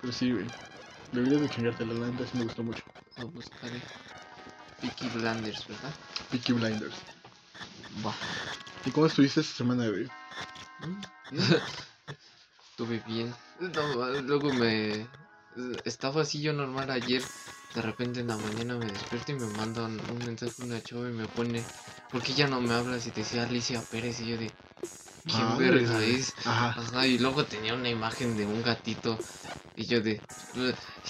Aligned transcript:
Pero 0.00 0.12
sí, 0.12 0.32
güey. 0.32 0.46
Deberías 1.12 1.40
de 1.40 1.48
chingarte 1.48 1.86
la 1.86 1.94
neta, 1.94 2.24
sí 2.30 2.38
me 2.38 2.44
gustó 2.44 2.62
mucho. 2.62 2.82
Lo 3.18 3.28
buscaré. 3.28 3.80
Peaky 4.80 5.08
Blinders, 5.08 5.66
¿verdad? 5.66 5.92
Peaky 6.30 6.52
Blinders. 6.52 6.94
Va. 8.04 8.14
¿Y 8.84 8.90
cómo 8.90 9.06
estuviste 9.06 9.40
esta 9.40 9.56
semana, 9.56 9.88
güey? 9.88 10.08
Estuve 12.70 13.02
bien. 13.06 13.34
No, 13.58 14.20
luego 14.20 14.52
me... 14.52 15.06
Estaba 15.84 16.22
así 16.22 16.40
yo 16.40 16.52
normal 16.52 16.90
ayer. 16.90 17.22
De 17.74 17.82
repente 17.82 18.20
en 18.20 18.28
la 18.28 18.36
mañana 18.36 18.76
me 18.76 18.86
despierto 18.86 19.32
y 19.32 19.34
me 19.34 19.46
mandan 19.56 19.98
un 20.10 20.18
mensaje 20.18 20.62
una 20.62 20.82
chava 20.82 21.08
y 21.08 21.12
me 21.12 21.26
pone... 21.26 21.64
¿Por 22.12 22.22
qué 22.22 22.32
ya 22.34 22.46
no 22.46 22.60
me 22.60 22.72
hablas? 22.72 23.06
Y 23.06 23.10
te 23.10 23.20
decía 23.20 23.42
Alicia 23.42 23.82
Pérez 23.90 24.20
y 24.20 24.26
yo 24.28 24.38
de... 24.38 24.52
¿Quién 25.24 25.58
verga 25.58 26.02
es? 26.04 26.34
Ajá. 26.46 26.80
Ajá, 26.80 27.06
y 27.06 27.18
luego 27.18 27.44
tenía 27.44 27.74
una 27.74 27.90
imagen 27.90 28.36
de 28.36 28.46
un 28.46 28.62
gatito. 28.62 29.18
Y 29.78 29.86
yo 29.86 30.00
de... 30.02 30.22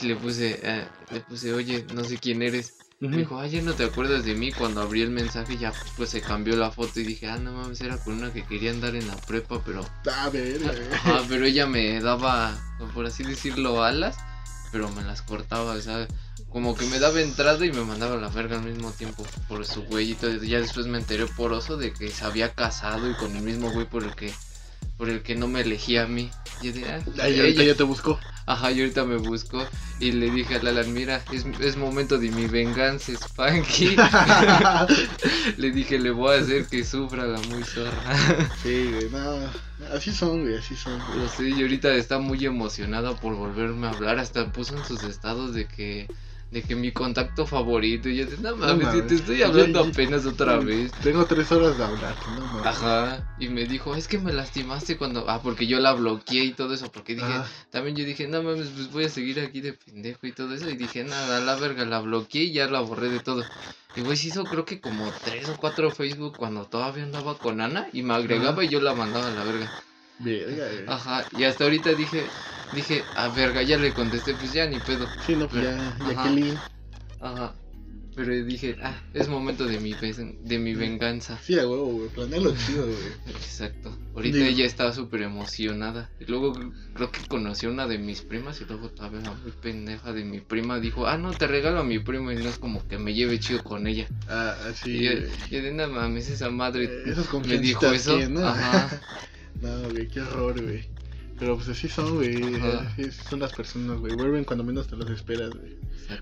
Y 0.01 0.07
le 0.07 0.17
puse... 0.17 0.61
eh, 0.63 0.89
le 1.11 1.21
puse, 1.23 1.53
oye, 1.55 1.87
no 1.91 2.05
sé 2.05 2.19
quién 2.21 2.43
eres. 2.43 2.75
Me 3.11 3.17
dijo, 3.19 3.39
ayer 3.39 3.63
no 3.65 3.75
te 3.77 3.85
acuerdas 3.85 4.25
de 4.25 4.35
mí 4.35 4.53
cuando 4.53 4.81
abrí 4.83 5.03
el 5.03 5.11
mensaje 5.11 5.57
ya 5.59 5.79
pues 5.95 6.11
se 6.11 6.25
cambió 6.25 6.57
la 6.57 6.71
foto 6.73 7.01
y 7.01 7.05
dije, 7.05 7.27
ah 7.29 7.39
no 7.39 7.53
mames, 7.55 7.81
era 7.81 7.99
con 8.03 8.15
una 8.15 8.33
que 8.33 8.47
quería 8.47 8.71
andar 8.73 8.97
en 8.97 9.07
la 9.09 9.25
prepa, 9.25 9.63
pero 9.65 9.95
A 10.63 10.73
ver, 10.73 10.99
ah, 11.05 11.25
pero 11.29 11.45
ella 11.47 11.67
me 11.67 12.01
daba, 12.01 12.67
por 12.95 13.07
así 13.07 13.25
decirlo, 13.25 13.83
alas, 13.85 14.23
pero 14.71 14.91
me 14.91 15.03
las 15.05 15.23
cortaba, 15.23 15.75
o 15.75 15.81
sea, 15.81 16.11
como 16.49 16.77
que 16.77 16.87
me 16.87 16.99
daba 16.99 17.21
entrada 17.23 17.65
y 17.67 17.73
me 17.73 17.85
mandaba 17.85 18.17
a 18.17 18.21
la 18.21 18.29
verga 18.31 18.57
al 18.57 18.65
mismo 18.65 18.95
tiempo 18.95 19.33
por 19.47 19.67
su 19.67 19.85
güey 19.85 20.13
y 20.13 20.17
todo. 20.19 20.43
Ya 20.45 20.61
después 20.61 20.87
me 20.87 20.99
enteré 20.99 21.27
por 21.29 21.53
oso 21.53 21.77
de 21.77 21.97
que 21.97 22.13
se 22.13 22.25
había 22.25 22.55
casado 22.55 23.09
y 23.11 23.17
con 23.17 23.37
el 23.37 23.43
mismo 23.43 23.71
güey 23.71 23.89
por 23.89 24.05
el 24.05 24.15
que 24.15 24.41
por 24.97 25.09
el 25.09 25.23
que 25.23 25.35
no 25.37 25.49
me 25.49 25.61
elegía 25.61 26.05
a 26.05 26.07
mí. 26.09 26.33
Y 26.61 26.67
yo 26.67 26.73
de, 26.73 26.89
ah, 26.91 27.05
Ahí 27.23 27.39
ahorita 27.39 27.63
ella- 27.63 27.73
ya 27.73 27.77
te 27.77 27.83
buscó. 27.85 28.19
Ajá, 28.47 28.73
y 28.73 28.81
ahorita 28.81 29.05
me 29.05 29.17
buscó 29.17 29.69
y 29.99 30.13
le 30.13 30.31
dije 30.31 30.57
a 30.57 30.63
Lalan, 30.63 30.93
mira, 30.93 31.25
es, 31.31 31.45
es 31.61 31.77
momento 31.77 32.19
de 32.19 32.31
mi 32.31 32.47
venganza, 32.47 33.13
Spanky. 33.17 33.97
le 35.57 35.71
dije, 35.71 35.99
le 35.99 36.11
voy 36.11 36.37
a 36.37 36.41
hacer 36.41 36.69
que 36.69 36.85
sufra 36.85 37.27
la 37.27 37.41
muy 37.43 37.65
zorra. 37.65 38.15
sí, 38.55 38.93
güey, 38.93 39.11
no. 39.11 39.51
Así 39.93 40.13
son, 40.13 40.43
güey, 40.43 40.57
así 40.57 40.77
son. 40.77 41.05
güey. 41.07 41.19
Lo 41.19 41.29
sé, 41.29 41.51
y 41.51 41.63
ahorita 41.63 41.95
está 41.95 42.19
muy 42.19 42.45
emocionada 42.45 43.19
por 43.21 43.35
volverme 43.35 43.87
a 43.87 43.91
hablar. 43.91 44.19
Hasta 44.19 44.53
puso 44.53 44.77
en 44.77 44.85
sus 44.85 45.03
estados 45.03 45.55
de 45.55 45.67
que 45.69 46.11
de 46.51 46.63
que 46.63 46.75
mi 46.75 46.93
contacto 46.93 47.47
favorito. 47.47 48.09
Y 48.09 48.17
yo 48.17 48.27
de, 48.27 48.39
no 48.39 48.57
mames, 48.57 49.07
te 49.07 49.15
estoy 49.15 49.43
hablando 49.43 49.81
apenas 49.81 50.25
otra 50.27 50.59
vez. 50.59 50.93
Tengo 51.03 51.25
tres 51.27 51.51
horas 51.53 51.77
de 51.77 51.85
hablar, 51.85 52.15
no 52.27 52.47
mames. 52.47 52.67
Ajá, 52.67 53.37
y 53.39 53.49
me 53.49 53.67
dijo, 53.67 53.95
es 53.95 54.09
que 54.09 54.19
me 54.19 54.33
lastimaste 54.33 54.97
cuando. 54.97 55.29
Ah, 55.29 55.41
porque 55.43 55.67
yo 55.67 55.79
la 55.81 55.93
bloqueé 55.93 56.45
y 56.45 56.53
todo 56.53 56.75
eso. 56.75 56.91
Porque 56.91 57.15
dije, 57.15 57.33
también 57.71 57.97
yo 57.97 58.05
dije, 58.05 58.27
no 58.27 58.43
mames, 58.43 58.69
pues 58.69 58.91
voy 58.93 59.05
a 59.05 59.09
seguir 59.09 59.41
aquí 59.41 59.61
de 59.61 59.75
pendejo 59.75 60.27
y 60.27 60.33
todo 60.33 60.55
eso. 60.55 60.69
Y 60.71 60.77
dije, 60.77 61.05
nada, 61.05 61.41
la 61.41 61.57
verga, 61.57 61.85
la 61.85 62.01
bloqueé 62.01 62.45
y 62.45 62.53
ya 62.53 62.67
la 62.69 62.81
borré 62.81 63.11
de 63.11 63.21
todo. 63.21 63.45
Y 63.97 64.03
güey, 64.03 64.17
se 64.17 64.29
hizo 64.29 64.45
creo 64.45 64.65
que 64.65 64.81
como 64.81 65.11
tres 65.25 65.49
o 65.49 65.57
cuatro 65.57 65.91
Facebook 65.91 66.37
cuando 66.37 66.65
todavía 66.65 67.05
andaba 67.05 67.37
con 67.37 67.61
Ana. 67.61 67.89
Y 67.93 68.03
me 68.03 68.15
agregaba 68.15 68.65
y 68.65 68.69
yo 68.69 68.81
la 68.81 68.95
mandaba 68.95 69.27
a 69.27 69.31
la 69.31 69.45
verga. 69.45 69.71
Verga, 70.21 70.67
güey. 70.73 70.85
Ajá, 70.87 71.25
y 71.37 71.45
hasta 71.45 71.65
ahorita 71.65 71.93
dije, 71.95 72.25
dije, 72.75 73.03
a 73.17 73.29
verga, 73.29 73.63
ya 73.63 73.77
le 73.79 73.93
contesté, 73.93 74.35
pues 74.35 74.53
ya 74.53 74.67
ni 74.67 74.79
pedo. 74.81 75.07
Sí, 75.27 75.35
no, 75.37 75.49
pues 75.49 75.63
ya, 75.65 75.77
Ajá. 75.77 76.13
Jacqueline. 76.13 76.59
Ajá. 77.21 77.55
Pero 78.17 78.33
dije, 78.45 78.75
ah, 78.83 79.01
es 79.15 79.29
momento 79.29 79.65
de 79.65 79.79
mi, 79.79 79.95
de 79.95 80.59
mi 80.59 80.75
venganza. 80.75 81.39
Sí, 81.41 81.57
a 81.57 81.69
huevo, 81.69 81.85
güey. 81.87 82.09
Planealo 82.09 82.53
chido, 82.57 82.83
güey. 82.85 82.97
Exacto. 83.29 83.97
Ahorita 84.17 84.39
Digo- 84.39 84.49
ella 84.49 84.67
estaba 84.67 84.93
súper 84.93 85.23
emocionada. 85.23 86.11
Y 86.19 86.25
luego 86.25 86.53
cr- 86.53 86.73
creo 86.95 87.13
que 87.13 87.21
conoció 87.29 87.71
una 87.71 87.87
de 87.87 87.99
mis 87.99 88.23
primas 88.23 88.61
y 88.61 88.65
luego 88.65 88.89
todavía 88.89 89.21
la 89.21 89.35
muy 89.35 89.53
pendeja 89.63 90.13
de 90.13 90.25
mi 90.25 90.41
prima 90.41 90.81
dijo, 90.81 91.07
ah, 91.07 91.17
no, 91.17 91.31
te 91.33 91.47
regalo 91.47 91.79
a 91.79 91.85
mi 91.85 92.01
prima 92.01 92.33
y 92.35 92.39
no 92.39 92.49
es 92.49 92.59
como 92.59 92.85
que 92.89 92.99
me 92.99 93.15
lleve 93.15 93.39
chido 93.39 93.63
con 93.63 93.87
ella. 93.87 94.09
Ah, 94.29 94.57
y 94.65 94.69
así. 94.69 95.01
yo, 95.01 95.13
güey. 95.13 95.31
yo 95.53 95.63
de 95.63 95.73
nada 95.75 95.89
mames, 95.89 96.29
esa 96.29 96.51
madre 96.51 96.87
Eh, 97.07 97.15
me 97.47 97.59
dijo 97.59 97.87
eso. 97.87 98.19
que, 98.19 98.29
¿no? 98.29 98.49
Ajá. 98.49 99.01
No, 99.61 99.91
güey, 99.91 100.07
qué 100.07 100.21
horror, 100.21 100.61
güey. 100.63 100.89
Pero 101.39 101.57
pues 101.57 101.69
así 101.69 101.89
son, 101.89 102.17
güey. 102.17 102.43
Así 102.63 103.11
son 103.13 103.41
las 103.41 103.53
personas, 103.53 103.99
güey. 103.99 104.15
Vuelven 104.17 104.45
cuando 104.45 104.65
menos 104.65 104.89
te 104.89 104.97
las 104.97 105.09
esperas, 105.11 105.51
güey. 105.51 105.77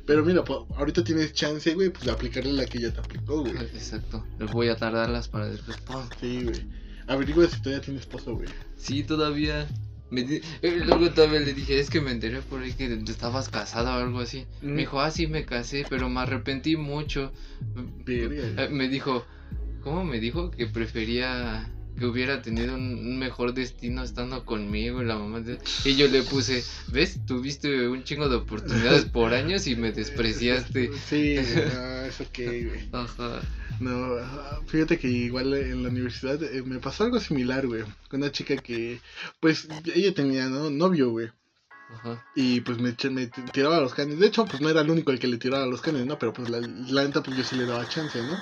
Pero 0.05 0.25
mira, 0.25 0.45
po- 0.45 0.67
ahorita 0.77 1.03
tienes 1.05 1.33
chance, 1.33 1.73
güey, 1.75 1.91
pues 1.91 2.05
de 2.05 2.11
aplicarle 2.11 2.53
la 2.53 2.67
que 2.67 2.81
ya 2.81 2.93
te 2.93 3.01
aplicó, 3.01 3.41
güey. 3.41 3.57
Exacto. 3.57 4.25
Les 4.39 4.51
voy 4.51 4.69
a 4.69 4.77
tardarlas 4.77 5.29
para 5.29 5.47
después. 5.49 5.77
¡pum! 5.79 6.03
Sí, 6.21 6.43
güey. 6.45 6.67
Averigua 7.07 7.47
si 7.47 7.63
todavía 7.63 7.83
tienes 7.85 8.03
esposo, 8.03 8.35
güey. 8.35 8.49
Sí, 8.77 9.05
todavía. 9.05 9.67
Me 10.11 10.23
di- 10.23 10.41
eh, 10.63 10.83
Luego 10.85 11.11
todavía 11.11 11.41
le 11.41 11.53
dije, 11.55 11.81
es 11.81 11.89
que 11.91 12.01
me 12.01 12.11
enteré 12.13 12.41
por 12.41 12.61
ahí 12.63 12.73
que 12.75 12.93
estabas 13.09 13.49
casada 13.49 13.97
o 13.97 14.01
algo 14.01 14.21
así. 14.21 14.47
Mm. 14.63 14.67
Me 14.69 14.77
dijo, 14.83 15.01
ah, 15.01 15.11
sí, 15.11 15.27
me 15.27 15.45
casé, 15.45 15.85
pero 15.89 16.09
me 16.09 16.21
arrepentí 16.21 16.77
mucho. 16.77 17.33
Eh, 18.07 18.69
Me 18.71 18.89
dijo, 18.89 19.25
¿cómo 19.83 20.05
me 20.05 20.21
dijo? 20.21 20.51
Que 20.51 20.67
prefería 20.67 21.69
que 21.99 22.07
hubiera 22.07 22.43
tenido 22.43 22.75
un, 22.75 23.19
mejor 23.19 23.55
destino 23.55 24.03
estando 24.03 24.45
conmigo 24.45 25.03
y 25.03 25.07
la 25.07 25.17
mamá 25.19 25.41
de- 25.41 25.59
Y 25.85 25.97
yo 25.97 26.09
le 26.09 26.23
puse, 26.23 26.63
¿ves? 26.89 27.19
Tuviste 27.27 27.89
un 27.89 28.05
chingo 28.05 28.29
de 28.29 28.37
oportunidades 28.37 29.05
por 29.13 29.35
años 29.35 29.67
y 29.67 29.77
me 29.77 29.93
despreciaste. 29.93 30.91
Sí, 31.09 31.37
no, 31.55 32.01
es 32.03 32.21
ok, 32.21 32.37
güey. 32.37 32.89
Ajá. 32.93 33.41
No, 33.81 34.17
ah, 34.21 34.61
fíjate 34.67 34.99
que 34.99 35.09
igual 35.09 35.53
en 35.55 35.83
la 35.83 35.89
universidad 35.91 36.43
eh, 36.43 36.63
me 36.63 36.79
pasó 36.79 37.05
algo 37.05 37.21
similar, 37.21 37.67
güey. 37.67 37.83
Con 38.09 38.23
una 38.23 38.33
chica 38.33 38.57
que, 38.57 39.01
pues, 39.41 39.69
ella 39.95 40.15
tenía, 40.15 40.47
¿no? 40.47 40.71
Novio, 40.71 41.11
güey. 41.11 41.31
Ajá. 41.95 42.25
Y 42.35 42.61
pues 42.63 42.79
me, 42.79 42.97
me 43.11 43.27
tiraba 43.53 43.81
los 43.81 43.95
canes. 43.95 44.19
De 44.19 44.27
hecho, 44.27 44.45
pues 44.45 44.61
no 44.61 44.69
era 44.69 44.81
el 44.81 44.91
único 44.91 45.13
el 45.13 45.19
que 45.21 45.29
le 45.29 45.37
tiraba 45.39 45.67
los 45.67 45.81
canes, 45.81 46.05
¿no? 46.05 46.19
Pero 46.19 46.33
pues 46.33 46.49
la, 46.49 46.59
la 46.61 47.05
neta, 47.05 47.23
pues 47.23 47.37
yo 47.37 47.45
sí 47.45 47.57
le 47.57 47.65
daba 47.65 47.89
chance, 47.89 48.21
¿no? 48.23 48.37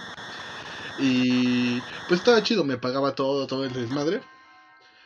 Y 0.99 1.81
pues 2.09 2.21
estaba 2.21 2.43
chido, 2.43 2.65
me 2.65 2.77
pagaba 2.78 3.15
todo, 3.15 3.47
todo 3.47 3.65
el 3.65 3.72
desmadre. 3.72 4.22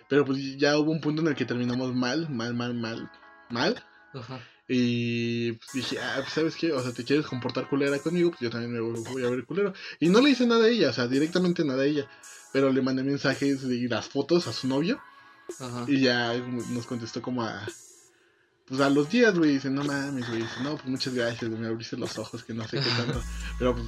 Pero 0.08 0.24
pues 0.24 0.56
ya 0.56 0.78
hubo 0.78 0.90
un 0.90 1.00
punto 1.00 1.22
en 1.22 1.28
el 1.28 1.34
que 1.34 1.44
terminamos 1.44 1.94
mal, 1.94 2.28
mal, 2.30 2.54
mal, 2.54 2.74
mal, 2.74 3.10
mal. 3.50 3.84
Ajá. 4.14 4.40
Y 4.70 5.52
pues 5.52 5.72
dije, 5.72 5.98
ah, 5.98 6.16
pues 6.18 6.32
sabes 6.32 6.56
qué, 6.56 6.72
o 6.72 6.82
sea, 6.82 6.92
te 6.92 7.02
quieres 7.02 7.26
comportar 7.26 7.68
culera 7.70 7.98
conmigo, 7.98 8.30
pues 8.30 8.42
yo 8.42 8.50
también 8.50 8.72
me 8.72 8.80
voy 8.80 9.24
a 9.24 9.30
ver 9.30 9.44
culero. 9.46 9.72
Y 9.98 10.10
no 10.10 10.20
le 10.20 10.30
hice 10.30 10.46
nada 10.46 10.66
a 10.66 10.68
ella, 10.68 10.90
o 10.90 10.92
sea, 10.92 11.06
directamente 11.06 11.64
nada 11.64 11.82
a 11.82 11.86
ella. 11.86 12.06
Pero 12.52 12.70
le 12.70 12.82
mandé 12.82 13.02
mensajes 13.02 13.62
y 13.64 13.88
las 13.88 14.08
fotos 14.08 14.46
a 14.46 14.52
su 14.52 14.68
novio. 14.68 15.00
Ajá. 15.58 15.84
Y 15.88 16.00
ya 16.00 16.34
nos 16.34 16.86
contestó 16.86 17.22
como 17.22 17.42
a. 17.42 17.66
Pues 18.68 18.80
a 18.80 18.90
los 18.90 19.08
días, 19.08 19.36
güey. 19.36 19.52
Dice, 19.54 19.70
no 19.70 19.82
mames, 19.84 20.28
güey. 20.28 20.42
Dice, 20.42 20.62
no, 20.62 20.76
pues 20.76 20.86
muchas 20.86 21.14
gracias. 21.14 21.50
Me 21.50 21.66
abriste 21.66 21.96
los 21.96 22.18
ojos, 22.18 22.44
que 22.44 22.54
no 22.54 22.66
sé 22.68 22.80
qué 22.80 22.90
tanto. 22.90 23.22
Pero 23.58 23.74
pues, 23.74 23.86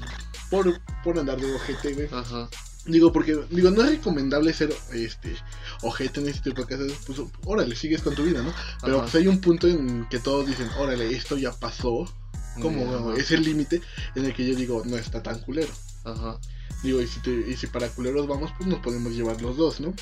por, 0.51 0.81
por 1.05 1.19
andar 1.19 1.41
de 1.41 1.55
ojete, 1.55 1.95
güey. 1.95 2.09
Ajá. 2.13 2.49
Digo, 2.87 3.13
porque, 3.13 3.39
digo, 3.51 3.71
no 3.71 3.83
es 3.83 3.91
recomendable 3.91 4.53
ser 4.55 4.75
este 4.93 5.37
ojete 5.83 6.21
en 6.21 6.29
este 6.29 6.51
tipo 6.51 6.63
de 6.63 6.69
casos. 6.69 6.93
Pues, 7.07 7.19
órale, 7.45 7.77
sigues 7.77 8.03
con 8.03 8.15
tu 8.15 8.25
vida, 8.25 8.43
¿no? 8.43 8.53
Pero 8.81 8.97
Ajá. 8.97 9.03
pues 9.05 9.15
hay 9.17 9.29
un 9.29 9.41
punto 9.41 9.69
en 9.69 10.09
que 10.09 10.19
todos 10.19 10.47
dicen, 10.47 10.69
órale, 10.79 11.15
esto 11.15 11.37
ya 11.37 11.53
pasó. 11.53 12.13
Como 12.61 13.13
es 13.15 13.31
el 13.31 13.43
límite 13.43 13.81
en 14.15 14.25
el 14.25 14.35
que 14.35 14.47
yo 14.47 14.55
digo, 14.55 14.83
no 14.85 14.97
está 14.97 15.23
tan 15.23 15.39
culero. 15.41 15.73
Ajá. 16.05 16.39
Digo, 16.83 17.01
y 17.01 17.07
si, 17.07 17.21
te, 17.21 17.31
y 17.31 17.57
si 17.57 17.67
para 17.69 17.89
culeros 17.89 18.27
vamos, 18.27 18.51
pues 18.57 18.69
nos 18.69 18.81
podemos 18.81 19.13
llevar 19.13 19.41
los 19.41 19.57
dos, 19.57 19.81
¿no? 19.81 19.95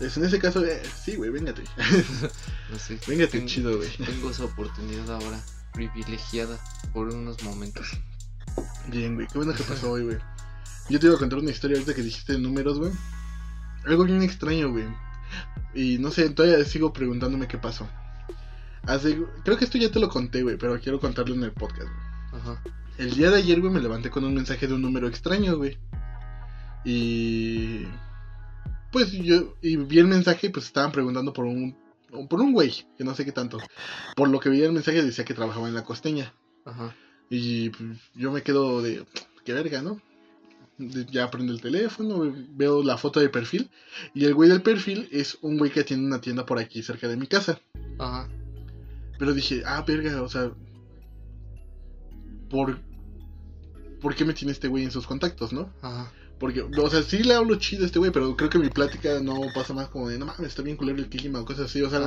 Es 0.00 0.16
en 0.16 0.24
ese 0.24 0.38
caso, 0.38 0.64
eh, 0.64 0.82
sí, 1.02 1.16
güey, 1.16 1.30
véngate. 1.30 1.62
No 2.70 2.78
sé. 2.78 2.98
véngate 3.06 3.38
Tengo- 3.38 3.46
chido, 3.48 3.76
güey. 3.76 3.88
Tengo 3.96 4.30
esa 4.30 4.44
oportunidad 4.44 5.10
ahora, 5.10 5.40
privilegiada 5.72 6.58
por 6.92 7.08
unos 7.08 7.42
momentos. 7.42 7.92
Bien, 8.88 9.14
güey, 9.14 9.26
qué 9.26 9.38
bueno 9.38 9.54
que 9.54 9.62
pasó 9.64 9.92
hoy, 9.92 10.04
güey. 10.04 10.18
Yo 10.90 10.98
te 11.00 11.06
iba 11.06 11.14
a 11.14 11.18
contar 11.18 11.38
una 11.38 11.50
historia 11.50 11.76
ahorita 11.76 11.94
que 11.94 12.02
dijiste 12.02 12.34
de 12.34 12.38
números, 12.40 12.78
güey. 12.78 12.92
Algo 13.86 14.04
bien 14.04 14.22
extraño, 14.22 14.70
güey. 14.70 14.84
Y 15.74 15.98
no 15.98 16.10
sé, 16.10 16.28
todavía 16.30 16.62
sigo 16.64 16.92
preguntándome 16.92 17.46
qué 17.48 17.56
pasó. 17.58 17.88
Hace, 18.82 19.18
creo 19.44 19.56
que 19.58 19.64
esto 19.64 19.78
ya 19.78 19.90
te 19.90 20.00
lo 20.00 20.08
conté, 20.08 20.42
güey, 20.42 20.56
pero 20.56 20.78
quiero 20.80 20.98
contarlo 21.00 21.34
en 21.34 21.42
el 21.44 21.52
podcast, 21.52 21.88
güey. 21.88 22.40
Ajá. 22.42 22.62
El 22.98 23.14
día 23.14 23.30
de 23.30 23.36
ayer, 23.38 23.60
güey, 23.60 23.72
me 23.72 23.80
levanté 23.80 24.10
con 24.10 24.24
un 24.24 24.34
mensaje 24.34 24.66
de 24.66 24.74
un 24.74 24.82
número 24.82 25.08
extraño, 25.08 25.56
güey. 25.56 25.78
Y... 26.84 27.86
Pues 28.92 29.12
yo 29.12 29.54
y 29.60 29.76
vi 29.76 29.98
el 29.98 30.06
mensaje 30.06 30.46
y 30.46 30.50
pues 30.50 30.66
estaban 30.66 30.92
preguntando 30.92 31.32
por 31.32 31.44
un 31.44 31.76
por 32.28 32.40
un 32.40 32.52
güey, 32.52 32.72
que 32.96 33.04
no 33.04 33.14
sé 33.14 33.24
qué 33.24 33.32
tanto. 33.32 33.58
Por 34.16 34.28
lo 34.28 34.40
que 34.40 34.48
vi 34.48 34.62
el 34.62 34.72
mensaje 34.72 35.02
decía 35.02 35.24
que 35.24 35.34
trabajaba 35.34 35.68
en 35.68 35.74
la 35.74 35.84
costeña. 35.84 36.32
Ajá. 36.64 36.94
Y 37.28 37.70
pues, 37.70 37.98
yo 38.14 38.32
me 38.32 38.42
quedo 38.42 38.80
de, 38.80 39.04
qué 39.44 39.52
verga, 39.52 39.82
¿no? 39.82 40.00
Ya 40.78 41.30
prendo 41.30 41.52
el 41.52 41.60
teléfono, 41.60 42.32
veo 42.50 42.82
la 42.82 42.96
foto 42.96 43.20
de 43.20 43.28
perfil. 43.28 43.68
Y 44.14 44.24
el 44.24 44.34
güey 44.34 44.48
del 44.48 44.62
perfil 44.62 45.08
es 45.12 45.38
un 45.42 45.58
güey 45.58 45.70
que 45.70 45.84
tiene 45.84 46.06
una 46.06 46.20
tienda 46.20 46.46
por 46.46 46.58
aquí 46.58 46.82
cerca 46.82 47.08
de 47.08 47.16
mi 47.16 47.26
casa. 47.26 47.60
Ajá. 47.98 48.28
Pero 49.18 49.34
dije, 49.34 49.62
ah, 49.66 49.84
verga, 49.86 50.22
o 50.22 50.28
sea, 50.28 50.52
¿por, 52.48 52.78
¿por 54.00 54.14
qué 54.14 54.24
me 54.24 54.32
tiene 54.32 54.52
este 54.52 54.68
güey 54.68 54.84
en 54.84 54.92
sus 54.92 55.06
contactos, 55.06 55.52
no? 55.52 55.72
Ajá. 55.82 56.12
Porque, 56.38 56.62
o 56.62 56.90
sea, 56.90 57.02
sí 57.02 57.18
le 57.24 57.34
hablo 57.34 57.56
chido 57.56 57.82
a 57.82 57.86
este 57.86 57.98
güey, 57.98 58.12
pero 58.12 58.36
creo 58.36 58.48
que 58.48 58.58
mi 58.58 58.68
plática 58.68 59.20
no 59.20 59.40
pasa 59.54 59.74
más 59.74 59.88
como 59.88 60.08
de, 60.08 60.18
no 60.18 60.26
mames, 60.26 60.48
está 60.48 60.62
bien 60.62 60.76
culero 60.76 60.98
el 60.98 61.08
clima 61.08 61.40
o 61.40 61.44
cosas 61.44 61.66
así. 61.66 61.82
O 61.82 61.90
sea, 61.90 62.00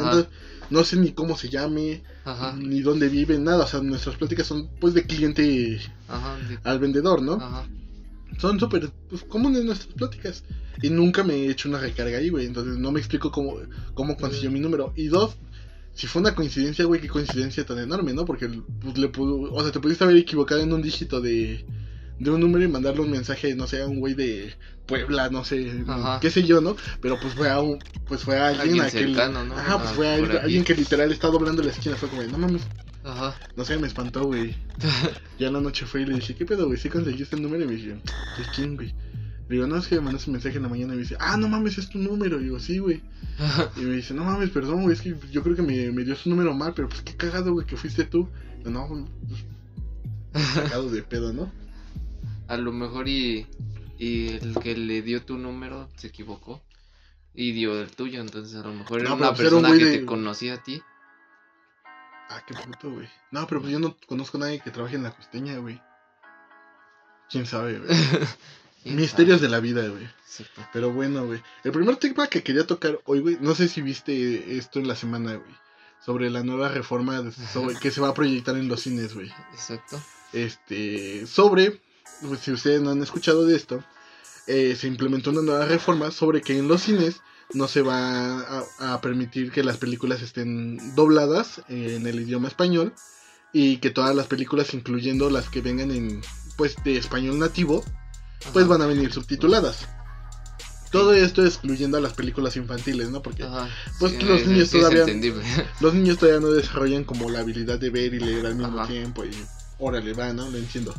no, 0.70 0.84
sé 0.84 0.98
ni 0.98 1.12
cómo 1.12 1.38
se 1.38 1.50
llame, 1.50 2.04
Ajá, 2.24 2.56
ni 2.58 2.82
dónde 2.82 3.10
vive, 3.10 3.38
nada. 3.40 3.66
O 3.66 3.68
sea, 3.68 3.82
nuestras 3.82 4.16
pláticas 4.16 4.48
son 4.48 4.70
pues 4.80 4.94
de 4.94 5.06
cliente 5.06 5.82
ajá, 6.08 6.38
al 6.64 6.80
vendedor, 6.80 7.22
¿no? 7.22 7.34
ajá. 7.34 7.68
Son 8.38 8.60
súper 8.60 8.90
pues, 9.10 9.24
comunes 9.24 9.64
nuestras 9.66 9.94
pláticas. 9.94 10.44
Y 10.82 10.90
nunca 10.90 11.24
me 11.24 11.36
he 11.36 11.52
hecho 11.52 11.70
una 11.70 11.80
recarga 11.80 12.18
ahí, 12.18 12.30
güey. 12.30 12.46
Entonces 12.46 12.78
no 12.78 12.92
me 12.92 13.00
explico 13.00 13.32
cómo, 13.32 13.58
cómo 13.94 14.16
consiguió 14.16 14.50
mi 14.50 14.60
número. 14.60 14.94
Y 14.96 15.08
dos, 15.08 15.36
si 15.94 16.08
fue 16.08 16.22
una 16.22 16.34
coincidencia, 16.34 16.86
güey, 16.86 17.02
qué 17.02 17.10
coincidencia 17.10 17.66
tan 17.66 17.80
enorme, 17.80 18.14
¿no? 18.14 18.26
Porque 18.26 18.50
pues, 18.82 18.98
le 18.98 19.10
pudo, 19.10 19.52
o 19.52 19.62
sea, 19.62 19.72
te 19.72 19.80
pudiste 19.80 20.06
haber 20.06 20.18
equivocado 20.18 20.62
en 20.62 20.74
un 20.74 20.82
dígito 20.82 21.20
de, 21.22 21.66
de 22.24 22.30
un 22.32 22.40
número 22.40 22.64
y 22.64 22.68
mandarle 22.68 23.02
un 23.02 23.12
mensaje, 23.12 23.56
no 23.56 23.68
sé, 23.68 23.82
a 23.82 23.88
un 23.88 24.00
güey 24.00 24.14
de 24.14 24.54
Puebla, 24.86 25.30
no 25.30 25.44
sé, 25.44 25.84
Ajá. 25.88 26.20
qué 26.22 26.30
sé 26.30 26.44
yo, 26.44 26.62
¿no? 26.62 26.76
Pero 27.02 27.18
pues 27.20 27.34
fue 27.34 27.50
a 27.50 27.60
un, 27.62 27.80
pues 28.08 28.22
fue 28.24 28.38
a 28.38 28.50
alguien, 28.50 28.82
Alguien 28.82 28.84
a 28.84 28.90
que- 29.26 29.32
¿no? 29.32 29.54
Ajá, 29.56 29.78
pues 29.80 29.90
Ah, 29.90 29.94
fue 29.96 30.14
a 30.16 30.20
por 30.20 30.32
alguien, 30.38 30.62
aquí. 30.62 30.74
que 30.74 30.80
literal 30.80 31.12
está 31.12 31.28
doblando 31.30 31.64
la 31.64 31.72
esquina. 31.72 31.96
Fue 31.96 32.10
como, 32.10 32.22
no 32.24 32.38
mames, 32.38 32.62
Ajá. 33.04 33.36
no 33.56 33.66
sé, 33.66 33.78
me 33.78 33.88
espantó, 33.88 34.26
güey. 34.26 34.56
Ya 35.40 35.48
en 35.48 35.54
la 35.54 35.62
noche 35.62 35.86
fue 35.88 36.02
y 36.02 36.06
le 36.06 36.16
dije, 36.16 36.36
¿qué 36.36 36.46
pedo, 36.46 36.68
güey? 36.68 36.78
¿Sí 36.78 36.90
conseguiste 36.90 37.36
el 37.36 37.42
número? 37.42 37.64
Y 37.64 37.68
me 37.68 37.74
dice, 37.76 37.88
¿de 37.90 38.00
quién, 38.56 38.76
güey? 38.76 38.90
Le 39.50 39.56
digo, 39.56 39.66
no, 39.68 39.78
es 39.78 39.88
que 39.88 39.96
me 39.96 40.02
mandaste 40.02 40.30
un 40.30 40.34
mensaje 40.34 40.58
en 40.58 40.64
la 40.64 40.70
mañana 40.70 40.94
y 40.94 40.98
me 40.98 41.02
dice, 41.02 41.18
ah, 41.20 41.36
no 41.38 41.48
mames, 41.50 41.78
es 41.80 41.90
tu 41.90 41.98
número. 41.98 42.40
Y 42.40 42.44
digo, 42.44 42.60
sí, 42.60 42.78
güey. 42.78 43.02
Y 43.78 43.82
me 43.82 43.96
dice, 43.96 44.14
no 44.14 44.24
mames, 44.24 44.50
perdón, 44.52 44.84
güey, 44.84 44.94
es 44.96 45.02
que 45.02 45.16
yo 45.32 45.42
creo 45.42 45.56
que 45.56 45.62
me, 45.64 45.92
me 45.92 46.04
dio 46.04 46.16
su 46.16 46.30
número 46.30 46.54
mal, 46.54 46.74
pero 46.76 46.88
pues 46.90 47.02
qué 47.02 47.16
cagado, 47.16 47.52
güey, 47.54 47.66
que 47.66 47.76
fuiste 47.78 48.04
tú. 48.06 48.30
Y 48.60 48.66
yo, 48.66 48.70
no, 48.70 48.88
pues, 48.88 50.46
cagado 50.56 50.90
de 50.92 51.02
pedo, 51.02 51.34
¿no? 51.34 51.52
A 52.52 52.58
lo 52.58 52.72
mejor 52.72 53.08
y, 53.08 53.48
y 53.98 54.28
el 54.30 54.56
que 54.62 54.76
le 54.76 55.02
dio 55.02 55.24
tu 55.24 55.38
número 55.38 55.90
se 55.96 56.08
equivocó 56.08 56.62
y 57.34 57.54
dio 57.54 57.80
el 57.82 57.90
tuyo, 57.92 58.20
entonces 58.22 58.56
a 58.62 58.68
lo 58.68 58.74
mejor 58.74 59.00
era 59.00 59.10
No, 59.10 59.16
una 59.16 59.30
pues 59.30 59.48
era 59.48 59.56
un 59.56 59.62
persona 59.62 59.80
que 59.80 59.86
de- 59.86 59.98
te 60.00 60.06
conocía 60.06 60.56
a 60.56 60.64
ti. 60.64 60.82
Ah, 62.30 62.44
qué 62.46 62.54
puto, 62.54 62.92
güey. 62.92 63.08
No, 63.32 63.48
pero 63.48 63.62
pues 63.62 63.72
yo 63.74 63.80
no 63.80 63.96
conozco 64.08 64.38
a 64.38 64.42
nadie 64.42 64.60
que 64.62 64.72
trabaje 64.72 64.96
en 64.96 65.04
la 65.04 65.12
costeña, 65.16 65.58
güey. 65.58 65.82
¿Quién 67.30 67.46
sabe, 67.46 67.80
güey? 67.80 67.90
¿Quién 68.84 68.96
Misterios 68.96 69.38
sabe? 69.40 69.48
de 69.48 69.52
la 69.52 69.60
vida, 69.60 69.88
güey. 69.88 70.08
Pero 70.74 70.92
bueno, 70.92 71.26
güey. 71.26 71.42
El 71.64 71.72
primer 71.72 71.98
tema 71.98 72.28
que 72.28 72.42
quería 72.44 72.66
tocar 72.66 73.00
hoy, 73.06 73.20
güey, 73.20 73.38
no 73.40 73.54
sé 73.56 73.68
si 73.68 73.82
viste 73.82 74.58
esto 74.58 74.80
en 74.80 74.88
la 74.88 74.96
semana, 74.96 75.36
güey. 75.36 75.56
Sobre 76.06 76.30
la 76.30 76.44
nueva 76.44 76.70
reforma 76.70 77.22
de- 77.22 77.32
sobre, 77.32 77.76
que 77.78 77.92
se 77.92 78.02
va 78.02 78.10
a 78.10 78.14
proyectar 78.14 78.56
en 78.58 78.68
los 78.68 78.82
cines, 78.82 79.14
güey. 79.14 79.32
Exacto. 79.54 80.02
Este, 80.34 81.28
sobre, 81.28 81.82
pues, 82.22 82.40
si 82.42 82.52
ustedes 82.52 82.82
no 82.82 82.92
han 82.92 83.02
escuchado 83.02 83.46
de 83.46 83.56
esto, 83.56 83.84
eh, 84.48 84.76
se 84.80 84.88
implementó 84.88 85.30
una 85.32 85.42
nueva 85.42 85.66
reforma 85.66 86.12
sobre 86.12 86.42
que 86.42 86.58
en 86.58 86.68
los 86.68 86.82
cines 86.82 87.22
no 87.54 87.68
se 87.68 87.82
va 87.82 88.40
a, 88.42 88.94
a 88.94 89.02
permitir 89.02 89.52
que 89.52 89.64
las 89.64 89.78
películas 89.78 90.22
estén 90.22 90.96
dobladas 90.96 91.62
en 91.68 92.08
el 92.08 92.20
idioma 92.22 92.48
español 92.48 92.94
y 93.54 93.78
que 93.78 93.90
todas 93.90 94.16
las 94.16 94.28
películas, 94.28 94.74
incluyendo 94.74 95.30
las 95.30 95.50
que 95.50 95.62
vengan 95.62 95.92
en, 95.92 96.22
pues, 96.58 96.76
de 96.84 96.98
español 96.98 97.38
nativo, 97.40 97.84
pues 98.54 98.64
Ajá. 98.66 98.74
van 98.74 98.82
a 98.82 98.86
venir 98.88 99.12
subtituladas. 99.12 99.88
Todo 100.92 101.14
esto 101.14 101.46
excluyendo 101.46 101.98
a 101.98 102.02
las 102.02 102.14
películas 102.14 102.58
infantiles, 102.58 103.10
¿no? 103.12 103.22
Porque 103.22 103.44
Ajá. 103.44 103.70
Pues 104.00 104.12
Sí, 104.14 104.22
los 104.24 104.42
es- 104.42 104.48
niños 104.48 104.68
sí 104.70 104.78
todavía- 104.80 105.06
los 105.80 105.94
niños 105.94 106.18
todavía 106.18 106.42
no 106.42 106.52
desarrollan 106.52 107.04
como 107.06 107.30
la 107.30 107.40
habilidad 107.40 107.80
de 107.80 107.90
ver 107.90 108.14
y 108.14 108.20
leer 108.20 108.46
al 108.46 108.56
mismo 108.56 108.80
Ajá. 108.80 108.88
tiempo 108.92 109.24
y 109.24 109.32
órale, 109.78 110.14
va, 110.14 110.34
¿no? 110.34 110.50
Lo 110.50 110.58
entiendo. 110.58 110.94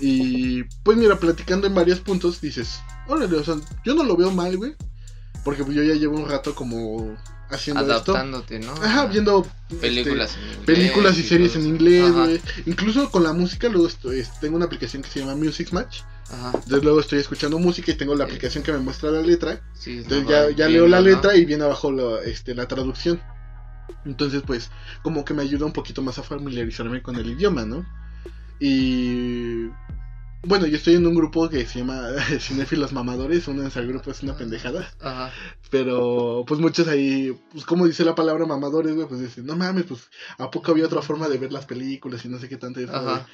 Y 0.00 0.64
pues 0.82 0.96
mira, 0.96 1.18
platicando 1.18 1.66
en 1.66 1.74
varios 1.74 2.00
puntos, 2.00 2.40
dices, 2.40 2.80
órale, 3.06 3.36
o 3.36 3.44
sea, 3.44 3.56
yo 3.84 3.94
no 3.94 4.02
lo 4.04 4.16
veo 4.16 4.30
mal, 4.30 4.56
güey. 4.56 4.74
Porque 5.44 5.64
pues, 5.64 5.76
yo 5.76 5.82
ya 5.82 5.94
llevo 5.94 6.18
un 6.18 6.28
rato 6.28 6.54
como 6.54 7.16
haciendo 7.50 7.82
Adaptándote, 7.82 8.60
¿no? 8.60 8.72
Ajá, 8.74 9.06
viendo 9.06 9.44
este, 9.70 9.76
películas 9.80 10.36
en 10.36 10.42
inglés. 10.50 10.66
películas 10.66 11.18
y 11.18 11.22
series 11.22 11.56
en 11.56 11.66
inglés, 11.66 12.12
güey. 12.12 12.40
Incluso 12.66 13.10
con 13.10 13.22
la 13.24 13.32
música, 13.32 13.68
luego 13.68 13.88
estoy- 13.88 14.24
tengo 14.40 14.56
una 14.56 14.66
aplicación 14.66 15.02
que 15.02 15.08
se 15.08 15.20
llama 15.20 15.34
Music 15.34 15.72
Match. 15.72 16.02
Ajá. 16.30 16.52
Entonces 16.54 16.84
luego 16.84 17.00
estoy 17.00 17.18
escuchando 17.18 17.58
música 17.58 17.90
y 17.90 17.94
tengo 17.94 18.14
la 18.14 18.24
aplicación 18.24 18.62
que 18.62 18.70
me 18.72 18.78
muestra 18.78 19.10
la 19.10 19.20
letra. 19.22 19.60
Sí, 19.74 19.98
Entonces 19.98 20.54
ya, 20.56 20.68
leo 20.68 20.86
la 20.86 21.00
letra 21.00 21.34
y 21.36 21.44
viene 21.44 21.64
abajo 21.64 21.90
la, 21.90 22.20
este, 22.22 22.54
la 22.54 22.68
traducción. 22.68 23.20
Entonces, 24.04 24.42
pues, 24.46 24.70
como 25.02 25.24
que 25.24 25.34
me 25.34 25.42
ayuda 25.42 25.66
un 25.66 25.72
poquito 25.72 26.02
más 26.02 26.18
a 26.18 26.22
familiarizarme 26.22 27.02
con 27.02 27.16
el 27.16 27.28
idioma, 27.30 27.64
¿no? 27.64 27.84
Y 28.60 29.68
bueno, 30.42 30.66
yo 30.66 30.76
estoy 30.76 30.94
en 30.94 31.06
un 31.06 31.14
grupo 31.14 31.48
que 31.48 31.66
se 31.66 31.80
llama 31.80 32.02
Cinéfilos 32.40 32.92
Mamadores, 32.92 33.46
uno 33.48 33.62
de 33.62 33.86
grupo 33.86 34.10
es 34.10 34.22
una 34.22 34.36
pendejada. 34.36 34.90
Ajá. 35.00 35.32
Pero, 35.70 36.44
pues 36.46 36.60
muchos 36.60 36.88
ahí, 36.88 37.36
pues 37.52 37.64
como 37.64 37.86
dice 37.86 38.04
la 38.04 38.14
palabra 38.14 38.46
mamadores, 38.46 38.94
güey, 38.94 39.06
pues 39.06 39.20
dicen, 39.20 39.46
no 39.46 39.56
mames, 39.56 39.84
pues, 39.84 40.00
¿a 40.38 40.50
poco 40.50 40.72
había 40.72 40.86
otra 40.86 41.02
forma 41.02 41.28
de 41.28 41.38
ver 41.38 41.52
las 41.52 41.66
películas 41.66 42.24
y 42.24 42.28
no 42.28 42.38
sé 42.38 42.48
qué 42.48 42.56
tanto? 42.56 42.80
Y 42.80 42.84
es 42.84 42.90
como 42.90 43.08
Ajá. 43.10 43.26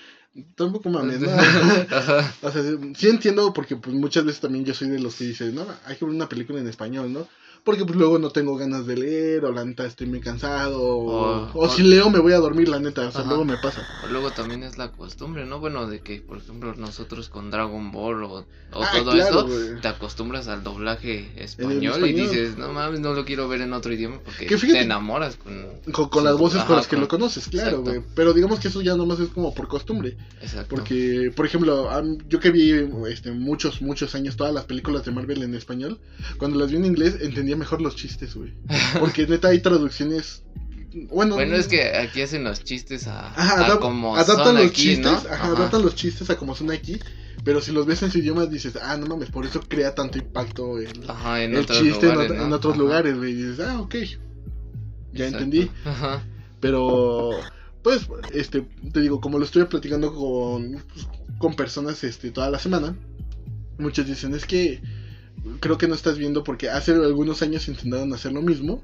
Tampoco 0.54 0.90
mames, 0.90 1.20
¿no? 1.20 1.30
Ajá. 1.90 2.34
O 2.42 2.50
sea, 2.50 2.62
sí- 2.62 2.92
sí 2.94 3.08
entiendo 3.08 3.52
porque 3.54 3.76
pues 3.76 3.94
muchas 3.96 4.24
veces 4.24 4.40
también 4.40 4.64
yo 4.64 4.74
soy 4.74 4.88
de 4.88 4.98
los 4.98 5.14
que 5.14 5.24
dicen, 5.24 5.54
no, 5.54 5.66
hay 5.86 5.96
que 5.96 6.04
ver 6.04 6.14
una 6.14 6.28
película 6.28 6.60
en 6.60 6.68
español, 6.68 7.12
¿no? 7.12 7.26
Porque 7.66 7.84
pues 7.84 7.98
luego 7.98 8.20
no 8.20 8.30
tengo 8.30 8.56
ganas 8.56 8.86
de 8.86 8.96
leer, 8.96 9.44
o 9.44 9.50
la 9.50 9.64
neta 9.64 9.84
estoy 9.84 10.06
muy 10.06 10.20
cansado, 10.20 10.80
o, 10.80 11.10
O- 11.10 11.50
o 11.52 11.64
o- 11.64 11.68
si 11.68 11.82
leo 11.82 12.08
me 12.10 12.20
voy 12.20 12.32
a 12.32 12.38
dormir, 12.38 12.68
la 12.68 12.78
neta, 12.78 13.08
o 13.08 13.10
sea, 13.10 13.22
Ajá. 13.22 13.28
luego 13.28 13.44
me 13.44 13.56
pasa. 13.56 13.84
O 14.04 14.06
Luego 14.06 14.30
también 14.30 14.62
es 14.62 14.78
la 14.78 14.92
costumbre, 14.92 15.44
¿no? 15.46 15.58
Bueno, 15.58 15.88
de 15.88 15.98
que, 16.00 16.20
por 16.20 16.38
ejemplo, 16.38 16.74
nosotros 16.76 17.28
con 17.28 17.50
Dragon 17.50 17.90
Ball 17.90 18.22
o, 18.22 18.32
o 18.38 18.44
Ah, 18.82 18.88
todo 18.96 19.10
claro, 19.10 19.46
güey. 19.48 19.80
te 19.80 19.88
acostumbras 19.88 20.46
al 20.46 20.62
doblaje 20.62 21.28
español, 21.42 22.08
y 22.08 22.12
dices, 22.12 22.56
no 22.56 22.72
mames, 22.72 23.00
no 23.00 23.14
lo 23.14 23.24
quiero 23.24 23.48
ver 23.48 23.60
en 23.62 23.72
otro 23.72 23.92
idioma 23.92 24.20
porque 24.24 24.46
Que 24.46 24.56
fíjate- 24.58 24.78
te 24.78 24.84
enamoras 24.84 25.34
con... 25.34 25.66
Con, 25.92 26.08
con 26.08 26.22
las 26.22 26.36
voces 26.38 26.62
con 26.62 26.76
las 26.76 26.86
que 26.86 26.94
con- 26.94 27.00
lo 27.02 27.08
conoces, 27.08 27.48
claro, 27.48 27.82
güey. 27.82 28.00
Pero 28.14 28.32
digamos 28.32 28.60
que 28.60 28.68
eso 28.68 28.80
ya 28.80 28.94
nomás 28.94 29.18
es 29.18 29.28
como 29.30 29.52
por 29.52 29.66
costumbre. 29.66 30.16
Exacto. 30.40 30.68
Porque, 30.68 31.32
por 31.34 31.44
ejemplo, 31.46 31.90
yo 32.28 32.38
que 32.38 32.52
vi 32.52 32.70
este, 33.10 33.32
muchos, 33.32 33.82
muchos 33.82 34.14
años 34.14 34.36
todas 34.36 34.54
las 34.54 34.66
películas 34.66 35.04
de 35.04 35.10
Marvel 35.10 35.42
en 35.42 35.56
español, 35.56 35.98
cuando 36.38 36.58
las 36.60 36.70
vi 36.70 36.76
en 36.76 36.84
inglés 36.84 37.16
entendía 37.20 37.55
mejor 37.56 37.80
los 37.82 37.96
chistes, 37.96 38.34
güey. 38.34 38.54
Porque 38.98 39.26
neta 39.26 39.48
hay 39.48 39.60
traducciones... 39.60 40.42
Bueno, 41.12 41.34
Bueno, 41.34 41.56
es 41.56 41.66
que 41.68 41.94
aquí 41.96 42.22
hacen 42.22 42.42
los 42.44 42.64
chistes 42.64 43.06
a, 43.06 43.28
Ajá, 43.34 43.60
a 43.66 43.68
adap- 43.68 43.80
como 43.80 44.16
adaptan 44.16 44.44
son 44.46 44.54
los 44.56 44.66
aquí, 44.66 44.82
chistes, 44.82 45.04
¿no? 45.04 45.10
ajá, 45.12 45.34
Ajá. 45.34 45.46
adaptan 45.52 45.82
los 45.82 45.94
chistes 45.94 46.30
a 46.30 46.36
como 46.36 46.54
son 46.54 46.70
aquí, 46.70 46.98
pero 47.44 47.60
si 47.60 47.70
los 47.70 47.84
ves 47.84 48.02
en 48.02 48.10
su 48.10 48.18
idioma 48.18 48.46
dices, 48.46 48.78
ah, 48.80 48.96
no 48.96 49.06
mames, 49.06 49.28
por 49.30 49.44
eso 49.44 49.60
crea 49.60 49.94
tanto 49.94 50.16
impacto 50.16 50.78
el, 50.78 51.04
Ajá, 51.08 51.42
en 51.42 51.52
el 51.52 51.60
otros 51.60 51.78
chiste 51.82 52.06
en 52.06 52.12
lugares, 52.14 52.30
ot- 52.32 52.36
¿no? 52.38 52.46
en, 52.46 52.52
otros 52.54 52.76
lugares, 52.78 53.16
güey, 53.18 53.32
y 53.32 53.34
dices, 53.34 53.60
ah, 53.60 53.80
ok, 53.80 53.94
ya 53.94 54.06
Exacto. 55.26 55.44
entendí, 55.44 55.70
Ajá. 55.84 56.24
pero, 56.60 57.42
pues, 57.82 58.08
este, 58.32 58.66
te 58.92 59.00
digo, 59.00 59.20
como 59.20 59.38
lo 59.38 59.44
estoy 59.44 59.64
platicando 59.66 60.14
con, 60.14 60.82
pues, 60.94 61.06
con 61.38 61.54
personas, 61.56 62.02
este, 62.04 62.30
toda 62.30 62.48
la 62.50 62.58
semana, 62.58 62.96
muchos 63.78 64.06
dicen, 64.06 64.34
es 64.34 64.46
que 64.46 64.80
creo 65.60 65.78
que 65.78 65.88
no 65.88 65.94
estás 65.94 66.18
viendo 66.18 66.44
porque 66.44 66.68
hace 66.68 66.92
algunos 66.92 67.42
años 67.42 67.68
intentaron 67.68 68.12
hacer 68.12 68.32
lo 68.32 68.42
mismo, 68.42 68.82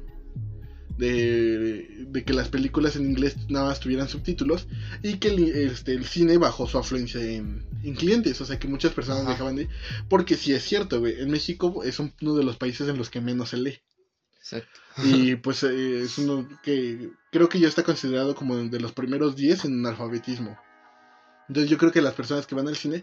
de, 0.99 2.07
de 2.09 2.25
que 2.25 2.35
las 2.35 2.49
películas 2.49 2.97
en 2.97 3.07
inglés 3.07 3.37
nada 3.49 3.66
más 3.66 3.81
tuvieran 3.81 4.09
subtítulos 4.09 4.66
y 5.02 5.14
que 5.19 5.28
el, 5.28 5.49
este, 5.49 5.95
el 5.95 6.04
cine 6.04 6.37
bajó 6.38 6.66
su 6.69 6.78
afluencia 6.78 7.21
en, 7.21 7.64
en 7.83 7.95
clientes, 7.95 8.40
o 8.40 8.45
sea 8.45 8.59
que 8.59 8.69
muchas 8.69 8.92
personas 8.92 9.23
Ajá. 9.23 9.33
dejaban 9.33 9.57
de... 9.57 9.69
Porque 10.09 10.37
sí 10.37 10.52
es 10.52 10.62
cierto, 10.62 11.00
güey, 11.00 11.21
en 11.21 11.31
México 11.31 11.83
es 11.83 11.99
un- 11.99 12.12
uno 12.21 12.35
de 12.35 12.45
los 12.45 12.57
países 12.57 12.88
en 12.88 12.99
los 12.99 13.09
que 13.11 13.21
menos 13.21 13.49
se 13.50 13.57
lee. 13.57 13.78
Exacto. 14.38 14.81
Y 15.02 15.37
pues 15.37 15.62
eh, 15.64 16.02
es 16.02 16.19
uno 16.19 16.47
que 16.62 17.11
creo 17.33 17.49
que 17.49 17.59
ya 17.59 17.69
está 17.69 17.83
considerado 17.83 18.35
como 18.35 18.57
de 18.57 18.81
los 18.81 18.92
primeros 18.92 19.35
10 19.35 19.64
en 19.64 19.85
alfabetismo. 19.87 20.59
Entonces 21.49 21.71
yo 21.71 21.78
creo 21.78 21.90
que 21.90 22.02
las 22.02 22.14
personas 22.14 22.47
que 22.47 22.54
van 22.54 22.69
al 22.69 22.76
cine, 22.76 23.02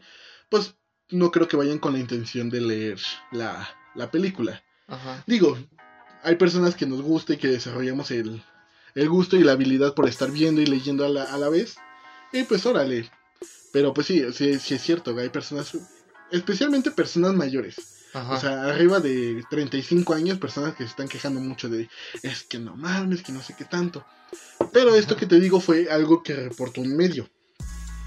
pues 0.50 0.76
no 1.12 1.32
creo 1.32 1.48
que 1.48 1.58
vayan 1.58 1.80
con 1.80 1.94
la 1.94 2.00
intención 2.00 2.50
de 2.50 2.62
leer 2.62 3.00
la, 3.32 3.68
la 3.96 4.12
película. 4.12 4.64
Ajá. 4.88 5.24
Digo, 5.28 5.58
hay 6.24 6.36
personas 6.36 6.76
que 6.76 6.86
nos 6.86 7.02
gusta 7.02 7.34
y 7.34 7.38
que 7.38 7.48
desarrollamos 7.48 8.12
el, 8.12 8.44
el 8.96 9.10
gusto 9.10 9.38
y 9.38 9.44
la 9.44 9.54
habilidad 9.54 9.94
por 9.94 10.08
estar 10.08 10.32
viendo 10.32 10.62
y 10.62 10.66
leyendo 10.66 11.06
a 11.06 11.10
la, 11.10 11.24
a 11.24 11.38
la 11.38 11.50
vez. 11.50 11.78
Y 12.32 12.44
pues 12.44 12.66
órale. 12.66 13.10
Pero 13.72 13.94
pues 13.94 14.08
sí, 14.08 14.24
sí, 14.34 14.60
sí 14.60 14.74
es 14.76 14.82
cierto, 14.82 15.16
hay 15.18 15.30
personas, 15.30 15.78
especialmente 16.32 16.92
personas 16.92 17.34
mayores. 17.34 17.76
Ajá. 18.14 18.34
O 18.34 18.40
sea, 18.40 18.64
arriba 18.64 19.00
de 19.00 19.44
35 19.50 20.16
años, 20.16 20.40
personas 20.40 20.74
que 20.74 20.84
se 20.84 20.90
están 20.90 21.08
quejando 21.08 21.40
mucho 21.40 21.70
de, 21.70 21.88
es 22.24 22.44
que 22.44 22.58
no 22.58 22.76
mames, 22.76 23.22
que 23.22 23.32
no 23.32 23.42
sé 23.42 23.56
qué 23.56 23.66
tanto. 23.66 24.04
Pero 24.74 24.96
esto 24.96 25.16
que 25.16 25.28
te 25.28 25.40
digo 25.40 25.60
fue 25.60 25.90
algo 25.90 26.24
que 26.24 26.36
reportó 26.36 26.82
un 26.82 26.96
medio. 26.96 27.30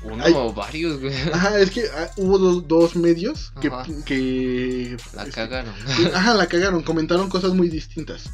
Uno 0.04 0.24
o 0.26 0.52
varios, 0.52 1.00
güey. 1.00 1.14
Ajá, 1.32 1.58
es 1.58 1.70
que 1.70 1.84
ah, 1.96 2.10
hubo 2.16 2.38
dos, 2.38 2.68
dos 2.68 2.96
medios 2.96 3.52
que... 3.60 3.70
Que 4.04 4.96
La 5.14 5.22
este, 5.22 5.34
cagaron. 5.34 5.74
Ajá, 6.14 6.34
la 6.34 6.46
cagaron, 6.46 6.82
comentaron 6.82 7.28
cosas 7.28 7.52
muy 7.52 7.68
distintas. 7.68 8.24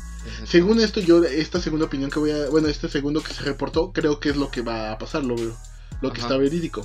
Según 0.45 0.81
esto, 0.81 1.01
yo, 1.01 1.25
esta 1.25 1.61
segunda 1.61 1.87
opinión 1.87 2.11
que 2.11 2.19
voy 2.19 2.33
a. 2.33 2.51
Bueno, 2.51 2.69
este 2.69 2.89
segundo 2.89 3.23
que 3.23 3.33
se 3.33 3.43
reportó, 3.45 3.93
creo 3.93 4.21
que 4.21 4.29
es 4.29 4.37
lo 4.37 4.51
que 4.51 4.61
va 4.61 4.93
a 4.93 4.99
pasar, 4.99 5.25
lo 5.25 5.37
veo. 5.37 5.57
Lo 6.03 6.13
que 6.13 6.21
está 6.21 6.37
verídico. 6.37 6.85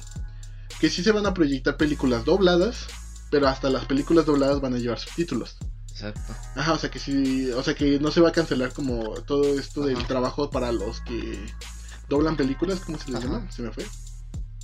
Que 0.80 0.90
sí 0.90 1.04
se 1.04 1.12
van 1.12 1.26
a 1.26 1.34
proyectar 1.34 1.76
películas 1.76 2.24
dobladas 2.24 2.88
pero 3.34 3.48
hasta 3.48 3.68
las 3.72 3.86
películas 3.86 4.28
dobladas 4.28 4.62
van 4.62 4.76
a 4.76 4.78
llevar 4.78 5.00
subtítulos. 5.00 5.58
Exacto. 5.90 6.36
Ajá, 6.56 6.74
o 6.74 6.78
sea 6.78 6.92
que 6.92 7.00
sí, 7.00 7.50
o 7.50 7.64
sea 7.64 7.74
que 7.74 8.00
no 8.00 8.12
se 8.12 8.22
va 8.22 8.30
a 8.30 8.32
cancelar 8.32 8.74
como 8.74 9.16
todo 9.22 9.58
esto 9.58 9.88
del 9.88 10.06
trabajo 10.06 10.52
para 10.52 10.72
los 10.72 11.02
que 11.02 11.44
doblan 12.08 12.38
películas, 12.38 12.82
¿cómo 12.82 13.00
se 13.00 13.08
les 13.08 13.16
Ajá. 13.16 13.26
llama? 13.26 13.52
Se 13.52 13.64
me 13.64 13.72
fue. 13.72 13.88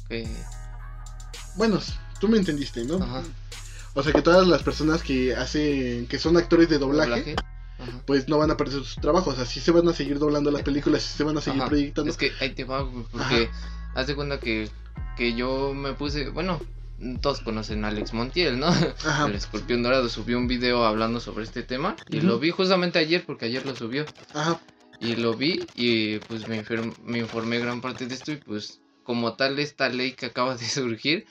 Que- 0.10 0.28
Bueno, 1.56 1.80
tú 2.20 2.28
me 2.28 2.38
entendiste, 2.38 2.84
¿no? 2.86 2.96
Ajá. 3.04 3.24
O 3.94 4.04
sea 4.04 4.14
que 4.14 4.22
todas 4.22 4.48
las 4.48 4.64
personas 4.64 5.02
que 5.04 5.36
hacen, 5.36 6.08
que 6.08 6.20
son 6.20 6.38
actores 6.38 6.70
de 6.70 6.78
doblaje, 6.78 7.10
doblaje. 7.10 7.36
Ajá. 7.80 8.02
pues 8.06 8.28
no 8.28 8.38
van 8.38 8.52
a 8.52 8.58
perder 8.58 8.76
sus 8.80 8.96
trabajos, 8.96 9.34
o 9.34 9.38
sea, 9.38 9.46
sí 9.46 9.60
se 9.62 9.72
van 9.72 9.88
a 9.88 9.94
seguir 9.94 10.20
doblando 10.20 10.52
las 10.52 10.64
películas, 10.64 11.02
sí 11.02 11.18
se 11.18 11.24
van 11.24 11.38
a 11.38 11.42
seguir 11.42 11.62
Ajá. 11.62 11.70
proyectando. 11.70 12.12
Es 12.12 12.18
que 12.18 12.32
ahí 12.42 12.50
te 12.54 12.66
va, 12.66 12.86
porque 13.12 13.50
haz 13.96 14.08
de 14.08 14.16
cuenta 14.16 14.40
que, 14.40 14.70
que 15.16 15.34
yo 15.34 15.74
me 15.74 15.94
puse, 15.94 16.30
bueno, 16.30 16.60
todos 17.22 17.40
conocen 17.40 17.86
a 17.86 17.88
Alex 17.88 18.14
Montiel, 18.14 18.60
¿no? 18.60 18.68
Ajá. 18.68 19.28
El 19.28 19.36
escorpión 19.36 19.82
dorado 19.82 20.10
subió 20.10 20.38
un 20.38 20.48
video 20.50 20.86
hablando 20.86 21.20
sobre 21.22 21.46
este 21.46 21.64
tema 21.64 21.96
y 22.10 22.20
lo 22.22 22.38
vi 22.40 22.52
justamente 22.52 23.00
ayer 23.00 23.26
porque 23.26 23.46
ayer 23.46 23.66
lo 23.66 23.74
subió 23.76 24.06
Ajá. 24.34 24.60
y 25.00 25.16
lo 25.16 25.34
vi 25.36 25.66
y 25.76 26.20
pues 26.20 26.48
me, 26.50 26.64
me 27.06 27.20
informé 27.20 27.60
gran 27.60 27.80
parte 27.80 28.06
de 28.08 28.16
esto 28.16 28.34
y 28.34 28.38
pues 28.38 28.82
como 29.10 29.34
tal 29.34 29.58
esta 29.58 29.90
ley 29.90 30.12
que 30.12 30.28
acaba 30.28 30.56
de 30.56 30.66
surgir 30.70 31.26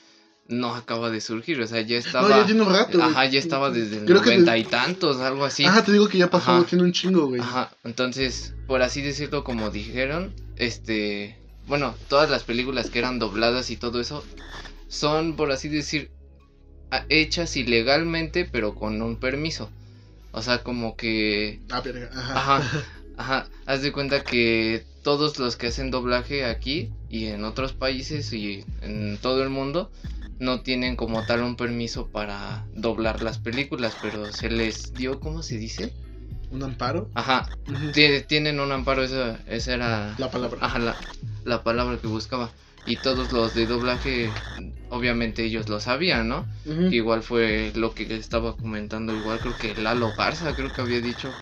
no 0.49 0.75
acaba 0.75 1.09
de 1.09 1.21
surgir, 1.21 1.61
o 1.61 1.65
sea, 1.67 1.79
ya 1.79 1.97
estaba... 1.97 2.27
No, 2.27 2.35
ya 2.41 2.45
tiene 2.45 2.63
un 2.63 2.69
rato. 2.73 3.01
Ajá, 3.01 3.25
ya 3.27 3.39
estaba 3.39 3.69
desde 3.71 3.99
el 3.99 4.05
noventa 4.05 4.57
y 4.57 4.65
tantos, 4.65 5.21
algo 5.21 5.45
así. 5.45 5.63
Ajá, 5.63 5.85
te 5.85 5.93
digo 5.93 6.09
que 6.09 6.17
ya 6.17 6.29
pasó, 6.29 6.51
Ajá. 6.51 6.65
tiene 6.65 6.83
un 6.83 6.91
chingo, 6.91 7.27
güey. 7.27 7.39
Ajá, 7.39 7.71
entonces, 7.85 8.53
por 8.67 8.81
así 8.81 9.01
decirlo, 9.01 9.45
como 9.45 9.69
dijeron, 9.69 10.33
este, 10.57 11.37
bueno, 11.67 11.95
todas 12.09 12.29
las 12.29 12.43
películas 12.43 12.89
que 12.89 12.99
eran 12.99 13.17
dobladas 13.17 13.69
y 13.69 13.77
todo 13.77 14.01
eso 14.01 14.25
son, 14.89 15.37
por 15.37 15.53
así 15.53 15.69
decir, 15.69 16.11
hechas 17.07 17.55
ilegalmente, 17.55 18.43
pero 18.51 18.75
con 18.75 19.01
un 19.01 19.15
permiso. 19.17 19.69
O 20.33 20.41
sea, 20.41 20.63
como 20.63 20.97
que, 20.97 21.61
Ah, 21.69 21.79
verga, 21.79 22.09
ajá. 22.11 22.57
ajá, 22.57 22.83
ajá, 23.19 23.49
haz 23.65 23.81
de 23.81 23.91
cuenta 23.91 24.23
que 24.23 24.85
todos 25.03 25.39
los 25.39 25.55
que 25.57 25.67
hacen 25.67 25.91
doblaje 25.91 26.45
aquí 26.45 26.89
y 27.09 27.27
en 27.27 27.43
otros 27.43 27.73
países 27.73 28.31
y 28.33 28.63
en 28.81 29.17
todo 29.21 29.43
el 29.43 29.49
mundo 29.49 29.91
no 30.39 30.61
tienen 30.61 30.95
como 30.95 31.25
tal 31.25 31.43
un 31.43 31.55
permiso 31.57 32.07
para 32.07 32.65
doblar 32.73 33.21
las 33.21 33.37
películas, 33.37 33.97
pero 34.01 34.31
se 34.31 34.49
les 34.49 34.95
dio, 34.95 35.19
¿cómo 35.19 35.43
se 35.43 35.57
dice? 35.57 35.93
Un 36.49 36.63
amparo. 36.63 37.09
Ajá, 37.13 37.49
tienen 38.27 38.59
un 38.59 38.71
amparo, 38.71 39.03
esa, 39.03 39.39
esa 39.47 39.73
era 39.73 40.15
La 40.17 40.31
palabra. 40.31 40.57
ajá, 40.61 40.79
la, 40.79 40.97
la 41.43 41.61
palabra 41.63 41.97
que 41.97 42.07
buscaba. 42.07 42.49
Y 42.85 42.95
todos 42.97 43.33
los 43.33 43.53
de 43.53 43.67
doblaje, 43.67 44.31
obviamente 44.89 45.43
ellos 45.43 45.67
lo 45.69 45.79
sabían, 45.81 46.29
¿no? 46.29 46.45
Igual 46.89 47.21
fue 47.21 47.71
lo 47.75 47.93
que 47.93 48.15
estaba 48.15 48.55
comentando, 48.55 49.13
igual 49.13 49.39
creo 49.41 49.57
que 49.57 49.75
Lalo 49.75 50.13
Garza 50.13 50.55
creo 50.55 50.71
que 50.71 50.81
había 50.81 51.01
dicho 51.01 51.35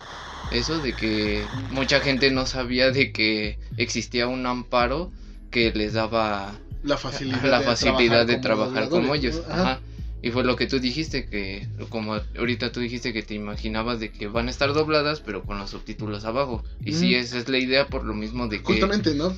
eso, 0.50 0.80
de 0.80 0.96
que 0.96 1.50
mucha 1.54 2.00
gente 2.00 2.32
no 2.32 2.46
sabía 2.46 2.92
de 2.92 3.12
que 3.12 3.60
existía 3.78 4.28
un 4.28 4.46
amparo 4.46 5.12
que 5.52 5.72
les 5.72 5.94
daba 5.94 6.60
La 6.84 6.98
facilidad, 6.98 7.50
la 7.50 7.62
facilidad 7.62 8.26
de 8.26 8.38
trabajar 8.38 8.90
como 8.90 9.14
ellos. 9.16 9.42
Ajá. 9.50 9.82
Y 10.22 10.32
fue 10.32 10.44
lo 10.44 10.56
que 10.56 10.66
tú 10.66 10.80
dijiste, 10.80 11.26
que 11.26 11.68
como 11.90 12.20
ahorita 12.38 12.72
tú 12.72 12.80
dijiste 12.80 13.14
que 13.14 13.22
te 13.22 13.36
imaginabas 13.36 14.00
de 14.00 14.10
que 14.12 14.28
van 14.28 14.48
a 14.48 14.50
estar 14.50 14.74
dobladas, 14.74 15.22
pero 15.22 15.44
con 15.46 15.60
los 15.60 15.70
subtítulos 15.70 16.26
abajo. 16.26 16.64
Y 16.84 16.94
sí, 16.94 17.14
Ujú. 17.14 17.24
esa 17.24 17.38
es 17.38 17.50
la 17.50 17.60
idea 17.60 17.88
por 17.88 18.04
lo 18.04 18.14
mismo 18.14 18.48
de 18.48 18.58
que... 18.58 18.64
Justamente, 18.64 19.14
¿no? 19.14 19.36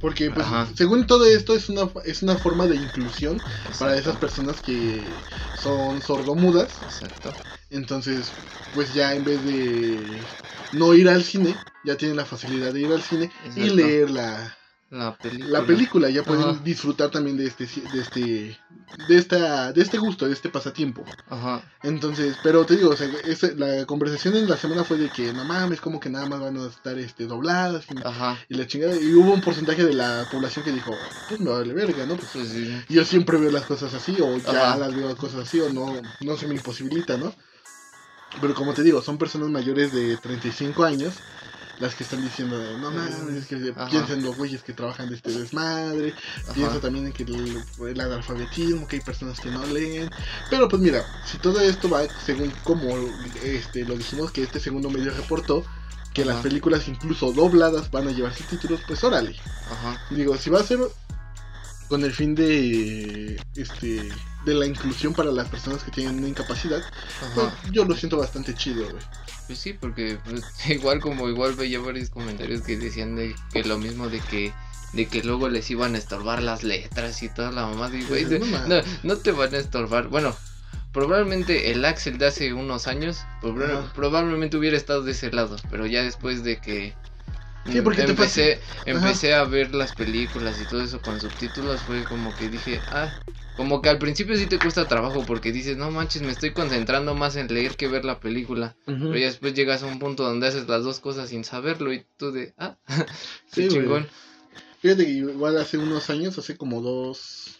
Porque, 0.00 0.30
pues, 0.30 0.46
Ajá. 0.46 0.68
según 0.76 1.06
todo 1.06 1.24
esto, 1.24 1.54
es 1.56 1.68
una, 1.70 1.90
es 2.04 2.22
una 2.22 2.36
forma 2.36 2.66
de 2.66 2.76
inclusión 2.76 3.42
para 3.78 3.96
esas 3.98 4.16
personas 4.16 4.60
que 4.60 5.16
son 5.54 6.02
sordomudas. 6.02 6.82
Exacto. 6.82 7.34
Entonces, 7.70 8.34
pues 8.72 8.92
ya 8.92 9.14
en 9.14 9.24
vez 9.24 9.42
de 9.44 10.26
no 10.72 10.94
ir 10.94 11.08
al 11.08 11.22
cine, 11.22 11.60
ya 11.84 11.96
tienen 11.96 12.16
la 12.16 12.24
facilidad 12.26 12.72
de 12.72 12.80
ir 12.80 12.92
al 12.92 13.02
cine 13.02 13.30
y 13.56 13.70
leer 13.70 14.10
la, 14.10 14.54
La 14.90 15.16
película. 15.16 15.60
la 15.60 15.66
película. 15.66 16.10
Ya 16.10 16.22
pueden 16.24 16.48
Ajá. 16.50 16.60
disfrutar 16.64 17.10
también 17.10 17.36
de 17.36 17.46
este, 17.46 17.66
de 17.66 18.00
este, 18.00 18.58
de 18.96 19.16
esta, 19.16 19.72
de 19.72 19.82
este 19.82 19.98
gusto, 19.98 20.26
de 20.26 20.32
este 20.32 20.48
pasatiempo. 20.48 21.06
Ajá. 21.26 21.62
Entonces, 21.82 22.38
pero 22.42 22.66
te 22.66 22.76
digo, 22.76 22.90
o 22.90 22.96
sea, 22.96 23.08
la 23.56 23.86
conversación 23.86 24.34
en 24.36 24.48
la 24.48 24.56
semana 24.56 24.84
fue 24.84 24.96
de 24.98 25.12
que 25.12 25.32
no 25.32 25.44
mames, 25.44 25.80
como 25.80 26.00
que 26.00 26.10
nada 26.10 26.26
más 26.26 26.40
van 26.40 26.56
a 26.56 26.66
estar 26.66 26.98
este, 26.98 27.26
dobladas 27.26 27.90
y, 27.90 27.96
Ajá. 28.04 28.36
y 28.48 28.54
la 28.54 28.66
chingada. 28.66 28.96
Y 29.00 29.14
hubo 29.14 29.32
un 29.32 29.40
porcentaje 29.40 29.84
de 29.84 29.94
la 29.94 30.28
población 30.28 30.64
que 30.64 30.72
dijo, 30.72 31.00
pues 31.26 31.40
me 31.40 31.50
vale 31.50 31.72
verga, 31.74 32.06
¿no? 32.06 32.16
Pues 32.16 32.32
Pues 32.32 32.48
sí. 32.48 32.82
yo 32.88 33.04
siempre 33.04 33.38
veo 33.38 33.50
las 33.50 33.64
cosas 33.66 33.94
así, 33.94 34.16
o 34.20 34.38
ya 34.38 34.50
Ajá. 34.50 34.78
las 34.78 34.94
veo 34.94 35.16
cosas 35.16 35.40
así, 35.42 35.60
o 35.60 35.68
no, 35.68 36.14
no 36.20 36.36
se 36.36 36.46
me 36.48 36.54
imposibilita, 36.54 37.16
¿no? 37.16 37.34
Pero 38.40 38.54
como 38.54 38.74
te 38.74 38.82
digo, 38.82 39.02
son 39.02 39.18
personas 39.18 39.48
mayores 39.48 39.92
de 39.92 40.16
35 40.16 40.84
años 40.84 41.12
las 41.80 41.94
que 41.94 42.02
están 42.02 42.22
diciendo, 42.22 42.58
de, 42.58 42.76
no 42.78 42.90
mames, 42.90 43.14
es 43.36 43.46
que 43.46 43.56
piensen 43.88 44.22
los 44.22 44.36
güeyes 44.36 44.62
que 44.62 44.72
trabajan 44.72 45.08
de 45.08 45.14
este 45.14 45.30
desmadre, 45.30 46.12
pienso 46.52 46.72
Ajá. 46.72 46.80
también 46.80 47.06
en 47.06 47.12
que 47.12 47.22
el, 47.22 47.62
el 47.86 48.00
analfabetismo, 48.00 48.86
que 48.88 48.96
hay 48.96 49.02
personas 49.02 49.38
que 49.38 49.50
no 49.50 49.64
leen. 49.66 50.10
Pero 50.50 50.68
pues 50.68 50.82
mira, 50.82 51.04
si 51.24 51.38
todo 51.38 51.60
esto 51.60 51.88
va 51.88 52.02
según 52.24 52.52
como 52.64 52.96
este 53.42 53.84
lo 53.84 53.96
dijimos 53.96 54.32
que 54.32 54.42
este 54.42 54.58
segundo 54.58 54.90
medio 54.90 55.12
reportó, 55.12 55.64
que 56.12 56.24
las 56.24 56.42
películas 56.42 56.88
incluso 56.88 57.32
dobladas 57.32 57.90
van 57.92 58.08
a 58.08 58.10
llevar 58.10 58.34
subtítulos, 58.34 58.80
pues 58.86 59.04
órale. 59.04 59.36
Ajá. 59.70 60.02
Digo, 60.10 60.36
si 60.36 60.50
va 60.50 60.60
a 60.60 60.64
ser 60.64 60.80
con 61.88 62.04
el 62.04 62.12
fin 62.12 62.34
de 62.34 63.40
este 63.56 64.10
de 64.44 64.54
la 64.54 64.66
inclusión 64.66 65.14
para 65.14 65.30
las 65.32 65.48
personas 65.48 65.82
que 65.82 65.90
tienen 65.90 66.18
una 66.18 66.28
incapacidad, 66.28 66.82
pues 67.34 67.48
yo 67.72 67.84
lo 67.84 67.94
siento 67.94 68.16
bastante 68.18 68.54
chido, 68.54 68.84
güey. 68.88 69.02
Pues 69.46 69.58
sí, 69.58 69.72
porque 69.72 70.18
pues, 70.24 70.44
igual 70.68 71.00
como 71.00 71.28
igual 71.28 71.54
veía 71.54 71.80
varios 71.80 72.10
comentarios 72.10 72.62
que 72.62 72.76
decían 72.76 73.16
de 73.16 73.34
que 73.52 73.64
lo 73.64 73.78
mismo 73.78 74.08
de 74.08 74.20
que 74.20 74.52
de 74.94 75.06
que 75.06 75.22
luego 75.22 75.48
les 75.50 75.70
iban 75.70 75.94
a 75.94 75.98
estorbar 75.98 76.42
las 76.42 76.64
letras 76.64 77.22
y 77.22 77.28
toda 77.28 77.52
la 77.52 77.66
mamá 77.66 77.90
y 77.94 78.04
güey, 78.04 78.24
Pues, 78.26 78.40
no 78.40 78.66
no, 78.68 78.82
no 79.02 79.16
te 79.18 79.32
van 79.32 79.54
a 79.54 79.58
estorbar. 79.58 80.08
Bueno, 80.08 80.34
probablemente 80.92 81.70
el 81.70 81.84
Axel 81.84 82.16
de 82.18 82.26
hace 82.26 82.52
unos 82.54 82.86
años 82.86 83.18
proba- 83.42 83.92
probablemente 83.92 84.56
hubiera 84.56 84.76
estado 84.76 85.02
de 85.02 85.12
ese 85.12 85.30
lado, 85.30 85.56
pero 85.70 85.86
ya 85.86 86.02
después 86.02 86.42
de 86.42 86.58
que 86.58 86.94
Sí, 87.70 87.80
porque 87.82 88.02
te 88.02 88.10
empecé 88.10 88.60
Ajá. 88.86 88.96
empecé 89.00 89.34
a 89.34 89.44
ver 89.44 89.74
las 89.74 89.92
películas 89.92 90.60
y 90.60 90.66
todo 90.66 90.82
eso 90.82 91.00
con 91.02 91.20
subtítulos 91.20 91.82
fue 91.82 92.06
como 92.06 92.34
que 92.34 92.48
dije, 92.48 92.82
ah, 92.90 93.14
como 93.56 93.82
que 93.82 93.88
al 93.88 93.98
principio 93.98 94.36
sí 94.36 94.46
te 94.46 94.60
cuesta 94.60 94.86
trabajo 94.86 95.24
porque 95.26 95.52
dices, 95.52 95.76
no 95.76 95.90
manches, 95.90 96.22
me 96.22 96.30
estoy 96.30 96.52
concentrando 96.52 97.14
más 97.14 97.36
en 97.36 97.52
leer 97.52 97.76
que 97.76 97.88
ver 97.88 98.04
la 98.04 98.20
película. 98.20 98.76
Pero 98.84 99.16
ya 99.16 99.26
después 99.26 99.54
llegas 99.54 99.82
a 99.82 99.86
un 99.86 99.98
punto 99.98 100.22
donde 100.22 100.46
haces 100.46 100.68
las 100.68 100.84
dos 100.84 101.00
cosas 101.00 101.28
sin 101.30 101.44
saberlo 101.44 101.92
y 101.92 102.06
tú 102.16 102.30
de, 102.30 102.54
ah, 102.56 102.76
Sí, 103.50 103.62
qué 103.62 103.68
chingón. 103.68 104.06
Fíjate 104.80 105.04
que 105.04 105.10
igual 105.10 105.58
hace 105.58 105.76
unos 105.76 106.08
años, 106.08 106.38
hace 106.38 106.56
como 106.56 106.80
dos... 106.80 107.58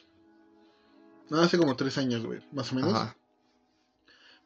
No, 1.31 1.41
hace 1.41 1.59
como 1.59 1.77
tres 1.77 1.99
años, 1.99 2.25
güey, 2.25 2.41
más 2.53 2.73
o 2.73 2.77
menos. 2.77 2.93
Ajá, 2.95 3.18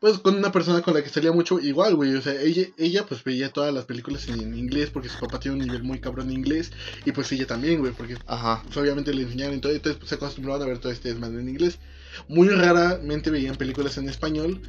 Pues 0.03 0.19
con 0.19 0.35
una 0.35 0.51
persona 0.51 0.83
con 0.83 0.95
la 0.95 1.05
que 1.05 1.11
salía 1.11 1.31
mucho, 1.31 1.61
igual, 1.61 1.95
güey. 1.95 2.17
O 2.17 2.21
sea, 2.21 2.35
ella, 2.43 2.67
ella 2.77 3.07
pues 3.07 3.23
veía 3.23 3.53
todas 3.53 3.73
las 3.73 3.85
películas 3.85 4.27
en 4.27 4.59
inglés 4.59 4.91
porque 4.91 5.09
su 5.09 5.17
papá 5.21 5.39
tiene 5.39 5.59
un 5.59 5.65
nivel 5.65 5.85
muy 5.85 6.01
cabrón 6.01 6.27
de 6.27 6.35
inglés. 6.35 6.73
Y 7.05 7.13
pues 7.13 7.31
ella 7.31 7.47
también, 7.47 7.79
güey, 7.79 7.93
porque 7.93 8.17
ajá, 8.27 8.65
pues, 8.65 8.77
obviamente 8.79 9.15
le 9.15 9.23
enseñaron 9.23 9.55
y 9.55 9.61
todo. 9.61 9.71
Entonces 9.71 10.01
pues, 10.01 10.09
se 10.09 10.17
acostumbraban 10.17 10.61
a 10.63 10.67
ver 10.67 10.79
todo 10.79 10.91
este 10.91 11.11
desmadre 11.11 11.41
en 11.41 11.51
inglés. 11.51 11.79
Muy 12.27 12.49
raramente 12.49 13.31
veían 13.31 13.55
películas 13.55 13.97
en 13.97 14.09
español. 14.09 14.61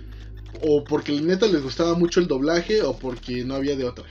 O 0.61 0.83
porque 0.83 1.19
neta 1.19 1.47
les 1.47 1.63
gustaba 1.63 1.95
mucho 1.95 2.19
el 2.19 2.27
doblaje 2.27 2.83
o 2.83 2.95
porque 2.95 3.43
no 3.43 3.55
había 3.55 3.75
de 3.75 3.85
otra. 3.85 4.05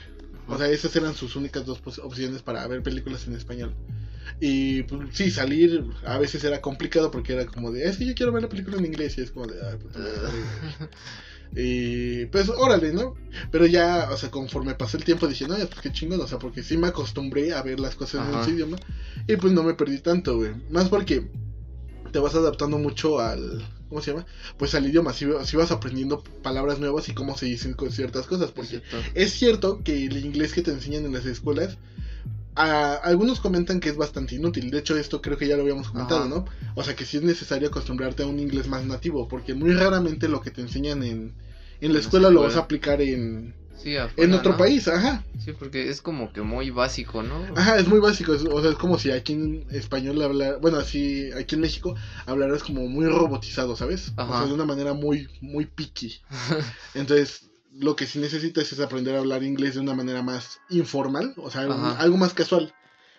O 0.47 0.57
sea, 0.57 0.67
esas 0.67 0.95
eran 0.95 1.15
sus 1.15 1.35
únicas 1.35 1.65
dos 1.65 1.81
opciones 2.01 2.41
para 2.41 2.67
ver 2.67 2.83
películas 2.83 3.27
en 3.27 3.35
español. 3.35 3.73
Y 4.39 4.83
pues, 4.83 5.09
sí, 5.13 5.31
salir 5.31 5.85
a 6.05 6.17
veces 6.17 6.43
era 6.43 6.61
complicado 6.61 7.11
porque 7.11 7.33
era 7.33 7.45
como 7.45 7.71
de, 7.71 7.85
es 7.85 7.97
que 7.97 8.05
yo 8.05 8.15
quiero 8.15 8.31
ver 8.31 8.43
la 8.43 8.49
película 8.49 8.77
en 8.77 8.85
inglés. 8.85 9.17
Y 9.17 9.21
es 9.21 9.31
como 9.31 9.47
de, 9.47 9.55
ay, 9.65 9.77
puta 9.77 9.99
madre". 9.99 10.89
Y 11.55 12.25
pues 12.27 12.49
órale, 12.49 12.93
¿no? 12.93 13.15
Pero 13.51 13.65
ya, 13.67 14.09
o 14.11 14.17
sea, 14.17 14.31
conforme 14.31 14.73
pasó 14.73 14.97
el 14.97 15.03
tiempo 15.03 15.27
dije, 15.27 15.47
no, 15.47 15.55
pues 15.55 15.81
qué 15.81 15.91
chingón, 15.91 16.19
o 16.19 16.27
sea, 16.27 16.39
porque 16.39 16.63
sí 16.63 16.77
me 16.77 16.87
acostumbré 16.87 17.53
a 17.53 17.61
ver 17.61 17.79
las 17.79 17.95
cosas 17.95 18.27
en 18.27 18.39
ese 18.39 18.51
idioma. 18.51 18.77
Y 19.27 19.35
pues 19.35 19.53
no 19.53 19.61
me 19.61 19.75
perdí 19.75 19.99
tanto, 19.99 20.37
güey. 20.37 20.51
Más 20.71 20.89
porque 20.89 21.29
te 22.13 22.19
vas 22.19 22.35
adaptando 22.35 22.77
mucho 22.77 23.19
al. 23.19 23.61
¿Cómo 23.89 24.01
se 24.01 24.11
llama? 24.11 24.25
Pues 24.57 24.73
al 24.75 24.87
idioma. 24.87 25.11
Si, 25.13 25.25
si 25.45 25.57
vas 25.57 25.71
aprendiendo 25.71 26.23
palabras 26.41 26.79
nuevas 26.79 27.09
y 27.09 27.13
cómo 27.13 27.35
se 27.37 27.47
dicen 27.47 27.75
ciertas 27.91 28.25
cosas. 28.27 28.51
Porque 28.51 28.81
es 29.13 29.31
cierto 29.33 29.81
que 29.83 30.05
el 30.05 30.17
inglés 30.25 30.53
que 30.53 30.61
te 30.61 30.71
enseñan 30.71 31.05
en 31.05 31.13
las 31.13 31.25
escuelas. 31.25 31.77
a- 32.55 32.95
algunos 33.03 33.39
comentan 33.39 33.79
que 33.79 33.89
es 33.89 33.97
bastante 33.97 34.35
inútil. 34.35 34.69
De 34.69 34.77
hecho, 34.79 34.95
esto 34.95 35.21
creo 35.21 35.37
que 35.37 35.47
ya 35.47 35.55
lo 35.57 35.63
habíamos 35.63 35.89
comentado, 35.89 36.21
Ajá. 36.21 36.29
¿no? 36.29 36.45
O 36.75 36.83
sea 36.83 36.95
que 36.95 37.03
sí 37.05 37.17
es 37.17 37.23
necesario 37.23 37.67
acostumbrarte 37.67 38.23
a 38.23 38.27
un 38.27 38.39
inglés 38.39 38.67
más 38.67 38.85
nativo. 38.85 39.27
Porque 39.27 39.55
muy 39.55 39.73
raramente 39.73 40.27
lo 40.29 40.39
que 40.41 40.51
te 40.51 40.61
enseñan 40.61 41.01
en, 41.03 41.33
en 41.81 41.93
la 41.93 41.99
escuela 41.99 42.29
lo 42.29 42.41
vas 42.43 42.55
a 42.55 42.59
aplicar 42.61 43.01
en, 43.01 43.55
Sí, 43.83 43.95
en 43.95 44.01
afuera, 44.01 44.35
otro 44.37 44.51
¿no? 44.53 44.57
país, 44.57 44.87
ajá. 44.87 45.23
Sí, 45.43 45.51
porque 45.51 45.89
es 45.89 46.01
como 46.01 46.31
que 46.31 46.41
muy 46.41 46.69
básico, 46.69 47.21
¿no? 47.21 47.45
Ajá, 47.55 47.77
es 47.77 47.87
muy 47.87 47.99
básico, 47.99 48.33
es- 48.33 48.43
o 48.45 48.61
sea, 48.61 48.71
es 48.71 48.77
como 48.77 48.97
si 48.97 49.11
aquí 49.11 49.33
en 49.33 49.65
español 49.71 50.21
hablar, 50.21 50.59
bueno, 50.61 50.77
así 50.77 51.29
aquí 51.33 51.55
en 51.55 51.61
México 51.61 51.95
hablaras 52.25 52.63
como 52.63 52.87
muy 52.87 53.05
robotizado, 53.07 53.75
¿sabes? 53.75 54.13
O 54.15 54.21
Ajá. 54.21 54.37
sea, 54.39 54.47
de 54.47 54.53
una 54.53 54.65
manera 54.65 54.93
muy 54.93 55.27
muy 55.41 55.65
picky. 55.65 56.21
Entonces, 56.93 57.49
lo 57.73 57.95
que 57.95 58.05
sí 58.05 58.19
necesitas 58.19 58.71
es 58.71 58.79
aprender 58.79 59.15
a 59.15 59.19
hablar 59.19 59.43
inglés 59.43 59.73
de 59.75 59.81
una 59.81 59.95
manera 59.95 60.21
más 60.21 60.59
informal, 60.69 61.33
o 61.37 61.49
sea, 61.49 61.61
algo, 61.61 62.17
más 62.17 62.33
casual. 62.33 62.73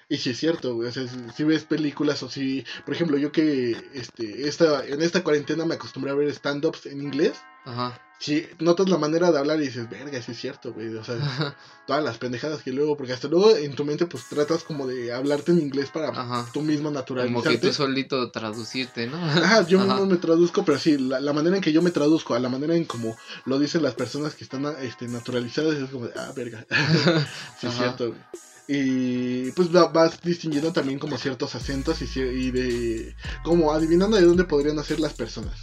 Y 0.09 0.19
si 0.19 0.31
es 0.31 0.39
cierto, 0.39 0.75
güey, 0.77 0.89
o 0.89 0.93
sea, 0.93 1.09
si, 1.09 1.17
si 1.35 1.45
ves 1.45 1.65
películas 1.65 2.23
o 2.23 2.29
si, 2.31 2.65
por 2.85 2.95
ejemplo, 2.95 3.17
yo 3.19 3.33
que 3.33 3.77
este 3.95 4.47
esta 4.49 4.87
en 4.87 5.01
esta 5.03 5.25
cuarentena 5.25 5.65
me 5.65 5.75
acostumbré 5.75 6.11
a 6.13 6.15
ver 6.15 6.29
stand-ups 6.29 6.87
en 6.87 7.03
inglés, 7.03 7.33
Ajá. 7.65 7.99
si 8.21 8.47
notas 8.61 8.89
la 8.89 8.97
manera 8.97 9.31
de 9.33 9.39
hablar 9.39 9.61
y 9.61 9.67
dices, 9.67 9.89
"Verga, 9.91 10.21
sí 10.23 10.33
es 10.33 10.39
cierto, 10.41 10.73
güey", 10.73 10.95
o 10.95 11.05
sea, 11.05 11.17
todas 11.87 12.03
las 12.03 12.17
pendejadas 12.19 12.63
que 12.63 12.73
luego, 12.73 12.97
porque 12.97 13.13
hasta 13.13 13.29
luego 13.29 13.55
en 13.57 13.75
tu 13.75 13.85
mente 13.85 14.07
pues 14.07 14.25
tratas 14.31 14.63
como 14.65 14.87
de 14.87 15.13
hablarte 15.13 15.53
en 15.53 15.61
inglés 15.61 15.91
para 15.91 16.09
Ajá. 16.09 16.47
tú 16.53 16.61
mismo 16.63 16.85
Como 16.89 16.99
naturalizarte. 17.01 17.49
que 17.61 17.67
tú 17.67 17.73
solito 17.75 18.31
traducirte, 18.31 19.07
¿no? 19.07 19.17
Ajá, 19.23 19.67
yo 19.67 19.79
mismo 19.81 20.07
me 20.07 20.17
traduzco, 20.17 20.65
pero 20.65 20.79
sí, 20.79 20.97
la, 20.97 21.21
la 21.21 21.33
manera 21.33 21.57
en 21.57 21.63
que 21.63 21.73
yo 21.73 21.83
me 21.83 21.91
traduzco, 21.91 22.35
a 22.35 22.39
la 22.39 22.49
manera 22.49 22.75
en 22.77 22.85
como 22.85 23.17
lo 23.45 23.59
dicen 23.59 23.83
las 23.83 23.95
personas 23.95 24.35
que 24.35 24.45
están 24.45 24.65
este, 24.81 25.07
naturalizadas, 25.09 25.75
es 25.75 25.91
como 25.91 26.07
de, 26.07 26.13
ah, 26.17 26.33
verga. 26.35 26.65
sí, 27.61 27.67
es 27.67 27.75
cierto, 27.75 28.09
güey. 28.09 28.21
Y 28.67 29.51
pues 29.53 29.75
va- 29.75 29.89
vas 29.89 30.19
distinguiendo 30.23 30.73
también 30.73 30.99
como 30.99 31.19
ciertos 31.19 31.55
acentos 31.55 32.01
y, 32.01 32.19
y 32.21 32.51
de. 32.51 33.15
como 33.43 33.73
adivinando 33.73 34.17
de 34.17 34.25
dónde 34.25 34.45
podrían 34.45 34.77
nacer 34.77 35.01
las 35.01 35.13
personas. 35.13 35.55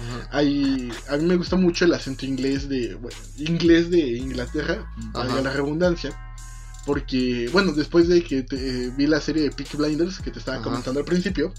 Ajá. 0.00 0.28
Hay, 0.32 0.90
a 1.08 1.16
mí 1.16 1.24
me 1.24 1.36
gusta 1.36 1.56
mucho 1.56 1.84
el 1.84 1.94
acento 1.94 2.24
inglés 2.26 2.68
de, 2.68 2.94
bueno, 2.94 3.16
inglés 3.38 3.90
de 3.90 3.98
Inglaterra, 4.18 4.90
Ajá. 5.14 5.40
la 5.42 5.52
redundancia. 5.52 6.16
Porque, 6.86 7.48
bueno, 7.52 7.72
después 7.72 8.08
de 8.08 8.22
que 8.24 8.42
te- 8.42 8.56
eh, 8.86 8.90
vi 8.96 9.06
la 9.06 9.20
serie 9.20 9.42
de 9.42 9.50
Peaky 9.50 9.76
Blinders 9.76 10.18
que 10.20 10.30
te 10.30 10.38
estaba 10.38 10.56
Ajá. 10.58 10.64
comentando 10.64 11.00
al 11.00 11.06
principio, 11.06 11.52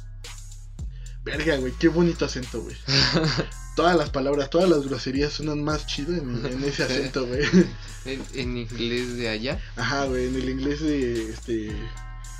verga, 1.23 1.57
güey, 1.57 1.73
qué 1.79 1.87
bonito 1.87 2.25
acento, 2.25 2.61
güey. 2.61 2.75
Todas 3.75 3.95
las 3.95 4.09
palabras, 4.09 4.49
todas 4.49 4.69
las 4.69 4.85
groserías 4.85 5.31
suenan 5.31 5.63
más 5.63 5.87
chido 5.87 6.13
en, 6.13 6.45
en 6.45 6.63
ese 6.63 6.83
acento, 6.83 7.25
güey. 7.25 7.41
en, 8.05 8.21
en 8.33 8.57
inglés 8.57 9.15
de 9.15 9.29
allá. 9.29 9.61
Ajá, 9.77 10.05
güey, 10.05 10.27
en 10.27 10.35
el 10.35 10.49
inglés 10.49 10.81
de, 10.81 11.29
este, 11.29 11.71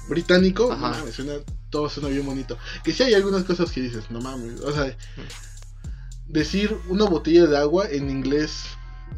británico, 0.10 0.76
no 0.76 0.88
Ajá. 0.88 1.10
suena, 1.12 1.34
todo 1.70 1.88
suena 1.90 2.10
bien 2.10 2.26
bonito. 2.26 2.58
Que 2.84 2.92
sí 2.92 3.04
hay 3.04 3.14
algunas 3.14 3.44
cosas 3.46 3.72
que 3.72 3.80
dices, 3.82 4.10
no 4.12 4.20
mames, 4.20 4.60
o 4.60 4.74
sea, 4.74 4.98
decir 6.28 6.76
una 6.90 7.06
botella 7.06 7.46
de 7.46 7.58
agua 7.58 7.86
en 7.90 8.10
inglés, 8.10 8.66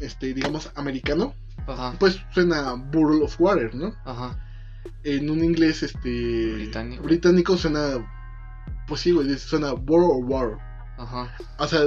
este, 0.00 0.34
digamos, 0.34 0.70
americano, 0.74 1.34
Ajá. 1.66 1.94
pues 1.98 2.18
suena 2.32 2.72
bottle 2.74 3.22
of 3.24 3.36
water, 3.40 3.74
¿no? 3.74 3.94
Ajá. 4.04 4.40
En 5.02 5.30
un 5.30 5.42
inglés, 5.44 5.82
este, 5.82 6.52
Británico. 6.54 7.02
británico 7.04 7.56
suena, 7.56 8.06
pues 8.86 9.00
sí, 9.00 9.12
güey, 9.12 9.38
suena 9.38 9.72
bottle 9.72 10.08
of 10.10 10.24
water. 10.28 10.56
Ajá. 10.98 11.34
O 11.58 11.66
sea, 11.66 11.80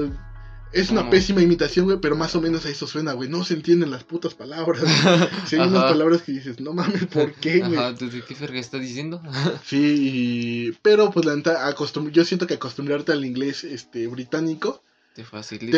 es 0.74 0.90
una 0.92 1.02
¿Cómo? 1.02 1.12
pésima 1.12 1.42
imitación, 1.42 1.86
güey, 1.86 1.98
pero 2.02 2.16
más 2.16 2.36
o 2.36 2.42
menos 2.42 2.66
a 2.66 2.70
eso 2.70 2.88
suena, 2.88 3.14
güey. 3.14 3.30
No 3.30 3.44
se 3.46 3.54
entienden 3.54 3.90
las 3.92 4.04
putas 4.04 4.34
palabras. 4.34 4.82
Si 5.46 5.56
hay 5.56 5.68
unas 5.68 5.84
palabras 5.84 6.22
que 6.24 6.34
dices, 6.34 6.60
no 6.60 6.74
mames, 6.74 7.06
¿por 7.06 7.34
qué, 7.34 7.60
güey? 7.60 7.76
Ajá, 7.78 7.96
¿tú 7.96 8.10
qué 8.10 8.36
verga 8.36 8.60
estás 8.60 8.82
diciendo? 8.82 9.22
Sí, 9.66 9.96
y- 10.70 10.72
pero 10.82 11.12
pues 11.12 11.26
la 11.26 11.36
neta, 11.36 11.70
acostum- 11.74 12.12
yo 12.12 12.26
siento 12.26 12.48
que 12.48 12.56
acostumbrarte 12.56 13.12
al 13.12 13.24
inglés 13.26 13.64
este 13.64 14.08
británico 14.08 14.82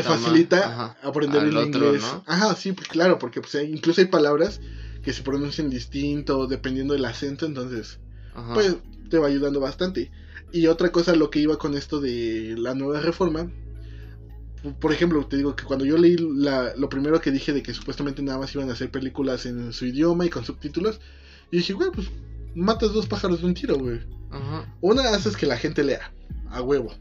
Te 0.01 0.07
facilita. 0.07 0.97
te 1.01 1.07
aprender 1.07 1.43
el 1.43 1.57
inglés. 1.57 2.01
¿no? 2.01 2.23
Ajá, 2.25 2.55
sí, 2.55 2.71
pues 2.71 2.87
claro, 2.87 3.19
porque 3.19 3.41
pues, 3.41 3.55
incluso 3.67 4.01
hay 4.01 4.07
palabras 4.07 4.61
que 5.03 5.13
se 5.13 5.23
pronuncian 5.23 5.69
distinto 5.69 6.47
dependiendo 6.47 6.93
del 6.93 7.05
acento, 7.05 7.45
entonces 7.45 7.99
Ajá. 8.33 8.53
pues 8.53 8.77
te 9.09 9.17
va 9.17 9.27
ayudando 9.27 9.59
bastante. 9.59 10.11
Y 10.51 10.67
otra 10.67 10.91
cosa, 10.91 11.15
lo 11.15 11.29
que 11.29 11.39
iba 11.39 11.57
con 11.57 11.75
esto 11.75 11.99
de 12.01 12.55
la 12.57 12.73
nueva 12.73 12.99
reforma, 12.99 13.51
por 14.79 14.91
ejemplo, 14.91 15.25
te 15.25 15.37
digo 15.37 15.55
que 15.55 15.63
cuando 15.63 15.85
yo 15.85 15.97
leí 15.97 16.17
la, 16.17 16.75
lo 16.75 16.89
primero 16.89 17.21
que 17.21 17.31
dije 17.31 17.53
de 17.53 17.63
que 17.63 17.73
supuestamente 17.73 18.21
nada 18.21 18.39
más 18.39 18.53
iban 18.55 18.69
a 18.69 18.73
hacer 18.73 18.91
películas 18.91 19.45
en 19.45 19.71
su 19.71 19.85
idioma 19.85 20.25
y 20.25 20.29
con 20.29 20.43
subtítulos, 20.43 20.99
y 21.51 21.57
dije, 21.57 21.73
güey, 21.73 21.91
pues 21.91 22.07
matas 22.55 22.93
dos 22.93 23.07
pájaros 23.07 23.41
de 23.41 23.47
un 23.47 23.53
tiro, 23.53 23.77
güey. 23.77 23.99
Ajá. 24.31 24.75
Una, 24.81 25.09
haces 25.09 25.37
que 25.37 25.45
la 25.45 25.57
gente 25.57 25.83
lea, 25.83 26.11
a 26.49 26.61
huevo. 26.61 26.93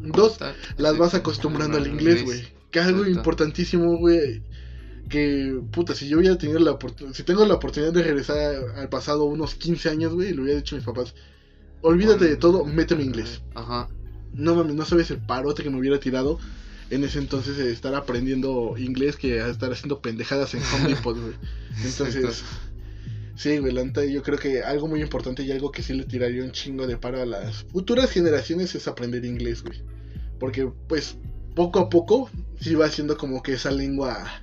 Dos, 0.00 0.38
las 0.76 0.96
vas 0.96 1.14
acostumbrando 1.14 1.78
al 1.78 1.86
inglés, 1.86 2.24
güey. 2.24 2.42
Que 2.70 2.80
es 2.80 2.86
algo 2.86 3.06
importantísimo, 3.06 3.96
güey. 3.98 4.42
Que, 5.08 5.58
puta, 5.72 5.94
si 5.94 6.08
yo 6.08 6.18
hubiera 6.18 6.36
tenido 6.36 6.58
la 6.58 6.72
oportunidad, 6.72 7.14
si 7.14 7.22
tengo 7.22 7.44
la 7.46 7.54
oportunidad 7.54 7.92
de 7.92 8.02
regresar 8.02 8.36
al 8.76 8.88
pasado 8.90 9.24
unos 9.24 9.54
15 9.54 9.88
años, 9.88 10.12
güey, 10.12 10.34
le 10.34 10.42
hubiera 10.42 10.58
dicho 10.58 10.76
a 10.76 10.78
mis 10.78 10.86
papás, 10.86 11.14
olvídate 11.80 12.26
de 12.26 12.36
todo, 12.36 12.64
méteme 12.64 13.04
inglés. 13.04 13.40
Ajá. 13.54 13.88
No 14.34 14.54
mames, 14.54 14.74
no 14.74 14.84
sabes 14.84 15.10
el 15.10 15.18
parote 15.18 15.62
que 15.62 15.70
me 15.70 15.78
hubiera 15.78 15.98
tirado 15.98 16.38
en 16.90 17.04
ese 17.04 17.18
entonces 17.18 17.56
de 17.56 17.72
estar 17.72 17.94
aprendiendo 17.94 18.74
inglés 18.78 19.16
que 19.16 19.38
estar 19.38 19.72
haciendo 19.72 20.00
pendejadas 20.00 20.54
en 20.54 20.62
Home 20.74 20.94
Depot, 20.94 21.18
güey. 21.18 21.34
Entonces. 21.84 22.44
Sí, 23.38 23.58
güey, 23.58 23.74
yo 24.12 24.22
creo 24.22 24.38
que 24.38 24.62
algo 24.62 24.88
muy 24.88 25.00
importante 25.00 25.42
y 25.42 25.52
algo 25.52 25.70
que 25.70 25.82
sí 25.82 25.94
le 25.94 26.04
tiraría 26.04 26.42
un 26.42 26.52
chingo 26.52 26.86
de 26.86 26.96
paro 26.96 27.22
a 27.22 27.26
las 27.26 27.64
futuras 27.64 28.10
generaciones 28.10 28.74
es 28.74 28.88
aprender 28.88 29.24
inglés, 29.24 29.62
güey. 29.62 29.80
Porque, 30.38 30.70
pues, 30.88 31.16
poco 31.54 31.78
a 31.78 31.88
poco 31.88 32.30
sí 32.60 32.74
va 32.74 32.88
siendo 32.90 33.16
como 33.16 33.42
que 33.42 33.54
esa 33.54 33.70
lengua, 33.70 34.42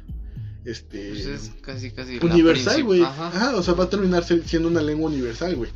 este... 0.65 1.10
Pues 1.10 1.25
es 1.25 1.51
casi, 1.62 1.91
casi. 1.91 2.17
universal, 2.17 2.84
güey. 2.84 3.01
Ajá. 3.01 3.27
Ajá, 3.27 3.55
o 3.55 3.62
sea, 3.63 3.73
va 3.73 3.84
a 3.86 3.89
terminar 3.89 4.23
siendo 4.23 4.67
una 4.67 4.81
lengua 4.81 5.10
universal, 5.10 5.55
güey. 5.55 5.71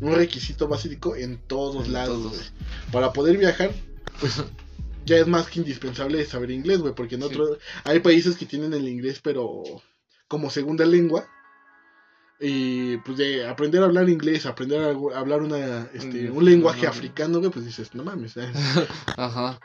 Un 0.00 0.12
requisito 0.14 0.68
básico 0.68 1.14
en 1.16 1.38
todos 1.46 1.86
En 1.86 1.92
lados, 1.92 2.18
todos. 2.18 2.32
güey. 2.32 2.44
Para 2.92 3.12
poder 3.12 3.38
viajar, 3.38 3.72
pues 4.20 4.34
ya 5.06 5.18
es 5.18 5.26
más 5.26 5.46
que 5.48 5.60
indispensable 5.60 6.24
saber 6.26 6.50
inglés, 6.50 6.78
güey, 6.80 6.94
porque 6.94 7.14
en 7.14 7.22
Sí. 7.22 7.26
otro 7.28 7.58
hay 7.84 8.00
países 8.00 8.36
que 8.36 8.46
tienen 8.46 8.72
el 8.74 8.88
inglés 8.88 9.20
pero 9.22 9.62
como 10.28 10.50
segunda 10.50 10.84
lengua. 10.84 11.26
Y 12.40 12.96
pues 12.98 13.16
de 13.16 13.46
aprender 13.46 13.82
a 13.82 13.86
hablar 13.86 14.08
inglés, 14.08 14.44
aprender 14.44 14.80
a 14.82 15.18
hablar 15.18 15.42
una, 15.42 15.88
este, 15.94 16.30
un 16.30 16.44
lenguaje 16.44 16.82
no. 16.82 16.88
africano, 16.88 17.38
güey, 17.38 17.50
pues 17.50 17.64
dices, 17.64 17.94
no 17.94 18.02
mames, 18.04 18.36
eh, 18.36 18.50
Ajá. 19.16 19.60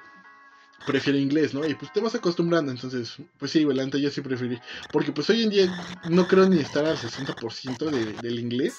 prefiero 0.86 1.18
inglés, 1.18 1.54
¿no? 1.54 1.66
Y 1.66 1.74
pues 1.74 1.92
te 1.92 2.00
vas 2.00 2.16
acostumbrando, 2.16 2.72
entonces, 2.72 3.18
pues 3.38 3.52
sí, 3.52 3.64
güey, 3.64 3.76
la 3.76 3.86
neta 3.86 3.98
yo 3.98 4.12
sí 4.12 4.22
preferí. 4.22 4.60
Porque 4.92 5.12
pues 5.12 5.30
hoy 5.30 5.44
en 5.44 5.50
día 5.50 5.68
no 6.06 6.28
creo 6.28 6.48
ni 6.48 6.60
estar 6.60 6.86
al 6.86 6.98
60% 6.98 7.90
de, 7.90 8.14
del 8.14 8.40
inglés. 8.40 8.76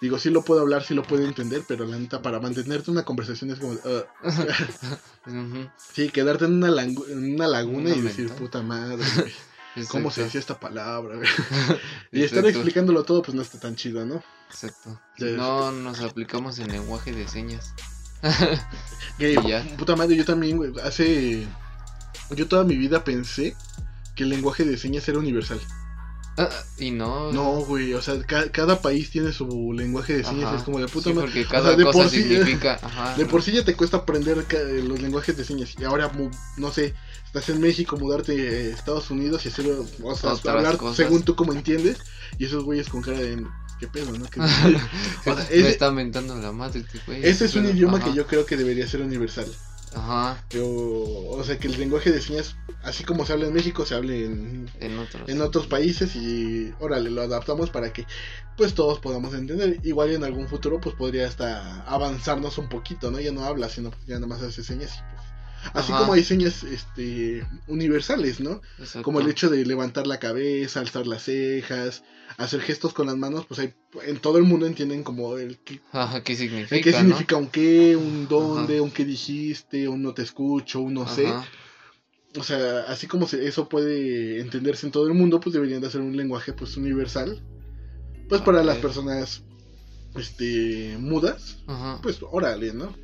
Digo, 0.00 0.18
sí 0.18 0.28
lo 0.28 0.44
puedo 0.44 0.60
hablar, 0.60 0.82
sí 0.82 0.92
lo 0.92 1.02
puedo 1.02 1.24
entender, 1.24 1.64
pero 1.66 1.86
la 1.86 1.96
neta 1.98 2.20
para 2.20 2.40
mantenerte 2.40 2.90
una 2.90 3.04
conversación 3.04 3.50
es 3.50 3.58
como, 3.58 3.72
uh, 3.72 4.04
sí, 5.94 6.10
quedarte 6.10 6.44
en 6.44 6.54
una, 6.54 6.68
langu- 6.68 7.08
en 7.08 7.34
una 7.34 7.46
laguna 7.46 7.90
Una 7.90 7.96
y 7.96 8.02
decir, 8.02 8.28
puta 8.32 8.62
madre, 8.62 8.96
güey, 9.16 9.32
¿cómo 9.88 10.10
se 10.10 10.24
decía 10.24 10.40
esta 10.40 10.58
palabra? 10.58 11.18
Y 12.12 12.22
estar 12.22 12.46
explicándolo 12.46 13.04
todo, 13.04 13.22
pues 13.22 13.34
no 13.34 13.42
está 13.42 13.58
tan 13.58 13.74
chido, 13.76 14.04
¿no? 14.06 14.22
Exacto. 14.48 15.00
No 15.18 15.72
nos 15.72 16.00
aplicamos 16.00 16.58
en 16.58 16.70
lenguaje 16.70 17.12
de 17.12 17.26
señas. 17.28 17.74
Que, 19.18 19.32
Y 19.32 19.48
ya. 19.48 19.64
puta 19.76 19.94
madre, 19.96 20.16
yo 20.16 20.24
también, 20.24 20.56
güey, 20.56 20.72
hace... 20.82 21.46
Yo 22.30 22.48
toda 22.48 22.64
mi 22.64 22.76
vida 22.76 23.04
pensé 23.04 23.54
que 24.14 24.24
el 24.24 24.30
lenguaje 24.30 24.64
de 24.64 24.76
señas 24.78 25.08
era 25.08 25.18
universal. 25.18 25.60
Ah, 26.36 26.48
y 26.78 26.90
no. 26.90 27.32
No, 27.32 27.60
güey, 27.64 27.94
o 27.94 28.02
sea, 28.02 28.20
ca- 28.22 28.50
cada 28.50 28.80
país 28.82 29.10
tiene 29.10 29.32
su 29.32 29.72
lenguaje 29.72 30.16
de 30.16 30.24
señas, 30.24 30.46
Ajá. 30.48 30.56
es 30.56 30.62
como 30.64 30.80
de 30.80 30.88
puta 30.88 31.10
Sí, 31.10 31.14
madre. 31.14 31.28
porque 31.28 31.44
O 31.44 31.48
cada 31.48 31.68
sea, 31.68 31.76
de 31.76 31.84
cosa 31.84 31.98
por 31.98 32.08
sí- 32.10 32.22
significa. 32.22 32.78
Ajá. 32.82 33.14
De 33.16 33.26
por 33.26 33.42
sí 33.42 33.52
ya 33.52 33.64
te 33.64 33.74
cuesta 33.76 33.98
aprender 33.98 34.44
los 34.84 35.00
lenguajes 35.00 35.36
de 35.36 35.44
señas. 35.44 35.74
Y 35.78 35.84
ahora, 35.84 36.10
no 36.56 36.72
sé, 36.72 36.94
estás 37.24 37.48
en 37.50 37.60
México, 37.60 37.96
mudarte 37.96 38.32
a 38.32 38.74
Estados 38.74 39.10
Unidos 39.10 39.44
y 39.44 39.48
hacer, 39.48 39.66
o 40.02 40.14
sea, 40.16 40.32
hablar 40.52 40.76
cosas. 40.76 40.96
según 40.96 41.22
tú 41.22 41.36
como 41.36 41.52
entiendes. 41.52 41.98
Y 42.38 42.46
esos 42.46 42.64
güeyes 42.64 42.88
con 42.88 43.00
cara 43.00 43.18
de, 43.20 43.44
¿qué 43.78 43.86
pedo, 43.86 44.10
no? 44.10 44.28
Que- 44.28 44.40
o 44.40 44.48
sea, 44.48 45.34
Me 45.34 45.42
ese, 45.50 45.68
está 45.70 45.92
mentando 45.92 46.34
la 46.36 46.50
madre, 46.50 46.80
este 46.80 47.00
güey. 47.06 47.24
ese 47.24 47.44
es 47.44 47.54
un 47.54 47.66
idioma 47.66 47.98
ajá, 47.98 48.06
que 48.08 48.14
yo 48.16 48.26
creo 48.26 48.44
que 48.44 48.56
debería 48.56 48.88
ser 48.88 49.02
universal. 49.02 49.46
Ajá. 49.94 50.44
Pero, 50.50 50.66
o 50.68 51.42
sea, 51.44 51.58
que 51.58 51.68
el 51.68 51.78
lenguaje 51.78 52.10
de 52.10 52.20
señas, 52.20 52.56
así 52.82 53.04
como 53.04 53.24
se 53.24 53.32
habla 53.32 53.46
en 53.46 53.52
México, 53.54 53.84
se 53.86 53.94
hable 53.94 54.24
en, 54.24 54.70
En 54.80 54.98
otros. 54.98 55.28
en 55.28 55.40
otros 55.40 55.66
países 55.66 56.16
y 56.16 56.72
órale, 56.80 57.10
lo 57.10 57.22
adaptamos 57.22 57.70
para 57.70 57.92
que 57.92 58.06
pues 58.56 58.74
todos 58.74 58.98
podamos 59.00 59.34
entender. 59.34 59.78
Igual 59.84 60.10
en 60.12 60.24
algún 60.24 60.48
futuro 60.48 60.80
pues 60.80 60.94
podría 60.96 61.26
hasta 61.28 61.82
avanzarnos 61.84 62.58
un 62.58 62.68
poquito, 62.68 63.10
¿no? 63.10 63.20
Ya 63.20 63.32
no 63.32 63.44
habla, 63.44 63.68
sino 63.68 63.90
ya 64.06 64.14
nada 64.16 64.26
más 64.26 64.42
hace 64.42 64.62
señas 64.64 64.92
y 64.96 65.13
así 65.72 65.92
Ajá. 65.92 66.00
como 66.00 66.12
hay 66.12 66.22
señas 66.24 66.62
este 66.64 67.46
universales, 67.66 68.40
¿no? 68.40 68.60
Exacto. 68.78 69.02
Como 69.02 69.20
el 69.20 69.28
hecho 69.28 69.48
de 69.50 69.64
levantar 69.64 70.06
la 70.06 70.18
cabeza, 70.18 70.80
alzar 70.80 71.06
las 71.06 71.22
cejas, 71.24 72.02
hacer 72.36 72.60
gestos 72.60 72.92
con 72.92 73.06
las 73.06 73.16
manos, 73.16 73.46
pues 73.46 73.60
hay 73.60 73.74
en 74.06 74.18
todo 74.18 74.38
el 74.38 74.44
mundo 74.44 74.66
entienden 74.66 75.02
como 75.04 75.36
el 75.38 75.58
qué, 75.58 75.80
Ajá, 75.92 76.22
¿qué 76.22 76.34
significa? 76.36 76.76
el 76.76 76.82
qué 76.82 76.90
¿no? 76.92 76.98
significa 76.98 77.36
un 77.36 77.46
qué, 77.48 77.96
un 77.96 78.28
dónde, 78.28 78.80
un 78.80 78.90
qué 78.90 79.04
dijiste, 79.04 79.88
un 79.88 80.02
no 80.02 80.12
te 80.14 80.22
escucho, 80.22 80.80
un 80.80 80.94
no 80.94 81.08
sé. 81.08 81.26
Ajá. 81.28 81.46
o 82.36 82.42
sea, 82.42 82.80
así 82.88 83.06
como 83.06 83.26
se- 83.28 83.46
eso 83.46 83.68
puede 83.68 84.40
entenderse 84.40 84.86
en 84.86 84.92
todo 84.92 85.06
el 85.06 85.14
mundo, 85.14 85.38
pues 85.40 85.54
deberían 85.54 85.80
de 85.80 85.86
hacer 85.86 86.00
un 86.00 86.16
lenguaje 86.16 86.52
pues 86.52 86.76
universal. 86.76 87.42
Pues 88.28 88.40
para 88.40 88.64
las 88.64 88.78
personas 88.78 89.44
este 90.16 90.96
mudas, 90.98 91.58
Ajá. 91.66 92.00
pues 92.02 92.18
órale, 92.30 92.72
¿no? 92.72 92.94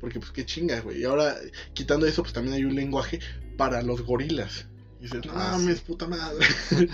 Porque 0.00 0.18
pues 0.20 0.30
qué 0.30 0.44
chinga, 0.46 0.80
güey. 0.80 1.00
Y 1.00 1.04
ahora, 1.04 1.36
quitando 1.74 2.06
eso, 2.06 2.22
pues 2.22 2.32
también 2.32 2.54
hay 2.54 2.64
un 2.64 2.74
lenguaje 2.74 3.20
para 3.56 3.82
los 3.82 4.02
gorilas. 4.02 4.66
Y 5.00 5.04
dices, 5.04 5.24
no 5.26 5.32
Ah, 5.34 5.56
mames, 5.58 5.78
sí. 5.78 5.84
puta 5.86 6.06
madre. 6.06 6.46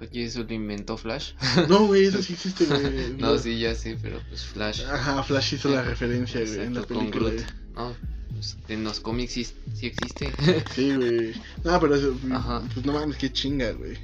Oye, 0.00 0.24
eso 0.24 0.42
lo 0.42 0.52
inventó 0.52 0.96
Flash. 0.96 1.32
no, 1.68 1.86
güey, 1.86 2.06
eso 2.06 2.22
sí 2.22 2.32
existe, 2.32 2.64
güey. 2.66 3.12
No, 3.18 3.38
sí, 3.38 3.58
ya 3.60 3.74
sé, 3.74 3.96
pero 4.02 4.20
pues 4.28 4.42
Flash. 4.44 4.82
Ajá, 4.84 5.22
Flash 5.22 5.54
hizo 5.54 5.68
la 5.68 5.82
referencia, 5.82 6.40
güey, 6.40 6.60
en 6.60 6.74
la 6.74 6.82
película. 6.82 7.30
No, 7.74 7.94
pues, 8.32 8.56
en 8.68 8.82
los 8.84 8.98
cómics 9.00 9.32
sí, 9.34 9.44
sí 9.74 9.86
existe. 9.86 10.32
Sí, 10.74 10.94
güey. 10.96 11.34
No, 11.62 11.78
pero 11.80 11.94
eso, 11.94 12.16
Ajá. 12.32 12.62
pues 12.74 12.84
no 12.84 12.92
mames, 12.94 13.16
qué 13.16 13.32
chinga, 13.32 13.70
güey. 13.72 13.96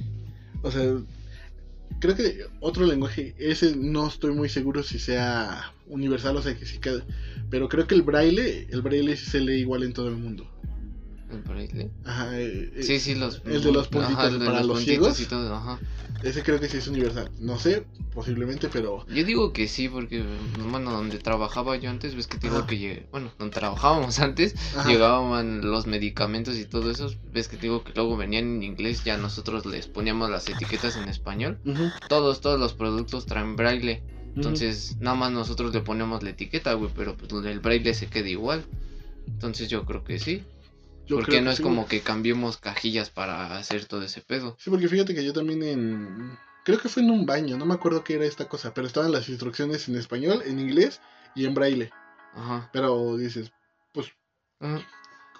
O 0.61 0.71
sea, 0.71 0.83
creo 1.99 2.15
que 2.15 2.45
otro 2.59 2.85
lenguaje, 2.85 3.35
ese 3.37 3.75
no 3.75 4.07
estoy 4.07 4.31
muy 4.31 4.49
seguro 4.49 4.83
si 4.83 4.99
sea 4.99 5.73
universal, 5.87 6.37
o 6.37 6.41
sea, 6.41 6.55
que 6.57 6.65
sí. 6.65 6.79
Pero 7.49 7.69
creo 7.69 7.87
que 7.87 7.95
el 7.95 8.01
braille, 8.01 8.67
el 8.69 8.81
braille 8.81 9.15
se 9.15 9.39
lee 9.39 9.59
igual 9.59 9.83
en 9.83 9.93
todo 9.93 10.07
el 10.09 10.15
mundo. 10.15 10.47
El 11.31 11.41
braille. 11.41 11.91
Ajá. 12.05 12.39
eh, 12.39 12.71
eh, 12.75 12.83
Sí, 12.83 12.99
sí, 12.99 13.15
los. 13.15 13.41
El 13.45 13.61
de 13.61 13.71
los 13.71 13.87
puntitos 13.87 14.17
Ajá, 14.17 14.27
el 14.27 14.39
de 14.39 14.45
para 14.45 14.63
los 14.63 14.79
ciegos. 14.81 15.19
y 15.19 15.25
todo, 15.25 15.53
ajá. 15.55 15.79
Ese 16.23 16.43
creo 16.43 16.59
que 16.59 16.67
sí 16.67 16.77
es 16.77 16.87
universal. 16.87 17.31
No 17.39 17.57
sé, 17.57 17.85
posiblemente, 18.13 18.67
pero... 18.67 19.05
Yo 19.07 19.23
digo 19.23 19.53
que 19.53 19.69
sí, 19.69 19.87
porque, 19.87 20.25
bueno, 20.69 20.91
donde 20.91 21.17
trabajaba 21.19 21.77
yo 21.77 21.89
antes, 21.89 22.13
ves 22.15 22.27
que 22.27 22.37
te 22.37 22.49
digo 22.49 22.65
que 22.67 22.77
llegué, 22.77 23.07
bueno, 23.11 23.31
donde 23.39 23.53
trabajábamos 23.53 24.19
antes, 24.19 24.55
Ajá. 24.75 24.89
llegaban 24.89 25.61
los 25.61 25.87
medicamentos 25.87 26.57
y 26.57 26.65
todo 26.65 26.91
eso, 26.91 27.09
ves 27.31 27.47
que 27.47 27.55
te 27.55 27.63
digo 27.63 27.83
que 27.85 27.93
luego 27.95 28.17
venían 28.17 28.55
en 28.55 28.63
inglés, 28.63 29.03
ya 29.05 29.15
nosotros 29.15 29.65
les 29.65 29.87
poníamos 29.87 30.29
las 30.29 30.49
etiquetas 30.49 30.97
en 30.97 31.07
español. 31.07 31.57
Todos, 32.09 32.41
todos 32.41 32.59
los 32.59 32.73
productos 32.73 33.25
traen 33.25 33.55
braille, 33.55 34.03
entonces 34.35 34.97
nada 34.99 35.15
más 35.15 35.31
nosotros 35.31 35.73
le 35.73 35.79
ponemos 35.79 36.21
la 36.21 36.31
etiqueta, 36.31 36.73
güey, 36.73 36.91
pero 36.93 37.15
pues 37.15 37.31
el 37.45 37.59
braille 37.61 37.93
se 37.93 38.07
queda 38.07 38.27
igual. 38.27 38.65
Entonces 39.27 39.69
yo 39.69 39.85
creo 39.85 40.03
que 40.03 40.19
sí, 40.19 40.43
Yo 41.09 41.15
porque 41.15 41.41
no 41.41 41.49
es 41.49 41.57
sí, 41.57 41.63
como 41.63 41.87
que 41.87 42.01
cambiemos 42.01 42.57
cajillas 42.57 43.09
para 43.09 43.57
hacer 43.57 43.85
todo 43.85 44.03
ese 44.03 44.21
pedo. 44.21 44.55
Sí, 44.59 44.69
porque 44.69 44.87
fíjate 44.87 45.15
que 45.15 45.25
yo 45.25 45.33
también 45.33 45.63
en... 45.63 46.37
Creo 46.63 46.79
que 46.79 46.87
fue 46.87 47.01
en 47.01 47.09
un 47.09 47.25
baño, 47.25 47.57
no 47.57 47.65
me 47.65 47.73
acuerdo 47.73 48.03
qué 48.03 48.13
era 48.13 48.25
esta 48.25 48.47
cosa, 48.47 48.75
pero 48.75 48.85
estaban 48.85 49.11
las 49.11 49.27
instrucciones 49.27 49.89
en 49.89 49.95
español, 49.95 50.43
en 50.45 50.59
inglés 50.59 51.01
y 51.35 51.45
en 51.45 51.55
braille. 51.55 51.89
Ajá. 52.35 52.69
Pero 52.71 53.17
dices, 53.17 53.51
pues 53.91 54.09
Ajá. 54.59 54.85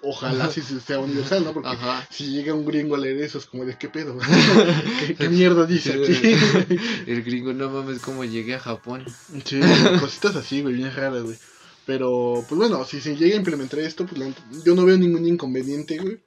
ojalá 0.02 0.50
sí 0.50 0.60
sea 0.60 0.98
universal, 0.98 1.44
¿no? 1.44 1.52
Porque 1.52 1.68
Ajá. 1.68 2.04
si 2.10 2.32
llega 2.32 2.52
un 2.52 2.66
gringo 2.66 2.96
a 2.96 2.98
leer 2.98 3.18
eso 3.18 3.38
es 3.38 3.46
como 3.46 3.64
de 3.64 3.78
qué 3.78 3.88
pedo. 3.88 4.18
¿Qué, 5.06 5.14
qué 5.14 5.28
mierda 5.28 5.66
dice 5.66 5.92
aquí? 5.92 6.76
El 7.06 7.22
gringo, 7.22 7.52
no 7.52 7.70
mames, 7.70 8.00
cómo 8.00 8.24
llegué 8.24 8.56
a 8.56 8.60
Japón. 8.60 9.04
sí, 9.44 9.60
cositas 10.00 10.34
así, 10.34 10.62
güey, 10.62 10.74
bien 10.74 10.92
raras, 10.92 11.22
güey. 11.22 11.38
Pero, 11.90 12.44
pues 12.48 12.56
bueno, 12.56 12.84
si 12.84 13.00
se 13.00 13.16
llega 13.16 13.34
a 13.34 13.38
implementar 13.38 13.80
esto, 13.80 14.06
pues 14.06 14.16
la- 14.16 14.32
yo 14.64 14.76
no 14.76 14.84
veo 14.84 14.96
ningún 14.96 15.26
inconveniente, 15.26 15.98
güey. 15.98 16.20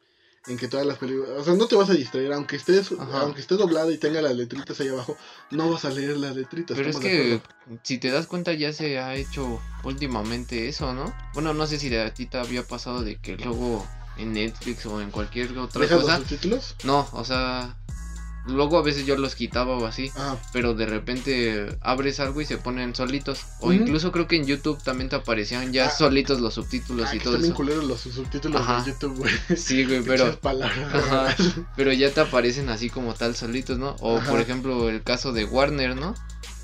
En 0.46 0.58
que 0.58 0.68
todas 0.68 0.86
las 0.86 0.98
películas, 0.98 1.30
o 1.38 1.44
sea, 1.46 1.54
no 1.54 1.68
te 1.68 1.78
vas 1.78 1.90
a 1.90 1.94
distraer, 1.94 2.34
aunque 2.34 2.58
estés, 2.58 2.92
Ajá. 2.92 3.22
aunque 3.22 3.40
esté 3.40 3.56
doblada 3.56 3.90
y 3.94 3.98
tenga 3.98 4.22
las 4.22 4.36
letritas 4.36 4.78
ahí 4.82 4.90
abajo, 4.90 5.16
no 5.52 5.72
vas 5.72 5.86
a 5.86 5.90
leer 5.90 6.18
las 6.18 6.36
letritas. 6.36 6.76
Pero 6.76 6.90
es 6.90 6.98
¿estamos 6.98 7.18
de 7.18 7.40
que, 7.40 7.80
si 7.82 7.98
te 7.98 8.12
das 8.12 8.28
cuenta, 8.28 8.52
ya 8.52 8.74
se 8.74 9.00
ha 9.00 9.16
hecho 9.16 9.62
últimamente 9.86 10.68
eso, 10.68 10.94
¿no? 10.94 11.14
Bueno, 11.34 11.54
no 11.54 11.66
sé 11.66 11.80
si 11.80 11.96
a 11.96 12.14
ti 12.14 12.26
te 12.26 12.38
había 12.40 12.64
pasado 12.64 13.04
de 13.04 13.16
que 13.16 13.38
luego 13.38 13.88
en 14.18 14.34
Netflix 14.34 14.86
o 14.86 15.00
en 15.00 15.12
cualquier 15.12 15.58
otra 15.58 15.80
¿Dejas 15.82 16.02
cosa. 16.02 16.18
los 16.20 16.28
subtítulos? 16.28 16.76
No, 16.84 17.08
o 17.14 17.24
sea, 17.24 17.78
luego 18.46 18.78
a 18.78 18.82
veces 18.82 19.06
yo 19.06 19.16
los 19.18 19.36
quitaba 19.36 19.78
o 19.78 19.86
así. 19.86 20.12
Ah, 20.18 20.36
Pero 20.52 20.74
de 20.74 20.86
repente 20.86 21.78
abres 21.82 22.20
algo 22.20 22.42
y 22.42 22.46
se 22.46 22.58
ponen 22.58 22.94
solitos. 22.96 23.42
O 23.60 23.72
incluso 23.74 24.12
creo 24.12 24.28
que 24.28 24.36
en 24.36 24.46
YouTube 24.46 24.82
también 24.84 25.10
te 25.10 25.16
aparecían 25.16 25.72
ya 25.74 25.86
Ah. 25.88 25.90
solitos 25.90 26.40
los 26.42 26.54
subtítulos 26.56 27.08
ah, 27.10 27.16
y 27.16 27.20
que 27.20 27.24
todo 27.24 27.38
eso. 27.38 27.54
culeros 27.54 27.84
los 27.86 28.02
subtítulos 28.02 28.62
Ajá. 28.62 28.82
de 28.84 28.92
YouTube, 28.92 29.18
güey. 29.18 29.34
Sí, 29.58 29.86
güey, 29.86 30.02
pero. 30.04 30.38
Ajá. 30.44 31.36
pero 31.76 31.92
ya 31.94 32.12
te 32.12 32.22
aparecen 32.22 32.70
así 32.70 32.90
como 32.90 33.14
tal 33.14 33.36
solitos, 33.36 33.78
¿no? 33.78 33.96
O 34.02 34.18
Ajá. 34.18 34.30
por 34.32 34.40
ejemplo 34.40 34.90
el 34.90 35.04
caso 35.04 35.32
de 35.34 35.46
Warner, 35.46 35.96
¿no? 35.96 36.14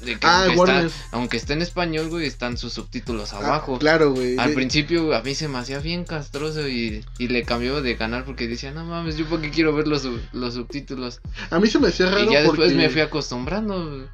De 0.03 0.17
que 0.17 0.25
Ah, 0.27 0.45
aunque. 0.45 0.85
Está, 0.85 0.87
aunque 1.11 1.37
esté 1.37 1.53
en 1.53 1.61
español, 1.61 2.09
güey, 2.09 2.25
están 2.25 2.57
sus 2.57 2.71
subtítulos 2.73 3.33
Ah, 3.33 3.37
abajo. 3.39 3.77
claro, 3.79 4.11
güey. 4.13 4.37
Al 4.37 4.53
principio 4.53 5.13
a 5.15 5.21
mí 5.21 5.35
se 5.35 5.47
me 5.49 5.57
hacía 5.57 5.79
bien 5.79 6.05
castroso 6.05 6.67
y, 6.69 7.03
y 7.17 7.27
le 7.27 7.43
cambiaba 7.43 7.81
de 7.81 7.97
canal 7.97 8.23
porque 8.23 8.47
decía, 8.47 8.71
no 8.71 8.85
mames, 8.85 9.17
yo 9.17 9.25
por 9.25 9.41
qué 9.41 9.49
quiero 9.49 9.73
ver 9.75 9.87
los, 9.87 10.07
los 10.31 10.53
subtítulos. 10.53 11.19
A 11.49 11.59
mí 11.59 11.67
se 11.67 11.79
me 11.79 11.89
hacía 11.89 12.05
raro 12.07 12.23
y 12.29 12.33
ya 12.33 12.39
después 12.41 12.59
porque- 12.71 12.75
me 12.75 12.89
fui 12.89 13.01
acostumbrando. 13.01 14.07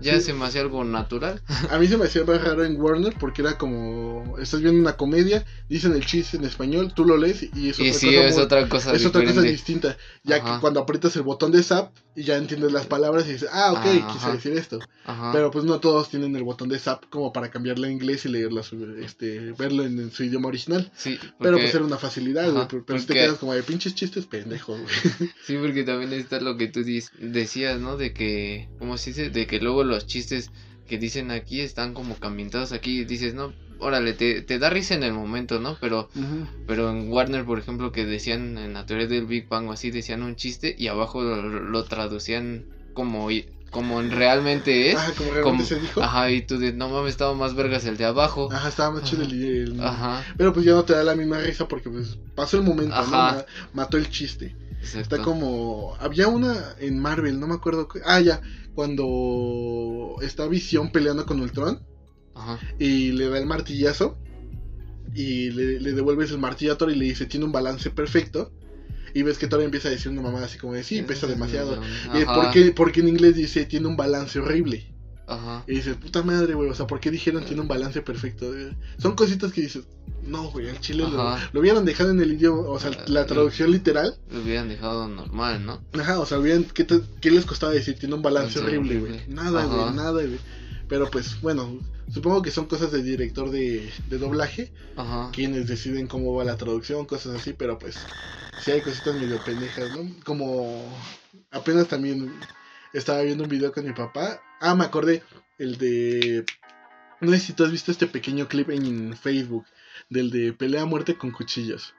Ya 0.00 0.14
Sí. 0.16 0.26
se 0.26 0.32
me 0.34 0.44
hacía 0.44 0.60
algo 0.60 0.84
natural. 0.84 1.40
A 1.70 1.78
mí 1.78 1.86
se 1.86 1.96
me 1.96 2.04
hacía 2.04 2.24
más 2.24 2.42
raro 2.42 2.64
en 2.64 2.80
Warner 2.80 3.14
porque 3.18 3.42
era 3.42 3.56
como 3.58 4.36
estás 4.38 4.60
viendo 4.60 4.80
una 4.80 4.96
comedia, 4.96 5.44
dicen 5.68 5.92
el 5.94 6.04
chiste 6.04 6.36
en 6.36 6.44
español, 6.44 6.92
tú 6.94 7.04
lo 7.04 7.16
lees 7.16 7.42
y 7.54 7.70
es 7.70 7.78
y 7.78 7.88
otra 7.90 7.98
sí, 7.98 8.06
cosa 8.06 8.26
es 8.26 8.34
muy- 8.34 8.42
otra 8.44 8.68
cosa 8.68 8.92
es 8.94 9.06
otra 9.06 9.24
cosa 9.24 9.40
distinta, 9.42 9.96
ya 10.22 10.36
Ajá. 10.36 10.54
que 10.56 10.60
cuando 10.60 10.80
aprietas 10.80 11.16
el 11.16 11.22
botón 11.22 11.52
de 11.52 11.62
zap 11.62 11.92
y 12.14 12.22
ya 12.24 12.36
entiendes 12.36 12.72
las 12.72 12.86
palabras 12.86 13.26
y 13.28 13.32
dices, 13.32 13.48
ah, 13.52 13.72
ok, 13.72 13.78
Ah, 13.84 14.08
quise 14.12 14.24
ajá. 14.26 14.32
decir 14.32 14.52
esto. 14.52 14.78
Ajá. 15.04 15.32
Pero 15.32 15.50
pues 15.50 15.64
no 15.66 15.80
todos 15.80 16.08
tienen 16.08 16.34
el 16.34 16.44
botón 16.44 16.68
de 16.70 16.78
zap 16.78 17.04
como 17.10 17.30
para 17.32 17.50
cambiarlo 17.50 17.86
a 17.86 17.90
inglés 17.90 18.24
y 18.24 18.30
leerlo, 18.30 18.62
este, 19.02 19.52
verlo 19.58 19.84
en, 19.84 19.98
en 20.00 20.10
su 20.10 20.24
idioma 20.24 20.48
original. 20.48 20.90
sí, 20.96 21.18
Pero 21.20 21.32
porque- 21.38 21.62
pues 21.62 21.74
era 21.74 21.84
una 21.84 21.98
facilidad, 21.98 22.44
pero, 22.68 22.82
si 22.98 23.06
te 23.06 23.12
porque- 23.12 23.14
quedas 23.14 23.38
como 23.38 23.52
de 23.54 23.62
pinches 23.62 23.94
chistes 23.94 24.24
pendejos, 24.26 24.80
güey. 24.80 25.30
Sí, 25.46 25.56
porque 25.60 25.84
también 25.84 26.12
está 26.14 26.40
lo 26.40 26.56
que 26.56 26.68
tú 26.68 26.82
decías, 27.20 27.80
¿no? 27.80 27.96
De 27.96 28.12
que, 28.14 28.68
¿cómo 28.78 28.96
se 28.96 29.10
dice? 29.10 29.30
De 29.30 29.46
que 29.46 29.60
luego 29.60 29.75
los 29.84 30.06
chistes 30.06 30.50
que 30.86 30.98
dicen 30.98 31.30
aquí 31.30 31.60
están 31.60 31.94
como 31.94 32.14
cambiados 32.16 32.72
aquí. 32.72 33.04
Dices, 33.04 33.34
no, 33.34 33.52
órale, 33.78 34.12
te, 34.12 34.40
te 34.42 34.58
da 34.58 34.70
risa 34.70 34.94
en 34.94 35.02
el 35.02 35.12
momento, 35.12 35.58
¿no? 35.60 35.76
Pero, 35.80 36.08
pero 36.66 36.90
en 36.90 37.10
Warner, 37.10 37.44
por 37.44 37.58
ejemplo, 37.58 37.90
que 37.92 38.04
decían 38.06 38.56
en 38.58 38.72
la 38.74 38.86
teoría 38.86 39.06
del 39.08 39.26
Big 39.26 39.48
Bang 39.48 39.68
o 39.68 39.72
así, 39.72 39.90
decían 39.90 40.22
un 40.22 40.36
chiste 40.36 40.74
y 40.78 40.86
abajo 40.88 41.22
lo, 41.22 41.42
lo 41.42 41.84
traducían 41.84 42.64
como, 42.94 43.30
i- 43.30 43.46
como 43.70 44.00
en 44.00 44.10
realmente 44.12 44.90
es. 44.90 44.96
Ajá, 44.96 45.12
como 45.12 45.30
realmente 45.32 45.42
como- 45.42 45.64
se 45.64 45.80
dijo. 45.80 46.02
Ajá, 46.02 46.30
y 46.30 46.42
tú 46.42 46.58
de, 46.58 46.72
no 46.72 46.88
mames, 46.88 47.10
estaba 47.10 47.34
más 47.34 47.54
vergas 47.54 47.84
el 47.84 47.96
de 47.96 48.04
abajo. 48.04 48.48
Ajá, 48.52 48.68
estaba 48.68 48.92
más 48.92 49.02
chido 49.04 49.22
el, 49.24 49.32
el- 49.72 49.80
Ajá, 49.80 50.24
Pero 50.38 50.52
pues 50.52 50.64
ya 50.64 50.72
no 50.72 50.84
te 50.84 50.92
da 50.94 51.02
la 51.02 51.16
misma 51.16 51.38
risa 51.38 51.66
porque 51.66 51.90
pues 51.90 52.16
pasó 52.36 52.56
el 52.58 52.62
momento, 52.62 52.94
Mató 53.74 53.96
el 53.96 54.08
chiste. 54.08 54.54
exacto. 54.80 55.16
Está 55.16 55.22
como. 55.22 55.94
Había 55.98 56.28
una 56.28 56.54
en 56.78 56.98
Marvel, 57.00 57.38
no 57.40 57.48
me 57.48 57.54
acuerdo. 57.54 57.88
Ah, 58.04 58.20
ya. 58.20 58.40
Cuando 58.76 60.16
está 60.20 60.46
Visión 60.46 60.92
peleando 60.92 61.24
con 61.24 61.40
Ultron 61.40 61.80
Ajá, 62.34 62.60
y 62.78 63.10
le 63.12 63.28
da 63.30 63.38
el 63.38 63.46
martillazo 63.46 64.14
y 65.14 65.50
le, 65.50 65.80
le 65.80 65.94
devuelves 65.94 66.30
el 66.30 66.36
martillo 66.36 66.72
a 66.72 66.74
Thor 66.74 66.90
y 66.90 66.94
le 66.94 67.06
dice: 67.06 67.24
Tiene 67.24 67.46
un 67.46 67.52
balance 67.52 67.88
perfecto. 67.88 68.50
Y 69.14 69.22
ves 69.22 69.38
que 69.38 69.46
Thor 69.46 69.62
empieza 69.62 69.88
a 69.88 69.92
decir 69.92 70.12
una 70.12 70.20
mamada 70.20 70.44
así 70.44 70.58
como 70.58 70.74
de: 70.74 70.82
Sí, 70.82 71.00
pesa 71.00 71.26
demasiado. 71.26 71.80
Y 72.12 72.22
Ajá, 72.22 72.34
¿por 72.34 72.50
qué? 72.50 72.70
Porque 72.70 73.00
en 73.00 73.08
inglés 73.08 73.34
dice: 73.34 73.64
Tiene 73.64 73.86
un 73.86 73.96
balance 73.96 74.38
horrible. 74.38 74.84
Ajá. 75.26 75.64
Y 75.66 75.76
dices: 75.76 75.96
Puta 75.96 76.22
madre, 76.22 76.54
güey. 76.54 76.70
O 76.70 76.74
sea, 76.74 76.86
¿por 76.86 77.00
qué 77.00 77.10
dijeron 77.10 77.44
tiene 77.44 77.60
un 77.62 77.68
balance 77.68 78.00
perfecto? 78.02 78.56
Eh, 78.56 78.76
Son 78.98 79.14
cositas 79.16 79.52
que 79.52 79.60
dices: 79.62 79.84
No, 80.22 80.50
güey, 80.50 80.68
al 80.68 80.80
chile 80.80 81.02
lo, 81.04 81.36
lo 81.52 81.60
hubieran 81.60 81.84
dejado 81.84 82.10
en 82.10 82.20
el 82.20 82.32
idioma. 82.32 82.62
O 82.68 82.78
sea, 82.78 82.90
la 83.08 83.22
Ah, 83.22 83.26
traducción 83.26 83.70
literal. 83.70 84.16
Lo 84.30 84.40
hubieran 84.40 84.68
dejado 84.68 85.08
normal, 85.08 85.64
¿no? 85.66 85.82
Ajá, 86.00 86.20
o 86.20 86.26
sea, 86.26 86.38
bien, 86.38 86.64
¿qué, 86.72 86.84
te- 86.84 87.00
qué 87.20 87.30
les 87.30 87.44
costaba 87.44 87.72
decir? 87.72 87.98
Tiene 87.98 88.14
un 88.14 88.22
balance 88.22 88.58
horrible, 88.60 88.98
güey. 89.00 89.20
Nada, 89.28 89.64
güey, 89.64 89.94
nada, 89.94 90.12
güey. 90.12 90.38
Pero 90.88 91.10
pues, 91.10 91.40
bueno, 91.40 91.76
supongo 92.12 92.42
que 92.42 92.52
son 92.52 92.66
cosas 92.66 92.92
de 92.92 93.02
director 93.02 93.50
de, 93.50 93.90
de 94.08 94.18
doblaje, 94.18 94.72
Ajá. 94.96 95.30
quienes 95.32 95.66
deciden 95.66 96.06
cómo 96.06 96.32
va 96.34 96.44
la 96.44 96.56
traducción, 96.56 97.04
cosas 97.06 97.40
así, 97.40 97.52
pero 97.54 97.76
pues, 97.80 97.96
sí 98.62 98.70
hay 98.70 98.80
cositas 98.82 99.16
medio 99.16 99.42
pendejas, 99.44 99.90
¿no? 99.96 100.08
Como, 100.24 100.84
apenas 101.50 101.88
también 101.88 102.32
estaba 102.92 103.22
viendo 103.22 103.44
un 103.44 103.50
video 103.50 103.72
con 103.72 103.84
mi 103.84 103.92
papá. 103.92 104.40
Ah, 104.60 104.74
me 104.74 104.84
acordé, 104.84 105.22
el 105.58 105.78
de... 105.78 106.44
No 107.20 107.32
sé 107.32 107.38
si 107.38 107.52
tú 107.54 107.64
has 107.64 107.70
visto 107.70 107.90
este 107.90 108.06
pequeño 108.06 108.46
clip 108.48 108.70
en 108.70 109.16
Facebook, 109.16 109.64
del 110.10 110.30
de 110.30 110.52
pelea 110.52 110.82
a 110.82 110.86
muerte 110.86 111.16
con 111.16 111.30
cuchillos. 111.30 111.94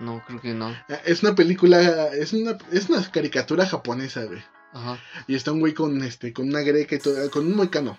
No, 0.00 0.22
creo 0.26 0.40
que 0.40 0.54
no. 0.54 0.68
Ah, 0.68 1.00
Es 1.04 1.22
una 1.22 1.34
película, 1.34 2.08
es 2.14 2.32
una, 2.32 2.58
es 2.72 2.88
una 2.88 3.02
caricatura 3.10 3.66
japonesa, 3.66 4.24
güey. 4.24 4.42
Ajá, 4.72 4.98
Y 5.28 5.34
está 5.36 5.52
un 5.52 5.60
güey 5.60 5.72
con 5.72 6.02
este, 6.02 6.32
con 6.32 6.48
una 6.48 6.60
greca 6.60 6.96
y 6.96 6.98
todo, 6.98 7.30
con 7.30 7.46
un 7.46 7.56
moicano. 7.56 7.98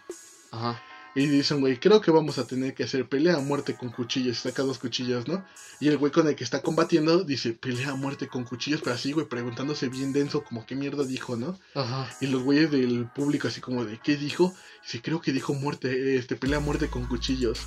ajá. 0.52 0.82
Y 1.16 1.28
dice 1.28 1.54
un 1.54 1.62
güey, 1.62 1.80
creo 1.80 2.02
que 2.02 2.12
vamos 2.12 2.38
a 2.38 2.46
tener 2.46 2.74
que 2.74 2.84
hacer 2.84 3.08
pelea 3.08 3.36
a 3.38 3.40
muerte 3.40 3.76
con 3.76 3.90
cuchillos. 3.90 4.38
Y 4.38 4.42
saca 4.42 4.64
dos 4.64 4.80
cuchillos, 4.80 5.30
¿no? 5.30 5.46
Y 5.80 5.88
el 5.88 5.98
güey 5.98 6.12
con 6.12 6.28
el 6.28 6.36
que 6.36 6.44
está 6.44 6.62
combatiendo 6.62 7.24
dice, 7.24 7.54
pelea 7.54 7.92
a 7.92 7.96
muerte 7.96 8.28
con 8.28 8.44
cuchillos, 8.44 8.82
pero 8.84 8.96
así, 8.96 9.14
güey, 9.14 9.26
preguntándose 9.26 9.88
bien 9.88 10.12
denso, 10.12 10.44
como 10.44 10.66
qué 10.66 10.76
mierda 10.76 11.06
dijo, 11.06 11.38
¿no? 11.38 11.58
Ajá. 11.74 12.10
Y 12.20 12.28
los 12.28 12.44
güeyes 12.44 12.70
del 12.70 13.08
público 13.16 13.48
así 13.48 13.62
como 13.62 13.86
de, 13.86 13.98
¿qué 14.04 14.18
dijo? 14.18 14.54
Dice, 14.84 15.02
creo 15.02 15.22
que 15.22 15.32
dijo 15.32 15.54
muerte, 15.54 16.18
este, 16.18 16.36
pelea 16.36 16.58
a 16.58 16.62
muerte 16.62 16.90
con 16.90 17.06
cuchillos. 17.06 17.60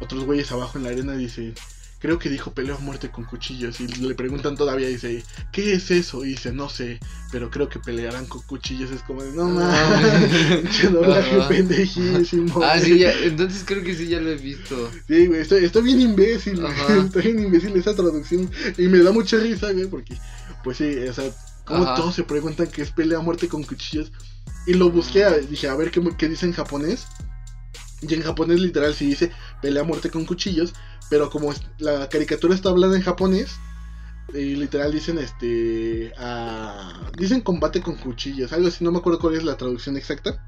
Otros 0.00 0.24
güeyes 0.24 0.50
abajo 0.50 0.78
en 0.78 0.84
la 0.84 0.90
arena 0.90 1.12
dicen, 1.12 1.54
creo 2.00 2.18
que 2.18 2.28
dijo 2.30 2.52
pelea 2.52 2.76
a 2.76 2.78
muerte 2.78 3.10
con 3.10 3.24
cuchillos. 3.24 3.80
Y 3.80 3.86
le 3.88 4.14
preguntan 4.14 4.56
todavía, 4.56 4.88
dice, 4.88 5.24
¿qué 5.52 5.72
es 5.74 5.90
eso? 5.90 6.24
Y 6.24 6.28
dice, 6.30 6.52
no 6.52 6.68
sé, 6.68 7.00
pero 7.32 7.50
creo 7.50 7.68
que 7.68 7.78
pelearán 7.78 8.26
con 8.26 8.42
cuchillos. 8.42 8.90
Es 8.90 9.02
como 9.02 9.22
de, 9.22 9.32
no 9.32 9.44
Ah. 9.60 10.00
mames, 10.02 10.82
doblaje 10.92 11.38
pendejísimo. 11.48 12.62
Ah, 12.62 12.78
sí, 12.78 12.98
ya, 12.98 13.12
entonces 13.22 13.64
creo 13.66 13.82
que 13.82 13.94
sí 13.94 14.08
ya 14.08 14.20
lo 14.20 14.30
he 14.30 14.36
visto. 14.36 14.90
Sí, 15.08 15.26
güey, 15.26 15.40
estoy, 15.40 15.64
estoy 15.64 15.82
bien 15.82 16.00
imbécil, 16.00 16.60
güey, 16.60 16.72
estoy 17.06 17.22
bien 17.22 17.40
imbécil 17.44 17.74
esa 17.76 17.94
traducción. 17.94 18.50
Y 18.76 18.88
me 18.88 18.98
da 18.98 19.12
mucha 19.12 19.36
risa, 19.38 19.72
güey, 19.72 19.86
porque, 19.86 20.16
pues 20.64 20.76
sí, 20.78 20.96
o 21.08 21.12
sea, 21.12 21.30
como 21.64 21.84
Ajá. 21.84 21.96
todos 21.96 22.14
se 22.14 22.22
preguntan 22.22 22.68
que 22.68 22.82
es 22.82 22.90
pelea 22.90 23.18
a 23.18 23.22
muerte 23.22 23.48
con 23.48 23.62
cuchillos. 23.64 24.12
Y 24.66 24.74
lo 24.74 24.90
busqué, 24.90 25.24
dije, 25.48 25.68
a 25.68 25.74
ver 25.76 25.90
qué, 25.90 26.00
qué 26.16 26.28
dice 26.28 26.46
en 26.46 26.52
japonés. 26.52 27.06
Y 28.00 28.14
en 28.14 28.22
japonés 28.22 28.60
literal 28.60 28.94
sí 28.94 29.06
dice 29.06 29.32
pelea 29.60 29.82
a 29.82 29.86
muerte 29.86 30.10
con 30.10 30.24
cuchillos. 30.24 30.72
Pero 31.10 31.30
como 31.30 31.54
la 31.78 32.08
caricatura 32.08 32.54
está 32.54 32.68
hablada 32.70 32.96
en 32.96 33.02
japonés, 33.02 33.58
y 34.34 34.56
literal 34.56 34.92
dicen 34.92 35.18
este. 35.18 36.12
ah, 36.18 37.10
dicen 37.16 37.40
combate 37.40 37.80
con 37.80 37.96
cuchillos, 37.96 38.52
algo 38.52 38.68
así, 38.68 38.84
no 38.84 38.92
me 38.92 38.98
acuerdo 38.98 39.18
cuál 39.18 39.34
es 39.34 39.44
la 39.44 39.56
traducción 39.56 39.96
exacta. 39.96 40.44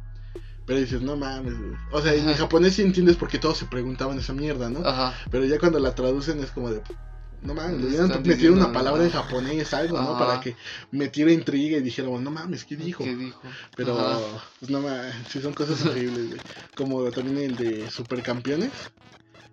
Pero 0.67 0.79
dices, 0.79 1.03
no 1.03 1.17
mames. 1.17 1.55
O 1.91 2.01
sea, 2.01 2.15
en 2.15 2.33
japonés 2.35 2.75
sí 2.75 2.83
entiendes 2.83 3.17
por 3.17 3.29
qué 3.29 3.39
todos 3.39 3.59
se 3.59 3.65
preguntaban 3.65 4.19
esa 4.19 4.33
mierda, 4.33 4.71
¿no? 4.71 4.87
Ajá. 4.87 5.19
Pero 5.31 5.45
ya 5.45 5.59
cuando 5.59 5.81
la 5.81 5.95
traducen 5.95 6.41
es 6.41 6.51
como 6.51 6.71
de. 6.71 6.83
No 7.43 7.55
mames, 7.55 7.81
Le 7.81 7.87
hubieran 7.89 8.23
metido 8.23 8.53
una 8.53 8.71
palabra 8.71 9.03
en 9.03 9.11
japonés, 9.11 9.73
algo, 9.73 10.01
¿no? 10.01 10.19
Para 10.19 10.41
que 10.41 10.55
metiera 10.91 11.33
intriga 11.33 11.79
y 11.79 11.81
dijéramos, 11.81 12.21
no 12.21 12.31
mames, 12.31 12.67
¿qué 12.67 12.77
dijo? 12.77 13.03
¿Qué 13.03 13.17
dijo? 13.17 13.41
Pero, 13.75 13.99
Ajá. 13.99 14.21
pues 14.59 14.71
no 14.71 14.81
mames, 14.81 15.15
sí 15.31 15.41
son 15.41 15.55
cosas 15.55 15.85
horribles, 15.87 16.29
güey. 16.29 16.41
Como 16.77 17.11
también 17.11 17.39
el 17.39 17.57
de 17.57 17.91
Supercampeones. 17.91 18.71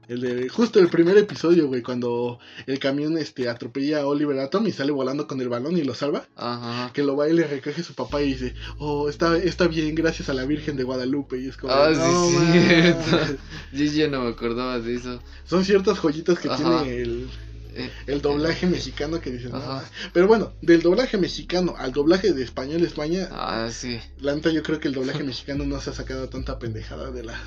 El 0.07 0.21
de, 0.21 0.47
justo 0.49 0.79
el 0.79 0.87
primer 0.89 1.17
episodio, 1.17 1.67
güey, 1.67 1.81
cuando 1.81 2.39
el 2.65 2.79
camión 2.79 3.17
este 3.17 3.49
atropella 3.49 3.99
a 4.01 4.05
Oliver 4.07 4.39
Atom 4.39 4.65
y 4.67 4.71
sale 4.71 4.91
volando 4.93 5.27
con 5.27 5.41
el 5.41 5.49
balón 5.49 5.77
y 5.77 5.83
lo 5.83 5.93
salva. 5.93 6.27
Ajá. 6.35 6.91
Que 6.93 7.03
lo 7.03 7.15
va 7.17 7.27
y 7.27 7.33
le 7.33 7.45
recoge 7.45 7.83
su 7.83 7.93
papá 7.93 8.21
y 8.21 8.27
dice, 8.33 8.53
oh, 8.77 9.09
está, 9.09 9.37
está 9.37 9.67
bien, 9.67 9.95
gracias 9.95 10.29
a 10.29 10.33
la 10.33 10.45
Virgen 10.45 10.77
de 10.77 10.83
Guadalupe. 10.83 11.37
Y 11.39 11.47
es 11.49 11.57
como, 11.57 11.73
Ah, 11.73 11.89
no, 11.93 12.29
sí, 12.29 12.35
mames. 12.35 12.67
cierto. 13.05 13.37
Yo 13.73 13.83
ya 13.85 14.07
no 14.07 14.21
me 14.21 14.29
acordaba 14.29 14.79
de 14.79 14.95
eso. 14.95 15.19
Son 15.45 15.65
ciertas 15.65 15.99
joyitas 15.99 16.39
que 16.39 16.47
Ajá. 16.47 16.57
tiene 16.83 17.01
el, 17.01 17.27
Eh, 17.75 17.91
el 18.07 18.21
doblaje 18.21 18.65
mexicano 18.65 19.19
que 19.21 19.29
dicen, 19.29 19.51
no. 19.51 19.81
Pero 20.13 20.25
bueno, 20.27 20.53
del 20.63 20.81
doblaje 20.81 21.17
mexicano 21.19 21.75
al 21.77 21.91
doblaje 21.91 22.33
de 22.33 22.43
español 22.43 22.81
España, 22.83 23.27
Ah, 23.31 23.69
sí. 23.71 23.99
la 24.19 24.33
neta 24.33 24.49
yo 24.51 24.63
creo 24.63 24.79
que 24.79 24.87
el 24.87 24.95
doblaje 24.95 25.23
mexicano 25.23 25.63
no 25.65 25.79
se 25.79 25.91
ha 25.91 25.93
sacado 25.93 26.27
tanta 26.27 26.57
pendejada 26.57 27.11
de 27.11 27.23
la, 27.23 27.39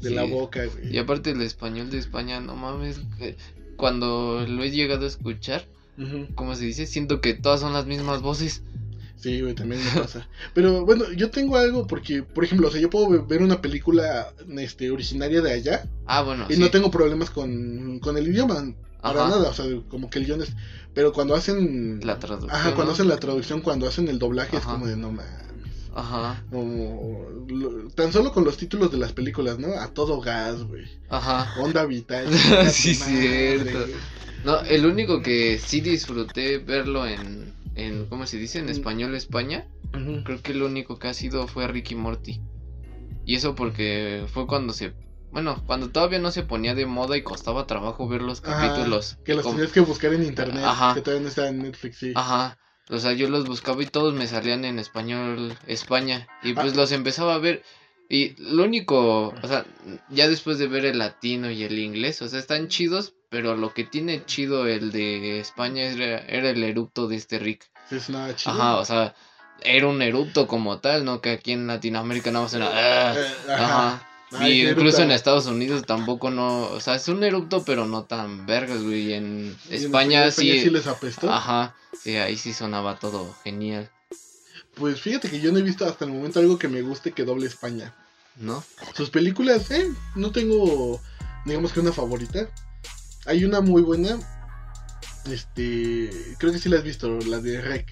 de 0.00 0.10
la 0.10 0.24
boca, 0.24 0.64
güey. 0.64 0.94
Y 0.94 0.98
aparte 0.98 1.30
el 1.30 1.42
español 1.42 1.90
de 1.90 1.98
España, 1.98 2.40
no 2.40 2.54
mames. 2.56 3.00
Cuando 3.76 4.44
lo 4.48 4.62
he 4.64 4.70
llegado 4.70 5.04
a 5.04 5.08
escuchar, 5.08 5.64
Ujú. 5.98 6.26
¿cómo 6.34 6.54
se 6.54 6.64
dice? 6.64 6.86
Siento 6.86 7.20
que 7.20 7.34
todas 7.34 7.60
son 7.60 7.72
las 7.72 7.86
mismas 7.86 8.22
voces. 8.22 8.62
Sí, 9.16 9.40
güey, 9.40 9.54
también 9.54 9.82
me 9.84 10.00
pasa. 10.00 10.28
Pero 10.54 10.84
bueno, 10.84 11.10
yo 11.12 11.30
tengo 11.30 11.56
algo 11.56 11.86
porque, 11.86 12.22
por 12.22 12.44
ejemplo, 12.44 12.68
o 12.68 12.70
sea, 12.70 12.80
yo 12.80 12.88
puedo 12.90 13.08
ve- 13.08 13.22
ver 13.26 13.42
una 13.42 13.60
película 13.60 14.32
este, 14.58 14.90
originaria 14.92 15.40
de 15.40 15.52
allá 15.52 15.84
Ah, 16.06 16.22
bueno, 16.22 16.46
y 16.48 16.54
sí. 16.54 16.60
no 16.60 16.70
tengo 16.70 16.90
problemas 16.90 17.30
con, 17.30 17.98
con 17.98 18.16
el 18.16 18.28
idioma, 18.28 18.72
para 19.02 19.22
Ajá. 19.26 19.30
nada, 19.30 19.50
o 19.50 19.54
sea, 19.54 19.64
como 19.88 20.08
que 20.10 20.20
el 20.20 20.26
guion 20.26 20.42
es... 20.42 20.52
Pero 20.94 21.12
cuando 21.12 21.34
hacen... 21.34 22.00
La 22.04 22.18
traducción. 22.18 22.50
Ajá, 22.54 22.74
cuando 22.74 22.92
hacen 22.92 23.08
la 23.08 23.18
traducción, 23.18 23.60
cuando 23.60 23.86
hacen 23.88 24.08
el 24.08 24.18
doblaje 24.20 24.56
es 24.56 24.62
como 24.64 24.86
de 24.86 24.96
no 24.96 25.10
mames. 25.12 25.47
Ajá, 25.98 26.44
Como, 26.50 27.26
lo- 27.48 27.88
tan 27.90 28.12
solo 28.12 28.32
con 28.32 28.44
los 28.44 28.56
títulos 28.56 28.90
de 28.92 28.98
las 28.98 29.12
películas, 29.12 29.58
¿no? 29.58 29.68
A 29.80 29.88
todo 29.92 30.20
gas, 30.20 30.62
güey. 30.62 30.84
ajá. 31.10 31.52
Onda 31.60 31.84
vital. 31.86 32.26
Sí, 32.70 32.96
madre, 33.00 33.58
cierto. 33.64 33.86
No, 34.44 34.60
el 34.60 34.86
único 34.86 35.20
que 35.22 35.58
sí 35.58 35.80
disfruté 35.80 36.58
verlo 36.58 37.04
en, 37.06 37.52
en 37.74 38.06
¿cómo 38.06 38.26
se 38.26 38.36
dice? 38.38 38.60
En 38.60 38.66
Mm. 38.66 38.70
español 38.70 39.14
España, 39.16 39.66
Ujú. 39.92 40.22
creo 40.24 40.40
que 40.42 40.52
el 40.52 40.62
único 40.62 40.98
que 41.00 41.08
ha 41.08 41.14
sido 41.14 41.48
fue 41.48 41.66
Ricky 41.66 41.96
Morty. 41.96 42.40
Y 43.26 43.34
eso 43.34 43.54
porque 43.56 44.24
fue 44.32 44.46
cuando 44.46 44.72
se, 44.72 44.94
bueno, 45.32 45.62
cuando 45.66 45.90
todavía 45.90 46.20
no 46.20 46.30
se 46.30 46.44
ponía 46.44 46.74
de 46.76 46.86
moda 46.86 47.16
y 47.16 47.22
costaba 47.22 47.66
trabajo 47.66 48.06
ver 48.08 48.22
los 48.22 48.42
Ajá, 48.44 48.68
capítulos. 48.68 49.18
Que 49.24 49.34
los 49.34 49.44
tenías 49.44 49.72
que 49.72 49.80
buscar 49.80 50.14
en 50.14 50.22
internet. 50.24 50.62
Ajá. 50.64 50.94
Que 50.94 51.00
todavía 51.02 51.22
no 51.24 51.28
está 51.28 51.48
en 51.48 51.58
Netflix, 51.58 51.98
sí. 51.98 52.12
Ajá. 52.14 52.56
O 52.90 52.98
sea, 52.98 53.12
yo 53.12 53.28
los 53.28 53.46
buscaba 53.46 53.82
y 53.82 53.86
todos 53.86 54.14
me 54.14 54.26
salían 54.26 54.64
en 54.64 54.78
español 54.78 55.56
España. 55.66 56.26
Y 56.42 56.54
pues 56.54 56.72
Ah. 56.72 56.76
los 56.76 56.92
empezaba 56.92 57.34
a 57.34 57.38
ver. 57.38 57.62
Y 58.08 58.34
lo 58.38 58.64
único, 58.64 59.34
o 59.42 59.46
sea, 59.48 59.66
ya 60.08 60.28
después 60.28 60.58
de 60.58 60.66
ver 60.66 60.86
el 60.86 60.98
latino 60.98 61.50
y 61.50 61.62
el 61.64 61.78
inglés, 61.78 62.22
o 62.22 62.28
sea, 62.28 62.38
están 62.38 62.68
chidos, 62.68 63.12
pero 63.28 63.54
lo 63.56 63.74
que 63.74 63.84
tiene 63.84 64.24
chido 64.24 64.66
el 64.66 64.90
de 64.92 65.40
España 65.40 65.82
era, 65.82 66.20
era 66.20 66.48
el 66.48 66.62
erupto 66.64 67.06
de 67.08 67.16
este 67.16 67.38
Rick. 67.38 67.68
Es 67.90 68.08
nada 68.08 68.34
chido. 68.34 68.54
Ajá, 68.54 68.76
o 68.78 68.84
sea, 68.86 69.14
era 69.60 69.86
un 69.88 70.00
erupto 70.00 70.46
como 70.46 70.78
tal, 70.78 71.04
¿no? 71.04 71.20
Que 71.20 71.30
aquí 71.32 71.52
en 71.52 71.66
Latinoamérica 71.66 72.30
nada 72.30 72.44
más 72.44 72.54
era... 72.54 72.70
"Ah". 72.72 73.14
Ajá. 73.48 74.08
Qué 74.30 74.70
incluso 74.70 75.02
en. 75.02 75.10
Estados 75.10 75.46
Unidos 75.46 75.84
tampoco 75.86 76.30
no, 76.30 76.64
o 76.70 76.80
sea, 76.80 76.96
es 76.96 77.08
un 77.08 77.24
erupto 77.24 77.64
pero 77.64 77.86
no 77.86 78.04
tan 78.04 78.46
vergas, 78.46 78.82
güey. 78.82 79.14
En 79.14 79.56
Y 79.70 79.74
en 79.74 79.74
España 79.74 80.26
España 80.26 80.30
sí, 80.30 80.60
sí 80.64 80.70
les 80.70 80.86
apestó. 80.86 81.30
ajá, 81.32 81.74
sí, 82.02 82.16
ahí 82.16 82.36
sí 82.36 82.52
sonaba 82.52 82.98
todo 82.98 83.34
genial, 83.42 83.90
Pues 84.74 85.00
fíjate 85.00 85.30
que 85.30 85.40
yo 85.40 85.50
no 85.50 85.58
he 85.58 85.62
visto 85.62 85.86
hasta 85.86 86.04
el 86.04 86.12
momento 86.12 86.40
algo 86.40 86.58
que 86.58 86.68
me 86.68 86.82
guste 86.82 87.12
que 87.12 87.24
doble 87.24 87.46
España. 87.46 87.94
¿no? 88.36 88.62
Sus 88.94 89.10
películas, 89.10 89.70
eh, 89.70 89.90
no 90.14 90.30
tengo, 90.30 91.00
digamos 91.44 91.72
que 91.72 91.80
una 91.80 91.92
favorita. 91.92 92.48
Hay 93.26 93.44
una 93.44 93.60
muy 93.60 93.82
buena. 93.82 94.18
Este, 95.30 96.10
creo 96.38 96.52
que 96.52 96.58
sí 96.58 96.68
la 96.68 96.76
has 96.78 96.84
visto, 96.84 97.18
la 97.26 97.40
de 97.40 97.60
Rec. 97.60 97.86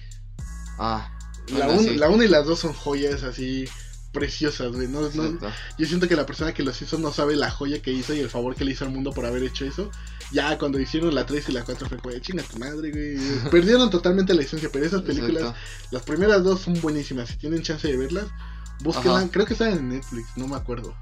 Ah, 0.79 1.11
La 1.49 1.65
bueno, 1.67 1.81
1 1.81 2.21
sí, 2.21 2.25
y 2.25 2.27
las 2.29 2.45
dos 2.45 2.59
son 2.59 2.73
joyas 2.73 3.23
así 3.23 3.65
preciosas, 4.19 4.71
güey. 4.71 4.87
No, 4.87 5.01
no- 5.13 5.39
yo 5.77 5.85
siento 5.85 6.07
que 6.07 6.15
la 6.15 6.25
persona 6.25 6.53
que 6.53 6.63
los 6.63 6.81
hizo 6.81 6.97
no 6.97 7.11
sabe 7.11 7.35
la 7.35 7.49
joya 7.51 7.81
que 7.81 7.91
hizo 7.91 8.13
y 8.13 8.19
el 8.19 8.29
favor 8.29 8.55
que 8.55 8.65
le 8.65 8.71
hizo 8.71 8.85
al 8.85 8.91
mundo 8.91 9.11
por 9.11 9.25
haber 9.25 9.43
hecho 9.43 9.65
eso. 9.65 9.89
Ya 10.31 10.57
cuando 10.57 10.79
hicieron 10.79 11.13
la 11.15 11.25
3 11.25 11.49
y 11.49 11.51
la 11.53 11.63
4 11.63 11.87
fue 11.87 11.97
como, 11.99 12.17
chinga 12.19 12.43
tu 12.43 12.57
madre, 12.59 12.91
güey. 12.91 13.17
Perdieron 13.51 13.89
totalmente 13.89 14.33
la 14.33 14.41
esencia, 14.41 14.69
pero 14.71 14.85
esas 14.85 15.01
películas, 15.03 15.43
exacto. 15.43 15.59
las 15.91 16.03
primeras 16.03 16.43
dos 16.43 16.61
son 16.61 16.79
buenísimas. 16.81 17.29
Si 17.29 17.37
tienen 17.37 17.61
chance 17.61 17.87
de 17.87 17.95
verlas, 17.97 18.25
búsquenla. 18.81 19.19
Ajá. 19.19 19.29
Creo 19.31 19.45
que 19.45 19.53
están 19.53 19.71
en 19.73 19.89
Netflix, 19.89 20.27
no 20.35 20.47
me 20.47 20.55
acuerdo. 20.55 20.95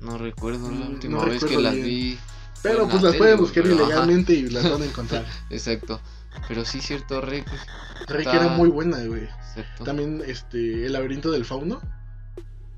No 0.00 0.18
recuerdo 0.18 0.70
la 0.70 0.76
Mm, 0.86 0.88
última 0.94 1.18
no 1.18 1.24
vez 1.26 1.42
que 1.44 1.58
las 1.58 1.74
vi. 1.74 2.18
Pero 2.62 2.88
pues 2.88 3.02
la 3.02 3.10
las 3.10 3.18
pueden 3.18 3.38
buscar 3.38 3.62
pero, 3.62 3.76
ajá. 3.76 3.84
ilegalmente 3.84 4.32
y 4.34 4.48
las 4.50 4.70
van 4.70 4.82
a 4.82 4.84
encontrar. 4.86 5.24
Exacto. 5.50 6.00
Pero 6.48 6.64
sí, 6.64 6.80
cierto, 6.80 7.20
Rick. 7.20 7.46
Rick 8.08 8.26
Está- 8.26 8.34
era 8.36 8.48
muy 8.48 8.68
buena, 8.68 8.98
güey. 9.04 9.22
Exacto. 9.22 9.84
También 9.84 10.22
este 10.26 10.84
El 10.86 10.92
laberinto 10.94 11.30
del 11.30 11.44
fauno. 11.44 11.80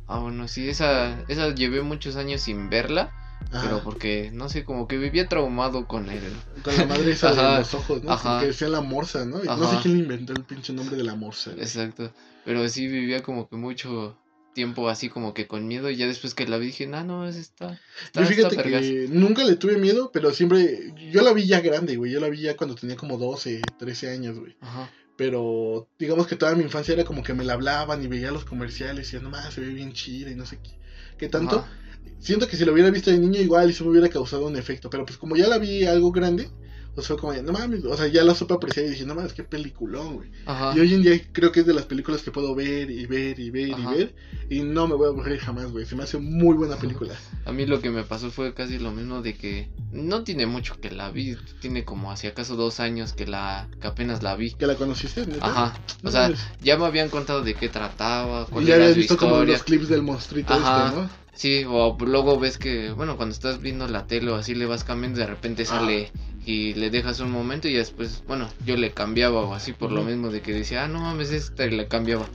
Ah, 0.08 0.18
bueno, 0.20 0.46
sí, 0.48 0.68
esa, 0.68 1.20
esa 1.28 1.54
llevé 1.54 1.82
muchos 1.82 2.16
años 2.16 2.40
sin 2.42 2.70
verla. 2.70 3.12
Ajá, 3.52 3.62
Pero 3.64 3.82
porque, 3.84 4.30
no 4.32 4.48
sé, 4.48 4.64
como 4.64 4.88
que 4.88 4.98
vivía 4.98 5.28
traumado 5.28 5.86
con 5.86 6.08
él. 6.10 6.22
Con 6.62 6.76
la 6.76 6.86
madre 6.86 7.12
esa 7.12 7.32
de 7.32 7.58
los 7.58 7.74
ojos, 7.74 8.02
¿no? 8.02 8.12
ajá. 8.12 8.40
Que 8.40 8.46
decía 8.46 8.68
la 8.68 8.80
morsa, 8.80 9.24
¿no? 9.24 9.42
Y 9.42 9.46
No 9.46 9.70
sé 9.70 9.76
quién 9.82 9.94
le 9.94 10.00
inventó 10.02 10.32
el 10.32 10.42
pinche 10.44 10.72
nombre 10.72 10.96
de 10.96 11.04
la 11.04 11.14
morsa. 11.14 11.50
güey. 11.50 11.62
Exacto. 11.62 12.12
Pero 12.44 12.68
sí 12.68 12.88
vivía 12.88 13.22
como 13.22 13.48
que 13.48 13.56
mucho 13.56 14.16
tiempo 14.54 14.88
así 14.88 15.10
como 15.10 15.34
que 15.34 15.46
con 15.46 15.68
miedo. 15.68 15.90
Y 15.90 15.96
ya 15.96 16.06
después 16.06 16.34
que 16.34 16.48
la 16.48 16.56
vi 16.58 16.66
dije, 16.66 16.86
no, 16.86 17.04
no, 17.04 17.28
es 17.28 17.36
esta. 17.36 17.78
Yo 18.14 18.24
fíjate 18.24 18.56
está 18.56 18.62
vergas". 18.62 18.82
que 18.82 19.06
nunca 19.10 19.44
le 19.44 19.56
tuve 19.56 19.76
miedo, 19.76 20.10
pero 20.12 20.32
siempre. 20.32 20.92
Yo 21.12 21.22
la 21.22 21.32
vi 21.32 21.46
ya 21.46 21.60
grande, 21.60 21.96
güey. 21.96 22.10
Yo 22.10 22.20
la 22.20 22.28
vi 22.28 22.40
ya 22.40 22.56
cuando 22.56 22.74
tenía 22.74 22.96
como 22.96 23.18
12, 23.18 23.60
13 23.78 24.10
años, 24.10 24.38
güey. 24.38 24.56
Ajá. 24.60 24.90
Pero 25.16 25.88
digamos 25.98 26.26
que 26.26 26.36
toda 26.36 26.54
mi 26.54 26.62
infancia 26.62 26.92
era 26.92 27.04
como 27.04 27.22
que 27.22 27.34
me 27.34 27.44
la 27.44 27.54
hablaban 27.54 28.02
y 28.02 28.06
veía 28.06 28.30
los 28.30 28.44
comerciales 28.44 29.12
y 29.12 29.16
nomás 29.20 29.54
se 29.54 29.60
ve 29.62 29.68
bien 29.68 29.92
chida 29.92 30.30
y 30.30 30.34
no 30.34 30.44
sé 30.46 30.58
qué. 30.62 30.78
¿Qué 31.18 31.28
tanto? 31.28 31.60
Ajá. 31.60 31.70
Siento 32.18 32.46
que 32.46 32.56
si 32.56 32.64
lo 32.64 32.72
hubiera 32.72 32.90
visto 32.90 33.10
de 33.10 33.18
niño 33.18 33.40
igual 33.40 33.70
y 33.70 33.72
se 33.72 33.82
me 33.84 33.90
hubiera 33.90 34.08
causado 34.08 34.46
un 34.46 34.56
efecto. 34.56 34.90
Pero 34.90 35.04
pues 35.06 35.18
como 35.18 35.36
ya 35.36 35.48
la 35.48 35.58
vi 35.58 35.84
algo 35.84 36.10
grande, 36.12 36.48
pues 36.96 37.06
fue 37.08 37.18
como, 37.18 37.32
de, 37.34 37.42
no 37.42 37.52
mames, 37.52 37.84
o 37.84 37.94
sea, 37.94 38.06
ya 38.06 38.24
la 38.24 38.34
supe 38.34 38.54
apreciar 38.54 38.86
y 38.86 38.88
dije, 38.88 39.04
no 39.04 39.14
mames, 39.14 39.34
qué 39.34 39.44
peliculón, 39.44 40.14
güey. 40.16 40.30
Ajá. 40.46 40.72
Y 40.74 40.80
hoy 40.80 40.94
en 40.94 41.02
día 41.02 41.20
creo 41.30 41.52
que 41.52 41.60
es 41.60 41.66
de 41.66 41.74
las 41.74 41.84
películas 41.84 42.22
que 42.22 42.30
puedo 42.30 42.54
ver 42.54 42.90
y 42.90 43.04
ver 43.04 43.38
y 43.38 43.50
ver 43.50 43.74
Ajá. 43.74 43.94
y 43.94 43.98
ver. 43.98 44.14
Y 44.48 44.60
no 44.62 44.88
me 44.88 44.94
voy 44.94 45.06
a 45.06 45.10
aburrir 45.10 45.38
jamás, 45.38 45.70
güey. 45.70 45.84
Se 45.84 45.94
me 45.94 46.04
hace 46.04 46.16
muy 46.16 46.56
buena 46.56 46.76
película. 46.80 47.14
A 47.44 47.52
mí 47.52 47.66
lo 47.66 47.82
que 47.82 47.90
me 47.90 48.02
pasó 48.02 48.30
fue 48.30 48.54
casi 48.54 48.78
lo 48.78 48.92
mismo 48.92 49.20
de 49.20 49.36
que 49.36 49.68
no 49.92 50.24
tiene 50.24 50.46
mucho 50.46 50.80
que 50.80 50.90
la 50.90 51.10
vi. 51.10 51.36
Tiene 51.60 51.84
como 51.84 52.10
hacia 52.10 52.30
acaso 52.30 52.56
dos 52.56 52.80
años 52.80 53.12
que 53.12 53.26
la 53.26 53.68
que 53.78 53.86
apenas 53.88 54.22
la 54.22 54.34
vi. 54.34 54.54
¿Que 54.54 54.66
la 54.66 54.76
conociste? 54.76 55.26
neta? 55.26 55.46
Ajá. 55.46 55.78
No 56.02 56.08
O 56.08 56.12
sea, 56.12 56.32
ya 56.62 56.78
me 56.78 56.86
habían 56.86 57.10
contado 57.10 57.42
de 57.42 57.52
qué 57.54 57.68
trataba, 57.68 58.46
Y 58.48 58.52
cuál 58.52 58.64
ya 58.64 58.76
era 58.76 58.84
habías 58.84 58.96
visto 58.96 59.18
como 59.18 59.44
los 59.44 59.62
clips 59.62 59.90
del 59.90 60.02
monstruito 60.02 60.54
Ajá. 60.54 60.86
este, 60.86 60.96
¿no? 61.02 61.25
Sí, 61.36 61.64
o 61.68 61.96
luego 62.00 62.38
ves 62.40 62.56
que, 62.56 62.90
bueno, 62.92 63.16
cuando 63.16 63.34
estás 63.34 63.60
viendo 63.60 63.86
la 63.86 64.06
tele 64.06 64.30
o 64.30 64.36
así 64.36 64.54
le 64.54 64.64
vas 64.66 64.84
cambiando, 64.84 65.20
de 65.20 65.26
repente 65.26 65.62
Ah. 65.64 65.66
sale 65.66 66.10
y 66.46 66.74
le 66.74 66.90
dejas 66.90 67.20
un 67.20 67.30
momento 67.30 67.68
y 67.68 67.74
después, 67.74 68.22
bueno, 68.26 68.48
yo 68.64 68.76
le 68.76 68.92
cambiaba 68.92 69.42
o 69.42 69.54
así 69.54 69.72
por 69.72 69.92
lo 69.92 70.02
mismo 70.02 70.30
de 70.30 70.40
que 70.40 70.52
decía, 70.52 70.84
ah, 70.84 70.88
no 70.88 71.00
mames, 71.00 71.30
esta 71.30 71.66
y 71.66 71.70
le 71.70 71.88
cambiaba. 71.88 72.26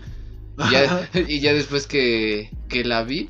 Y 0.58 0.72
ya, 0.72 1.10
y 1.28 1.40
ya 1.40 1.54
después 1.54 1.88
que, 1.88 2.52
que 2.70 2.84
la 2.84 3.04
vi, 3.04 3.30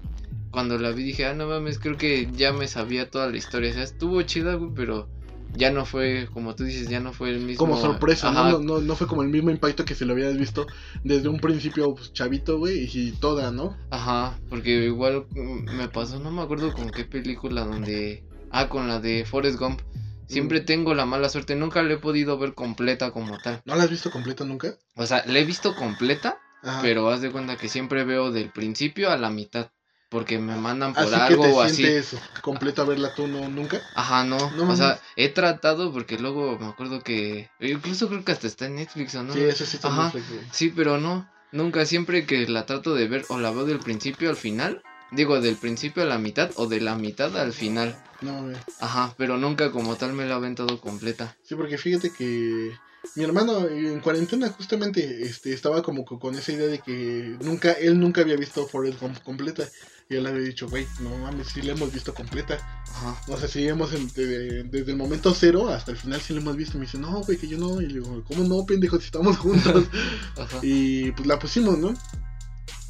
cuando 0.51 0.77
la 0.77 0.91
vi 0.91 1.03
dije, 1.03 1.25
ah, 1.25 1.34
no 1.34 1.47
mames, 1.47 1.79
creo 1.79 1.97
que 1.97 2.27
ya 2.36 2.51
me 2.51 2.67
sabía 2.67 3.10
toda 3.10 3.29
la 3.29 3.38
historia. 3.38 3.69
O 3.71 3.73
sea, 3.73 3.84
estuvo 3.84 4.21
chida, 4.23 4.55
güey, 4.55 4.71
pero 4.75 5.07
ya 5.53 5.71
no 5.71 5.85
fue, 5.85 6.27
como 6.33 6.55
tú 6.55 6.63
dices, 6.63 6.87
ya 6.89 6.99
no 6.99 7.13
fue 7.13 7.29
el 7.29 7.39
mismo. 7.39 7.57
Como 7.65 7.77
sorpresa, 7.77 8.31
¿no? 8.31 8.49
No, 8.49 8.59
no, 8.59 8.81
no 8.81 8.95
fue 8.95 9.07
como 9.07 9.23
el 9.23 9.29
mismo 9.29 9.51
impacto 9.51 9.85
que 9.85 9.95
si 9.95 10.05
lo 10.05 10.13
habías 10.13 10.37
visto 10.37 10.67
desde 11.03 11.29
un 11.29 11.39
principio 11.39 11.93
pues, 11.95 12.13
chavito, 12.13 12.57
güey, 12.57 12.89
y 12.93 13.11
toda, 13.13 13.51
¿no? 13.51 13.77
Ajá, 13.89 14.39
porque 14.49 14.85
igual 14.85 15.25
me 15.35 15.87
pasó, 15.87 16.19
no 16.19 16.31
me 16.31 16.41
acuerdo 16.41 16.73
con 16.73 16.91
qué 16.91 17.05
película 17.05 17.65
donde... 17.65 18.23
Ah, 18.53 18.67
con 18.67 18.87
la 18.87 18.99
de 18.99 19.23
Forrest 19.25 19.57
Gump. 19.57 19.79
Siempre 20.27 20.61
Mm. 20.61 20.65
tengo 20.65 20.93
la 20.93 21.05
mala 21.05 21.29
suerte, 21.29 21.55
nunca 21.55 21.83
la 21.83 21.93
he 21.93 21.97
podido 21.97 22.37
ver 22.37 22.53
completa 22.53 23.11
como 23.11 23.39
tal. 23.39 23.61
¿No 23.65 23.75
la 23.75 23.83
has 23.83 23.89
visto 23.89 24.11
completa 24.11 24.43
nunca? 24.45 24.75
O 24.95 25.05
sea, 25.05 25.23
la 25.25 25.39
he 25.39 25.45
visto 25.45 25.75
completa, 25.75 26.37
Ajá. 26.63 26.81
pero 26.81 27.09
haz 27.09 27.21
de 27.21 27.31
cuenta 27.31 27.57
que 27.57 27.69
siempre 27.69 28.03
veo 28.03 28.31
del 28.31 28.49
principio 28.51 29.09
a 29.09 29.17
la 29.17 29.29
mitad. 29.29 29.71
Porque 30.12 30.38
me 30.38 30.56
mandan 30.58 30.93
por 30.93 31.04
así 31.06 31.15
algo 31.15 31.43
que 31.43 31.47
te 31.50 31.56
o 31.56 31.62
así. 31.62 31.76
sientes 31.78 32.15
completa 32.41 32.84
verla 32.84 33.15
tú, 33.15 33.28
¿no? 33.28 33.47
¿Nunca? 33.47 33.82
Ajá, 33.95 34.26
no. 34.26 34.52
No 34.52 34.69
o 34.69 34.76
sea, 34.76 35.00
he 35.15 35.30
tratado 35.30 35.93
porque 35.93 36.19
luego 36.19 36.60
me 36.60 36.67
acuerdo 36.67 37.02
que. 37.02 37.50
Incluso 37.62 38.10
creo 38.10 38.24
que 38.26 38.34
hasta 38.34 38.45
está 38.47 38.65
en 38.65 38.76
Netflix 38.76 39.15
o 39.15 39.24
no. 39.24 39.34
Sí, 39.34 39.39
eso 39.39 39.65
sí 39.65 39.78
está 39.78 39.88
en. 39.88 39.95
Netflix. 39.97 40.26
Sí, 40.54 40.71
pero 40.76 40.97
no. 40.97 41.26
Nunca, 41.54 41.86
siempre 41.86 42.26
que 42.26 42.45
la 42.47 42.65
trato 42.65 42.93
de 42.93 43.08
ver, 43.08 43.26
o 43.30 43.39
la 43.39 43.52
veo 43.52 43.65
del 43.65 43.80
principio 43.80 44.30
al 44.30 44.36
final. 44.36 44.82
Digo, 45.12 45.39
del 45.39 45.56
principio 45.56 46.04
a 46.04 46.06
la 46.06 46.17
mitad, 46.17 46.52
o 46.56 46.67
de 46.67 46.82
la 46.82 46.95
mitad 46.95 47.36
al 47.38 47.54
final. 47.54 47.95
No, 48.21 48.43
güey. 48.43 48.56
Ajá, 48.80 49.13
pero 49.17 49.38
nunca 49.38 49.71
como 49.71 49.95
tal 49.95 50.12
me 50.13 50.26
la 50.26 50.32
he 50.34 50.38
aventado 50.38 50.80
completa. 50.82 51.38
Sí, 51.43 51.56
porque 51.56 51.78
fíjate 51.78 52.12
que 52.12 52.71
mi 53.15 53.24
hermano 53.24 53.67
en 53.67 54.00
cuarentena 54.00 54.50
justamente 54.50 55.24
este, 55.24 55.54
estaba 55.54 55.84
como 55.84 56.06
co- 56.06 56.19
con 56.19 56.36
esa 56.36 56.52
idea 56.54 56.67
de 56.67 56.80
que 56.80 57.36
nunca, 57.41 57.74
él 57.74 58.00
nunca 58.00 58.21
había 58.21 58.38
visto 58.38 58.65
Forrest 58.67 59.00
Gump 59.02 59.17
completa. 59.24 59.67
Y 60.12 60.17
él 60.17 60.24
le 60.24 60.30
había 60.30 60.43
dicho, 60.43 60.67
güey, 60.67 60.86
no 61.00 61.17
mames, 61.19 61.47
sí 61.47 61.62
la 61.62 61.71
hemos 61.71 61.93
visto 61.93 62.13
completa. 62.13 62.58
Ajá. 62.89 63.17
O 63.30 63.38
sea, 63.38 63.47
sí 63.47 63.65
hemos, 63.65 63.91
desde 63.91 64.91
el 64.91 64.97
momento 64.97 65.34
cero 65.34 65.69
hasta 65.69 65.91
el 65.91 65.97
final 65.97 66.19
sí 66.19 66.34
la 66.34 66.41
hemos 66.41 66.58
visto. 66.58 66.76
Y 66.76 66.82
me 66.82 66.86
dice, 66.86 66.97
no, 66.97 67.21
güey, 67.21 67.38
que 67.38 67.47
yo 67.47 67.58
no. 67.58 67.80
Y 67.80 67.88
le 67.88 67.93
digo, 67.93 68.21
¿cómo 68.28 68.43
no, 68.43 68.65
pendejo, 68.65 69.00
si 69.00 69.06
estamos 69.06 69.38
juntos? 69.38 69.86
Ajá. 70.38 70.60
y 70.63 71.13
pues 71.13 71.26
la 71.26 71.39
pusimos, 71.39 71.78
¿no? 71.78 71.93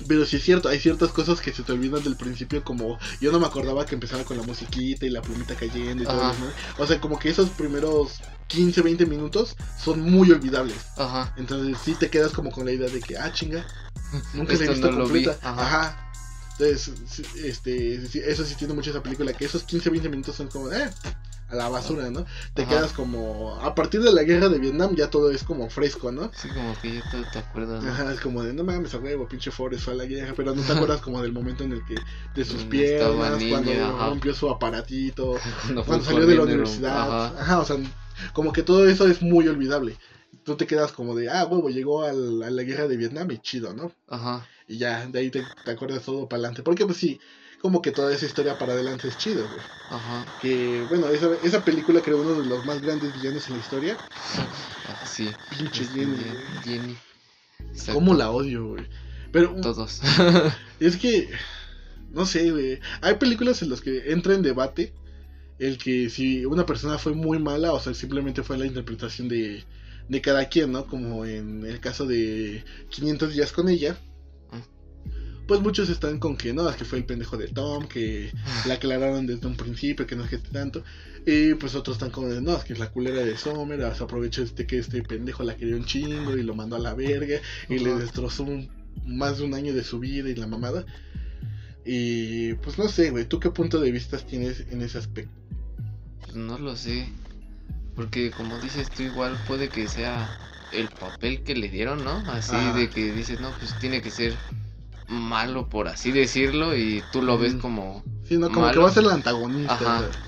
Pero 0.08 0.26
sí 0.26 0.38
es 0.38 0.44
cierto, 0.44 0.68
hay 0.68 0.80
ciertas 0.80 1.12
cosas 1.12 1.42
que 1.42 1.54
se 1.54 1.62
te 1.62 1.72
olvidan 1.74 2.04
del 2.04 2.16
principio, 2.16 2.64
como 2.64 2.98
yo 3.20 3.32
no 3.32 3.40
me 3.40 3.46
acordaba 3.46 3.86
que 3.86 3.94
empezaba 3.94 4.24
con 4.24 4.36
la 4.36 4.42
musiquita 4.42 5.06
y 5.06 5.12
la 5.12 5.22
plumita 5.22 5.54
cayendo 5.54 6.02
y 6.02 6.08
todo 6.08 6.32
eso, 6.32 6.40
¿no? 6.40 6.84
O 6.84 6.88
sea, 6.88 7.00
como 7.00 7.20
que 7.20 7.30
esos 7.30 7.50
primeros 7.52 8.20
15, 8.48 8.82
20 8.82 9.06
minutos 9.06 9.56
son 9.80 10.02
muy 10.02 10.32
olvidables. 10.32 10.78
Ajá. 10.98 11.36
Entonces 11.38 11.78
sí 11.86 11.94
te 11.94 12.10
quedas 12.10 12.32
como 12.32 12.52
con 12.52 12.66
la 12.66 12.72
idea 12.72 12.90
de 12.90 13.00
que, 13.00 13.16
ah, 13.16 13.32
chinga, 13.32 13.64
nunca 14.34 14.54
la 14.56 14.66
he 14.66 14.70
visto 14.70 14.90
no 14.90 15.04
completa. 15.04 15.38
ajá. 15.44 15.62
Ajá. 15.62 16.11
Entonces, 16.58 17.20
este, 17.36 17.96
eso 17.96 18.46
sí 18.46 18.56
tiene 18.56 18.74
mucho 18.74 18.92
esa 18.92 19.02
película, 19.04 19.34
que 19.34 19.46
esos 19.46 19.64
15, 19.64 19.90
20 19.90 20.10
minutos 20.10 20.36
son 20.36 20.48
como, 20.50 20.72
eh, 20.72 20.94
a 21.48 21.56
la 21.56 21.70
basura, 21.70 22.10
¿no? 22.12 22.26
Te 22.54 22.62
Ajá. 22.62 22.76
quedas 22.76 22.94
como, 22.94 23.56
a 23.56 23.74
partir 23.76 24.02
de 24.02 24.14
la 24.14 24.24
guerra 24.24 24.48
de 24.50 24.60
Vietnam 24.60 24.96
ya 24.96 25.10
todo 25.10 25.32
es 25.32 25.44
como 25.44 25.70
fresco, 25.70 26.12
¿no? 26.12 26.32
Sí, 26.34 26.50
como 26.54 26.78
que 26.78 26.96
ya 26.96 27.02
te, 27.04 27.26
te 27.26 27.40
acuerdas, 27.40 27.84
¿no? 27.84 27.90
Ajá, 27.92 28.14
es 28.14 28.22
como 28.22 28.44
de, 28.44 28.54
no 28.54 28.64
mames, 28.64 28.94
a 28.94 29.00
huevo, 29.00 29.28
pinche 29.28 29.52
Forrest 29.52 29.84
fue 29.86 29.94
a 29.94 29.98
la 29.98 30.06
guerra, 30.06 30.34
pero 30.36 30.54
no 30.54 30.62
te 30.62 30.72
acuerdas 30.74 31.02
como 31.02 31.22
del 31.22 31.34
momento 31.34 31.64
en 31.64 31.74
el 31.74 31.84
que, 31.84 31.96
de 32.36 32.46
sus 32.46 32.64
piernas, 32.64 33.44
cuando 33.50 33.72
ajá. 33.72 34.10
rompió 34.10 34.34
su 34.34 34.50
aparatito, 34.50 35.42
Cuando, 35.86 36.06
salió 36.06 36.26
de 36.28 36.36
la 36.36 36.44
universidad, 36.44 37.10
Ajá. 37.10 37.42
ajá. 37.42 37.60
o 37.60 37.66
sea, 37.66 37.78
como 38.34 38.54
que 38.54 38.64
todo 38.64 38.88
eso 38.88 39.08
es 39.08 39.22
muy 39.22 39.48
olvidable. 39.48 39.98
Tú 40.44 40.56
te 40.56 40.66
quedas 40.66 40.92
como 40.92 41.16
de, 41.16 41.30
ah, 41.30 41.46
huevo, 41.46 41.70
llegó 41.70 42.04
al- 42.04 42.44
a 42.44 42.50
la 42.50 42.64
guerra 42.64 42.88
de 42.88 42.98
Vietnam 42.98 43.30
y 43.32 43.38
chido, 43.40 43.74
¿no? 43.74 43.92
Ajá. 44.08 44.46
Y 44.72 44.78
ya, 44.78 45.06
de 45.06 45.20
ahí 45.20 45.30
te, 45.30 45.44
te 45.66 45.72
acuerdas 45.72 46.04
todo 46.04 46.30
para 46.30 46.40
adelante. 46.40 46.64
Porque 46.64 46.86
pues 46.86 46.98
sí, 46.98 47.20
como 47.62 47.82
que 47.82 47.92
toda 47.92 48.14
esa 48.14 48.26
historia 48.26 48.58
para 48.58 48.72
adelante 48.72 49.10
es 49.10 49.18
chido, 49.18 49.46
güey. 49.46 49.60
Ajá. 49.90 50.26
Que, 50.42 50.86
bueno, 50.88 51.10
esa, 51.10 51.30
esa 51.44 51.66
película 51.66 52.00
creo 52.00 52.22
uno 52.22 52.42
de 52.42 52.48
los 52.48 52.66
más 52.66 52.82
grandes 52.82 53.14
villanos 53.14 53.46
en 53.48 53.56
la 53.56 53.60
historia. 53.60 53.98
Ah, 54.88 55.06
sí. 55.06 55.30
Pinche 55.50 55.84
Este, 55.84 56.00
Jenny, 56.00 56.16
Jenny. 56.64 56.98
¿Cómo 57.92 58.14
la 58.14 58.32
odio, 58.32 58.66
güey? 58.70 58.88
Pero 59.34 59.54
Todos. 59.62 60.02
Es 60.80 60.96
que, 60.96 61.30
no 62.12 62.26
sé, 62.26 62.50
güey. 62.50 62.80
Hay 63.02 63.16
películas 63.16 63.62
en 63.62 63.72
las 63.72 63.82
que 63.82 64.14
entra 64.14 64.36
en 64.36 64.42
debate 64.42 64.94
el 65.60 65.78
que 65.78 66.10
si 66.10 66.46
una 66.46 66.66
persona 66.66 66.98
fue 66.98 67.14
muy 67.14 67.40
mala 67.40 67.74
o 67.74 67.80
sea, 67.80 67.94
simplemente 67.94 68.42
fue 68.42 68.58
la 68.58 68.66
interpretación 68.66 69.28
de, 69.28 69.66
de 70.08 70.22
cada 70.22 70.48
quien, 70.48 70.72
¿no? 70.72 70.88
Como 70.88 71.26
en 71.26 71.66
el 71.66 71.82
caso 71.82 72.08
de 72.08 72.64
500 72.90 73.34
días 73.34 73.52
con 73.52 73.68
ella. 73.68 73.98
Pues 75.52 75.60
muchos 75.60 75.90
están 75.90 76.18
con 76.18 76.38
que 76.38 76.54
no, 76.54 76.70
es 76.70 76.78
que 76.78 76.86
fue 76.86 76.98
el 77.00 77.04
pendejo 77.04 77.36
de 77.36 77.50
Tom, 77.50 77.86
que 77.86 78.32
la 78.66 78.76
aclararon 78.76 79.28
desde 79.28 79.48
un 79.48 79.58
principio, 79.58 80.08
que 80.08 80.16
no 80.16 80.24
es 80.24 80.30
que 80.30 80.38
tanto. 80.38 80.82
Y 81.26 81.56
pues 81.56 81.76
otros 81.76 81.98
están 81.98 82.10
como 82.10 82.30
de, 82.30 82.42
no, 82.42 82.56
es 82.56 82.64
que 82.64 82.72
es 82.72 82.80
la 82.80 82.90
culera 82.90 83.20
de 83.20 83.36
Sommer, 83.36 83.94
se 83.94 84.02
aprovechó 84.02 84.44
este 84.44 84.66
que 84.66 84.78
este 84.78 85.02
pendejo 85.04 85.44
la 85.44 85.58
quería 85.58 85.76
un 85.76 85.84
chingo 85.84 86.38
y 86.38 86.44
lo 86.44 86.56
mandó 86.56 86.78
a 86.78 86.80
la 86.80 86.94
verga 86.94 87.42
y 87.68 87.80
le 87.80 87.94
destrozó 87.96 88.44
un- 88.44 88.70
más 89.06 89.40
de 89.40 89.44
un 89.44 89.54
año 89.54 89.74
de 89.74 89.84
su 89.84 90.00
vida 90.00 90.30
y 90.30 90.36
la 90.36 90.48
mamada. 90.48 90.86
Y 91.84 92.54
pues 92.54 92.78
no 92.78 92.88
sé, 92.88 93.10
güey, 93.10 93.26
¿tú 93.26 93.42
qué 93.42 93.50
punto 93.50 93.82
de 93.82 93.92
vista 93.92 94.18
tienes 94.20 94.64
en 94.72 94.82
ese 94.82 95.00
aspecto? 95.00 95.34
Pues 96.22 96.34
no 96.34 96.60
lo 96.60 96.78
sé. 96.78 97.10
Porque 97.94 98.32
como 98.32 98.58
dices 98.62 98.90
tú, 98.90 99.04
igual 99.04 99.38
puede 99.46 99.68
que 99.68 99.90
sea 99.90 100.34
el 100.72 100.88
papel 100.88 101.44
que 101.44 101.56
le 101.56 101.68
dieron, 101.68 102.06
¿no? 102.06 102.24
Así 102.32 102.56
de 102.80 102.90
que 102.90 103.12
dices, 103.12 103.42
no, 103.42 103.54
pues 103.58 103.78
tiene 103.80 104.02
que 104.02 104.12
ser 104.12 104.38
malo, 105.12 105.68
por 105.70 105.88
así 105.88 106.12
decirlo, 106.12 106.76
y 106.76 107.04
tú 107.12 107.22
lo 107.22 107.38
ves 107.38 107.56
como... 107.56 108.04
Sí, 108.28 108.38
no, 108.38 108.52
como 108.52 108.72
que 108.72 108.80
va 108.80 108.88
a 108.90 108.92
ser 108.92 109.04
el 109.04 109.12
antagonista. 109.12 109.74
Ajá. 109.74 110.00
o 110.00 110.12
sea, 110.12 110.22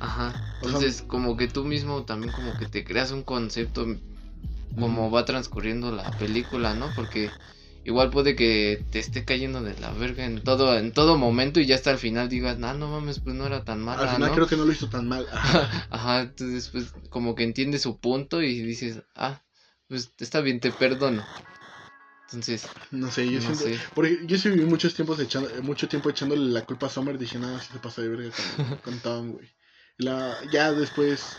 Ajá. 0.00 0.28
O 0.60 0.68
sea, 0.68 0.78
Entonces, 0.78 1.02
como 1.02 1.36
que 1.36 1.46
tú 1.46 1.64
mismo 1.64 2.04
también 2.04 2.32
como 2.32 2.56
que 2.56 2.66
te 2.66 2.84
creas 2.84 3.10
un 3.12 3.22
concepto 3.22 3.86
como 4.78 5.10
va 5.10 5.24
transcurriendo 5.24 5.92
la 5.92 6.10
película, 6.12 6.74
¿no? 6.74 6.92
Porque 6.94 7.34
igual 7.84 8.10
puede 8.10 8.36
que 8.36 8.84
te 8.90 8.98
esté 8.98 9.24
cayendo 9.24 9.62
de 9.62 9.78
la 9.78 9.90
verga 9.92 10.24
en 10.24 10.42
todo 10.42 10.76
en 10.78 10.92
todo 10.92 11.18
momento 11.18 11.60
y 11.60 11.66
ya 11.66 11.74
hasta 11.74 11.90
el 11.90 11.98
final 11.98 12.28
digas, 12.28 12.58
"No, 12.58 12.72
no 12.74 12.88
mames, 12.88 13.20
pues 13.20 13.34
no 13.34 13.46
era 13.46 13.64
tan 13.64 13.80
mala", 13.82 14.02
Al 14.02 14.08
final 14.10 14.28
¿no? 14.28 14.34
creo 14.34 14.46
que 14.46 14.56
no 14.56 14.64
lo 14.64 14.72
hizo 14.72 14.88
tan 14.88 15.08
mal. 15.08 15.26
Ajá. 15.30 15.86
Ajá, 15.90 16.20
entonces 16.22 16.68
pues 16.68 16.92
como 17.10 17.34
que 17.34 17.42
entiendes 17.44 17.82
su 17.82 17.98
punto 17.98 18.42
y 18.42 18.60
dices, 18.62 19.02
"Ah, 19.14 19.42
pues 19.88 20.10
está 20.18 20.40
bien, 20.40 20.60
te 20.60 20.70
perdono." 20.70 21.24
Entonces, 22.32 22.68
No 22.90 23.10
sé, 23.10 23.28
yo 23.28 23.40
no 23.40 23.54
sé. 23.54 23.78
Porque 23.94 24.20
yo 24.24 24.38
sí 24.38 24.50
viví 24.50 24.64
muchos 24.64 24.94
tiempos 24.94 25.18
echando, 25.18 25.50
mucho 25.62 25.88
tiempo 25.88 26.10
echándole 26.10 26.50
la 26.52 26.64
culpa 26.64 26.86
a 26.86 26.90
Summer. 26.90 27.18
Dije, 27.18 27.38
nada, 27.38 27.60
si 27.60 27.72
se 27.72 27.78
pasa 27.78 28.02
de 28.02 28.08
verga 28.08 28.30
con, 28.56 28.76
con 28.84 29.00
Tom, 29.00 29.32
güey. 29.32 29.48
La, 29.98 30.36
ya 30.52 30.72
después 30.72 31.36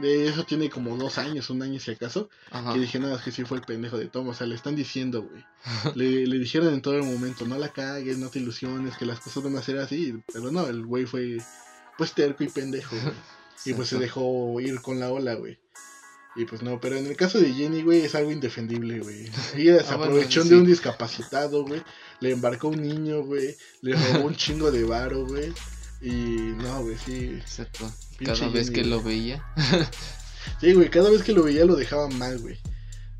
de 0.00 0.26
eso 0.26 0.44
tiene 0.44 0.68
como 0.68 0.96
dos 0.96 1.18
años, 1.18 1.48
un 1.50 1.62
año 1.62 1.78
si 1.78 1.92
acaso. 1.92 2.28
Ajá. 2.50 2.72
Que 2.72 2.80
dije, 2.80 2.98
nada, 2.98 3.16
es 3.16 3.22
que 3.22 3.30
sí 3.30 3.44
fue 3.44 3.58
el 3.58 3.64
pendejo 3.64 3.98
de 3.98 4.08
Tom. 4.08 4.28
O 4.28 4.34
sea, 4.34 4.46
le 4.46 4.54
están 4.54 4.74
diciendo, 4.74 5.22
güey. 5.22 5.44
Le, 5.94 6.26
le 6.26 6.38
dijeron 6.38 6.74
en 6.74 6.82
todo 6.82 6.96
el 6.96 7.04
momento, 7.04 7.46
no 7.46 7.56
la 7.56 7.68
cagues, 7.68 8.18
no 8.18 8.28
te 8.28 8.40
ilusiones, 8.40 8.96
que 8.96 9.06
las 9.06 9.20
cosas 9.20 9.44
van 9.44 9.56
a 9.56 9.62
ser 9.62 9.78
así. 9.78 10.22
Pero 10.32 10.50
no, 10.50 10.66
el 10.66 10.84
güey 10.84 11.06
fue, 11.06 11.38
pues, 11.96 12.14
terco 12.14 12.42
y 12.42 12.48
pendejo, 12.48 12.96
güey. 12.96 13.14
Y 13.64 13.74
pues 13.74 13.88
se 13.88 13.98
dejó 13.98 14.60
ir 14.60 14.80
con 14.82 14.98
la 14.98 15.10
ola, 15.10 15.34
güey. 15.34 15.56
Y 16.34 16.44
pues 16.46 16.62
no, 16.62 16.80
pero 16.80 16.96
en 16.96 17.06
el 17.06 17.16
caso 17.16 17.38
de 17.38 17.52
Jenny, 17.52 17.82
güey, 17.82 18.00
es 18.04 18.14
algo 18.14 18.30
indefendible, 18.32 19.00
güey. 19.00 19.30
Ella 19.56 19.82
se 19.82 19.92
Ah, 19.92 19.96
bueno, 19.96 20.04
aprovechó 20.12 20.42
sí. 20.42 20.48
de 20.50 20.56
un 20.56 20.64
discapacitado, 20.66 21.64
güey. 21.66 21.82
Le 22.20 22.30
embarcó 22.32 22.68
un 22.68 22.80
niño, 22.80 23.22
güey. 23.22 23.56
Le 23.82 23.94
robó 24.14 24.26
un 24.26 24.34
chingo 24.36 24.70
de 24.70 24.84
varo, 24.84 25.26
güey. 25.26 25.52
Y 26.00 26.10
no, 26.56 26.82
güey, 26.82 26.96
sí. 27.04 27.36
Exacto. 27.38 27.90
Pinche 28.18 28.34
Cada 28.40 28.48
vez 28.52 28.64
Jenny, 28.70 28.74
que 28.74 28.80
güey. 28.80 28.90
lo 28.90 29.02
veía. 29.02 29.44
Sí, 30.60 30.72
güey, 30.72 30.90
cada 30.90 31.08
vez 31.08 31.22
que 31.22 31.32
lo 31.32 31.44
veía 31.44 31.64
lo 31.64 31.76
dejaba 31.76 32.08
mal, 32.08 32.38
güey. 32.40 32.58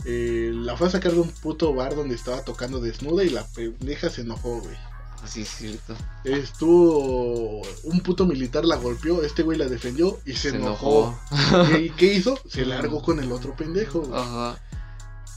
Eh, 0.05 0.51
la 0.53 0.77
fue 0.77 0.89
a 0.89 0.91
sacar 0.91 1.13
de 1.13 1.21
un 1.21 1.31
puto 1.31 1.73
bar 1.73 1.95
donde 1.95 2.17
estaba 2.17 2.43
tocando 2.45 2.81
desnuda 2.81 3.23
y 3.23 3.31
la 3.31 3.47
pendeja 3.47 4.11
se 4.11 4.23
enojó, 4.23 4.61
güey. 4.61 4.77
Así 5.23 5.43
es 5.43 5.49
cierto. 5.49 5.95
Estuvo. 6.25 7.63
Un 7.85 8.01
puto 8.01 8.27
militar 8.27 8.65
la 8.65 8.77
golpeó, 8.77 9.23
este 9.23 9.43
güey 9.43 9.57
la 9.57 9.67
defendió 9.67 10.19
y 10.27 10.33
se, 10.35 10.49
enojó. 10.51 11.17
¿Y 11.79 11.91
qué 11.91 12.15
hizo? 12.15 12.39
Se 12.49 12.65
largó 12.67 13.03
con 13.03 13.21
el 13.21 13.31
otro 13.31 13.55
pendejo. 13.55 14.09
Ajá. 14.15 14.59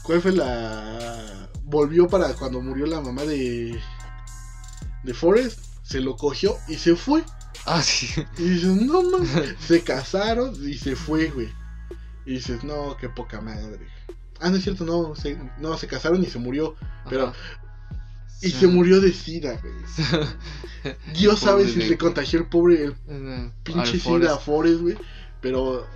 ¿Cuál 0.02 0.20
fue 0.22 0.32
la. 0.32 1.48
Volvió 1.64 2.08
para 2.08 2.32
cuando 2.34 2.60
murió 2.60 2.86
la 2.86 3.00
mamá 3.00 3.22
de. 3.22 3.80
de 5.04 5.14
Forrest? 5.14 5.60
Se 5.82 6.00
lo 6.00 6.16
cogió 6.16 6.56
y 6.68 6.74
se 6.76 6.96
fue. 6.96 7.24
Ah, 7.64 7.82
sí. 7.82 8.08
Y 8.38 8.42
dices, 8.42 8.76
no 8.82 9.02
mames. 9.02 9.54
se 9.60 9.82
casaron 9.82 10.54
y 10.68 10.74
se 10.74 10.96
fue, 10.96 11.28
güey. 11.30 11.48
Y 12.24 12.34
dices, 12.34 12.64
no, 12.64 12.96
qué 12.96 13.08
poca 13.08 13.40
madre. 13.40 13.86
Ah, 14.40 14.50
no 14.50 14.56
es 14.56 14.64
cierto, 14.64 14.84
no. 14.84 15.14
Se, 15.14 15.38
no, 15.58 15.76
se 15.78 15.86
casaron 15.86 16.22
y 16.22 16.26
se 16.26 16.38
murió. 16.40 16.74
Pero- 17.08 17.28
Ajá. 17.28 17.36
Y 18.42 18.50
Sí. 18.50 18.60
se 18.60 18.66
murió 18.66 19.00
de 19.00 19.12
sida, 19.12 19.60
güey. 19.62 19.74
Dios 21.18 21.40
sabe 21.40 21.66
si 21.68 21.80
le 21.82 21.96
contagió 21.98 22.38
el 22.38 22.48
pobre, 22.48 22.84
el 22.84 22.94
pinche 23.62 23.98
sida 23.98 24.34
a. 24.34 24.38
Forrest, 24.38 24.80
güey. 24.80 24.96
Pero, 25.40 25.86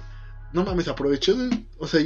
no 0.53 0.65
mames, 0.65 0.89
aprovechó 0.89 1.35
de. 1.35 1.67
O 1.79 1.87
sea, 1.87 2.03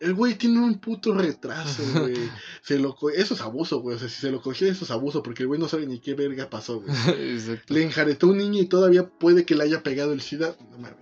el 0.00 0.14
güey 0.14 0.34
tiene 0.36 0.58
un 0.60 0.78
puto 0.78 1.12
retraso, 1.14 1.82
güey. 2.00 2.16
Se 2.62 2.78
lo 2.78 2.96
Eso 3.14 3.34
es 3.34 3.40
abuso, 3.40 3.80
güey. 3.80 3.96
O 3.96 3.98
sea, 3.98 4.08
si 4.08 4.20
se 4.20 4.30
lo 4.30 4.40
cogió, 4.40 4.66
eso 4.68 4.84
es 4.84 4.90
abuso. 4.90 5.22
Porque 5.22 5.42
el 5.42 5.48
güey 5.48 5.60
no 5.60 5.68
sabe 5.68 5.86
ni 5.86 6.00
qué 6.00 6.14
verga 6.14 6.48
pasó, 6.48 6.80
güey. 6.80 6.94
Le 7.68 7.82
enjaretó 7.82 8.26
a 8.26 8.30
un 8.30 8.38
niño 8.38 8.62
y 8.62 8.66
todavía 8.66 9.06
puede 9.08 9.44
que 9.44 9.54
le 9.54 9.64
haya 9.64 9.82
pegado 9.82 10.12
el 10.12 10.22
sida. 10.22 10.56
No 10.70 10.78
mames. 10.78 10.96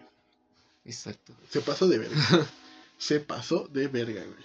Exacto. 0.84 1.34
Se 1.50 1.60
pasó 1.60 1.86
de 1.86 1.98
verga. 1.98 2.46
Se 2.98 3.20
pasó 3.20 3.68
de 3.72 3.86
verga, 3.86 4.24
güey. 4.24 4.44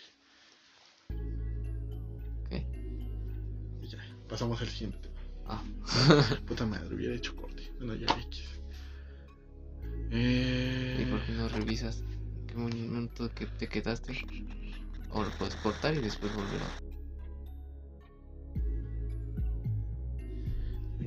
Pasamos 4.34 4.60
al 4.62 4.68
siguiente 4.68 4.98
tema. 4.98 5.14
Ah. 5.46 5.64
Puta 6.48 6.66
madre, 6.66 6.96
hubiera 6.96 7.14
hecho 7.14 7.36
corte. 7.36 7.72
Bueno, 7.78 7.94
ya 7.94 8.08
X. 8.20 8.42
¿Y 10.10 10.16
Eh... 10.16 11.08
por 11.08 11.24
qué 11.24 11.34
no 11.34 11.48
revisas 11.50 12.04
qué 12.48 12.56
momento 12.56 13.30
que 13.36 13.46
te 13.46 13.68
quedaste? 13.68 14.26
O 15.12 15.24
lo 15.24 15.30
puedes 15.38 15.56
cortar 15.58 15.94
y 15.94 16.00
después 16.00 16.34
volver 16.34 16.62
a... 16.64 16.82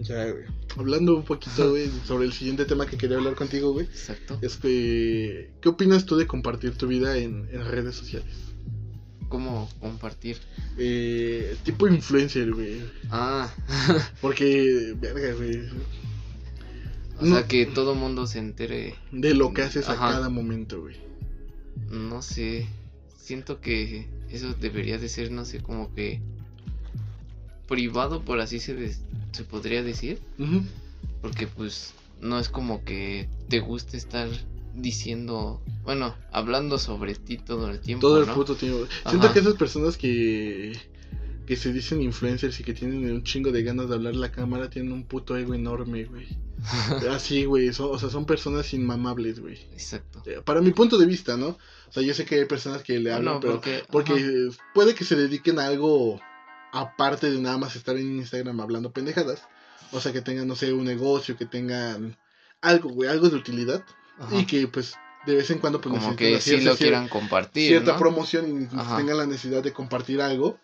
Ya, 0.02 0.30
güey. 0.30 0.44
Hablando 0.76 1.16
un 1.16 1.24
poquito, 1.24 1.70
güey, 1.70 1.90
sobre 2.06 2.26
el 2.26 2.32
siguiente 2.32 2.64
tema 2.64 2.86
que 2.86 2.96
quería 2.96 3.16
hablar 3.16 3.34
contigo, 3.34 3.72
güey. 3.72 3.86
Exacto. 3.86 4.38
Este, 4.40 5.50
¿qué 5.60 5.68
opinas 5.68 6.06
tú 6.06 6.16
de 6.16 6.28
compartir 6.28 6.76
tu 6.78 6.86
vida 6.86 7.16
en, 7.18 7.48
en 7.50 7.66
redes 7.66 7.96
sociales? 7.96 8.54
¿Cómo 9.28 9.68
compartir? 9.80 10.38
Eh, 10.78 11.56
tipo 11.64 11.88
influencer, 11.88 12.52
güey. 12.52 12.80
Ah, 13.10 13.52
Porque, 14.20 14.94
verga, 15.00 15.32
güey. 15.34 15.68
o 17.18 17.24
No. 17.24 17.34
sea 17.36 17.46
que 17.48 17.66
todo 17.66 17.94
mundo 17.94 18.26
se 18.26 18.38
entere. 18.38 18.94
De 19.12 19.34
lo 19.34 19.52
que 19.52 19.62
haces 19.62 19.88
a 19.88 19.96
cada 19.96 20.28
momento, 20.28 20.80
güey. 20.80 20.96
No 21.90 22.22
sé. 22.22 22.66
Siento 23.18 23.60
que 23.60 24.06
eso 24.30 24.54
debería 24.54 24.98
de 24.98 25.08
ser, 25.08 25.32
no 25.32 25.44
sé, 25.44 25.60
como 25.60 25.92
que 25.94 26.20
privado, 27.66 28.22
por 28.22 28.40
así 28.40 28.60
se, 28.60 28.74
des- 28.74 29.00
se 29.32 29.42
podría 29.44 29.82
decir. 29.82 30.20
Porque 31.20 31.46
pues 31.48 31.94
no 32.20 32.38
es 32.38 32.48
como 32.48 32.84
que 32.84 33.28
te 33.48 33.58
guste 33.60 33.96
estar 33.96 34.28
diciendo, 34.76 35.62
bueno, 35.82 36.14
hablando 36.32 36.78
sobre 36.78 37.14
ti 37.14 37.38
todo 37.38 37.70
el 37.70 37.80
tiempo. 37.80 38.06
Todo 38.06 38.20
el 38.20 38.26
¿no? 38.26 38.34
puto 38.34 38.54
tiempo. 38.56 38.86
Siento 39.08 39.32
que 39.32 39.38
esas 39.40 39.54
personas 39.54 39.96
que, 39.96 40.78
que 41.46 41.56
se 41.56 41.72
dicen 41.72 42.02
influencers 42.02 42.60
y 42.60 42.64
que 42.64 42.74
tienen 42.74 43.10
un 43.10 43.22
chingo 43.24 43.50
de 43.52 43.62
ganas 43.62 43.88
de 43.88 43.94
hablar 43.94 44.14
a 44.14 44.18
la 44.18 44.32
cámara 44.32 44.68
tienen 44.70 44.92
un 44.92 45.04
puto 45.04 45.36
ego 45.36 45.54
enorme, 45.54 46.04
güey. 46.04 46.28
Así, 47.10 47.44
güey. 47.44 47.72
son- 47.72 47.90
o 47.94 47.98
sea, 47.98 48.10
son 48.10 48.26
personas 48.26 48.72
inmamables, 48.74 49.40
güey. 49.40 49.58
Exacto. 49.72 50.22
Eh, 50.26 50.40
Para 50.44 50.60
mi 50.60 50.70
punto 50.72 50.98
de 50.98 51.06
vista, 51.06 51.36
¿no? 51.36 51.48
O 51.88 51.92
sea, 51.92 52.02
yo 52.02 52.14
sé 52.14 52.24
que 52.24 52.36
hay 52.36 52.44
personas 52.46 52.82
que 52.82 52.98
le 52.98 53.12
hablan, 53.12 53.34
No, 53.34 53.40
pero 53.40 53.54
porque, 53.54 53.82
Porque 53.90 54.48
puede 54.74 54.94
que 54.94 55.04
se 55.04 55.16
dediquen 55.16 55.58
a 55.58 55.66
algo 55.66 56.20
aparte 56.72 57.30
de 57.30 57.40
nada 57.40 57.56
más 57.58 57.76
estar 57.76 57.96
en 57.96 58.16
Instagram 58.16 58.60
hablando 58.60 58.92
pendejadas. 58.92 59.42
O 59.92 60.00
sea, 60.00 60.12
que 60.12 60.20
tengan, 60.20 60.48
no 60.48 60.56
sé, 60.56 60.72
un 60.72 60.84
negocio, 60.84 61.36
que 61.36 61.46
tengan 61.46 62.16
algo, 62.60 62.90
güey, 62.90 63.08
algo 63.08 63.28
de 63.30 63.36
utilidad. 63.36 63.84
Ajá. 64.18 64.36
Y 64.36 64.46
que, 64.46 64.68
pues, 64.68 64.94
de 65.26 65.34
vez 65.34 65.50
en 65.50 65.58
cuando, 65.58 65.80
pues, 65.80 65.94
como 65.94 66.16
que 66.16 66.40
sí 66.40 66.60
lo 66.60 66.76
quieran 66.76 67.08
compartir. 67.08 67.68
cierta 67.68 67.92
¿no? 67.92 67.98
promoción 67.98 68.62
y 68.62 68.76
Ajá. 68.76 68.96
tengan 68.96 69.18
la 69.18 69.26
necesidad 69.26 69.62
de 69.62 69.72
compartir 69.72 70.20
algo. 70.20 70.58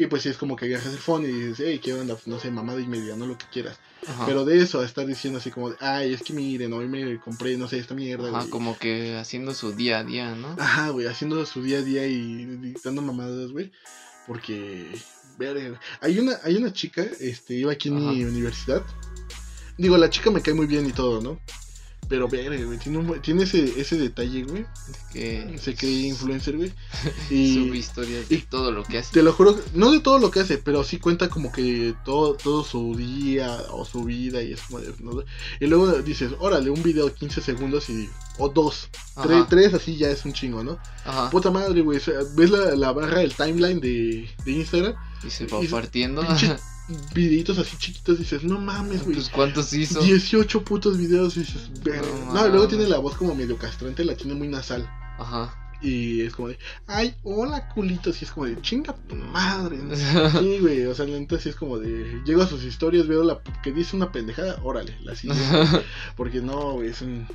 Y 0.00 0.06
pues, 0.06 0.22
sí, 0.22 0.28
es 0.28 0.36
como 0.36 0.54
que 0.54 0.66
agarras 0.66 0.92
el 0.92 0.98
phone 0.98 1.24
y 1.24 1.32
dices, 1.32 1.66
hey, 1.66 1.80
¿qué 1.82 1.92
onda? 1.92 2.14
Pues, 2.14 2.28
no 2.28 2.38
sé, 2.38 2.52
mamada 2.52 2.80
y 2.80 2.86
media, 2.86 3.16
no 3.16 3.26
lo 3.26 3.36
que 3.36 3.46
quieras. 3.52 3.80
Ajá. 4.06 4.26
Pero 4.26 4.44
de 4.44 4.62
eso 4.62 4.80
a 4.80 4.84
estar 4.84 5.04
diciendo 5.04 5.40
así 5.40 5.50
como, 5.50 5.70
de, 5.70 5.76
ay, 5.80 6.14
es 6.14 6.22
que 6.22 6.32
miren, 6.32 6.72
hoy 6.72 6.86
me 6.86 7.18
compré, 7.18 7.56
no 7.56 7.66
sé, 7.66 7.78
esta 7.78 7.94
mierda. 7.94 8.28
Ajá, 8.28 8.38
güey". 8.38 8.50
como 8.50 8.78
que 8.78 9.16
haciendo 9.16 9.54
su 9.54 9.72
día 9.72 9.98
a 9.98 10.04
día, 10.04 10.36
¿no? 10.36 10.54
Ajá, 10.56 10.90
güey, 10.90 11.08
haciendo 11.08 11.44
su 11.46 11.64
día 11.64 11.78
a 11.78 11.82
día 11.82 12.06
y 12.06 12.44
dictando 12.44 13.02
mamadas, 13.02 13.50
güey. 13.50 13.72
Porque, 14.28 14.86
güey. 15.36 15.74
hay 16.00 16.18
una, 16.20 16.38
hay 16.44 16.54
una 16.54 16.72
chica, 16.72 17.02
este, 17.18 17.54
iba 17.54 17.72
aquí 17.72 17.88
en 17.88 17.96
mi 17.96 18.24
universidad. 18.24 18.84
Digo, 19.78 19.96
la 19.98 20.10
chica 20.10 20.30
me 20.30 20.42
cae 20.42 20.54
muy 20.54 20.66
bien 20.66 20.86
y 20.86 20.92
todo, 20.92 21.20
¿no? 21.20 21.40
Pero, 22.08 22.26
verga, 22.26 22.56
güey, 22.64 22.78
tiene, 22.78 22.98
un 22.98 23.20
tiene 23.20 23.42
ese, 23.42 23.78
ese 23.78 23.98
detalle, 23.98 24.42
güey. 24.44 24.62
De 24.62 25.12
que 25.12 25.58
Se 25.58 25.74
cree 25.74 25.90
influencer, 26.08 26.56
güey. 26.56 26.70
sube 27.28 27.34
Y 27.36 27.78
historias 27.78 28.28
de 28.28 28.34
y- 28.36 28.42
todo 28.42 28.72
lo 28.72 28.82
que 28.84 28.98
hace. 28.98 29.12
te 29.12 29.22
lo 29.22 29.32
juro, 29.32 29.58
no 29.74 29.90
de 29.92 30.00
todo 30.00 30.18
lo 30.18 30.30
que 30.30 30.40
hace, 30.40 30.56
pero 30.58 30.84
sí 30.84 30.98
cuenta 30.98 31.28
como 31.28 31.52
que 31.52 31.94
todo, 32.04 32.34
todo 32.34 32.64
su 32.64 32.96
día 32.96 33.54
o 33.72 33.84
su 33.84 34.04
vida 34.04 34.42
y 34.42 34.52
es 34.54 34.62
como 34.62 34.80
de, 34.80 34.94
¿no? 35.00 35.22
Y 35.60 35.66
luego 35.66 35.92
dices, 36.02 36.32
órale, 36.38 36.70
un 36.70 36.82
video 36.82 37.06
de 37.06 37.12
15 37.12 37.42
segundos 37.42 37.90
y, 37.90 38.08
o 38.38 38.48
dos, 38.48 38.88
tres, 39.50 39.74
así 39.74 39.96
ya 39.96 40.08
es 40.10 40.24
un 40.24 40.32
chingo, 40.32 40.64
¿no? 40.64 40.78
ajá. 41.04 41.28
Puta 41.30 41.50
madre, 41.50 41.82
güey. 41.82 42.00
ves 42.36 42.50
la, 42.50 42.74
la 42.74 42.92
barra 42.92 43.18
del 43.18 43.34
timeline 43.34 43.80
de, 43.80 44.28
de 44.44 44.50
Instagram, 44.52 44.94
Y 45.26 45.30
se 45.30 45.46
va 45.46 45.62
y- 45.62 45.68
partiendo. 45.68 46.22
pinche- 46.22 46.58
videitos 47.14 47.58
así 47.58 47.76
chiquitos, 47.76 48.18
dices, 48.18 48.44
no 48.44 48.58
mames, 48.58 49.02
güey. 49.04 49.16
Pues 49.16 49.28
cuántos 49.28 49.72
hizo. 49.72 50.00
18 50.00 50.64
putos 50.64 50.96
videos, 50.96 51.36
y 51.36 51.40
dices, 51.40 51.70
verga. 51.82 52.08
No 52.26 52.34
No, 52.34 52.46
y 52.46 52.50
luego 52.50 52.68
tiene 52.68 52.88
la 52.88 52.98
voz 52.98 53.16
como 53.16 53.34
medio 53.34 53.56
castrante, 53.56 54.04
la 54.04 54.14
tiene 54.14 54.34
muy 54.34 54.48
nasal. 54.48 54.88
Ajá. 55.18 55.54
Y 55.80 56.22
es 56.22 56.34
como 56.34 56.48
de, 56.48 56.58
ay, 56.86 57.14
hola 57.22 57.68
culitos. 57.68 58.20
Y 58.20 58.24
es 58.24 58.32
como 58.32 58.46
de, 58.46 58.60
chinga 58.62 58.94
tu 59.08 59.14
madre. 59.14 59.76
¿no? 59.76 59.94
Sí, 60.40 60.58
güey, 60.60 60.86
o 60.86 60.94
sea, 60.94 61.06
neta 61.06 61.38
sí 61.38 61.50
es 61.50 61.56
como 61.56 61.78
de, 61.78 62.20
llego 62.24 62.42
a 62.42 62.48
sus 62.48 62.64
historias, 62.64 63.06
veo 63.06 63.22
la 63.22 63.40
que 63.62 63.72
dice 63.72 63.94
una 63.96 64.10
pendejada, 64.10 64.58
órale, 64.62 64.96
la 65.02 65.14
sigo. 65.14 65.34
Porque 66.16 66.40
no, 66.40 66.74
güey, 66.74 66.88
es 66.88 67.02
un. 67.02 67.26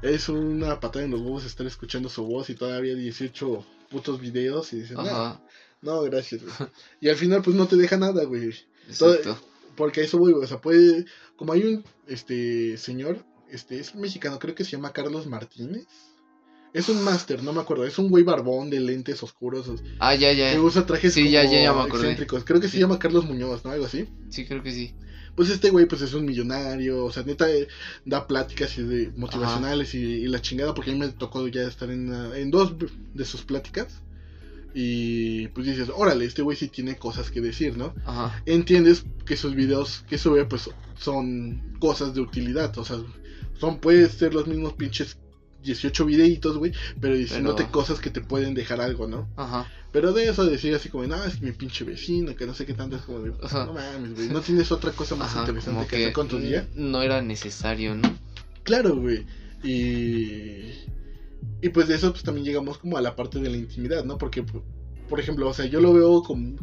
Es 0.00 0.28
una 0.28 0.80
patada 0.80 1.04
en 1.04 1.12
los 1.12 1.20
huevos 1.20 1.46
estar 1.46 1.66
escuchando 1.66 2.10
su 2.10 2.24
voz 2.26 2.50
y 2.50 2.54
todavía 2.54 2.94
18 2.94 3.64
putos 3.90 4.20
videos 4.20 4.72
y 4.74 4.80
dices, 4.80 4.96
no, 4.96 5.02
Ajá. 5.02 5.40
No, 5.84 6.02
gracias, 6.02 6.42
güey. 6.42 6.70
Y 7.00 7.08
al 7.08 7.16
final, 7.16 7.42
pues 7.42 7.54
no 7.56 7.66
te 7.66 7.76
deja 7.76 7.96
nada, 7.96 8.24
güey. 8.24 8.50
Todo- 8.98 9.14
Exacto. 9.14 9.38
Porque 9.76 10.02
eso 10.02 10.18
voy, 10.18 10.32
güey. 10.32 10.44
O 10.44 10.48
sea, 10.48 10.60
puede. 10.60 11.04
Como 11.36 11.52
hay 11.52 11.62
un 11.64 11.84
este 12.06 12.76
señor, 12.78 13.24
este 13.50 13.78
es 13.80 13.94
mexicano, 13.94 14.38
creo 14.38 14.54
que 14.54 14.64
se 14.64 14.72
llama 14.72 14.92
Carlos 14.92 15.26
Martínez. 15.26 15.86
Es 16.72 16.88
un 16.88 17.02
máster, 17.04 17.42
no 17.42 17.52
me 17.52 17.60
acuerdo. 17.60 17.84
Es 17.86 17.98
un 17.98 18.08
güey 18.10 18.24
barbón 18.24 18.68
de 18.68 18.80
lentes 18.80 19.22
oscuros 19.22 19.70
Ah, 20.00 20.14
ya, 20.16 20.30
que 20.32 20.36
ya. 20.54 20.60
usa 20.60 20.84
trajes 20.86 21.14
Sí, 21.14 21.20
como 21.22 21.32
ya, 21.32 21.44
ya, 21.44 21.62
ya 21.62 21.72
me 21.72 21.84
excéntricos. 21.86 22.42
Creo 22.44 22.60
que 22.60 22.68
se 22.68 22.78
llama 22.80 22.98
Carlos 22.98 23.24
Muñoz, 23.26 23.64
¿no? 23.64 23.70
Algo 23.70 23.86
así. 23.86 24.08
Sí, 24.28 24.44
creo 24.44 24.60
que 24.62 24.72
sí. 24.72 24.92
Pues 25.36 25.50
este 25.50 25.70
güey 25.70 25.86
pues 25.86 26.00
es 26.02 26.14
un 26.14 26.24
millonario, 26.24 27.04
o 27.04 27.10
sea, 27.12 27.22
neta 27.24 27.50
eh, 27.50 27.66
da 28.04 28.26
pláticas 28.26 28.76
y 28.78 28.82
de 28.82 29.12
motivacionales 29.16 29.92
y, 29.94 29.98
y 29.98 30.26
la 30.28 30.40
chingada 30.40 30.74
porque 30.74 30.90
a 30.90 30.94
mí 30.94 31.00
me 31.00 31.08
tocó 31.08 31.46
ya 31.48 31.62
estar 31.62 31.90
en, 31.90 32.12
en 32.36 32.50
dos 32.52 32.74
de 33.14 33.24
sus 33.24 33.42
pláticas 33.42 34.00
y 34.74 35.48
pues 35.48 35.66
dices, 35.66 35.90
órale, 35.94 36.24
este 36.24 36.42
güey 36.42 36.56
sí 36.56 36.68
tiene 36.68 36.96
cosas 36.96 37.30
que 37.30 37.40
decir, 37.40 37.76
¿no? 37.78 37.94
Ajá. 38.04 38.42
Entiendes 38.44 39.04
que 39.24 39.36
sus 39.36 39.54
videos 39.54 40.04
que 40.08 40.18
sube 40.18 40.44
pues 40.46 40.68
son 40.98 41.76
cosas 41.78 42.12
de 42.14 42.20
utilidad, 42.20 42.76
o 42.78 42.84
sea, 42.84 42.96
son 43.58 43.78
pueden 43.78 44.10
ser 44.10 44.34
los 44.34 44.46
mismos 44.48 44.72
pinches 44.74 45.16
18 45.62 46.04
videitos, 46.04 46.58
güey, 46.58 46.72
pero 47.00 47.14
diciéndote 47.14 47.62
Pero- 47.62 47.72
cosas 47.72 48.00
que 48.00 48.10
te 48.10 48.20
pueden 48.20 48.52
dejar 48.54 48.80
algo, 48.80 49.06
¿no? 49.06 49.28
Ajá. 49.36 49.66
Pero 49.92 50.12
de 50.12 50.28
eso 50.28 50.44
decir 50.44 50.74
así 50.74 50.88
como, 50.88 51.06
no, 51.06 51.22
es 51.24 51.36
que 51.36 51.46
mi 51.46 51.52
pinche 51.52 51.84
vecino, 51.84 52.34
que 52.34 52.46
no 52.46 52.52
sé 52.52 52.66
qué 52.66 52.74
tanto, 52.74 52.96
es 52.96 53.02
como 53.02 53.20
de, 53.20 53.30
no 53.30 53.72
mames, 53.72 54.14
güey, 54.14 54.28
no 54.28 54.40
tienes 54.40 54.72
otra 54.72 54.90
cosa 54.90 55.14
más 55.14 55.30
Ajá. 55.30 55.40
interesante 55.40 55.70
Como 55.76 55.86
que, 55.88 55.96
hacer 55.96 56.12
con 56.12 56.26
tu 56.28 56.38
día. 56.38 56.68
no 56.74 57.00
era 57.00 57.22
necesario, 57.22 57.94
¿no? 57.94 58.12
Claro, 58.64 58.96
güey. 58.96 59.24
Y. 59.62 60.72
Y 61.62 61.70
pues 61.70 61.88
de 61.88 61.94
eso 61.94 62.10
pues 62.12 62.22
también 62.22 62.44
llegamos 62.44 62.78
como 62.78 62.96
a 62.96 63.00
la 63.00 63.16
parte 63.16 63.38
de 63.40 63.48
la 63.50 63.56
intimidad, 63.56 64.04
¿no? 64.04 64.18
Porque, 64.18 64.42
por- 64.42 64.62
ejemplo, 65.20 65.48
o 65.48 65.54
sea, 65.54 65.64
yo 65.66 65.80
lo 65.80 65.92
veo 65.92 66.22
con, 66.22 66.56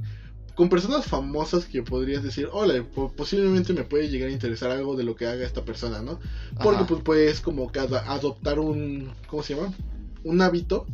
con 0.56 0.70
personas 0.70 1.06
famosas 1.06 1.66
que 1.66 1.82
podrías 1.82 2.22
decir, 2.24 2.50
hola, 2.52 2.84
po- 2.94 3.12
posiblemente 3.12 3.74
me 3.74 3.84
puede 3.84 4.10
llegar 4.10 4.30
a 4.30 4.34
interesar 4.34 4.72
algo 4.72 4.96
de 4.96 5.04
lo 5.04 5.16
que 5.16 5.26
haga 5.26 5.46
esta 5.46 5.64
persona, 5.64 6.02
¿no? 6.02 6.20
Porque 6.62 6.78
Ajá. 6.82 6.88
pues 6.88 7.02
puedes 7.04 7.42
como 7.42 7.72
ad- 7.74 7.94
adoptar 8.08 8.60
un, 8.60 9.12
¿cómo 9.28 9.42
se 9.44 9.56
llama? 9.56 9.74
Un 10.24 10.42
hábito. 10.42 10.86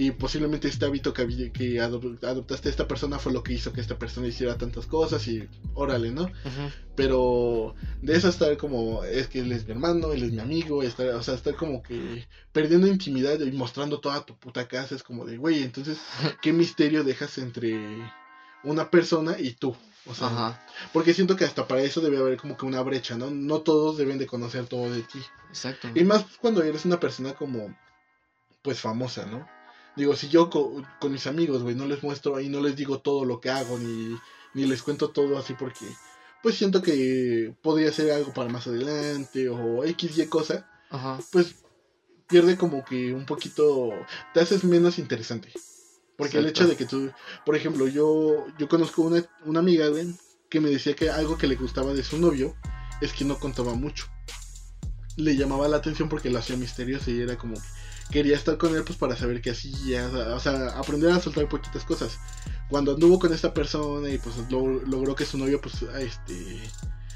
Y 0.00 0.12
posiblemente 0.12 0.66
este 0.66 0.86
hábito 0.86 1.12
que, 1.12 1.78
adoptaste 1.78 2.68
a 2.68 2.70
esta 2.70 2.88
persona 2.88 3.18
fue 3.18 3.34
lo 3.34 3.42
que 3.42 3.52
hizo 3.52 3.70
que 3.70 3.82
esta 3.82 3.98
persona 3.98 4.28
hiciera 4.28 4.56
tantas 4.56 4.86
cosas 4.86 5.28
y 5.28 5.46
órale, 5.74 6.10
¿no? 6.10 6.22
Ujú. 6.22 6.70
Pero 6.96 7.74
de 8.00 8.16
eso 8.16 8.30
estar 8.30 8.56
como, 8.56 9.04
es 9.04 9.28
que 9.28 9.40
él 9.40 9.52
es 9.52 9.66
mi 9.66 9.72
hermano, 9.72 10.14
él 10.14 10.22
es 10.22 10.32
mi 10.32 10.38
amigo, 10.38 10.82
estar, 10.82 11.06
o 11.08 11.22
sea, 11.22 11.34
estar 11.34 11.54
como 11.54 11.82
que 11.82 12.26
perdiendo 12.50 12.86
intimidad 12.86 13.38
y 13.40 13.52
mostrando 13.52 14.00
toda 14.00 14.24
tu 14.24 14.38
puta 14.38 14.66
casa, 14.66 14.94
es 14.94 15.02
como 15.02 15.26
de, 15.26 15.36
güey, 15.36 15.62
entonces, 15.62 15.98
¿qué 16.40 16.54
misterio 16.54 17.04
dejas 17.04 17.36
entre 17.36 17.78
una 18.64 18.90
persona 18.90 19.38
y 19.38 19.52
tú? 19.52 19.76
O 20.06 20.14
sea, 20.14 20.28
Ajá. 20.28 20.66
porque 20.94 21.12
siento 21.12 21.36
que 21.36 21.44
hasta 21.44 21.68
para 21.68 21.82
eso 21.82 22.00
debe 22.00 22.16
haber 22.16 22.38
como 22.38 22.56
que 22.56 22.64
una 22.64 22.80
brecha, 22.80 23.18
¿no? 23.18 23.30
No 23.30 23.60
todos 23.60 23.98
deben 23.98 24.16
de 24.16 24.26
conocer 24.26 24.64
todo 24.64 24.90
de 24.90 25.02
ti. 25.02 25.20
Exacto. 25.50 25.90
Y 25.94 26.04
más 26.04 26.24
cuando 26.40 26.62
eres 26.62 26.86
una 26.86 26.98
persona 26.98 27.34
como, 27.34 27.76
pues 28.62 28.80
famosa, 28.80 29.26
¿no? 29.26 29.59
Digo, 29.96 30.16
si 30.16 30.28
yo 30.28 30.50
co- 30.50 30.82
con 31.00 31.12
mis 31.12 31.26
amigos, 31.26 31.62
güey, 31.62 31.74
no 31.74 31.86
les 31.86 32.02
muestro 32.02 32.40
y 32.40 32.48
no 32.48 32.60
les 32.60 32.76
digo 32.76 33.00
todo 33.00 33.24
lo 33.24 33.40
que 33.40 33.50
hago, 33.50 33.78
ni, 33.78 34.16
ni 34.54 34.66
les 34.66 34.82
cuento 34.82 35.10
todo 35.10 35.36
así 35.38 35.54
porque, 35.54 35.86
pues 36.42 36.54
siento 36.56 36.80
que 36.82 37.54
podría 37.62 37.92
ser 37.92 38.12
algo 38.12 38.32
para 38.32 38.48
más 38.48 38.66
adelante 38.66 39.48
o 39.48 39.84
X, 39.84 40.16
Y 40.18 40.26
cosa, 40.26 40.66
Ajá. 40.90 41.20
pues 41.32 41.54
pierde 42.28 42.56
como 42.56 42.84
que 42.84 43.12
un 43.12 43.26
poquito, 43.26 43.90
te 44.32 44.40
haces 44.40 44.62
menos 44.64 44.98
interesante. 44.98 45.52
Porque 46.16 46.38
el 46.38 46.46
hecho 46.46 46.68
de 46.68 46.76
que 46.76 46.84
tú, 46.84 47.10
por 47.46 47.56
ejemplo, 47.56 47.88
yo, 47.88 48.46
yo 48.58 48.68
conozco 48.68 49.02
una, 49.02 49.24
una 49.44 49.60
amiga, 49.60 49.88
güey, 49.88 50.14
que 50.48 50.60
me 50.60 50.68
decía 50.70 50.94
que 50.94 51.10
algo 51.10 51.36
que 51.38 51.46
le 51.46 51.56
gustaba 51.56 51.92
de 51.94 52.04
su 52.04 52.18
novio 52.18 52.54
es 53.00 53.12
que 53.12 53.24
no 53.24 53.38
contaba 53.40 53.74
mucho. 53.74 54.06
le 55.16 55.36
llamaba 55.36 55.66
la 55.68 55.78
atención 55.78 56.08
porque 56.08 56.30
lo 56.30 56.38
hacía 56.38 56.56
misterioso 56.56 57.10
y 57.10 57.20
era 57.20 57.36
como 57.36 57.54
quería 58.10 58.36
estar 58.36 58.58
con 58.58 58.74
él 58.74 58.84
pues 58.84 58.98
para 58.98 59.16
saber 59.16 59.40
qué 59.40 59.50
hacía, 59.50 60.06
o 60.34 60.40
sea, 60.40 60.78
aprender 60.78 61.10
a 61.10 61.20
soltar 61.20 61.48
poquitas 61.48 61.84
cosas. 61.84 62.18
Cuando 62.68 62.94
anduvo 62.94 63.18
con 63.18 63.32
esta 63.32 63.52
persona 63.52 64.08
y 64.08 64.18
pues 64.18 64.36
logró 64.50 65.14
que 65.14 65.24
su 65.24 65.38
novio 65.38 65.60
pues 65.60 65.82
este 65.98 66.60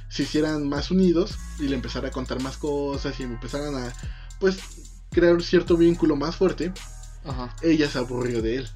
se 0.09 0.23
hicieran 0.23 0.69
más 0.69 0.91
unidos 0.91 1.37
y 1.59 1.65
le 1.69 1.75
empezara 1.75 2.09
a 2.09 2.13
contar 2.13 2.41
más 2.41 2.57
cosas 2.57 3.19
y 3.19 3.25
empezaran 3.25 3.75
a 3.75 3.93
pues 4.39 4.59
crear 5.11 5.35
un 5.35 5.43
cierto 5.43 5.77
vínculo 5.77 6.17
más 6.17 6.37
fuerte, 6.37 6.73
ella 7.63 7.89
se 7.89 7.99
aburrió 7.99 8.43
de 8.43 8.57
él. 8.57 8.69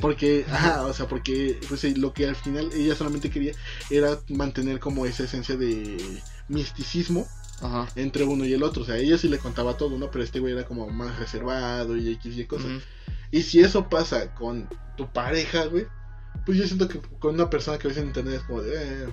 Porque, 0.00 0.44
ajá, 0.50 0.86
o 0.86 0.92
sea, 0.92 1.06
porque 1.06 1.60
pues, 1.68 1.84
lo 1.96 2.12
que 2.12 2.26
al 2.26 2.34
final 2.34 2.70
ella 2.72 2.96
solamente 2.96 3.30
quería 3.30 3.52
era 3.90 4.18
mantener 4.28 4.80
como 4.80 5.06
esa 5.06 5.22
esencia 5.24 5.56
de 5.56 6.20
misticismo 6.48 7.28
entre 7.96 8.24
uno 8.24 8.44
y 8.44 8.52
el 8.52 8.62
otro. 8.62 8.82
O 8.82 8.86
sea, 8.86 8.96
ella 8.96 9.18
sí 9.18 9.28
le 9.28 9.38
contaba 9.38 9.76
todo, 9.76 9.98
¿no? 9.98 10.10
Pero 10.10 10.24
este 10.24 10.40
güey 10.40 10.52
era 10.52 10.64
como 10.64 10.88
más 10.88 11.18
reservado 11.18 11.96
y 11.96 12.12
X 12.12 12.36
y 12.36 12.44
cosas. 12.46 12.82
Y 13.30 13.42
si 13.42 13.60
eso 13.60 13.88
pasa 13.88 14.34
con 14.34 14.68
tu 14.96 15.12
pareja, 15.12 15.66
güey, 15.66 15.86
pues 16.46 16.58
yo 16.58 16.66
siento 16.66 16.88
que 16.88 17.00
con 17.18 17.34
una 17.34 17.50
persona 17.50 17.78
que 17.78 17.88
ves 17.88 17.96
en 17.96 18.06
internet 18.06 18.34
es 18.36 18.42
como 18.42 18.62
de, 18.62 19.04
eh, 19.04 19.08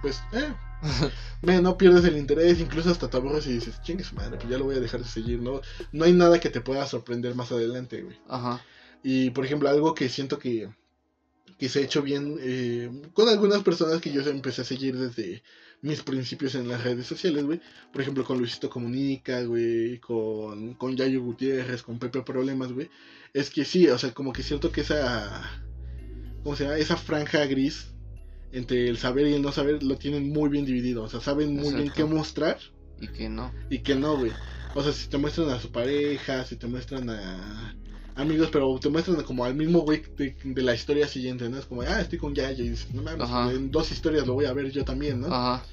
pues, 0.00 0.22
eh. 0.32 0.54
no 1.62 1.78
pierdes 1.78 2.04
el 2.04 2.16
interés, 2.16 2.60
incluso 2.60 2.90
hasta 2.90 3.08
te 3.08 3.16
aburres 3.16 3.46
y 3.46 3.52
dices, 3.52 3.80
chingue 3.82 4.04
su 4.04 4.14
madre, 4.14 4.36
pues 4.36 4.48
ya 4.48 4.58
lo 4.58 4.64
voy 4.64 4.76
a 4.76 4.80
dejar 4.80 5.00
de 5.00 5.08
seguir, 5.08 5.40
¿no? 5.40 5.60
No 5.92 6.04
hay 6.04 6.12
nada 6.12 6.40
que 6.40 6.50
te 6.50 6.60
pueda 6.60 6.86
sorprender 6.86 7.34
más 7.34 7.52
adelante, 7.52 8.02
güey. 8.02 8.18
Ajá. 8.28 8.64
Y 9.02 9.30
por 9.30 9.44
ejemplo, 9.44 9.68
algo 9.68 9.94
que 9.94 10.08
siento 10.08 10.38
que, 10.38 10.70
que 11.58 11.68
se 11.68 11.80
ha 11.80 11.82
hecho 11.82 12.02
bien 12.02 12.36
eh, 12.40 12.90
con 13.12 13.28
algunas 13.28 13.62
personas 13.62 14.00
que 14.00 14.12
yo 14.12 14.22
empecé 14.22 14.62
a 14.62 14.64
seguir 14.64 14.96
desde 14.98 15.42
mis 15.82 16.02
principios 16.02 16.54
en 16.54 16.68
las 16.68 16.82
redes 16.84 17.06
sociales, 17.06 17.44
güey. 17.44 17.60
Por 17.92 18.00
ejemplo, 18.00 18.24
con 18.24 18.38
Luisito 18.38 18.70
Comunica, 18.70 19.42
güey, 19.42 19.98
con, 19.98 20.74
con 20.74 20.96
Yayo 20.96 21.22
Gutiérrez, 21.22 21.82
con 21.82 21.98
Pepe 21.98 22.22
Problemas, 22.22 22.72
güey. 22.72 22.88
Es 23.34 23.50
que 23.50 23.64
sí, 23.64 23.88
o 23.88 23.98
sea, 23.98 24.14
como 24.14 24.32
que 24.32 24.42
siento 24.42 24.70
que 24.70 24.82
esa, 24.82 25.60
¿cómo 26.42 26.56
se 26.56 26.64
llama? 26.64 26.78
Esa 26.78 26.96
franja 26.96 27.44
gris 27.46 27.88
entre 28.52 28.88
el 28.88 28.96
saber 28.96 29.26
y 29.26 29.34
el 29.34 29.42
no 29.42 29.50
saber 29.50 29.82
lo 29.82 29.96
tienen 29.96 30.30
muy 30.30 30.48
bien 30.48 30.64
dividido. 30.64 31.02
O 31.02 31.08
sea, 31.08 31.20
saben 31.20 31.54
muy 31.54 31.74
bien 31.74 31.90
qué 31.90 32.04
mostrar. 32.04 32.58
Y 33.00 33.08
qué 33.08 33.28
no. 33.28 33.52
Y 33.68 33.80
qué 33.80 33.96
no, 33.96 34.16
güey. 34.16 34.32
O 34.74 34.82
sea, 34.82 34.92
si 34.92 35.08
te 35.08 35.18
muestran 35.18 35.50
a 35.50 35.58
su 35.58 35.72
pareja, 35.72 36.44
si 36.44 36.56
te 36.56 36.68
muestran 36.68 37.10
a 37.10 37.74
amigos, 38.16 38.48
pero 38.52 38.78
te 38.78 38.88
muestran 38.88 39.22
como 39.22 39.44
al 39.44 39.54
mismo 39.54 39.80
güey 39.80 40.02
de, 40.16 40.62
la 40.62 40.74
historia 40.74 41.06
siguiente, 41.08 41.48
¿no? 41.48 41.58
Es 41.58 41.66
como, 41.66 41.82
ah, 41.82 42.00
estoy 42.00 42.18
con 42.18 42.34
Yaya 42.34 42.62
y 42.62 42.70
dices, 42.70 42.92
no 42.92 43.02
mames, 43.02 43.28
en 43.54 43.70
dos 43.70 43.90
historias 43.90 44.26
lo 44.26 44.34
voy 44.34 44.44
a 44.44 44.52
ver 44.52 44.70
yo 44.70 44.84
también, 44.84 45.20
¿no? 45.20 45.28
Ajá. 45.28 45.64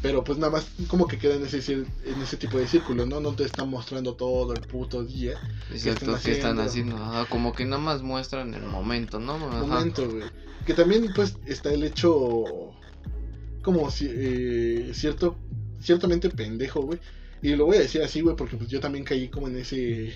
Pero 0.00 0.24
pues 0.24 0.38
nada 0.38 0.50
más 0.50 0.66
como 0.88 1.06
que 1.06 1.18
queda 1.18 1.34
en 1.34 1.44
ese, 1.44 1.58
en 1.72 2.22
ese 2.22 2.36
tipo 2.36 2.56
de 2.58 2.66
círculo, 2.66 3.04
¿no? 3.04 3.20
No 3.20 3.34
te 3.34 3.44
están 3.44 3.68
mostrando 3.68 4.14
todo 4.14 4.54
el 4.54 4.60
puto 4.60 5.04
día. 5.04 5.34
Exacto, 5.70 6.18
que 6.22 6.32
están 6.32 6.58
haciendo. 6.60 6.96
Ajá, 6.96 7.26
como 7.26 7.52
que 7.52 7.64
nada 7.64 7.80
más 7.80 8.02
muestran 8.02 8.54
el 8.54 8.62
momento, 8.62 9.20
¿no? 9.20 9.36
El 9.36 9.68
momento, 9.68 10.08
güey. 10.08 10.24
Que 10.66 10.74
también 10.74 11.12
pues 11.14 11.36
está 11.46 11.72
el 11.72 11.84
hecho 11.84 12.72
como 13.62 13.90
si, 13.90 14.08
eh, 14.10 14.90
cierto, 14.94 15.36
ciertamente 15.80 16.30
pendejo, 16.30 16.80
güey. 16.82 16.98
Y 17.42 17.54
lo 17.54 17.66
voy 17.66 17.76
a 17.76 17.80
decir 17.80 18.02
así, 18.02 18.20
güey, 18.22 18.34
porque 18.34 18.56
pues 18.56 18.70
yo 18.70 18.80
también 18.80 19.04
caí 19.04 19.28
como 19.28 19.48
en 19.48 19.58
ese 19.58 20.14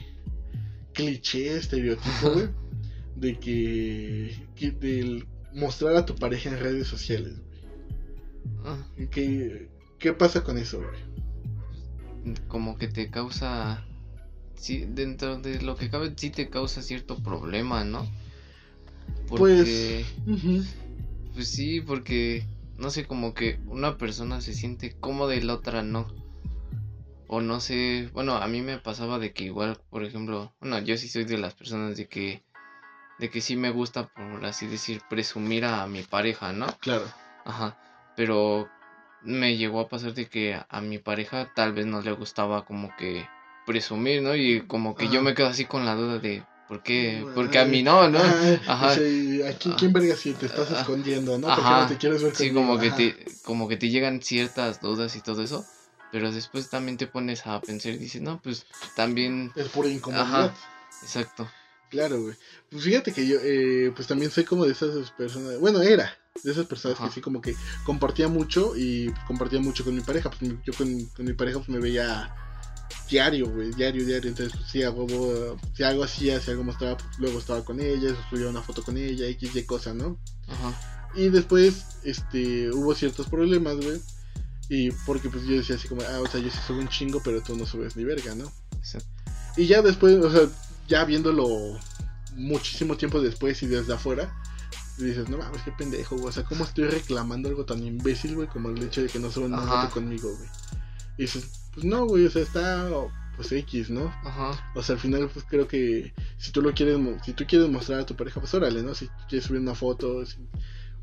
cliché, 0.96 1.56
estereotipo, 1.56 2.32
güey, 2.32 2.48
de 3.14 3.38
que, 3.38 4.48
que 4.56 4.70
del 4.72 5.26
mostrar 5.52 5.94
a 5.94 6.06
tu 6.06 6.16
pareja 6.16 6.48
en 6.50 6.58
redes 6.58 6.88
sociales, 6.88 7.34
güey. 7.38 7.60
Ah. 8.64 8.84
¿Qué, 9.10 9.68
¿Qué 9.98 10.12
pasa 10.12 10.42
con 10.42 10.58
eso, 10.58 10.78
güey? 10.78 12.36
Como 12.48 12.76
que 12.76 12.88
te 12.88 13.10
causa, 13.10 13.86
sí, 14.56 14.86
dentro 14.88 15.38
de 15.38 15.62
lo 15.62 15.76
que 15.76 15.90
cabe, 15.90 16.12
sí 16.16 16.30
te 16.30 16.48
causa 16.48 16.82
cierto 16.82 17.22
problema, 17.22 17.84
¿no? 17.84 18.10
Porque, 19.28 20.04
pues, 20.24 20.74
pues 21.34 21.48
sí, 21.48 21.80
porque, 21.80 22.44
no 22.78 22.90
sé, 22.90 23.04
como 23.04 23.34
que 23.34 23.60
una 23.66 23.98
persona 23.98 24.40
se 24.40 24.54
siente 24.54 24.96
cómoda 24.98 25.36
y 25.36 25.42
la 25.42 25.54
otra 25.54 25.82
no 25.82 26.25
o 27.28 27.40
no 27.40 27.60
sé, 27.60 28.10
bueno, 28.12 28.36
a 28.36 28.46
mí 28.46 28.62
me 28.62 28.78
pasaba 28.78 29.18
de 29.18 29.32
que 29.32 29.44
igual, 29.44 29.78
por 29.90 30.04
ejemplo, 30.04 30.54
bueno, 30.60 30.78
yo 30.80 30.96
sí 30.96 31.08
soy 31.08 31.24
de 31.24 31.38
las 31.38 31.54
personas 31.54 31.96
de 31.96 32.08
que 32.08 32.42
de 33.18 33.30
que 33.30 33.40
sí 33.40 33.56
me 33.56 33.70
gusta, 33.70 34.08
por 34.08 34.44
así 34.44 34.66
decir, 34.66 35.00
presumir 35.08 35.64
a 35.64 35.86
mi 35.86 36.02
pareja, 36.02 36.52
¿no? 36.52 36.66
Claro. 36.80 37.04
Ajá. 37.44 37.76
Pero 38.14 38.68
me 39.22 39.56
llegó 39.56 39.80
a 39.80 39.88
pasar 39.88 40.14
de 40.14 40.28
que 40.28 40.60
a, 40.68 40.80
mi 40.80 40.98
pareja 40.98 41.50
tal 41.54 41.72
vez 41.72 41.86
no 41.86 42.00
le 42.00 42.12
gustaba 42.12 42.64
como 42.64 42.94
que 42.96 43.26
presumir, 43.64 44.22
¿no? 44.22 44.34
Y 44.34 44.66
como 44.66 44.94
que 44.94 45.08
yo 45.08 45.22
me 45.22 45.34
quedo 45.34 45.48
así 45.48 45.64
con 45.64 45.84
la 45.84 45.94
duda 45.94 46.18
de 46.18 46.44
¿por 46.68 46.82
qué? 46.82 47.24
Porque 47.34 47.58
a 47.58 47.64
mí 47.64 47.82
no, 47.82 48.08
¿no? 48.08 48.18
Ajá. 48.66 48.92
aquí 48.92 49.72
quién 49.78 49.92
verga 49.92 50.14
si 50.14 50.32
te 50.34 50.46
estás 50.46 50.70
escondiendo, 50.70 51.38
¿no? 51.38 51.48
Porque 51.48 51.62
no 51.62 51.86
te 51.86 51.96
quieres 51.96 52.22
ver 52.22 52.34
Sí, 52.34 52.52
como 52.52 52.78
que 52.78 52.90
te 52.90 53.24
como 53.42 53.68
que 53.68 53.76
te 53.76 53.88
llegan 53.88 54.22
ciertas 54.22 54.80
dudas 54.80 55.16
y 55.16 55.20
todo 55.20 55.42
eso. 55.42 55.66
Pero 56.12 56.32
después 56.32 56.68
también 56.70 56.96
te 56.96 57.06
pones 57.06 57.46
a 57.46 57.60
pensar 57.60 57.92
y 57.92 57.98
dices, 57.98 58.22
no, 58.22 58.40
pues 58.40 58.66
también... 58.94 59.52
Es 59.56 59.68
pura 59.68 59.88
incomodidad. 59.88 60.54
exacto. 61.02 61.48
Claro, 61.90 62.20
güey. 62.22 62.34
Pues 62.70 62.84
fíjate 62.84 63.12
que 63.12 63.26
yo, 63.26 63.38
eh, 63.42 63.92
pues 63.94 64.08
también 64.08 64.30
soy 64.30 64.44
como 64.44 64.64
de 64.64 64.72
esas 64.72 65.10
personas, 65.12 65.58
bueno, 65.60 65.82
era 65.82 66.16
de 66.42 66.52
esas 66.52 66.66
personas 66.66 66.98
que 66.98 67.10
sí 67.10 67.20
como 67.20 67.40
que 67.40 67.54
compartía 67.84 68.28
mucho 68.28 68.76
y 68.76 69.12
compartía 69.26 69.60
mucho 69.60 69.84
con 69.84 69.94
mi 69.94 70.00
pareja. 70.00 70.30
Pues 70.30 70.52
yo 70.64 70.72
con, 70.74 71.08
mi 71.18 71.32
pareja 71.32 71.58
pues 71.58 71.68
me 71.68 71.78
veía 71.78 72.34
diario, 73.08 73.48
güey, 73.48 73.70
diario, 73.72 74.04
diario. 74.04 74.30
Entonces, 74.30 74.56
pues, 74.56 74.70
sí, 74.70 74.82
hago, 74.82 75.06
si 75.74 75.82
algo 75.82 76.04
hacía, 76.04 76.40
si 76.40 76.50
algo 76.50 76.64
mostraba, 76.64 76.96
pues, 76.96 77.18
luego 77.18 77.38
estaba 77.38 77.64
con 77.64 77.80
ella, 77.80 78.14
subía 78.30 78.48
una 78.48 78.62
foto 78.62 78.82
con 78.82 78.96
ella, 78.96 79.26
X, 79.26 79.54
Y 79.54 79.62
cosa, 79.64 79.94
¿no? 79.94 80.18
Ajá. 80.48 81.10
Y 81.14 81.28
después, 81.28 81.98
este, 82.04 82.70
hubo 82.70 82.94
ciertos 82.94 83.28
problemas, 83.28 83.76
güey. 83.76 84.00
Y 84.68 84.90
porque 85.06 85.28
pues 85.28 85.44
yo 85.44 85.56
decía 85.56 85.76
así 85.76 85.88
como, 85.88 86.02
ah, 86.02 86.20
o 86.20 86.26
sea, 86.26 86.40
yo 86.40 86.50
sí 86.50 86.58
subo 86.66 86.78
un 86.78 86.88
chingo, 86.88 87.20
pero 87.22 87.40
tú 87.40 87.56
no 87.56 87.66
subes 87.66 87.96
ni 87.96 88.04
verga, 88.04 88.34
¿no? 88.34 88.50
Y 89.56 89.66
ya 89.66 89.82
después, 89.82 90.14
o 90.24 90.30
sea, 90.30 90.48
ya 90.88 91.04
viéndolo 91.04 91.78
muchísimo 92.34 92.96
tiempo 92.96 93.20
después 93.20 93.62
y 93.62 93.66
desde 93.66 93.94
afuera, 93.94 94.32
dices, 94.98 95.28
no 95.28 95.38
mames, 95.38 95.62
qué 95.62 95.72
pendejo, 95.72 96.16
güey. 96.16 96.28
O 96.28 96.32
sea, 96.32 96.44
¿cómo 96.44 96.64
estoy 96.64 96.88
reclamando 96.88 97.48
algo 97.48 97.64
tan 97.64 97.84
imbécil, 97.84 98.34
güey, 98.34 98.48
como 98.48 98.70
el 98.70 98.82
hecho 98.82 99.02
de 99.02 99.08
que 99.08 99.18
no 99.18 99.30
suban 99.30 99.54
una 99.54 99.62
foto 99.62 99.94
conmigo, 99.94 100.34
güey? 100.34 100.48
Y 101.18 101.22
dices, 101.22 101.48
pues 101.72 101.84
no, 101.84 102.06
güey, 102.06 102.26
o 102.26 102.30
sea, 102.30 102.42
está 102.42 102.88
pues 103.36 103.52
X, 103.52 103.90
¿no? 103.90 104.06
Ajá. 104.24 104.72
O 104.74 104.82
sea, 104.82 104.94
al 104.94 105.00
final 105.00 105.28
pues 105.28 105.44
creo 105.48 105.68
que 105.68 106.14
si 106.38 106.50
tú 106.52 106.62
lo 106.62 106.72
quieres 106.72 106.98
si 107.24 107.34
tú 107.34 107.44
quieres 107.46 107.68
mostrar 107.68 108.00
a 108.00 108.06
tu 108.06 108.16
pareja, 108.16 108.40
pues 108.40 108.54
órale, 108.54 108.82
¿no? 108.82 108.94
Si 108.94 109.08
quieres 109.28 109.46
subir 109.46 109.60
una 109.60 109.74
foto, 109.74 110.24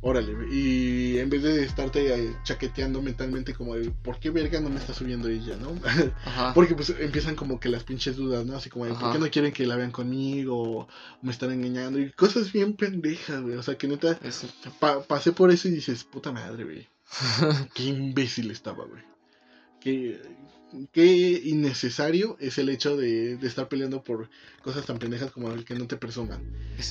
órale, 0.04 0.34
y 0.52 1.18
en 1.18 1.30
vez 1.30 1.44
de 1.44 1.64
estarte 1.64 2.36
chaqueteando 2.44 3.02
mentalmente 3.02 3.54
como 3.54 3.76
el 3.76 3.94
por 3.94 4.20
qué 4.20 4.32
verga 4.32 4.60
no 4.60 4.70
me 4.70 4.78
está 4.78 4.94
subiendo 4.94 5.30
ella, 5.30 5.56
¿no? 5.56 5.74
Porque 6.54 6.76
pues 6.76 6.90
empiezan 7.00 7.36
como 7.36 7.60
que 7.60 7.70
las 7.70 7.86
pinches 7.86 8.18
dudas, 8.18 8.46
¿no? 8.46 8.58
Así 8.58 8.70
como, 8.70 8.86
¿por 8.86 9.14
qué 9.14 9.20
no 9.20 9.32
quieren 9.32 9.54
que 9.54 9.66
la 9.66 9.78
vean 9.78 9.92
conmigo? 9.92 10.82
O 10.82 10.88
me 11.22 11.32
están 11.32 11.52
engañando 11.52 12.00
y 12.00 12.12
cosas 12.12 12.52
bien 12.52 12.76
pendejas, 12.76 13.42
güey. 13.42 13.56
O 13.56 13.64
sea, 13.64 13.78
que 13.78 13.88
neta, 13.88 14.20
pasé 15.08 15.32
por 15.32 15.52
eso 15.52 15.70
y 15.70 15.72
dices, 15.72 16.04
puta 16.04 16.34
madre, 16.34 16.66
güey. 16.66 16.88
qué 17.74 17.84
imbécil 17.84 18.52
estaba, 18.52 18.86
güey. 18.86 19.04
Que 19.80 20.22
qué 20.92 21.42
innecesario 21.44 22.38
es 22.40 22.58
el 22.58 22.70
hecho 22.70 22.98
de, 22.98 23.34
estar 23.42 23.68
peleando 23.68 24.04
por 24.04 24.30
cosas 24.62 24.86
tan 24.86 25.00
pendejas 25.00 25.32
como 25.32 25.52
el 25.52 25.66
que 25.66 25.76
no 25.76 25.88
te 25.88 25.98
presuman. 25.98 26.42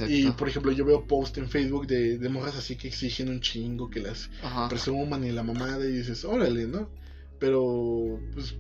Y 0.09 0.31
por 0.33 0.49
ejemplo, 0.49 0.73
yo 0.73 0.85
veo 0.85 1.07
post 1.07 1.39
en 1.39 1.49
Facebook 1.49 1.87
de, 1.87 2.19
de 2.19 2.29
morras 2.29 2.57
así 2.57 2.77
que 2.77 2.89
exigen 2.89 3.29
un 3.29 3.41
chingo, 3.41 3.91
que 3.91 4.01
las 4.01 4.31
presuman 4.69 5.25
y 5.25 5.33
la 5.33 5.43
mamada 5.43 5.85
y 5.85 5.93
dices, 5.93 6.25
órale, 6.25 6.67
¿no? 6.67 6.89
Pero, 7.39 8.21
pues, 8.35 8.55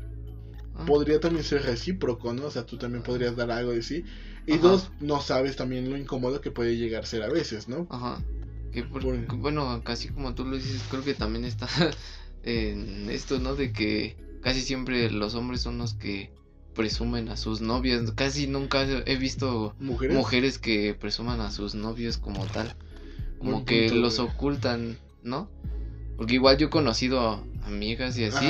ah. 0.75 0.85
podría 0.87 1.21
también 1.21 1.45
ser 1.45 1.63
recíproco, 1.63 2.33
¿no? 2.33 2.47
O 2.47 2.51
sea, 2.51 2.67
tú 2.67 2.77
también 2.77 3.03
podrías 3.03 3.37
dar 3.37 3.51
algo 3.51 3.73
de 3.73 3.83
sí. 3.83 4.05
Y 4.47 4.59
dos, 4.59 4.91
no 5.01 5.21
sabes 5.21 5.55
también 5.55 5.89
lo 5.89 5.97
incómodo 5.97 6.41
que 6.41 6.51
puede 6.51 6.77
llegar 6.77 7.05
a 7.05 7.07
ser 7.07 7.23
a 7.23 7.29
veces, 7.29 7.69
¿no? 7.69 7.87
Ajá. 7.91 8.21
Que 8.73 8.83
bueno, 8.83 9.83
casi 9.85 10.09
como 10.09 10.35
tú 10.35 10.45
lo 10.45 10.57
dices, 10.57 10.83
creo 10.91 11.05
que 11.05 11.15
también 11.15 11.45
está 11.45 11.69
en 12.43 13.09
esto, 13.11 13.39
¿no? 13.39 13.55
De 13.55 13.73
que 13.73 14.17
casi 14.43 14.61
siempre 14.61 15.11
los 15.11 15.35
hombres 15.35 15.63
son 15.63 15.79
los 15.79 15.95
que 15.95 16.31
presumen 16.75 17.29
a 17.29 17.37
sus 17.37 17.61
novias. 17.61 18.11
Casi 18.13 18.47
nunca 18.47 18.83
he 18.83 19.17
visto 19.17 19.75
¿Mujeres? 19.79 20.59
que 20.59 20.95
presuman 20.95 21.41
a 21.41 21.51
sus 21.51 21.75
novios 21.75 22.19
como 22.19 22.45
tal. 22.47 22.75
Como 23.39 23.65
que 23.65 23.91
los 23.91 24.19
ocultan, 24.19 24.99
¿no? 25.23 25.51
Porque 26.17 26.35
igual 26.35 26.59
yo 26.59 26.67
he 26.67 26.71
conocido 26.71 27.45
amigas 27.65 28.17
y 28.19 28.25
así 28.25 28.47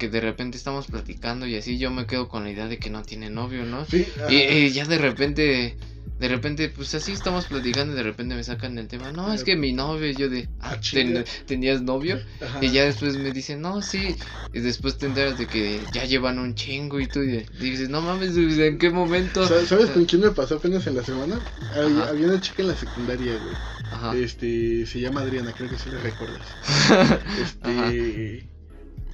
que 0.00 0.08
de 0.08 0.20
repente 0.20 0.56
estamos 0.58 0.86
platicando 0.88 1.46
y 1.46 1.56
así 1.56 1.78
yo 1.78 1.90
me 1.92 2.06
quedo 2.06 2.28
con 2.28 2.44
la 2.44 2.50
idea 2.50 2.66
de 2.68 2.78
que 2.78 2.90
no 2.90 3.02
tiene 3.02 3.30
novio, 3.30 3.64
¿no? 3.66 3.84
Sí, 3.84 4.06
Y, 4.30 4.70
ya 4.70 4.84
de 4.86 4.98
repente, 4.98 5.76
de 6.18 6.28
repente, 6.28 6.68
pues 6.70 6.94
así 6.94 7.12
estamos 7.12 7.46
platicando 7.46 7.92
y 7.92 7.96
de 7.96 8.02
repente 8.02 8.34
me 8.34 8.44
sacan 8.44 8.78
el 8.78 8.88
tema. 8.88 9.12
No, 9.12 9.32
es 9.32 9.44
que 9.44 9.56
mi 9.56 9.72
novio, 9.72 10.10
yo 10.12 10.28
de, 10.28 10.48
Ah, 10.60 10.72
ah, 10.74 10.80
ten- 10.92 11.24
¿tenías 11.46 11.82
novio? 11.82 12.18
Ajá. 12.40 12.60
Y 12.64 12.70
ya 12.70 12.84
después 12.84 13.16
me 13.16 13.30
dicen, 13.32 13.60
no, 13.60 13.82
sí. 13.82 14.16
Y 14.52 14.60
después 14.60 14.98
te 14.98 15.06
enteras 15.06 15.38
de 15.38 15.46
que 15.46 15.86
ya 15.92 16.04
llevan 16.04 16.38
un 16.38 16.54
chingo 16.54 16.98
y 17.00 17.06
tú 17.06 17.22
y 17.22 17.44
dices, 17.60 17.88
no 17.88 18.00
mames, 18.00 18.36
¿en 18.36 18.78
qué 18.78 18.90
momento? 18.90 19.46
Sa- 19.46 19.64
¿Sabes 19.66 19.90
con 19.90 20.04
quién 20.06 20.22
me 20.22 20.30
pasó 20.30 20.56
apenas 20.56 20.86
en 20.86 20.96
la 20.96 21.04
semana? 21.04 21.40
Había, 21.76 22.26
una 22.26 22.40
chica 22.40 22.62
en 22.62 22.68
la 22.68 22.74
secundaria, 22.76 23.38
güey. 23.38 23.56
Ajá. 23.90 24.14
Este, 24.14 24.86
se 24.86 25.00
llama 25.00 25.20
Adriana, 25.20 25.52
creo 25.52 25.70
que 25.70 25.78
sí 25.78 25.90
la 25.90 25.98
recuerdas. 25.98 26.46
Ajá. 27.62 27.92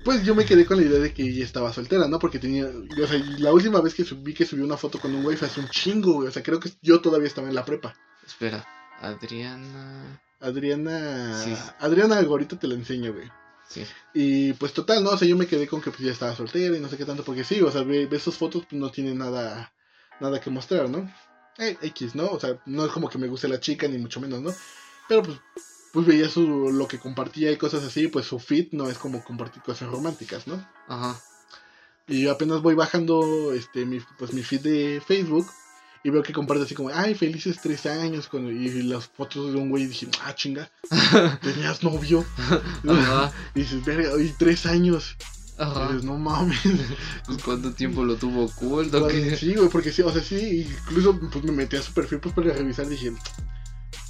Pues 0.07 0.23
yo 0.25 0.37
me 0.37 0.45
quedé 0.45 0.65
con 0.65 0.77
la 0.77 0.85
idea 0.85 1.01
de 1.01 1.13
que 1.13 1.25
ella 1.25 1.45
estaba 1.45 1.73
soltera, 1.73 2.07
¿no? 2.07 2.21
Porque 2.21 2.39
tenía, 2.39 2.67
o 2.67 3.07
sea, 3.09 3.19
la 3.39 3.53
última 3.53 3.81
vez 3.81 3.93
que 3.93 4.05
subí 4.05 4.35
que 4.35 4.47
subió 4.47 4.65
una 4.65 4.77
foto 4.77 5.01
con 5.01 5.13
un 5.13 5.25
güey 5.25 5.37
fue 5.37 5.49
hace 5.49 5.59
un 5.59 5.69
chingo, 5.69 6.13
güey. 6.13 6.29
O 6.29 6.31
sea, 6.31 6.45
creo 6.45 6.61
que 6.61 6.71
yo 6.81 7.01
todavía 7.01 7.27
estaba 7.27 7.49
en 7.49 7.57
la 7.57 7.65
prepa. 7.65 7.93
Espera, 8.25 8.65
Adriana. 9.01 10.23
Adriana, 10.39 11.43
Sí. 11.43 11.57
Adriana, 11.81 12.21
ahorita 12.21 12.57
te 12.57 12.69
la 12.69 12.75
enseño, 12.75 13.13
güey. 13.15 13.29
Sí. 13.69 13.85
Y 14.15 14.53
pues 14.53 14.73
total, 14.73 15.03
¿no? 15.03 15.11
O 15.11 15.19
sea, 15.19 15.27
yo 15.27 15.37
me 15.37 15.49
quedé 15.49 15.67
con 15.67 15.81
que 15.81 15.91
pues 15.91 16.03
ya 16.03 16.13
estaba 16.13 16.37
soltera 16.37 16.77
y 16.77 16.81
no 16.81 16.89
sé 16.89 16.97
qué 16.97 17.05
tanto, 17.05 17.25
porque 17.25 17.43
sí, 17.43 17.61
o 17.61 17.71
sea, 17.73 17.83
ve, 17.83 18.07
ve 18.07 18.21
sus 18.21 18.37
fotos, 18.37 18.65
pues 18.71 18.81
no 18.81 18.93
tiene 18.93 19.13
nada, 19.13 19.73
nada 20.21 20.41
que 20.41 20.51
mostrar, 20.51 20.89
¿no? 20.89 21.13
Eh, 21.59 21.77
X, 21.83 22.15
¿no? 22.15 22.27
O 22.27 22.39
sea, 22.39 22.63
no 22.67 22.87
es 22.87 22.93
como 22.93 23.09
que 23.09 23.19
me 23.19 23.27
guste 23.27 23.49
la 23.49 23.59
chica, 23.59 23.89
ni 23.89 23.99
mucho 23.99 24.21
menos, 24.21 24.41
¿no? 24.41 24.53
Pero 25.09 25.25
pues, 25.25 25.39
pues 25.97 26.07
veía 26.07 26.29
su, 26.29 26.71
lo 26.71 26.87
que 26.87 26.99
compartía 26.99 27.51
y 27.51 27.57
cosas 27.57 27.83
así, 27.83 28.09
pues 28.09 28.27
su 28.27 28.39
feed 28.39 28.67
no 28.73 28.91
es 28.91 28.99
como 28.99 29.25
compartir 29.25 29.63
cosas 29.63 29.89
románticas, 29.89 30.47
¿no? 30.47 30.63
Ajá. 30.89 31.19
Y 32.07 32.21
yo 32.21 32.33
apenas 32.33 32.61
voy 32.61 32.75
bajando 32.75 33.55
este 33.55 33.87
mi, 33.87 34.01
pues 34.19 34.35
mi 34.35 34.43
feed 34.43 34.61
de 34.61 35.01
Facebook 35.01 35.47
y 36.05 36.11
veo 36.11 36.23
que 36.23 36.35
comparte 36.35 36.65
así 36.65 36.75
como, 36.75 36.91
ay, 36.93 37.15
felices 37.15 37.61
tres 37.63 37.87
años, 37.87 38.29
con, 38.29 38.47
y 38.47 38.83
las 38.83 39.07
fotos 39.07 39.55
de 39.55 39.59
un 39.59 39.71
güey 39.71 39.85
y 39.85 39.87
dije, 39.87 40.07
ah, 40.23 40.35
chinga, 40.35 40.71
tenías 41.41 41.83
novio. 41.83 42.27
Ajá. 42.87 43.33
Y 43.55 43.61
dices, 43.61 43.83
verga, 43.83 44.23
y 44.23 44.35
tres 44.39 44.67
años. 44.67 45.17
Y 45.59 45.63
Ajá. 45.63 45.87
dices, 45.87 46.05
no 46.05 46.19
mames. 46.19 46.61
Pues, 47.27 47.43
¿Cuánto 47.43 47.73
tiempo 47.73 48.05
lo 48.05 48.17
tuvo 48.17 48.45
oculto? 48.45 49.09
¿Qué? 49.09 49.35
Sí, 49.35 49.55
güey, 49.55 49.71
porque 49.71 49.93
sí, 49.93 50.03
o 50.03 50.13
sea, 50.13 50.23
sí, 50.23 50.69
incluso 50.89 51.19
pues 51.19 51.43
me 51.43 51.53
metí 51.53 51.77
a 51.77 51.83
su 51.83 51.95
perfil 51.95 52.21
pues 52.21 52.35
para 52.35 52.53
revisar, 52.53 52.87
dije, 52.87 53.15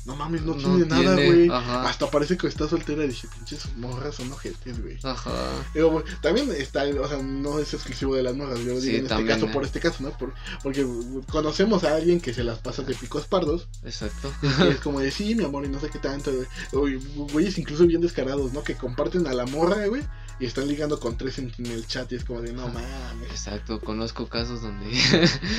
no 0.07 0.17
mames, 0.17 0.43
no, 0.43 0.55
tiene 0.55 0.87
nada, 0.87 1.15
güey. 1.15 1.49
Hasta 1.51 2.11
parece 2.11 2.37
que 2.37 2.47
está 2.47 2.69
soltera, 2.69 3.03
dije, 3.03 3.29
pinches 3.35 3.75
morras 3.77 4.15
son 4.15 4.33
ojetes, 4.33 4.81
güey. 4.81 4.99
Ajá. 5.03 5.31
Digo, 5.75 6.03
también 6.23 6.51
está, 6.57 6.85
o 6.85 7.09
sea, 7.09 7.19
no 7.19 7.59
es 7.59 7.75
exclusivo 7.75 8.15
de 8.15 8.23
las 8.23 8.35
morras, 8.37 8.59
yo 8.61 8.81
Sí, 8.81 8.87
digo 8.93 8.99
en 8.99 9.07
este 9.13 9.27
caso, 9.27 9.47
eh. 9.47 9.51
por 9.53 9.65
este 9.65 9.81
caso, 9.81 10.03
¿no? 10.03 10.11
Por, 10.17 10.33
porque 10.63 10.87
conocemos 11.31 11.85
a 11.85 11.95
alguien 11.97 12.21
que 12.21 12.33
se 12.33 12.45
las 12.45 12.59
pasa 12.59 12.83
de 12.83 12.95
picos 12.95 13.27
pardos, 13.27 13.69
Exacto. 13.85 14.33
y 14.43 14.69
es 14.69 14.77
como 14.83 15.01
de, 15.01 15.11
sí, 15.11 15.35
mi 15.35 15.45
amor, 15.45 15.65
y 15.65 15.69
no 15.69 15.81
sé 15.81 15.91
qué 15.91 15.99
tanto, 15.99 16.33
güey. 16.33 16.47
Güey, 16.73 17.27
güeyes 17.33 17.59
incluso 17.59 17.87
bien 17.87 18.01
descarados, 18.01 18.53
¿no? 18.53 18.63
Que 18.63 18.75
comparten 18.77 19.27
a 19.27 19.33
la 19.35 19.47
morra, 19.47 19.87
güey, 19.87 20.03
y 20.39 20.47
están 20.47 20.69
ligando 20.69 21.01
con 21.01 21.17
tres 21.17 21.39
en, 21.39 21.53
en 21.59 21.67
el 21.67 21.87
chat, 21.87 22.11
y 22.13 22.17
es 22.17 22.25
como 22.25 22.43
de, 22.43 22.53
no 22.53 22.69
mames, 22.69 23.31
Exacto. 23.31 23.81
Conozco 23.81 24.29
casos 24.29 24.63
donde. 24.63 24.87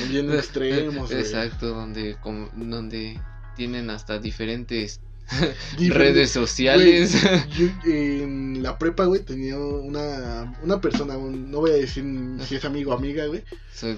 bien 0.08 0.32
extremos, 0.34 1.10
güey. 1.10 1.20
Exacto, 1.20 1.68
donde, 1.68 2.16
como- 2.22 2.48
donde 2.54 3.20
tienen 3.58 3.90
hasta 3.90 4.18
diferentes 4.18 5.00
redes 5.90 6.30
sociales. 6.30 7.14
Yo 7.58 7.66
en 7.84 8.62
la 8.62 8.78
prepa, 8.78 9.04
güey, 9.04 9.22
tenía 9.22 9.58
una, 9.58 10.58
una 10.62 10.80
persona, 10.80 11.18
un- 11.18 11.50
no 11.50 11.58
voy 11.60 11.72
a 11.72 11.74
decir 11.74 12.02
si 12.46 12.54
es 12.56 12.64
amigo 12.64 12.92
o 12.92 12.94
amiga, 12.96 13.26
güey, 13.26 13.42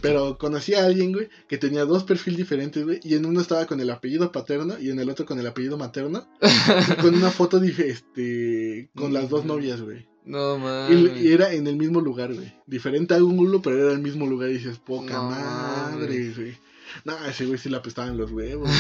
pero 0.01 0.37
conocí 0.39 0.75
a 0.75 0.85
alguien, 0.85 1.13
güey, 1.13 1.29
que 1.49 1.57
tenía 1.57 1.85
dos 1.85 2.03
perfiles 2.03 2.39
diferentes, 2.39 2.85
güey, 2.85 2.99
y 3.05 3.15
en 3.15 3.27
uno 3.27 3.41
estaba 3.41 3.67
con 3.67 3.79
el 3.81 3.91
apellido 3.91 4.33
paterno 4.33 4.75
y 4.81 4.91
en 4.91 4.99
el 4.99 5.09
otro 5.09 5.25
con 5.25 5.39
el 5.39 5.47
apellido 5.47 5.79
materno, 5.79 6.27
y 6.43 7.01
con 7.01 7.15
una 7.15 7.31
foto, 7.31 7.61
dije, 7.61 7.89
este, 7.89 8.91
con 8.97 9.13
las 9.13 9.29
dos 9.29 9.45
novias, 9.45 9.81
güey. 9.81 10.09
No 10.25 10.59
mames. 10.59 11.23
y 11.23 11.33
era 11.33 11.53
en 11.55 11.67
el 11.67 11.77
mismo 11.77 12.01
lugar, 12.01 12.35
güey. 12.35 12.53
Diferente 12.67 13.15
ángulo, 13.15 13.63
pero 13.63 13.83
era 13.85 13.93
el 13.93 14.01
mismo 14.01 14.27
lugar. 14.27 14.51
Y 14.51 14.55
dices, 14.59 14.79
poca 14.79 15.15
No 15.15 15.31
madre, 15.31 16.33
güey. 16.37 16.59
No, 17.05 17.25
ese 17.27 17.47
güey 17.47 17.59
sí 17.59 17.69
le 17.69 17.77
apestaban 17.77 18.17
los 18.17 18.31
huevos. 18.31 18.71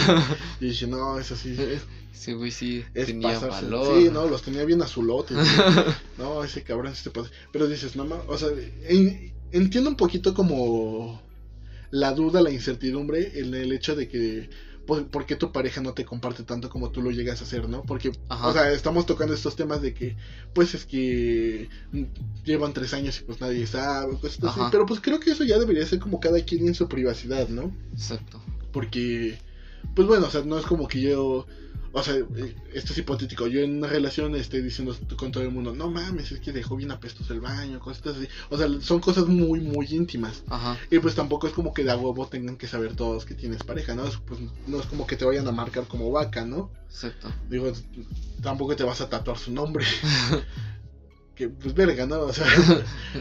y 0.60 0.64
dije, 0.66 0.86
no, 0.86 1.18
eso 1.18 1.36
sí. 1.36 1.56
Ese 2.12 2.34
güey 2.34 2.50
sí 2.50 2.84
Es 2.94 3.06
tenía 3.06 3.34
pasarse. 3.34 3.64
valor. 3.66 3.98
Sí, 4.02 4.08
no, 4.12 4.26
los 4.28 4.42
tenía 4.42 4.64
bien 4.64 4.82
azulotes. 4.82 5.36
no, 6.18 6.42
ese 6.44 6.62
cabrón 6.62 6.94
sí 6.94 7.04
te 7.04 7.10
pasa. 7.10 7.30
Pero 7.52 7.66
dices, 7.68 7.96
no 7.96 8.04
mames, 8.04 8.24
o 8.28 8.36
sea, 8.38 8.48
en- 8.88 9.32
entiendo 9.52 9.90
un 9.90 9.96
poquito 9.96 10.34
como 10.34 11.22
la 11.90 12.12
duda, 12.12 12.40
la 12.42 12.50
incertidumbre 12.50 13.32
en 13.40 13.54
el 13.54 13.72
hecho 13.72 13.96
de 13.96 14.08
que 14.08 14.48
por, 15.10 15.26
qué 15.26 15.36
tu 15.36 15.52
pareja 15.52 15.80
no 15.80 15.92
te 15.92 16.04
comparte 16.04 16.42
tanto 16.42 16.68
como 16.68 16.90
tú 16.90 17.02
lo 17.02 17.10
llegas 17.10 17.40
a 17.40 17.44
hacer, 17.44 17.68
¿no? 17.68 17.82
Porque, 17.82 18.12
Ajá. 18.28 18.48
o 18.48 18.52
sea, 18.52 18.72
estamos 18.72 19.06
tocando 19.06 19.34
estos 19.34 19.56
temas 19.56 19.82
de 19.82 19.94
que, 19.94 20.16
pues 20.54 20.74
es 20.74 20.84
que 20.84 21.68
llevan 22.44 22.72
tres 22.72 22.94
años 22.94 23.20
y 23.20 23.24
pues 23.24 23.40
nadie 23.40 23.66
sabe, 23.66 24.14
cosas 24.18 24.38
así. 24.44 24.60
Ajá. 24.60 24.68
Pero 24.70 24.86
pues 24.86 25.00
creo 25.00 25.20
que 25.20 25.30
eso 25.30 25.44
ya 25.44 25.58
debería 25.58 25.86
ser 25.86 25.98
como 25.98 26.20
cada 26.20 26.40
quien 26.40 26.66
en 26.66 26.74
su 26.74 26.88
privacidad, 26.88 27.48
¿no? 27.48 27.74
Exacto. 27.92 28.40
Porque, 28.72 29.38
pues 29.94 30.06
bueno, 30.08 30.26
o 30.26 30.30
sea, 30.30 30.42
no 30.42 30.58
es 30.58 30.66
como 30.66 30.88
que 30.88 31.00
yo, 31.00 31.46
o 31.92 32.02
sea, 32.02 32.14
eh, 32.14 32.54
esto 32.72 32.92
es 32.92 32.98
hipotético, 32.98 33.46
yo 33.48 33.60
en 33.60 33.78
una 33.78 33.88
relación 33.88 34.34
esté 34.36 34.62
diciendo 34.62 34.96
con 35.16 35.32
todo 35.32 35.42
el 35.42 35.50
mundo, 35.50 35.74
no 35.74 35.90
mames, 35.90 36.30
es 36.30 36.40
que 36.40 36.52
dejó 36.52 36.76
bien 36.76 36.90
apestoso 36.92 37.32
el 37.32 37.40
baño, 37.40 37.80
cosas 37.80 38.16
así. 38.16 38.28
O 38.48 38.56
sea, 38.56 38.68
son 38.80 39.00
cosas 39.00 39.26
muy, 39.26 39.60
muy 39.60 39.86
íntimas. 39.90 40.42
Ajá. 40.48 40.78
Y 40.90 40.98
pues 41.00 41.14
tampoco 41.14 41.46
es 41.48 41.52
como 41.52 41.74
que 41.74 41.82
de 41.84 41.90
a 41.90 41.96
huevo 41.96 42.26
tengan 42.28 42.56
que 42.56 42.68
saber 42.68 42.94
todos 42.94 43.24
que 43.24 43.34
tienes 43.34 43.62
pareja, 43.64 43.94
¿no? 43.94 44.06
Es, 44.06 44.16
pues 44.18 44.38
no 44.66 44.78
es 44.80 44.86
como 44.86 45.06
que 45.06 45.16
te 45.16 45.24
vayan 45.24 45.48
a 45.48 45.52
marcar 45.52 45.86
como 45.88 46.10
vaca, 46.12 46.44
¿no? 46.44 46.70
Exacto. 46.88 47.32
Digo, 47.48 47.72
tampoco 48.42 48.76
te 48.76 48.84
vas 48.84 49.00
a 49.00 49.08
tatuar 49.08 49.38
su 49.38 49.50
nombre. 49.52 49.84
que 51.34 51.48
pues 51.48 51.74
verga, 51.74 52.06
¿no? 52.06 52.20
O 52.20 52.32
sea, 52.32 52.46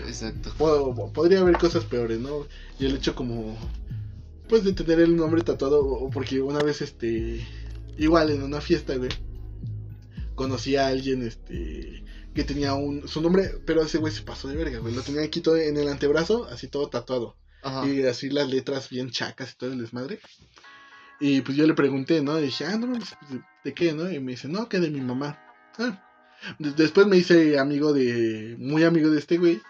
Exacto. 0.08 0.52
po- 0.58 1.12
podría 1.14 1.40
haber 1.40 1.58
cosas 1.58 1.86
peores, 1.86 2.20
¿no? 2.20 2.46
Y 2.80 2.86
el 2.86 2.96
hecho 2.98 3.16
como, 3.16 3.58
pues 4.48 4.64
de 4.64 4.74
tener 4.74 5.00
el 5.00 5.16
nombre 5.16 5.42
tatuado, 5.42 6.10
porque 6.12 6.42
una 6.42 6.62
vez, 6.62 6.82
este, 6.82 7.46
igual 8.00 8.32
en 8.32 8.42
una 8.42 8.62
fiesta, 8.62 8.96
güey, 8.96 9.12
conocí 10.36 10.76
a 10.76 10.88
alguien, 10.88 11.22
este, 11.24 12.04
que 12.34 12.44
tenía 12.44 12.74
un, 12.74 13.08
su 13.08 13.22
nombre, 13.22 13.52
pero 13.66 13.82
ese 13.84 13.98
güey 13.98 14.14
se 14.14 14.22
pasó 14.24 14.48
de 14.48 14.56
verga, 14.56 14.80
güey, 14.80 14.96
lo 14.96 15.02
tenía 15.02 15.22
aquí 15.24 15.42
todo 15.42 15.58
en 15.58 15.78
el 15.78 15.88
antebrazo, 15.90 16.46
así 16.46 16.68
todo 16.68 16.90
tatuado, 16.90 17.36
Ajá. 17.62 17.88
y 17.88 18.04
así 18.04 18.30
las 18.30 18.50
letras 18.50 18.90
bien 18.90 19.10
chacas 19.12 19.54
y 19.54 19.58
todo 19.58 19.72
el 19.72 19.80
desmadre. 19.80 20.20
Y 21.22 21.42
pues 21.42 21.58
yo 21.58 21.68
le 21.68 21.74
pregunté, 21.74 22.22
¿no? 22.22 22.40
Y 22.40 22.44
dije, 22.44 22.66
ah, 22.66 22.78
no, 22.78 22.88
mames, 22.88 23.10
¿de, 23.30 23.42
de 23.66 23.74
qué, 23.74 23.92
no? 23.92 24.10
Y 24.10 24.20
me 24.22 24.32
dice, 24.32 24.48
no, 24.48 24.70
que 24.70 24.80
de 24.80 24.90
mi 24.90 25.02
mamá. 25.02 25.38
Ah. 25.78 26.06
De- 26.58 26.72
Después 26.72 27.08
me 27.08 27.18
hice 27.18 27.60
amigo 27.60 27.92
de, 27.92 28.56
muy 28.58 28.86
amigo 28.86 29.10
de 29.10 29.20
este 29.20 29.38
güey. 29.38 29.62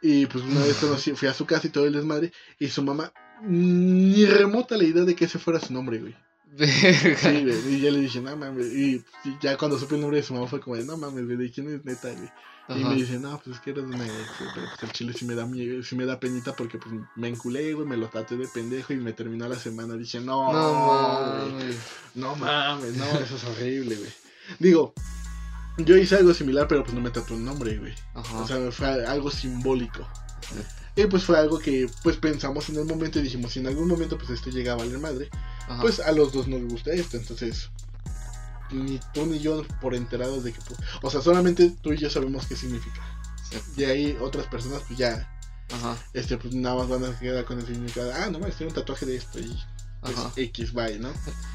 Y 0.00 0.26
pues 0.26 0.44
una 0.44 0.60
vez 0.64 0.76
conocí, 0.76 1.12
fui 1.16 1.26
a 1.26 1.34
su 1.34 1.46
casa 1.46 1.66
y 1.66 1.70
todo 1.70 1.86
el 1.86 1.92
desmadre. 1.94 2.32
Y 2.60 2.68
su 2.68 2.84
mamá, 2.84 3.12
ni 3.42 4.24
remota 4.26 4.76
la 4.76 4.84
idea 4.84 5.02
de 5.04 5.16
que 5.16 5.24
ese 5.24 5.40
fuera 5.40 5.58
su 5.58 5.72
nombre, 5.72 5.98
güey. 5.98 6.14
Sí, 6.58 7.44
güey. 7.44 7.74
Y 7.74 7.80
ya 7.80 7.90
le 7.90 8.00
dije, 8.00 8.20
no 8.20 8.36
mames. 8.36 8.66
Y, 8.66 9.02
ya 9.40 9.56
cuando 9.56 9.78
supe 9.78 9.94
el 9.94 10.00
nombre 10.00 10.18
de 10.18 10.22
su 10.22 10.34
mamá 10.34 10.46
fue 10.46 10.60
como 10.60 10.76
de, 10.76 10.84
no 10.84 10.96
mames, 10.96 11.24
güey, 11.24 11.36
¿de 11.36 11.50
quién 11.50 11.68
es 11.68 11.84
neta, 11.84 12.12
güey? 12.12 12.30
Y 12.68 12.84
me 12.84 12.94
dice, 12.94 13.18
no, 13.18 13.38
pues 13.42 13.56
es 13.56 13.62
que 13.62 13.70
eres 13.70 13.84
una 13.84 14.06
ex, 14.06 14.14
pero 14.38 14.66
pues 14.68 14.82
el 14.82 14.92
chile 14.92 15.12
sí 15.12 15.24
me 15.24 15.34
da 15.34 15.44
miedo, 15.46 15.82
sí 15.82 15.96
me 15.96 16.06
da 16.06 16.18
penita 16.20 16.54
porque 16.54 16.78
pues 16.78 16.94
me 17.16 17.28
enculé, 17.28 17.74
güey, 17.74 17.86
me 17.86 17.96
lo 17.96 18.08
traté 18.08 18.36
de 18.36 18.46
pendejo 18.48 18.92
y 18.92 18.96
me 18.96 19.12
terminó 19.12 19.48
la 19.48 19.56
semana. 19.56 19.94
Dije, 19.94 20.20
no, 20.20 20.52
No 20.52 21.44
güey, 21.44 21.58
mames. 21.58 21.76
no 22.14 22.36
mames, 22.36 22.96
no, 22.96 23.04
eso 23.18 23.36
es 23.36 23.44
horrible, 23.44 23.96
güey. 23.96 24.10
Digo, 24.58 24.94
yo 25.78 25.96
hice 25.96 26.16
algo 26.16 26.32
similar, 26.32 26.68
pero 26.68 26.82
pues 26.82 26.94
no 26.94 27.00
me 27.00 27.10
tatué 27.10 27.36
un 27.36 27.44
nombre, 27.44 27.76
güey. 27.78 27.94
Ajá. 28.14 28.38
O 28.38 28.46
sea, 28.46 28.70
fue 28.70 29.06
algo 29.06 29.30
simbólico. 29.30 30.06
Y 30.94 31.06
pues 31.06 31.24
fue 31.24 31.38
algo 31.38 31.58
que 31.58 31.88
pues 32.02 32.16
pensamos 32.16 32.68
en 32.68 32.76
el 32.76 32.84
momento 32.84 33.18
y 33.18 33.22
dijimos, 33.22 33.52
si 33.52 33.60
en 33.60 33.66
algún 33.66 33.88
momento 33.88 34.18
pues 34.18 34.30
esto 34.30 34.50
llega 34.50 34.72
a 34.72 34.76
valer 34.76 34.98
madre, 34.98 35.30
Ajá. 35.68 35.80
pues 35.80 36.00
a 36.00 36.12
los 36.12 36.32
dos 36.32 36.48
nos 36.48 36.62
gusta 36.64 36.92
esto, 36.92 37.16
entonces 37.16 37.70
ni 38.70 39.00
tú 39.12 39.26
ni 39.26 39.38
yo 39.38 39.62
por 39.80 39.94
enterados 39.94 40.44
de 40.44 40.52
que, 40.52 40.60
pues, 40.62 40.78
o 41.02 41.10
sea, 41.10 41.20
solamente 41.22 41.74
tú 41.82 41.92
y 41.92 41.98
yo 41.98 42.10
sabemos 42.10 42.46
qué 42.46 42.56
significa. 42.56 43.00
Y 43.76 43.84
ahí 43.84 44.16
otras 44.20 44.46
personas 44.46 44.82
pues 44.86 44.98
ya, 44.98 45.30
Ajá. 45.72 45.96
este, 46.14 46.36
pues 46.38 46.54
nada 46.54 46.76
más 46.76 46.88
van 46.88 47.04
a 47.04 47.18
quedar 47.18 47.44
con 47.44 47.58
el 47.58 47.66
significado, 47.66 48.12
ah, 48.14 48.28
no 48.30 48.38
mames, 48.38 48.56
tiene 48.56 48.70
un 48.70 48.74
tatuaje 48.74 49.06
de 49.06 49.16
esto 49.16 49.38
y 49.40 49.58
pues 50.02 50.18
Ajá. 50.18 50.32
X, 50.36 50.72
bye, 50.72 50.98
¿no? 50.98 51.10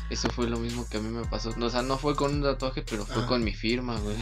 Eso 0.09 0.29
fue 0.29 0.47
lo 0.47 0.57
mismo 0.57 0.87
que 0.89 0.97
a 0.97 1.01
mí 1.01 1.09
me 1.09 1.25
pasó. 1.25 1.53
No, 1.57 1.65
o 1.65 1.69
sea, 1.69 1.81
no 1.81 1.97
fue 1.97 2.15
con 2.15 2.33
un 2.35 2.43
tatuaje, 2.43 2.81
pero 2.81 3.05
fue 3.05 3.17
Ajá. 3.17 3.27
con 3.27 3.43
mi 3.43 3.53
firma, 3.53 3.99
güey. 3.99 4.15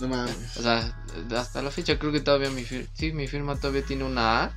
No 0.00 0.08
mames. 0.08 0.56
O 0.56 0.62
sea, 0.62 0.92
hasta 1.36 1.62
la 1.62 1.70
fecha 1.70 1.98
creo 1.98 2.12
que 2.12 2.20
todavía 2.20 2.50
mi 2.50 2.64
firma. 2.64 2.86
Sí, 2.94 3.12
mi 3.12 3.26
firma 3.26 3.56
todavía 3.56 3.82
tiene 3.82 4.04
una 4.04 4.44
A. 4.44 4.52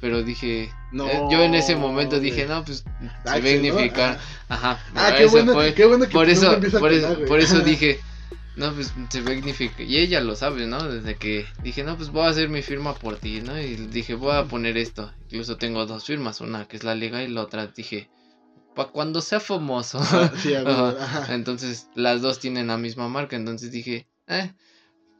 Pero 0.00 0.22
dije. 0.22 0.70
No, 0.92 1.08
eh, 1.08 1.20
yo 1.30 1.42
en 1.42 1.54
ese 1.54 1.76
momento 1.76 2.20
dije, 2.20 2.46
no, 2.46 2.64
pues. 2.64 2.84
Axel, 3.24 3.42
Se 3.42 3.56
¿no? 3.70 3.78
significar. 3.78 4.18
Ah, 4.48 4.54
Ajá. 4.54 4.84
Ah, 4.94 5.10
no, 5.10 5.16
qué 5.16 5.24
eso 5.24 5.32
bueno, 5.32 5.52
fue- 5.52 5.74
qué 5.74 5.84
bueno 5.86 6.04
que 6.06 6.12
Por 6.12 6.28
eso, 6.28 6.60
por 6.78 6.92
eso, 6.92 7.18
por 7.26 7.40
eso 7.40 7.60
dije. 7.60 8.00
No, 8.56 8.72
pues 8.72 8.92
se 9.10 9.24
significa. 9.24 9.82
Y 9.82 9.96
ella 9.98 10.20
lo 10.20 10.36
sabe, 10.36 10.68
¿no? 10.68 10.80
Desde 10.88 11.16
que 11.16 11.44
dije, 11.64 11.82
no, 11.82 11.96
pues 11.96 12.10
voy 12.10 12.22
a 12.24 12.28
hacer 12.28 12.48
mi 12.48 12.62
firma 12.62 12.94
por 12.94 13.16
ti, 13.16 13.40
¿no? 13.40 13.58
Y 13.60 13.74
dije, 13.74 14.14
voy 14.14 14.36
a 14.36 14.44
poner 14.44 14.76
esto. 14.76 15.12
Incluso 15.24 15.56
tengo 15.56 15.86
dos 15.86 16.04
firmas, 16.04 16.40
una 16.40 16.68
que 16.68 16.76
es 16.76 16.84
la 16.84 16.94
legal 16.94 17.24
y 17.24 17.32
la 17.32 17.42
otra 17.42 17.66
dije, 17.66 18.08
para 18.76 18.90
cuando 18.90 19.20
sea 19.22 19.40
famoso. 19.40 19.98
Ah, 20.00 20.30
sí, 20.40 20.54
Ajá. 20.54 20.90
ajá. 20.90 21.34
Entonces, 21.34 21.88
las 21.96 22.22
dos 22.22 22.38
tienen 22.38 22.68
la 22.68 22.78
misma 22.78 23.08
marca. 23.08 23.34
Entonces 23.34 23.72
dije, 23.72 24.06
eh, 24.28 24.52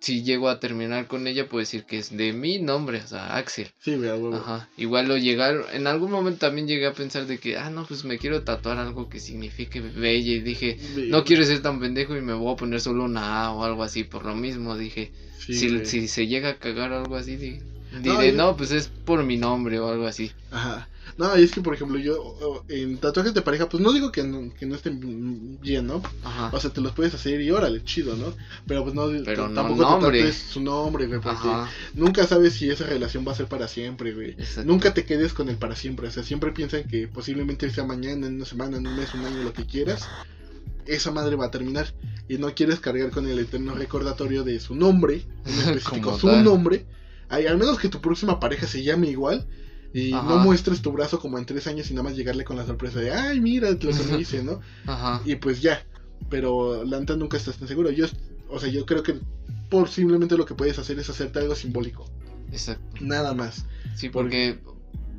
si 0.04 0.22
llego 0.22 0.50
a 0.50 0.60
terminar 0.60 1.06
con 1.06 1.26
ella, 1.26 1.48
puedo 1.48 1.60
decir 1.60 1.84
que 1.84 1.98
es 1.98 2.14
de 2.14 2.34
mi 2.34 2.58
nombre, 2.58 2.98
o 2.98 3.06
sea, 3.06 3.36
Axel. 3.36 3.68
Sí, 3.78 3.94
a 3.94 3.96
huevo. 3.96 4.34
Ajá. 4.34 4.68
Igual 4.76 5.08
lo 5.08 5.16
llegaron, 5.16 5.64
en 5.72 5.86
algún 5.86 6.10
momento 6.10 6.40
también 6.40 6.68
llegué 6.68 6.86
a 6.86 6.92
pensar 6.92 7.26
de 7.26 7.38
que, 7.38 7.56
ah, 7.56 7.70
no, 7.70 7.86
pues 7.86 8.04
me 8.04 8.18
quiero 8.18 8.42
tatuar 8.42 8.76
algo 8.76 9.08
que 9.08 9.18
signifique 9.18 9.80
bella. 9.80 10.32
Y 10.32 10.40
dije, 10.40 10.78
no 11.08 11.24
quiero 11.24 11.44
ser 11.44 11.62
tan 11.62 11.80
pendejo 11.80 12.16
y 12.16 12.20
me 12.20 12.34
voy 12.34 12.52
a 12.52 12.56
poner 12.56 12.80
solo 12.80 13.04
una 13.04 13.44
A 13.44 13.52
o 13.52 13.64
algo 13.64 13.82
así. 13.82 14.04
Por 14.04 14.26
lo 14.26 14.34
mismo, 14.34 14.76
dije, 14.76 15.12
Sí, 15.38 15.54
si, 15.54 15.84
si 15.84 16.08
se 16.08 16.26
llega 16.26 16.50
a 16.50 16.58
cagar 16.58 16.92
algo 16.92 17.16
así, 17.16 17.36
No, 18.02 18.12
diré, 18.12 18.32
yo- 18.32 18.36
no, 18.38 18.56
pues 18.56 18.70
es 18.72 18.88
por 18.88 19.22
mi 19.24 19.36
nombre 19.36 19.78
o 19.78 19.88
algo 19.88 20.06
así. 20.06 20.32
Ajá. 20.50 20.88
No, 21.16 21.38
y 21.38 21.42
es 21.44 21.52
que, 21.52 21.60
por 21.60 21.74
ejemplo, 21.74 21.96
yo 21.98 22.64
en 22.68 22.96
tatuajes 22.98 23.34
de 23.34 23.42
pareja, 23.42 23.68
pues 23.68 23.80
no 23.80 23.92
digo 23.92 24.10
que 24.10 24.24
no, 24.24 24.52
que 24.52 24.66
no 24.66 24.74
estén 24.74 25.60
bien, 25.60 25.86
¿no? 25.86 26.02
Ajá. 26.24 26.50
O 26.52 26.58
sea, 26.58 26.70
te 26.70 26.80
los 26.80 26.90
puedes 26.92 27.14
hacer 27.14 27.40
y 27.40 27.52
órale, 27.52 27.84
chido, 27.84 28.16
¿no? 28.16 28.34
Pero 28.66 28.82
pues 28.82 28.96
no, 28.96 29.06
Pero 29.24 29.48
no 29.48 29.54
tampoco 29.54 29.82
nombre. 29.82 30.10
te 30.18 30.24
tatúes 30.24 30.36
su 30.50 30.60
nombre, 30.60 31.06
güey, 31.06 31.20
porque 31.20 31.46
Ajá. 31.46 31.70
nunca 31.94 32.26
sabes 32.26 32.54
si 32.54 32.68
esa 32.68 32.86
relación 32.86 33.24
va 33.26 33.30
a 33.32 33.36
ser 33.36 33.46
para 33.46 33.68
siempre, 33.68 34.12
güey. 34.12 34.30
Exacto. 34.30 34.64
Nunca 34.64 34.92
te 34.92 35.04
quedes 35.04 35.34
con 35.34 35.48
el 35.48 35.56
para 35.56 35.76
siempre, 35.76 36.08
o 36.08 36.10
sea, 36.10 36.24
siempre 36.24 36.50
piensa 36.50 36.82
que 36.82 37.06
posiblemente 37.06 37.70
sea 37.70 37.84
mañana, 37.84 38.26
en 38.26 38.36
una 38.36 38.44
semana, 38.44 38.78
en 38.78 38.86
un 38.86 38.96
mes, 38.96 39.14
un 39.14 39.24
año, 39.24 39.42
lo 39.44 39.52
que 39.52 39.66
quieras. 39.66 40.08
Esa 40.86 41.12
madre 41.12 41.36
va 41.36 41.46
a 41.46 41.50
terminar 41.50 41.94
y 42.28 42.38
no 42.38 42.52
quieres 42.54 42.80
cargar 42.80 43.10
con 43.10 43.28
el 43.28 43.38
eterno 43.38 43.74
recordatorio 43.74 44.42
de 44.42 44.58
su 44.58 44.74
nombre, 44.74 45.22
en 45.46 45.52
específico 45.78 46.18
su 46.18 46.26
tal. 46.26 46.42
nombre. 46.42 46.86
Ay, 47.34 47.46
al 47.46 47.58
menos 47.58 47.78
que 47.78 47.88
tu 47.88 48.00
próxima 48.00 48.38
pareja 48.40 48.66
se 48.66 48.82
llame 48.82 49.08
igual 49.08 49.46
y 49.92 50.12
Ajá. 50.12 50.28
no 50.28 50.38
muestres 50.38 50.82
tu 50.82 50.92
brazo 50.92 51.18
como 51.18 51.38
en 51.38 51.46
tres 51.46 51.66
años 51.66 51.90
y 51.90 51.94
nada 51.94 52.04
más 52.04 52.16
llegarle 52.16 52.44
con 52.44 52.56
la 52.56 52.66
sorpresa 52.66 53.00
de, 53.00 53.12
ay, 53.12 53.40
mira 53.40 53.70
lo 53.70 53.78
que 53.78 53.92
me 54.10 54.18
hice, 54.20 54.42
¿no? 54.42 54.60
Ajá. 54.86 55.20
y 55.24 55.36
pues 55.36 55.60
ya. 55.62 55.86
Pero 56.30 56.84
la 56.84 56.98
neta 56.98 57.16
nunca 57.16 57.36
estás 57.36 57.56
tan 57.58 57.68
seguro. 57.68 57.90
Yo, 57.90 58.06
o 58.48 58.58
sea, 58.58 58.68
yo 58.68 58.86
creo 58.86 59.02
que 59.02 59.20
posiblemente 59.68 60.36
lo 60.36 60.46
que 60.46 60.54
puedes 60.54 60.78
hacer 60.78 60.98
es 60.98 61.10
hacerte 61.10 61.38
algo 61.40 61.54
simbólico. 61.54 62.06
Exacto. 62.50 62.96
Nada 63.00 63.34
más. 63.34 63.66
Sí, 63.94 64.08
porque 64.08 64.58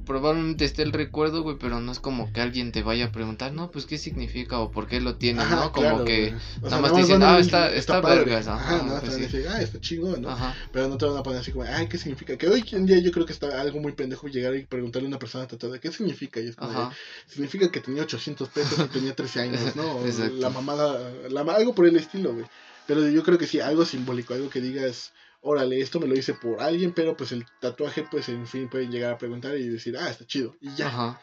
probablemente 0.06 0.64
esté 0.66 0.84
el 0.84 0.92
recuerdo, 0.94 1.42
güey, 1.44 1.58
pero 1.60 1.82
no 1.82 1.92
es 1.92 2.00
como 2.00 2.32
que 2.32 2.40
alguien 2.42 2.72
te 2.72 2.84
vaya 2.84 3.06
a 3.06 3.12
preguntar, 3.12 3.52
no, 3.52 3.72
pues 3.72 3.86
qué 3.86 3.98
significa 3.98 4.60
o 4.60 4.72
por 4.72 4.88
qué 4.88 5.02
lo 5.02 5.16
tienes, 5.16 5.44
Ajá, 5.44 5.56
¿no? 5.56 5.72
Como 5.72 5.90
claro, 5.90 6.06
que. 6.06 6.34
nada 6.62 6.80
más 6.80 6.94
te 6.94 7.00
dicen, 7.02 7.24
"Ah, 7.24 7.40
está- 7.40 7.74
está 7.74 8.02
padre". 8.02 8.20
vergas, 8.26 8.48
Ajá, 8.48 8.80
pues 8.80 9.02
te 9.02 9.08
van 9.08 9.10
a 9.10 9.12
sí. 9.16 9.22
decir, 9.24 9.46
ah, 9.50 9.62
está 9.62 9.80
chingón, 9.82 10.22
¿no? 10.22 10.30
Ajá. 10.30 10.56
Pero 10.72 10.88
no 10.88 10.98
te 10.98 11.06
van 11.06 11.18
a 11.18 11.24
poner 11.24 11.42
así 11.42 11.52
como, 11.52 11.66
ay, 11.68 11.88
¿qué 11.88 11.98
significa? 11.98 12.38
Que 12.38 12.48
hoy 12.48 12.64
en 12.72 12.86
día 12.86 13.00
yo 13.00 13.12
creo 13.12 13.26
que 13.26 13.34
está 13.34 13.60
algo 13.60 13.80
muy 13.80 13.92
pendejo 13.92 14.28
llegar 14.28 14.56
y 14.56 14.66
preguntarle 14.66 15.08
a 15.08 15.10
una 15.10 15.20
persona 15.20 15.48
tatuada, 15.48 15.80
¿qué 15.80 15.92
significa? 15.92 16.40
Y 16.40 16.48
es 16.48 16.56
como, 16.56 16.72
Ajá. 16.72 16.92
significa 17.28 17.72
que 17.72 17.80
tenía 17.82 18.04
800 18.04 18.50
pesos 18.50 18.80
y 18.80 18.88
tenía 18.88 19.16
13 19.16 19.42
años, 19.42 19.76
¿no? 19.76 20.00
La 20.40 20.50
mamada, 20.50 21.12
la, 21.30 21.42
algo 21.42 21.74
por 21.76 21.86
el 21.88 21.96
estilo, 21.96 22.34
güey. 22.34 22.46
Pero 22.88 23.08
yo 23.10 23.24
creo 23.24 23.38
que 23.40 23.48
sí, 23.48 23.60
algo 23.60 23.84
simbólico, 23.84 24.36
algo 24.36 24.50
que 24.50 24.62
digas, 24.62 25.12
órale, 25.48 25.80
esto 25.80 26.00
me 26.00 26.08
lo 26.08 26.16
hice 26.18 26.34
por 26.34 26.60
alguien, 26.62 26.92
pero 26.92 27.16
pues 27.16 27.32
el 27.32 27.46
tatuaje, 27.62 28.04
pues 28.10 28.30
en 28.30 28.48
fin, 28.48 28.68
pueden 28.68 28.92
llegar 28.92 29.14
a 29.14 29.18
preguntar 29.18 29.56
y 29.58 29.68
decir, 29.70 29.96
ah, 29.98 30.10
está 30.10 30.26
chido. 30.26 30.56
Y 30.60 30.74
ya, 30.76 30.88
Ajá. 30.88 31.22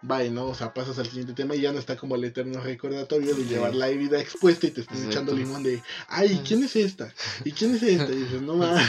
bye, 0.00 0.30
¿no? 0.30 0.46
O 0.46 0.54
sea, 0.54 0.72
pasas 0.72 0.98
al 0.98 1.06
siguiente 1.06 1.34
tema 1.34 1.54
y 1.54 1.60
ya 1.60 1.72
no 1.72 1.78
está 1.78 1.96
como 1.96 2.14
el 2.14 2.24
eterno 2.24 2.60
recordatorio 2.62 3.34
de 3.34 3.42
Sí. 3.42 3.48
llevar 3.50 3.74
la 3.74 3.88
herida 3.88 4.18
expuesta 4.20 4.66
y 4.66 4.70
te 4.70 4.80
están 4.80 4.96
Exacto. 4.96 5.12
echando 5.16 5.32
limón 5.36 5.62
de, 5.62 5.82
ay, 6.08 6.40
¿quién 6.46 6.62
es 6.64 6.76
esta? 6.76 7.12
¿Y 7.44 7.52
quién 7.52 7.74
es 7.74 7.82
esta? 7.82 8.10
Y 8.10 8.16
dices, 8.16 8.40
no 8.42 8.54
más. 8.56 8.82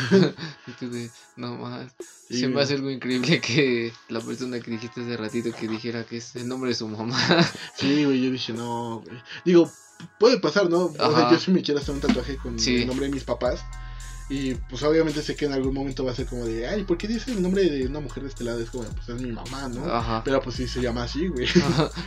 Y 0.68 0.72
tú 0.80 0.90
de, 0.90 1.10
no 1.36 1.56
más. 1.58 1.92
Sí, 2.30 2.42
Se 2.42 2.48
me 2.48 2.62
hace 2.62 2.76
algo 2.76 2.90
increíble 2.92 3.42
que 3.42 3.92
la 4.08 4.22
persona 4.22 4.60
que 4.60 4.72
dijiste 4.72 5.02
hace 5.02 5.18
ratito 5.18 5.52
que 5.52 5.68
dijera 5.68 6.04
que 6.06 6.18
es 6.18 6.36
el 6.36 6.48
nombre 6.48 6.70
de 6.70 6.76
su 6.76 6.88
mamá. 6.88 7.18
Sí, 7.76 8.06
güey, 8.06 8.22
yo 8.24 8.32
dije, 8.32 8.54
no, 8.54 9.02
güey. 9.04 9.18
Digo, 9.44 9.70
puede 10.20 10.40
pasar, 10.40 10.70
¿no? 10.70 10.86
O 10.86 11.16
sea, 11.16 11.32
yo 11.32 11.38
sí 11.40 11.50
me 11.52 11.62
quiero 11.64 11.80
hacer 11.82 11.96
un 11.96 12.02
tatuaje 12.02 12.38
con 12.38 12.58
Sí. 12.60 12.78
el 12.84 12.88
nombre 12.88 13.08
de 13.08 13.12
mis 13.14 13.24
papás. 13.24 13.62
Y 14.30 14.54
pues 14.54 14.84
obviamente 14.84 15.24
sé 15.24 15.36
que 15.36 15.46
en 15.46 15.54
algún 15.54 15.74
momento 15.74 16.06
va 16.06 16.12
a 16.12 16.16
ser 16.16 16.28
como 16.28 16.46
de, 16.46 16.68
ay, 16.68 16.84
¿por 16.84 16.98
qué 16.98 17.08
dice 17.08 17.32
el 17.32 17.42
nombre 17.42 17.68
de 17.68 17.88
una 17.88 18.00
mujer 18.00 18.24
de 18.24 18.30
este 18.30 18.44
lado? 18.44 18.62
Es 18.62 18.70
como, 18.70 18.84
pues 18.84 19.10
es 19.10 19.22
mi 19.22 19.32
mamá, 19.32 19.68
¿no? 19.70 19.92
Ajá. 19.92 20.22
Pero 20.24 20.40
pues 20.42 20.56
sí 20.56 20.68
se 20.68 20.82
llama 20.82 21.04
así, 21.04 21.28
güey. 21.28 21.48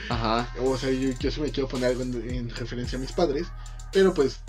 Ajá. 0.08 0.48
O 0.60 0.78
sea, 0.78 0.90
yo, 0.90 1.10
yo 1.18 1.30
sí 1.30 1.40
me 1.40 1.50
quiero 1.50 1.68
poner 1.68 1.90
algo 1.90 2.02
en, 2.02 2.30
en 2.30 2.50
referencia 2.50 2.96
a 2.96 3.00
mis 3.00 3.12
padres. 3.12 3.48
Pero 3.92 4.14
pues 4.14 4.40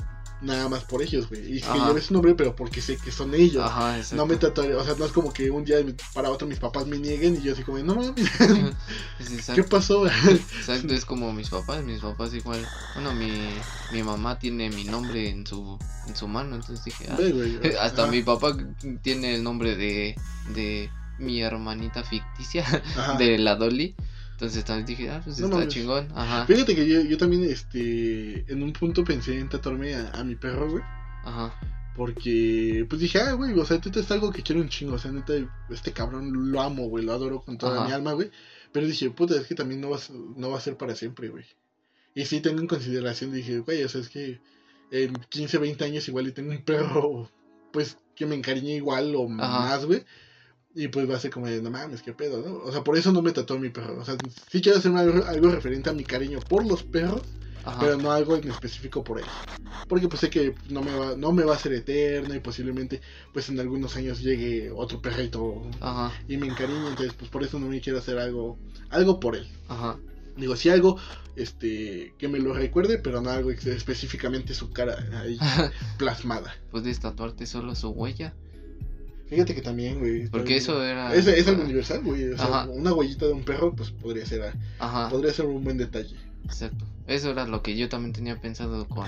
nada 0.44 0.70
más 0.70 0.84
por 0.84 1.02
ellos, 1.02 1.30
güey. 1.30 1.58
Y 1.58 1.62
que 1.62 1.68
Ajá. 1.68 1.88
lleve 1.88 2.02
su 2.02 2.14
nombre, 2.14 2.36
pero 2.36 2.56
porque 2.56 2.82
sé 2.82 2.98
que 2.98 3.12
son 3.12 3.34
ellos. 3.34 3.64
Ajá, 3.64 3.98
exacto. 3.98 4.16
No 4.16 4.26
me 4.26 4.36
tatuaré, 4.36 4.76
o 4.76 4.84
sea, 4.84 4.96
no 4.96 5.06
es 5.06 5.12
como 5.12 5.34
que 5.34 5.50
un 5.50 5.64
día 5.64 5.78
para 6.14 6.30
otro 6.30 6.48
mis 6.48 6.60
papás 6.60 6.86
me 6.86 6.98
nieguen 6.98 7.36
y 7.36 7.42
yo 7.42 7.54
así 7.54 7.64
como, 7.64 7.80
no 7.80 7.96
mames, 7.96 8.14
Es 9.20 9.50
¿qué 9.54 9.64
pasó? 9.64 10.06
Exacto, 10.08 10.94
es 10.94 11.06
como 11.06 11.32
mis 11.34 11.50
papás, 11.50 11.84
mis 11.84 12.02
papás 12.02 12.34
igual. 12.34 12.66
Bueno, 12.96 13.14
mi, 13.14 13.32
mi 13.92 14.04
mamá 14.04 14.38
tiene 14.38 14.70
mi 14.70 14.84
nombre 14.84 15.30
en 15.30 15.48
su, 15.48 15.78
en 16.08 16.16
su 16.16 16.28
mano, 16.28 16.56
entonces 16.56 16.84
dije, 16.86 17.08
ah, 17.10 17.16
Ve, 17.18 17.78
hasta 17.80 18.04
Ajá, 18.04 18.12
mi 18.12 18.22
papá 18.22 18.56
tiene 19.02 19.36
el 19.36 19.44
nombre 19.44 19.76
de, 19.76 20.16
de 20.54 20.90
mi 21.18 21.42
hermanita 21.42 22.04
ficticia, 22.04 22.66
de 23.18 23.38
la 23.38 23.56
Dolly. 23.56 23.96
Entonces 24.44 24.66
también 24.66 24.86
dije, 24.86 25.10
ah, 25.10 25.22
pues 25.24 25.40
No 25.40 25.46
está 25.46 25.58
mames. 25.58 25.74
chingón. 25.74 26.08
Ajá, 26.14 26.46
Fíjate 26.46 26.76
que 26.76 26.86
yo, 26.88 27.02
yo 27.02 27.18
también, 27.18 27.46
este, 27.46 28.52
en 28.52 28.62
un 28.62 28.74
punto 28.74 29.04
pensé 29.06 29.40
en 29.40 29.48
tatuarme 29.48 29.96
a, 29.96 30.10
a 30.12 30.24
mi 30.26 30.36
perro, 30.36 30.70
güey. 30.70 30.84
ajá, 31.24 31.54
Porque, 31.96 32.86
pues 32.90 33.00
dije, 33.02 33.20
ah, 33.22 33.34
güey, 33.34 33.58
o 33.58 33.66
sea, 33.66 33.78
neta 33.78 34.00
es 34.00 34.12
algo 34.12 34.32
que 34.32 34.44
quiero 34.44 34.60
un 34.62 34.68
chingo. 34.70 34.96
O 34.96 35.00
sea, 35.00 35.12
neta, 35.12 35.34
este 35.70 35.94
cabrón 35.94 36.52
lo 36.52 36.62
amo, 36.62 36.90
güey, 36.90 37.06
lo 37.06 37.14
adoro 37.14 37.42
con 37.42 37.58
toda 37.58 37.78
Ajá. 37.80 37.86
mi 37.88 37.94
alma, 37.94 38.14
güey. 38.14 38.32
Pero 38.72 38.86
dije, 38.88 39.10
puta, 39.12 39.36
es 39.36 39.48
que 39.48 39.56
también 39.56 39.80
no 39.80 39.92
va, 39.92 39.96
a 39.96 40.00
ser- 40.00 40.16
no 40.16 40.50
va 40.50 40.58
a 40.58 40.62
ser 40.62 40.76
para 40.76 40.96
siempre, 40.96 41.30
güey. 41.30 41.46
Y 42.16 42.26
sí 42.26 42.42
tengo 42.42 42.60
en 42.60 42.68
consideración, 42.68 43.32
dije, 43.32 43.60
güey, 43.60 43.82
o 43.84 43.88
sea, 43.90 44.02
es 44.02 44.10
que 44.10 44.42
en 44.92 45.14
15, 45.30 45.58
20 45.58 45.86
años 45.86 46.08
igual 46.10 46.28
y 46.28 46.32
tengo 46.34 46.52
un 46.52 46.62
perro, 46.64 47.30
pues, 47.72 47.98
que 48.16 48.26
me 48.26 48.36
encariñe 48.36 48.76
igual 48.76 49.16
o 49.16 49.24
Ajá. 49.40 49.60
más, 49.70 49.86
güey. 49.86 50.04
Y 50.76 50.88
pues 50.88 51.10
va 51.10 51.16
a 51.16 51.20
ser 51.20 51.32
como 51.32 51.48
de, 51.48 51.62
no 51.62 51.70
mames, 51.70 52.02
qué 52.02 52.14
pedo, 52.14 52.42
¿no? 52.42 52.58
O 52.58 52.72
sea, 52.72 52.84
por 52.84 52.98
eso 52.98 53.12
no 53.12 53.22
me 53.22 53.32
tatuó 53.32 53.60
mi 53.60 53.70
perro. 53.70 54.00
O 54.00 54.06
sea, 54.06 54.18
sí 54.50 54.62
quiero 54.62 54.80
hacer 54.80 54.92
algo, 54.96 55.24
algo 55.26 55.52
referente 55.52 55.90
a 55.90 55.94
mi 55.94 56.04
cariño 56.04 56.40
por 56.40 56.66
los 56.66 56.82
perros, 56.84 57.22
ajá. 57.64 57.80
pero 57.80 57.98
no 57.98 58.12
algo 58.12 58.36
en 58.36 58.50
específico 58.50 59.04
por 59.04 59.20
él. 59.20 59.26
Porque 59.88 60.08
pues 60.08 60.22
sé 60.22 60.30
que 60.30 60.56
no 60.70 60.82
me 60.82 60.96
va, 60.96 61.16
no 61.16 61.32
me 61.32 61.44
va 61.44 61.54
a 61.56 61.60
ser 61.60 61.74
eterno 61.74 62.34
y 62.34 62.40
posiblemente 62.40 63.02
pues 63.34 63.50
en 63.50 63.60
algunos 63.60 63.96
años 63.98 64.22
llegue 64.22 64.72
otro 64.72 65.02
perrito 65.02 65.62
Ajá, 65.82 66.12
y 66.28 66.38
me 66.38 66.48
encariñe, 66.48 66.88
entonces 66.88 67.14
pues 67.14 67.30
por 67.30 67.44
eso 67.44 67.60
no 67.60 67.68
me 67.68 67.82
quiero 67.82 68.00
hacer 68.00 68.18
algo, 68.18 68.58
algo 68.90 69.20
por 69.20 69.36
él. 69.36 69.48
ajá. 69.68 70.00
Digo, 70.36 70.56
sí 70.56 70.70
algo 70.70 70.98
este 71.36 72.16
que 72.18 72.28
me 72.28 72.40
lo 72.40 72.54
recuerde, 72.54 72.98
pero 72.98 73.22
no 73.22 73.30
algo 73.30 73.52
específicamente 73.52 74.56
su 74.56 74.72
cara 74.72 74.98
ahí 75.22 75.38
plasmada. 76.00 76.56
Puedes 76.72 77.00
tatuarte 77.00 77.46
solo 77.46 77.76
su 77.76 77.90
huella. 77.90 78.34
Fíjate 79.30 79.56
que 79.56 79.62
también, 79.62 80.00
güey. 80.00 80.28
Porque 80.28 80.58
eso 80.58 80.84
era. 80.84 81.14
Es, 81.16 81.26
es 81.28 81.48
algo 81.48 81.64
universal, 81.64 82.02
güey. 82.04 82.30
O 82.32 82.38
sea, 82.38 82.68
una 82.70 82.94
huellita 82.94 83.26
de 83.26 83.34
un 83.34 83.44
perro, 83.44 83.74
pues 83.74 83.90
podría 83.92 84.26
ser, 84.26 84.54
Ajá, 84.80 85.10
podría 85.10 85.34
ser 85.34 85.46
un 85.46 85.64
buen 85.64 85.78
detalle. 85.78 86.16
exacto. 86.46 86.86
Eso 87.08 87.32
era 87.32 87.46
lo 87.48 87.62
que 87.62 87.76
yo 87.76 87.90
también 87.90 88.14
tenía 88.14 88.40
pensado 88.40 88.88
con 88.88 89.08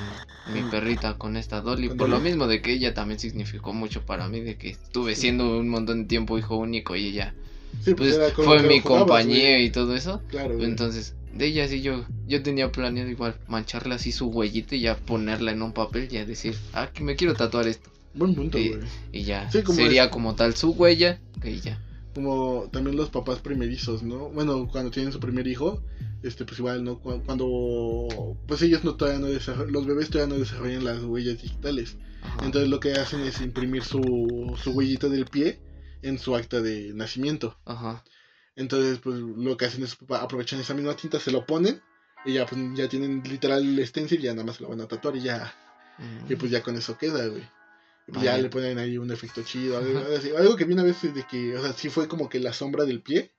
mi 0.53 0.61
Mm. 0.63 0.69
perrita, 0.69 1.17
con 1.17 1.37
esta 1.37 1.61
Dolly. 1.61 1.89
Por 1.89 2.09
lo 2.09 2.19
mismo 2.19 2.47
de 2.47 2.61
que 2.61 2.73
ella 2.73 2.93
también 2.93 3.19
significó 3.19 3.71
mucho 3.73 4.01
para 4.05 4.27
mí, 4.27 4.41
de 4.41 4.57
que 4.57 4.69
estuve 4.69 5.15
siendo 5.15 5.59
un 5.59 5.69
montón 5.69 6.01
de 6.03 6.07
tiempo 6.07 6.37
hijo 6.37 6.57
único 6.57 6.95
y 6.95 7.07
ella 7.07 7.33
Sí, 7.83 7.93
pues 7.93 8.17
lo 8.17 8.29
fue 8.31 8.63
mi 8.63 8.79
jugabas, 8.79 8.83
compañía 9.07 9.51
güey. 9.51 9.65
y 9.65 9.69
todo 9.69 9.95
eso. 9.95 10.21
Claro, 10.29 10.55
güey. 10.55 10.65
Entonces, 10.65 11.13
de 11.33 11.45
ella 11.47 11.67
sí 11.67 11.81
yo, 11.81 12.05
yo 12.27 12.41
tenía 12.41 12.71
planeado 12.71 13.09
igual 13.09 13.35
mancharle 13.47 13.95
así 13.95 14.11
su 14.11 14.27
huellita 14.27 14.75
y 14.75 14.81
ya 14.81 14.95
ponerla 14.95 15.51
en 15.51 15.61
un 15.61 15.73
papel 15.73 16.05
y 16.05 16.15
ya 16.15 16.25
decir, 16.25 16.55
ah, 16.73 16.89
que 16.93 17.03
me 17.03 17.15
quiero 17.15 17.33
tatuar 17.33 17.67
esto. 17.67 17.89
Buen 18.15 18.33
punto, 18.35 18.57
güey. 18.57 18.79
Y 19.11 19.23
ya 19.23 19.49
Sí, 19.51 19.61
como 19.63 19.77
sería 19.77 20.05
es- 20.05 20.11
como 20.11 20.35
tal 20.35 20.55
su 20.55 20.71
huella, 20.71 21.19
que 21.41 21.59
ya. 21.59 21.81
Como 22.13 22.69
también 22.71 22.95
los 22.95 23.09
papás 23.09 23.39
primerizos, 23.39 24.01
¿no? 24.03 24.29
Bueno, 24.29 24.67
cuando 24.71 24.89
tienen 24.89 25.11
su 25.11 25.19
primer 25.19 25.47
hijo, 25.47 25.83
este, 26.23 26.45
pues 26.45 26.59
igual, 26.59 26.83
¿no? 26.83 26.99
Cu- 26.99 27.21
Cuando, 27.25 28.37
pues 28.47 28.61
ellos 28.61 28.83
no 28.83 28.95
todavía 28.95 29.19
no 29.19 29.27
desarrollan, 29.27 29.73
los 29.73 29.85
bebés 29.85 30.09
todavía 30.09 30.33
no 30.33 30.39
desarrollan 30.39 30.83
las 30.85 31.03
huellas 31.03 31.41
digitales. 31.41 31.97
Ajá. 32.23 32.45
Entonces 32.45 32.69
lo 32.69 32.79
que 32.79 32.93
hacen 32.93 33.19
es 33.21 33.41
imprimir 33.41 33.83
su, 33.83 34.57
su 34.63 34.71
huellita 34.71 35.09
del 35.09 35.25
pie 35.25 35.59
en 36.01 36.17
su 36.17 36.35
acta 36.35 36.61
de 36.61 36.93
nacimiento. 36.93 37.57
Ajá. 37.65 38.03
Entonces, 38.55 38.99
pues 38.99 39.17
lo 39.19 39.57
que 39.57 39.65
hacen 39.65 39.83
es 39.83 39.95
pa- 39.97 40.21
aprovechan 40.21 40.59
esa 40.61 40.73
misma 40.73 40.95
tinta, 40.95 41.19
se 41.19 41.31
lo 41.31 41.45
ponen 41.45 41.81
y 42.25 42.33
ya, 42.33 42.45
pues, 42.45 42.61
ya 42.75 42.87
tienen 42.87 43.21
literal 43.29 43.61
el 43.77 43.85
stencil, 43.85 44.21
ya 44.21 44.31
nada 44.33 44.45
más 44.45 44.55
se 44.55 44.63
lo 44.63 44.69
van 44.69 44.79
a 44.81 44.87
tatuar 44.87 45.15
y 45.17 45.21
ya, 45.21 45.53
Mm. 45.99 46.31
y 46.31 46.35
pues 46.35 46.49
ya 46.51 46.61
con 46.63 46.75
eso 46.77 46.97
queda, 46.97 47.27
güey. 47.27 47.43
Ya 48.07 48.37
le 48.37 48.49
ponen 48.49 48.77
ahí 48.77 48.97
un 48.97 49.11
efecto 49.11 49.41
chido, 49.43 49.77
algo, 49.77 49.99
así. 50.17 50.29
Algo 50.35 50.55
que 50.55 50.65
vi 50.65 50.73
una 50.73 50.83
vez 50.83 51.01
de 51.01 51.23
que, 51.27 51.57
o 51.57 51.61
sea, 51.61 51.73
sí 51.73 51.89
fue 51.89 52.07
como 52.07 52.29
que 52.29 52.39
la 52.39 52.53
sombra 52.53 52.85
del 52.85 53.01
pie, 53.01 53.33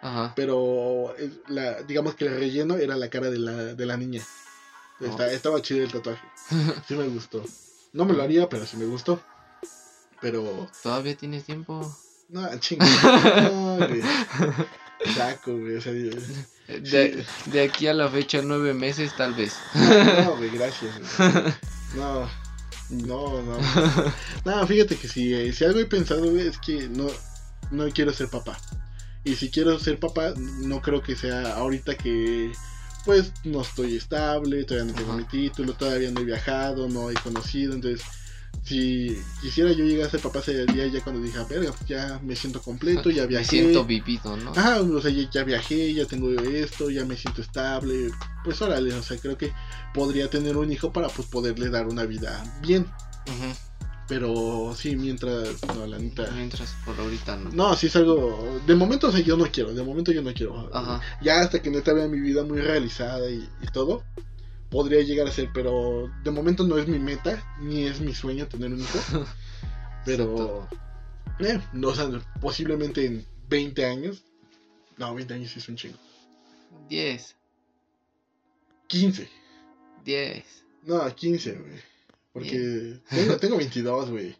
Ajá. 0.00 0.32
pero 0.36 1.14
la, 1.48 1.82
digamos 1.82 2.14
que 2.14 2.26
el 2.26 2.38
relleno 2.38 2.76
era 2.76 2.94
la 2.96 3.10
cara 3.10 3.30
de 3.30 3.38
la, 3.38 3.52
de 3.74 3.86
la 3.86 3.96
niña. 3.96 4.22
Está- 5.00 5.24
Oh. 5.24 5.30
Estaba 5.30 5.60
chido 5.62 5.84
el 5.84 5.90
tatuaje, 5.90 6.22
sí 6.86 6.94
me 6.94 7.08
gustó. 7.08 7.42
No 7.92 8.04
me 8.04 8.12
lo 8.14 8.22
haría, 8.22 8.48
pero 8.48 8.64
sí 8.64 8.76
me 8.76 8.84
gustó. 8.86 9.20
Pero. 10.20 10.68
Todavía 10.82 11.16
tienes 11.16 11.44
tiempo. 11.44 11.80
No, 12.28 12.48
chingada. 12.60 13.50
No, 13.50 13.76
güey. 13.76 14.02
Saco, 15.16 15.56
güey. 15.58 15.74
O 15.76 15.80
sea, 15.80 15.92
yo- 15.92 16.10
De, 16.68 17.26
de 17.46 17.60
aquí 17.62 17.88
a 17.88 17.92
la 17.92 18.08
fecha, 18.08 18.40
nueve 18.42 18.72
meses, 18.72 19.14
tal 19.16 19.34
vez. 19.34 19.56
no, 19.74 20.36
güey, 20.36 20.50
gracias. 20.50 20.94
güey. 21.18 21.54
No, 21.96 22.26
no, 22.92 23.42
no. 23.42 23.58
No, 24.44 24.66
fíjate 24.66 24.96
que 24.96 25.08
si, 25.08 25.32
eh, 25.34 25.52
si 25.52 25.64
algo 25.64 25.80
he 25.80 25.86
pensado, 25.86 26.30
güey, 26.30 26.46
es 26.46 26.58
que 26.58 26.88
no, 26.88 27.06
no 27.70 27.88
quiero 27.90 28.12
ser 28.12 28.28
papá. 28.28 28.58
Y 29.24 29.36
si 29.36 29.50
quiero 29.50 29.78
ser 29.78 29.98
papá, 29.98 30.34
no 30.36 30.80
creo 30.82 31.02
que 31.02 31.14
sea 31.16 31.54
ahorita 31.54 31.94
que, 31.96 32.52
pues, 33.04 33.32
no 33.44 33.62
estoy 33.62 33.96
estable, 33.96 34.64
todavía 34.64 34.92
no 34.92 34.98
tengo 34.98 35.12
Ajá. 35.12 35.18
mi 35.18 35.24
título, 35.24 35.74
todavía 35.74 36.10
no 36.10 36.20
he 36.20 36.24
viajado, 36.24 36.88
no 36.88 37.10
he 37.10 37.14
conocido. 37.14 37.74
Entonces, 37.74 38.04
si 38.62 39.20
quisiera 39.40 39.72
yo 39.72 39.84
llegar 39.84 40.06
a 40.06 40.10
ser 40.10 40.20
papá, 40.20 40.40
sería 40.40 40.86
ya 40.86 41.00
cuando 41.02 41.20
dije, 41.20 41.38
"Ah, 41.38 41.46
verga, 41.48 41.72
pues 41.72 41.88
ya 41.88 42.20
me 42.22 42.36
siento 42.36 42.62
completo, 42.62 43.10
ya 43.10 43.22
Me 43.22 43.28
viajé. 43.28 43.44
siento 43.44 43.84
vivido, 43.84 44.36
¿no? 44.36 44.52
Ajá, 44.52 44.80
o 44.80 45.00
sea, 45.00 45.10
ya, 45.10 45.28
ya 45.30 45.44
viajé, 45.44 45.92
ya 45.92 46.06
tengo 46.06 46.30
esto, 46.30 46.88
ya 46.90 47.04
me 47.04 47.16
siento 47.16 47.42
estable. 47.42 48.10
Pues 48.44 48.62
órale, 48.62 48.94
o 48.94 49.02
sea, 49.02 49.16
creo 49.18 49.36
que 49.36 49.52
podría 49.92 50.30
tener 50.30 50.56
un 50.56 50.70
hijo 50.72 50.92
para 50.92 51.08
pues 51.08 51.26
poderle 51.28 51.70
dar 51.70 51.86
una 51.88 52.04
vida 52.04 52.42
bien. 52.62 52.82
Ujú. 53.26 53.52
Pero 54.08 54.74
sí, 54.76 54.94
mientras, 54.96 55.62
no, 55.74 55.86
la 55.86 55.98
neta. 55.98 56.28
Mientras 56.34 56.74
por 56.84 56.98
ahorita 57.00 57.36
no. 57.36 57.50
No, 57.50 57.74
sí 57.76 57.86
es 57.86 57.96
algo. 57.96 58.60
De 58.66 58.74
momento, 58.74 59.08
o 59.08 59.12
sea, 59.12 59.20
yo 59.20 59.36
no 59.36 59.44
quiero. 59.46 59.72
De 59.72 59.82
momento, 59.82 60.12
yo 60.12 60.22
no 60.22 60.34
quiero. 60.34 60.68
Ajá. 60.74 61.00
Ya 61.22 61.40
hasta 61.40 61.62
que 61.62 61.70
neta 61.70 61.92
vea 61.92 62.08
mi 62.08 62.20
vida 62.20 62.44
muy 62.44 62.60
realizada 62.60 63.30
y, 63.30 63.48
y 63.62 63.66
todo, 63.72 64.04
podría 64.72 65.02
llegar 65.02 65.28
a 65.28 65.30
ser. 65.30 65.50
Pero 65.54 66.10
de 66.24 66.30
momento 66.32 66.64
no 66.64 66.76
es 66.78 66.88
mi 66.88 66.98
meta, 66.98 67.40
ni 67.60 67.84
es 67.84 68.00
mi 68.00 68.12
sueño 68.14 68.48
tener 68.48 68.72
un 68.72 68.80
hijo. 68.80 69.24
Pero, 70.04 70.68
eh, 71.38 71.60
no, 71.72 71.88
o 71.88 71.94
sea, 71.94 72.08
posiblemente 72.40 73.06
en 73.06 73.24
20 73.48 73.84
años. 73.84 74.24
No, 74.98 75.14
20 75.14 75.34
años 75.34 75.50
sí 75.52 75.60
es 75.60 75.68
un 75.68 75.76
chingo. 75.76 75.98
10, 76.88 77.36
15. 78.88 79.28
10. 80.04 80.44
No, 80.84 81.14
15, 81.14 81.52
güey. 81.52 81.72
Porque 82.32 82.98
tengo, 83.08 83.36
tengo 83.36 83.56
22, 83.58 84.10
güey. 84.10 84.34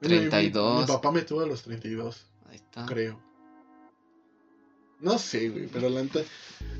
Bueno, 0.00 0.16
mi- 0.16 0.22
mi- 0.24 0.30
32. 0.30 0.80
Mi, 0.82 0.86
papá 0.86 1.10
me 1.10 1.22
tuvo 1.22 1.40
a 1.40 1.46
los 1.46 1.62
32, 1.62 2.24
Ahí 2.48 2.56
está. 2.56 2.86
creo. 2.86 3.20
No 5.00 5.18
sé, 5.18 5.48
güey, 5.48 5.66
pero 5.66 5.88
la. 5.88 6.04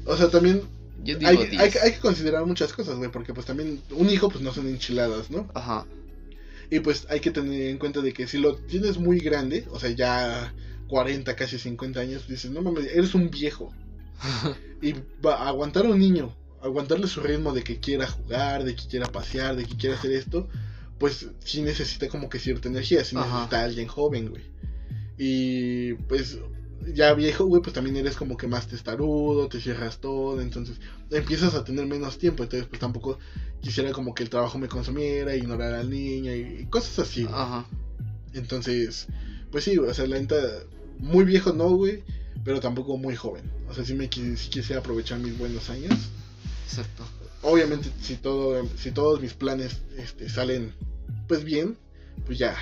O 0.06 0.16
sea, 0.16 0.28
también 0.30 0.62
Yo 1.04 1.16
digo 1.16 1.30
hay, 1.30 1.36
10. 1.46 1.52
hay, 1.60 1.70
hay 1.82 1.92
que 1.92 2.00
considerar 2.00 2.44
muchas 2.46 2.72
cosas, 2.72 2.96
güey, 2.96 3.10
porque 3.10 3.34
pues 3.34 3.46
también 3.46 3.80
un 3.90 4.10
hijo 4.10 4.28
pues 4.28 4.42
no 4.42 4.52
son 4.52 4.68
enchiladas, 4.68 5.30
¿no? 5.30 5.48
Ajá. 5.54 5.86
Y 6.70 6.80
pues 6.80 7.06
hay 7.08 7.20
que 7.20 7.30
tener 7.30 7.68
en 7.68 7.78
cuenta 7.78 8.00
de 8.00 8.12
que 8.12 8.26
si 8.26 8.38
lo 8.38 8.56
tienes 8.56 8.98
muy 8.98 9.20
grande, 9.20 9.66
o 9.70 9.78
sea, 9.78 9.90
ya 9.90 10.52
40, 10.88 11.34
casi 11.36 11.58
50 11.58 12.00
años, 12.00 12.28
dices, 12.28 12.50
no 12.50 12.62
mames, 12.62 12.86
eres 12.92 13.14
un 13.14 13.30
viejo. 13.30 13.72
Y 14.80 14.94
va 15.26 15.34
a 15.34 15.48
aguantar 15.48 15.86
a 15.86 15.88
un 15.88 15.98
niño, 15.98 16.36
aguantarle 16.62 17.08
su 17.08 17.20
ritmo 17.20 17.52
de 17.52 17.64
que 17.64 17.80
quiera 17.80 18.06
jugar, 18.06 18.62
de 18.62 18.76
que 18.76 18.86
quiera 18.86 19.10
pasear, 19.10 19.56
de 19.56 19.64
que 19.64 19.76
quiera 19.76 19.96
hacer 19.96 20.12
esto, 20.12 20.48
pues 21.00 21.26
sí 21.44 21.62
necesita 21.62 22.08
como 22.08 22.28
que 22.28 22.38
cierta 22.38 22.68
energía, 22.68 23.04
sí 23.04 23.16
Ajá. 23.16 23.26
necesita 23.26 23.60
a 23.60 23.64
alguien 23.64 23.88
joven, 23.88 24.28
güey. 24.30 24.44
Y 25.18 25.94
pues 25.94 26.38
ya 26.94 27.12
viejo, 27.14 27.44
güey, 27.44 27.62
pues 27.62 27.74
también 27.74 27.96
eres 27.96 28.16
como 28.16 28.36
que 28.36 28.46
más 28.46 28.66
testarudo, 28.68 29.48
te 29.48 29.60
cierras 29.60 29.98
todo, 29.98 30.40
entonces 30.40 30.78
empiezas 31.10 31.54
a 31.54 31.64
tener 31.64 31.86
menos 31.86 32.18
tiempo, 32.18 32.42
entonces 32.42 32.68
pues 32.68 32.80
tampoco 32.80 33.18
quisiera 33.60 33.92
como 33.92 34.14
que 34.14 34.22
el 34.22 34.30
trabajo 34.30 34.58
me 34.58 34.68
consumiera, 34.68 35.34
ignorar 35.34 35.74
al 35.74 35.90
niño 35.90 36.34
y 36.34 36.66
cosas 36.70 36.98
así. 37.00 37.24
güey. 37.24 37.34
Ajá. 37.34 37.66
Entonces, 38.34 39.06
pues 39.50 39.64
sí, 39.64 39.76
güey, 39.76 39.90
o 39.90 39.94
sea, 39.94 40.06
la 40.06 40.18
neta, 40.18 40.36
muy 40.98 41.24
viejo 41.24 41.52
no, 41.52 41.70
güey, 41.70 42.02
pero 42.44 42.60
tampoco 42.60 42.96
muy 42.96 43.16
joven. 43.16 43.50
O 43.68 43.74
sea, 43.74 43.84
sí, 43.84 43.94
me, 43.94 44.04
sí 44.04 44.48
quisiera 44.50 44.80
aprovechar 44.80 45.18
mis 45.18 45.36
buenos 45.36 45.70
años. 45.70 45.94
Exacto. 46.66 47.04
Obviamente, 47.42 47.90
si, 48.00 48.16
todo, 48.16 48.66
si 48.76 48.90
todos 48.90 49.20
mis 49.20 49.34
planes 49.34 49.82
este, 49.96 50.28
salen, 50.28 50.72
pues 51.26 51.44
bien, 51.44 51.76
pues 52.26 52.38
ya. 52.38 52.56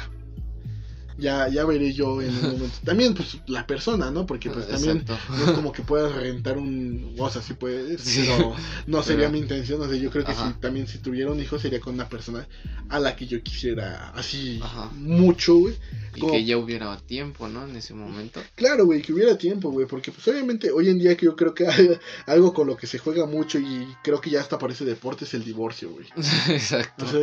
Ya, 1.18 1.48
ya 1.48 1.64
veré 1.64 1.92
yo 1.92 2.20
en 2.20 2.28
un 2.34 2.42
momento. 2.42 2.76
También, 2.84 3.14
pues, 3.14 3.38
la 3.46 3.66
persona, 3.66 4.10
¿no? 4.10 4.26
Porque, 4.26 4.50
pues, 4.50 4.68
también 4.68 4.98
Exacto. 4.98 5.34
no 5.36 5.44
es 5.46 5.50
como 5.52 5.72
que 5.72 5.82
puedas 5.82 6.14
rentar 6.14 6.58
un... 6.58 7.14
O 7.18 7.30
sea, 7.30 7.40
sí 7.42 7.54
puedes, 7.54 8.00
Sí. 8.02 8.26
pero 8.26 8.54
no 8.86 9.02
sería 9.02 9.20
Pero- 9.26 9.32
mi 9.32 9.38
intención. 9.38 9.80
O 9.80 9.88
sea, 9.88 9.96
yo 9.96 10.10
creo 10.10 10.24
que 10.24 10.32
Ajá. 10.32 10.52
si 10.52 10.60
también 10.60 10.86
si 10.86 10.98
tuviera 10.98 11.30
un 11.30 11.40
hijo 11.40 11.58
sería 11.58 11.80
con 11.80 11.94
una 11.94 12.08
persona 12.08 12.46
a 12.88 13.00
la 13.00 13.16
que 13.16 13.26
yo 13.26 13.42
quisiera 13.42 14.10
así 14.10 14.60
Ajá. 14.62 14.90
mucho, 14.94 15.54
güey. 15.56 15.74
Y 16.14 16.26
que 16.26 16.44
ya 16.46 16.56
hubiera 16.56 16.96
tiempo, 16.98 17.46
¿no? 17.48 17.66
En 17.66 17.76
ese 17.76 17.92
momento. 17.92 18.40
Claro, 18.54 18.86
güey, 18.86 19.02
que 19.02 19.12
hubiera 19.12 19.36
tiempo, 19.36 19.70
güey, 19.70 19.86
porque 19.86 20.10
pues 20.12 20.26
obviamente 20.28 20.70
hoy 20.70 20.88
en 20.88 20.98
día 20.98 21.14
que 21.16 21.26
yo 21.26 21.36
creo 21.36 21.52
que 21.54 21.66
hay 21.66 21.90
algo 22.26 22.54
con 22.54 22.66
lo 22.66 22.76
que 22.76 22.86
se 22.86 22.96
juega 22.98 23.26
mucho 23.26 23.58
y 23.58 23.86
creo 24.02 24.18
que 24.20 24.30
ya 24.30 24.40
hasta 24.40 24.58
parece 24.58 24.84
deporte 24.86 25.24
es 25.26 25.34
el 25.34 25.44
divorcio, 25.44 25.90
güey. 25.90 26.06
Exacto. 26.48 27.04
O 27.04 27.08
sea, 27.08 27.20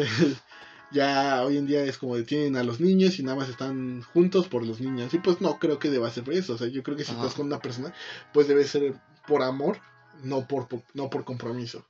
ya 0.94 1.44
hoy 1.44 1.58
en 1.58 1.66
día 1.66 1.84
es 1.84 1.98
como 1.98 2.16
detienen 2.16 2.56
a 2.56 2.64
los 2.64 2.80
niños 2.80 3.20
y 3.20 3.24
nada 3.24 3.38
más 3.38 3.50
están 3.50 4.02
juntos 4.14 4.48
por 4.48 4.66
los 4.66 4.80
niños. 4.80 5.14
Y 5.14 5.20
pues 5.20 5.42
no 5.42 5.60
creo 5.60 5.80
que 5.80 5.90
deba 5.90 6.10
ser 6.12 6.24
por 6.24 6.34
eso, 6.34 6.54
o 6.54 6.58
sea, 6.58 6.68
yo 6.68 6.84
creo 6.84 6.96
que 6.98 7.04
si 7.04 7.12
Ajá. 7.12 7.22
estás 7.22 7.36
con 7.36 7.48
una 7.48 7.60
persona, 7.60 7.94
pues 8.34 8.48
debe 8.48 8.66
ser 8.66 8.94
por 9.28 9.42
amor, 9.44 9.78
no 10.24 10.48
por, 10.48 10.68
por- 10.68 10.84
no 10.94 11.10
por 11.10 11.24
compromiso. 11.26 11.86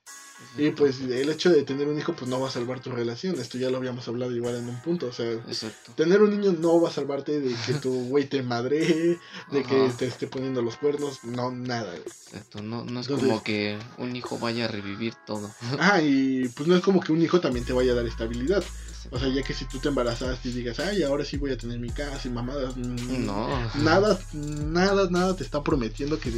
Y 0.57 0.71
pues 0.71 0.99
el 0.99 1.29
hecho 1.29 1.51
de 1.51 1.63
tener 1.63 1.87
un 1.87 1.97
hijo 1.97 2.13
pues 2.13 2.29
no 2.29 2.37
va 2.39 2.49
a 2.49 2.51
salvar 2.51 2.81
tu 2.81 2.91
relación, 2.91 3.39
esto 3.39 3.57
ya 3.57 3.69
lo 3.69 3.77
habíamos 3.77 4.05
hablado 4.09 4.35
igual 4.35 4.55
en 4.57 4.67
un 4.67 4.81
punto, 4.81 5.07
o 5.07 5.13
sea, 5.13 5.31
Exacto. 5.31 5.93
Tener 5.95 6.21
un 6.21 6.31
niño 6.31 6.51
no 6.59 6.81
va 6.81 6.89
a 6.89 6.91
salvarte 6.91 7.39
de 7.39 7.55
que 7.65 7.73
tu 7.75 7.91
güey 8.09 8.25
te 8.27 8.43
madre, 8.43 9.19
de 9.51 9.63
que 9.63 9.89
te 9.97 10.05
esté 10.07 10.27
poniendo 10.27 10.61
los 10.61 10.75
cuernos, 10.75 11.23
no, 11.23 11.49
nada. 11.51 11.95
Exacto. 11.95 12.61
No, 12.61 12.83
no 12.83 12.99
es 12.99 13.05
Entonces- 13.07 13.29
como 13.29 13.43
que 13.43 13.77
un 13.99 14.15
hijo 14.17 14.37
vaya 14.37 14.65
a 14.65 14.67
revivir 14.67 15.13
todo. 15.25 15.49
Ah, 15.79 16.01
y 16.01 16.49
pues 16.49 16.67
no 16.67 16.75
es 16.75 16.81
como 16.81 16.99
que 16.99 17.13
un 17.13 17.21
hijo 17.21 17.39
también 17.39 17.63
te 17.65 17.71
vaya 17.71 17.93
a 17.93 17.95
dar 17.95 18.05
estabilidad. 18.07 18.63
O 19.11 19.19
sea, 19.19 19.27
ya 19.29 19.43
que 19.43 19.53
si 19.53 19.65
tú 19.65 19.79
te 19.79 19.89
embarazaste 19.89 20.49
y 20.49 20.53
digas, 20.53 20.79
ay, 20.79 21.03
ahora 21.03 21.25
sí 21.25 21.37
voy 21.37 21.51
a 21.51 21.57
tener 21.57 21.79
mi 21.79 21.89
casa 21.89 22.27
y 22.27 22.31
mamadas, 22.31 22.75
mm, 22.77 23.25
No. 23.25 23.47
nada, 23.75 24.19
nada, 24.33 25.07
nada 25.09 25.35
te 25.35 25.43
está 25.43 25.63
prometiendo 25.63 26.19
que, 26.19 26.31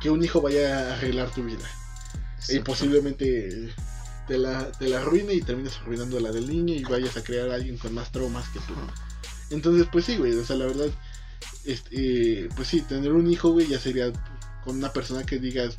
que 0.00 0.10
un 0.10 0.22
hijo 0.24 0.40
vaya 0.40 0.90
a 0.90 0.94
arreglar 0.96 1.30
tu 1.30 1.42
vida. 1.44 1.58
Y 2.48 2.52
Exacto. 2.56 2.64
posiblemente 2.64 3.72
te 4.28 4.38
la, 4.38 4.70
te 4.72 4.88
la 4.88 4.98
arruine 5.00 5.34
y 5.34 5.40
termines 5.42 5.76
arruinando 5.78 6.20
la 6.20 6.30
del 6.30 6.48
niño 6.48 6.74
y 6.74 6.84
vayas 6.84 7.16
a 7.16 7.22
crear 7.24 7.50
a 7.50 7.54
alguien 7.54 7.76
con 7.78 7.92
más 7.94 8.12
traumas 8.12 8.48
que 8.50 8.60
tú. 8.60 8.74
Entonces, 9.50 9.86
pues 9.90 10.04
sí, 10.04 10.16
güey, 10.16 10.34
o 10.36 10.44
sea, 10.44 10.56
la 10.56 10.66
verdad, 10.66 10.86
este, 11.64 12.44
eh, 12.44 12.48
pues 12.54 12.68
sí, 12.68 12.82
tener 12.82 13.12
un 13.12 13.30
hijo, 13.30 13.50
güey, 13.50 13.66
ya 13.66 13.78
sería 13.80 14.12
con 14.64 14.76
una 14.76 14.92
persona 14.92 15.24
que 15.24 15.38
digas, 15.38 15.74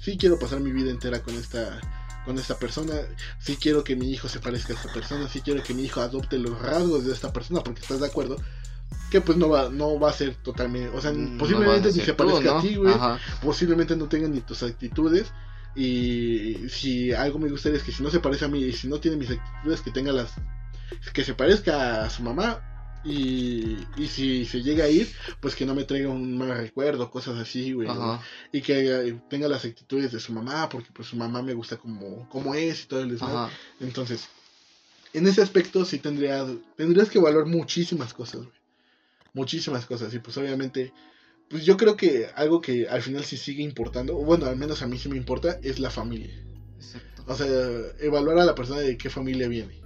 sí 0.00 0.16
quiero 0.18 0.38
pasar 0.38 0.60
mi 0.60 0.72
vida 0.72 0.90
entera 0.90 1.22
con 1.22 1.34
esta, 1.34 1.80
con 2.24 2.38
esta 2.38 2.58
persona, 2.58 2.94
sí 3.38 3.56
quiero 3.60 3.82
que 3.84 3.96
mi 3.96 4.10
hijo 4.10 4.28
se 4.28 4.38
parezca 4.40 4.72
a 4.72 4.76
esta 4.76 4.92
persona, 4.92 5.28
sí 5.28 5.40
quiero 5.40 5.62
que 5.62 5.74
mi 5.74 5.82
hijo 5.84 6.00
adopte 6.00 6.38
los 6.38 6.60
rasgos 6.60 7.04
de 7.04 7.12
esta 7.12 7.32
persona, 7.32 7.62
porque 7.62 7.80
estás 7.80 8.00
de 8.00 8.06
acuerdo 8.06 8.36
que 9.10 9.20
pues 9.20 9.36
no 9.38 9.48
va, 9.48 9.68
no 9.70 9.98
va 9.98 10.10
a 10.10 10.12
ser 10.12 10.34
totalmente, 10.36 10.88
o 10.96 11.00
sea, 11.00 11.12
Mm, 11.12 11.32
no 11.32 11.38
posiblemente 11.38 11.88
ni 11.88 12.00
se 12.00 12.12
tú, 12.12 12.16
parezca 12.16 12.52
¿no? 12.52 12.58
a 12.58 12.62
ti, 12.62 12.76
güey, 12.76 12.94
posiblemente 13.42 13.96
no 13.96 14.08
tenga 14.08 14.28
ni 14.28 14.40
tus 14.40 14.62
actitudes. 14.62 15.32
Y 15.74 16.68
si 16.68 17.12
algo 17.12 17.38
me 17.38 17.48
gustaría 17.48 17.78
es 17.78 17.84
que 17.84 17.92
si 17.92 18.02
no 18.02 18.10
se 18.10 18.20
parece 18.20 18.44
a 18.44 18.48
mí 18.48 18.62
y 18.62 18.72
si 18.74 18.88
no 18.88 19.00
tiene 19.00 19.16
mis 19.16 19.30
actitudes, 19.30 19.80
que 19.80 19.90
tenga 19.90 20.12
las. 20.12 20.32
que 21.14 21.24
se 21.24 21.34
parezca 21.34 22.04
a 22.04 22.10
su 22.10 22.22
mamá. 22.22 22.60
Y, 23.04 23.78
y 23.96 24.06
si 24.06 24.44
se 24.44 24.62
llega 24.62 24.84
a 24.84 24.88
ir, 24.88 25.08
pues 25.40 25.56
que 25.56 25.66
no 25.66 25.74
me 25.74 25.84
traiga 25.84 26.08
un 26.08 26.38
mal 26.38 26.56
recuerdo, 26.56 27.10
cosas 27.10 27.38
así, 27.38 27.72
güey. 27.72 27.88
Y 28.52 28.60
que 28.62 29.08
eh, 29.08 29.20
tenga 29.28 29.48
las 29.48 29.64
actitudes 29.64 30.12
de 30.12 30.20
su 30.20 30.32
mamá, 30.32 30.68
porque 30.68 30.90
pues 30.92 31.08
su 31.08 31.16
mamá 31.16 31.42
me 31.42 31.54
gusta 31.54 31.76
como, 31.76 32.28
como 32.28 32.54
es 32.54 32.84
y 32.84 32.86
todo 32.86 33.00
el 33.00 33.10
desmadre. 33.10 33.52
Entonces, 33.80 34.28
en 35.12 35.26
ese 35.26 35.42
aspecto 35.42 35.84
sí 35.84 35.98
tendría, 35.98 36.46
tendrías 36.76 37.10
que 37.10 37.18
evaluar 37.18 37.46
muchísimas 37.46 38.14
cosas, 38.14 38.42
güey. 38.42 38.62
Muchísimas 39.34 39.86
cosas. 39.86 40.14
Y 40.14 40.18
pues 40.18 40.36
obviamente, 40.36 40.92
pues 41.48 41.64
yo 41.64 41.76
creo 41.76 41.96
que 41.96 42.28
algo 42.36 42.60
que 42.60 42.86
al 42.88 43.02
final 43.02 43.24
sí 43.24 43.36
sigue 43.36 43.62
importando, 43.62 44.16
o 44.16 44.24
bueno, 44.24 44.46
al 44.46 44.56
menos 44.56 44.82
a 44.82 44.86
mí 44.86 44.98
sí 44.98 45.08
me 45.08 45.16
importa, 45.16 45.58
es 45.62 45.80
la 45.80 45.90
familia. 45.90 46.32
Exacto. 46.76 47.24
O 47.26 47.34
sea, 47.34 47.46
evaluar 48.00 48.38
a 48.38 48.44
la 48.44 48.54
persona 48.54 48.80
de 48.80 48.96
qué 48.96 49.10
familia 49.10 49.48
viene. 49.48 49.81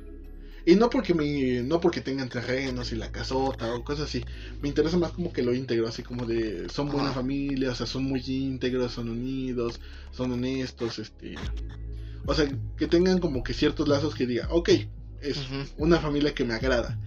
Y 0.69 0.75
no 0.75 0.91
porque 0.91 1.15
me, 1.15 1.63
no 1.63 1.81
porque 1.81 2.01
tengan 2.01 2.29
terrenos 2.29 2.91
y 2.91 2.97
la 2.97 3.13
casota 3.13 3.73
o 3.73 3.85
cosas 3.85 4.09
así. 4.09 4.25
Me 4.61 4.69
interesa 4.69 4.99
más 4.99 5.13
como 5.13 5.33
que 5.33 5.45
lo 5.45 5.55
íntegro, 5.55 5.87
así 5.87 6.03
como 6.03 6.27
de 6.27 6.69
son 6.69 6.91
buena 6.91 7.13
familia, 7.13 7.71
o 7.71 7.75
sea, 7.77 7.87
son 7.87 8.03
muy 8.03 8.21
íntegros, 8.27 8.91
son 8.91 9.09
unidos, 9.09 9.81
son 10.11 10.33
honestos, 10.33 10.99
este. 10.99 11.37
O 12.27 12.35
sea, 12.35 12.49
que 12.77 12.89
tengan 12.89 13.21
como 13.21 13.45
que 13.45 13.55
ciertos 13.55 13.87
lazos 13.87 14.17
que 14.17 14.27
diga, 14.27 14.49
ok, 14.51 14.71
es 15.31 15.39
una 15.79 15.99
familia 15.99 16.35
que 16.35 16.45
me 16.45 16.55
agrada. 16.55 16.99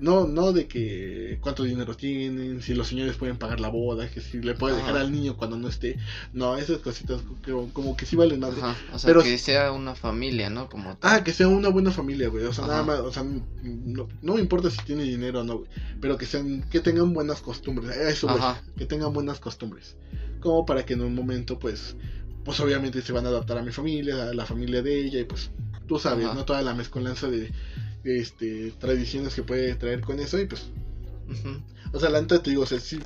No, 0.00 0.26
no 0.26 0.52
de 0.52 0.66
que 0.66 1.38
cuánto 1.40 1.62
dinero 1.62 1.94
tienen, 1.96 2.62
si 2.62 2.74
los 2.74 2.88
señores 2.88 3.16
pueden 3.16 3.36
pagar 3.36 3.60
la 3.60 3.68
boda, 3.68 4.08
que 4.10 4.20
si 4.20 4.40
le 4.40 4.54
puede 4.54 4.76
dejar 4.76 4.96
al 4.96 5.12
niño 5.12 5.36
cuando 5.36 5.56
no 5.58 5.68
esté. 5.68 5.98
No, 6.32 6.56
esas 6.56 6.78
cositas 6.78 7.20
como, 7.44 7.72
como 7.72 7.96
que 7.96 8.06
sí 8.06 8.16
valen 8.16 8.40
madre. 8.40 8.60
O 8.92 8.98
sea, 8.98 9.08
Pero- 9.08 9.22
que 9.22 9.36
sea 9.38 9.70
una 9.72 9.94
familia, 9.94 10.48
¿no? 10.50 10.68
Como 10.68 10.96
Ah, 11.02 11.22
que 11.22 11.32
sea 11.32 11.48
una 11.48 11.68
buena 11.68 11.90
familia, 11.90 12.28
güey. 12.28 12.44
O 12.44 12.52
sea, 12.52 12.66
nada 12.66 12.82
más, 12.82 13.00
o 13.00 13.12
sea, 13.12 13.22
no, 13.62 14.08
no 14.22 14.34
me 14.34 14.40
importa 14.40 14.70
si 14.70 14.78
tiene 14.84 15.02
dinero 15.04 15.40
o 15.40 15.44
no, 15.44 15.58
güey. 15.58 15.70
Pero 16.00 16.16
que 16.16 16.26
sean, 16.26 16.62
que 16.70 16.80
tengan 16.80 17.12
buenas 17.12 17.40
costumbres. 17.40 17.96
Eso, 17.96 18.26
güey. 18.28 18.40
Que 18.76 18.86
tengan 18.86 19.12
buenas 19.12 19.38
costumbres. 19.38 19.96
Como 20.40 20.64
para 20.64 20.84
que 20.86 20.94
en 20.94 21.02
un 21.02 21.14
momento, 21.14 21.58
pues, 21.58 21.96
pues 22.44 22.58
obviamente 22.60 23.02
se 23.02 23.12
van 23.12 23.26
a 23.26 23.28
adaptar 23.28 23.58
a 23.58 23.62
mi 23.62 23.72
familia, 23.72 24.28
a 24.30 24.32
la 24.34 24.46
familia 24.46 24.80
de 24.82 25.04
ella, 25.04 25.20
y 25.20 25.24
pues, 25.24 25.50
tú 25.88 25.98
sabes, 25.98 26.26
Ajá. 26.26 26.34
¿no? 26.34 26.44
Toda 26.44 26.62
la 26.62 26.74
mezcolanza 26.74 27.28
de, 27.28 27.50
de, 28.04 28.20
este, 28.20 28.72
tradiciones 28.78 29.34
que 29.34 29.42
puede 29.42 29.74
traer 29.74 30.02
con 30.02 30.20
eso, 30.20 30.38
y 30.38 30.46
pues, 30.46 30.66
o 31.92 31.98
sea, 31.98 32.10
la 32.10 32.20
neta 32.20 32.42
te 32.42 32.50
digo, 32.50 32.62
o 32.62 32.66
sea, 32.66 32.78
sí, 32.78 33.00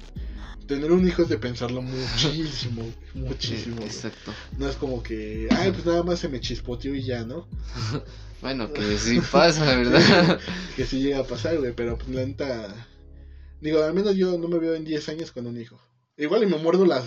tener 0.67 0.93
un 0.93 1.07
hijo 1.07 1.23
es 1.23 1.29
de 1.29 1.39
pensarlo 1.39 1.83
muchísimo, 1.83 2.83
muchísimo. 3.15 3.77
güey. 3.77 3.89
Exacto. 3.89 4.33
No 4.59 4.69
es 4.69 4.77
como 4.77 5.03
que, 5.03 5.49
ay, 5.51 5.73
pues 5.73 5.87
nada 5.87 6.03
más 6.03 6.19
se 6.19 6.29
me 6.29 6.41
chispoteó 6.41 6.95
y 6.95 7.05
ya, 7.05 7.25
¿no? 7.25 7.47
Bueno, 8.43 8.73
que 8.73 8.99
sí 8.99 9.21
pasa, 9.21 9.65
¿verdad? 9.77 10.41
que 10.75 10.85
sí 10.85 11.01
llega 11.01 11.21
a 11.21 11.25
pasar, 11.25 11.59
güey, 11.59 11.73
pero 11.77 11.97
pues 11.97 12.09
la 12.09 12.27
neta, 12.27 12.89
digo, 13.61 13.85
al 13.85 13.95
menos 13.95 14.17
yo 14.17 14.37
no 14.37 14.49
me 14.49 14.59
veo 14.59 14.75
en 14.75 14.85
10 14.85 15.11
años 15.11 15.31
con 15.31 15.47
un 15.47 15.61
hijo. 15.61 15.81
Igual 16.17 16.43
y 16.43 16.47
me 16.47 16.59
muerdo 16.59 16.85
las, 16.85 17.07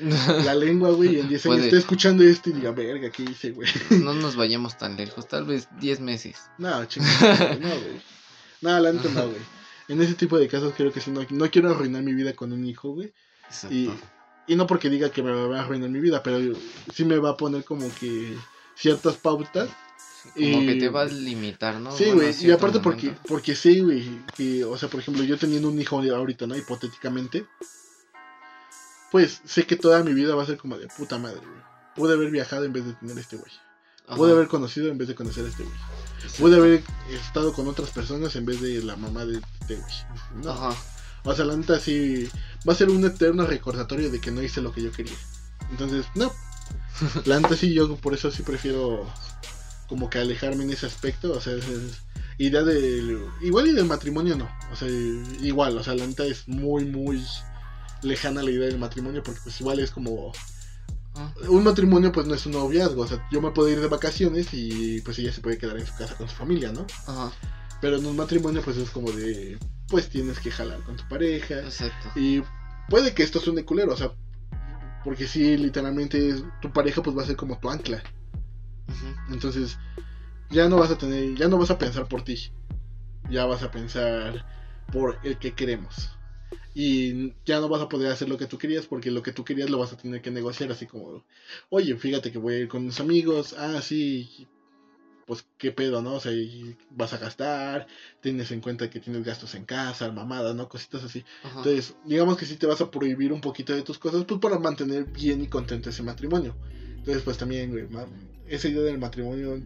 la 0.44 0.54
lengua, 0.54 0.90
güey, 0.90 1.16
y 1.16 1.20
en 1.20 1.28
10 1.28 1.46
años 1.46 1.58
esté 1.64 1.76
escuchando 1.76 2.24
esto 2.24 2.48
y 2.50 2.54
diga, 2.54 2.70
verga, 2.70 3.10
¿qué 3.10 3.24
hice, 3.24 3.50
güey? 3.50 3.68
no 4.02 4.14
nos 4.14 4.36
vayamos 4.36 4.78
tan 4.78 4.96
lejos, 4.96 5.28
tal 5.28 5.44
vez 5.44 5.68
10 5.80 6.00
meses. 6.00 6.36
No, 6.56 6.84
chingada, 6.86 7.54
no, 7.56 7.68
güey. 7.68 8.02
No, 8.60 8.76
la 8.80 8.92
neta 8.92 9.08
no, 9.10 9.28
güey. 9.28 9.40
En 9.86 10.02
ese 10.02 10.14
tipo 10.14 10.36
de 10.36 10.48
casos 10.48 10.74
creo 10.76 10.92
que 10.92 11.00
sí, 11.00 11.12
no, 11.12 11.24
no 11.30 11.48
quiero 11.48 11.70
arruinar 11.70 12.02
mi 12.02 12.12
vida 12.12 12.32
con 12.32 12.52
un 12.52 12.64
hijo, 12.66 12.90
güey. 12.90 13.12
Exacto. 13.44 13.72
Y, 13.72 13.88
y 14.48 14.56
no 14.56 14.66
porque 14.66 14.90
diga 14.90 15.10
que 15.10 15.22
me 15.22 15.30
va 15.30 15.60
a 15.60 15.62
arruinar 15.62 15.90
mi 15.90 16.00
vida, 16.00 16.24
pero 16.24 16.58
sí 16.92 17.04
me 17.04 17.18
va 17.18 17.30
a 17.30 17.36
poner 17.36 17.64
como 17.64 17.88
que 18.00 18.34
ciertas 18.74 19.16
pautas. 19.16 19.68
Como 20.34 20.66
que 20.66 20.74
te 20.74 20.88
va 20.88 21.02
a 21.02 21.04
limitar, 21.04 21.78
¿no? 21.78 21.92
Sí, 21.92 22.10
güey, 22.10 22.34
y 22.40 22.50
aparte 22.50 22.80
porque, 22.80 23.14
porque 23.28 23.54
sí, 23.54 23.80
güey, 23.80 24.24
que, 24.36 24.64
o 24.64 24.76
sea, 24.76 24.88
por 24.88 24.98
ejemplo, 24.98 25.22
yo 25.22 25.38
teniendo 25.38 25.68
un 25.68 25.80
hijo 25.80 26.00
ahorita, 26.00 26.48
¿no? 26.48 26.56
Hipotéticamente, 26.56 27.46
pues 29.10 29.40
sé 29.44 29.66
que 29.66 29.76
toda 29.76 30.02
mi 30.04 30.14
vida 30.14 30.34
va 30.34 30.42
a 30.42 30.46
ser 30.46 30.56
como 30.58 30.76
de 30.78 30.88
puta 30.88 31.18
madre, 31.18 31.40
güey. 31.40 31.62
Pude 31.96 32.14
haber 32.14 32.30
viajado 32.30 32.64
en 32.64 32.72
vez 32.72 32.84
de 32.84 32.92
tener 32.94 33.18
este 33.18 33.36
güey. 33.36 33.50
Pude 34.16 34.32
haber 34.32 34.48
conocido 34.48 34.88
en 34.88 34.96
vez 34.98 35.08
de 35.08 35.14
conocer 35.14 35.44
a 35.44 35.48
este 35.48 35.64
güey. 35.64 35.76
Pude 36.38 36.56
haber 36.56 36.82
estado 37.10 37.52
con 37.52 37.68
otras 37.68 37.90
personas 37.90 38.34
en 38.36 38.46
vez 38.46 38.60
de 38.60 38.82
la 38.82 38.96
mamá 38.96 39.24
de 39.26 39.40
este 39.60 39.76
güey. 39.76 39.92
No. 40.42 40.50
Ajá. 40.52 40.74
O 41.24 41.34
sea, 41.34 41.44
la 41.44 41.56
neta 41.56 41.78
sí 41.78 42.28
va 42.66 42.72
a 42.72 42.76
ser 42.76 42.88
un 42.90 43.04
eterno 43.04 43.46
recordatorio 43.46 44.10
de 44.10 44.20
que 44.20 44.30
no 44.30 44.42
hice 44.42 44.62
lo 44.62 44.72
que 44.72 44.82
yo 44.82 44.92
quería. 44.92 45.16
Entonces, 45.70 46.06
no. 46.14 46.32
La 47.26 47.38
neta 47.40 47.56
sí, 47.56 47.74
yo 47.74 47.96
por 47.96 48.14
eso 48.14 48.30
sí 48.30 48.42
prefiero 48.42 49.06
como 49.88 50.08
que 50.08 50.18
alejarme 50.18 50.64
en 50.64 50.70
ese 50.70 50.86
aspecto. 50.86 51.32
O 51.32 51.40
sea, 51.40 51.54
es- 51.54 51.68
es- 51.68 51.98
idea 52.38 52.62
de... 52.62 53.20
Igual 53.42 53.66
y 53.66 53.72
del 53.72 53.84
matrimonio 53.86 54.36
no. 54.36 54.48
O 54.72 54.76
sea, 54.76 54.88
igual, 54.88 55.76
o 55.76 55.82
sea, 55.82 55.94
la 55.96 56.06
neta 56.06 56.24
es 56.24 56.46
muy, 56.48 56.84
muy 56.84 57.22
lejana 58.02 58.42
la 58.42 58.50
idea 58.50 58.66
del 58.68 58.78
matrimonio 58.78 59.22
porque 59.22 59.40
pues 59.42 59.60
igual 59.60 59.78
es 59.80 59.90
como... 59.90 60.32
Ah, 61.14 61.32
Un 61.48 61.64
matrimonio 61.64 62.12
pues 62.12 62.26
no 62.26 62.34
es 62.34 62.46
un 62.46 62.52
noviazgo. 62.52 63.02
O 63.02 63.06
sea, 63.06 63.26
yo 63.30 63.40
me 63.40 63.50
puedo 63.50 63.68
ir 63.68 63.80
de 63.80 63.88
vacaciones 63.88 64.48
y 64.52 65.00
pues 65.02 65.18
ella 65.18 65.32
se 65.32 65.40
puede 65.40 65.58
quedar 65.58 65.76
en 65.78 65.86
su 65.86 65.94
casa 65.94 66.14
con 66.16 66.28
su 66.28 66.34
familia, 66.36 66.70
¿no? 66.72 66.86
Ajá, 67.06 67.32
Pero 67.80 67.96
en 67.96 68.06
un 68.06 68.16
matrimonio 68.16 68.62
pues 68.62 68.76
es 68.76 68.90
como 68.90 69.10
de... 69.12 69.58
Pues 69.88 70.08
tienes 70.10 70.38
que 70.38 70.50
jalar 70.50 70.82
con 70.82 70.96
tu 70.96 71.08
pareja. 71.08 71.60
exacto. 71.60 72.10
Y 72.14 72.42
puede 72.88 73.14
que 73.14 73.22
esto 73.22 73.40
suene 73.40 73.64
culero, 73.64 73.94
o 73.94 73.96
sea, 73.96 74.12
porque 75.02 75.26
si 75.26 75.56
literalmente 75.56 76.28
es- 76.28 76.44
tu 76.60 76.70
pareja 76.72 77.02
pues 77.02 77.16
va 77.16 77.22
a 77.22 77.26
ser 77.26 77.36
como 77.36 77.58
tu 77.58 77.70
ancla. 77.70 78.02
Entonces, 79.30 79.78
ya 80.50 80.68
no 80.68 80.76
vas 80.76 80.90
a 80.90 80.98
tener, 80.98 81.34
ya 81.34 81.48
no 81.48 81.58
vas 81.58 81.70
a 81.70 81.78
pensar 81.78 82.06
por 82.08 82.22
ti. 82.22 82.50
Ya 83.30 83.44
vas 83.46 83.62
a 83.62 83.70
pensar 83.70 84.44
por 84.92 85.18
el 85.22 85.38
que 85.38 85.52
queremos. 85.54 86.10
Y 86.80 87.34
ya 87.44 87.58
no 87.58 87.68
vas 87.68 87.82
a 87.82 87.88
poder 87.88 88.12
hacer 88.12 88.28
lo 88.28 88.38
que 88.38 88.46
tú 88.46 88.56
querías 88.56 88.86
porque 88.86 89.10
lo 89.10 89.20
que 89.20 89.32
tú 89.32 89.44
querías 89.44 89.68
lo 89.68 89.78
vas 89.78 89.92
a 89.92 89.96
tener 89.96 90.22
que 90.22 90.30
negociar 90.30 90.70
así 90.70 90.86
como, 90.86 91.24
oye, 91.70 91.96
fíjate 91.96 92.30
que 92.30 92.38
voy 92.38 92.54
a 92.54 92.58
ir 92.58 92.68
con 92.68 92.86
mis 92.86 93.00
amigos, 93.00 93.56
ah, 93.58 93.82
sí, 93.82 94.46
pues 95.26 95.44
qué 95.58 95.72
pedo, 95.72 96.02
¿no? 96.02 96.14
O 96.14 96.20
sea, 96.20 96.30
vas 96.90 97.12
a 97.14 97.18
gastar, 97.18 97.88
tienes 98.20 98.52
en 98.52 98.60
cuenta 98.60 98.88
que 98.88 99.00
tienes 99.00 99.24
gastos 99.24 99.56
en 99.56 99.64
casa, 99.64 100.12
mamadas, 100.12 100.54
¿no? 100.54 100.68
Cositas 100.68 101.02
así. 101.02 101.24
Ajá. 101.42 101.58
Entonces, 101.58 101.96
digamos 102.04 102.36
que 102.36 102.46
sí 102.46 102.54
te 102.54 102.68
vas 102.68 102.80
a 102.80 102.92
prohibir 102.92 103.32
un 103.32 103.40
poquito 103.40 103.74
de 103.74 103.82
tus 103.82 103.98
cosas, 103.98 104.24
pues 104.24 104.40
para 104.40 104.60
mantener 104.60 105.06
bien 105.06 105.42
y 105.42 105.48
contento 105.48 105.90
ese 105.90 106.04
matrimonio. 106.04 106.54
Entonces, 106.98 107.24
pues 107.24 107.38
también, 107.38 107.72
güey, 107.72 107.88
esa 108.46 108.68
idea 108.68 108.82
del 108.82 108.98
matrimonio 108.98 109.60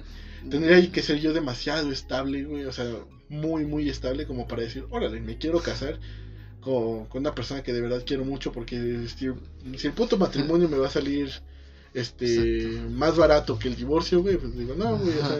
tendría 0.50 0.90
que 0.90 1.02
ser 1.02 1.20
yo 1.20 1.34
demasiado 1.34 1.92
estable, 1.92 2.42
güey, 2.44 2.64
o 2.64 2.72
sea, 2.72 2.86
muy, 3.28 3.66
muy 3.66 3.90
estable 3.90 4.26
como 4.26 4.48
para 4.48 4.62
decir, 4.62 4.86
órale, 4.88 5.20
me 5.20 5.36
quiero 5.36 5.60
casar 5.60 6.00
con, 6.64 7.06
con 7.06 7.20
una 7.20 7.34
persona 7.34 7.62
que 7.62 7.72
de 7.72 7.80
verdad 7.80 8.02
quiero 8.04 8.24
mucho, 8.24 8.50
porque 8.50 9.06
si, 9.08 9.28
si 9.78 9.86
el 9.86 9.92
puto 9.92 10.16
matrimonio 10.16 10.68
me 10.68 10.78
va 10.78 10.88
a 10.88 10.90
salir 10.90 11.30
este 11.92 12.66
Exacto. 12.66 12.90
más 12.90 13.16
barato 13.16 13.58
que 13.58 13.68
el 13.68 13.76
divorcio, 13.76 14.22
güey, 14.22 14.36
pues 14.36 14.56
digo, 14.56 14.74
no, 14.74 14.96
güey, 14.98 15.16
o 15.18 15.26
sea, 15.26 15.38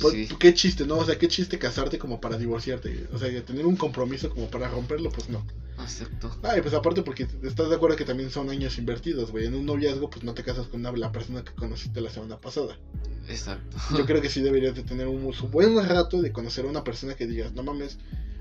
pues, 0.00 0.28
Sí, 0.28 0.28
qué 0.38 0.54
chiste, 0.54 0.86
¿no? 0.86 0.98
O 0.98 1.04
sea, 1.04 1.16
qué 1.18 1.28
chiste 1.28 1.58
casarte 1.58 1.98
como 1.98 2.20
para 2.20 2.36
divorciarte, 2.36 3.06
o 3.12 3.18
sea, 3.18 3.44
tener 3.44 3.66
un 3.66 3.76
compromiso 3.76 4.30
como 4.30 4.48
para 4.48 4.68
romperlo, 4.68 5.10
pues 5.10 5.28
no. 5.28 5.44
exacto. 5.80 6.36
Ay, 6.42 6.60
pues 6.62 6.74
aparte 6.74 7.02
porque 7.02 7.26
estás 7.42 7.68
de 7.68 7.76
acuerdo 7.76 7.96
que 7.96 8.04
también 8.04 8.30
son 8.30 8.50
años 8.50 8.78
invertidos, 8.78 9.30
güey. 9.30 9.46
En 9.46 9.54
un 9.54 9.66
noviazgo, 9.66 10.10
pues 10.10 10.24
no 10.24 10.34
te 10.34 10.42
casas 10.42 10.66
con 10.68 10.80
una, 10.80 10.92
la 10.92 11.12
persona 11.12 11.44
que 11.44 11.52
conociste 11.52 12.00
la 12.00 12.10
semana 12.10 12.40
pasada. 12.40 12.78
Exacto. 13.28 13.76
Yo 13.96 14.04
creo 14.06 14.20
que 14.20 14.28
sí 14.30 14.42
deberías 14.42 14.74
de 14.74 14.82
tener 14.82 15.06
un 15.06 15.32
buen 15.50 15.76
rato 15.88 16.20
de 16.22 16.32
conocer 16.32 16.64
a 16.64 16.68
una 16.68 16.84
persona 16.84 17.14
que 17.14 17.26
digas, 17.26 17.52
no 17.52 17.62
mames, 17.62 17.98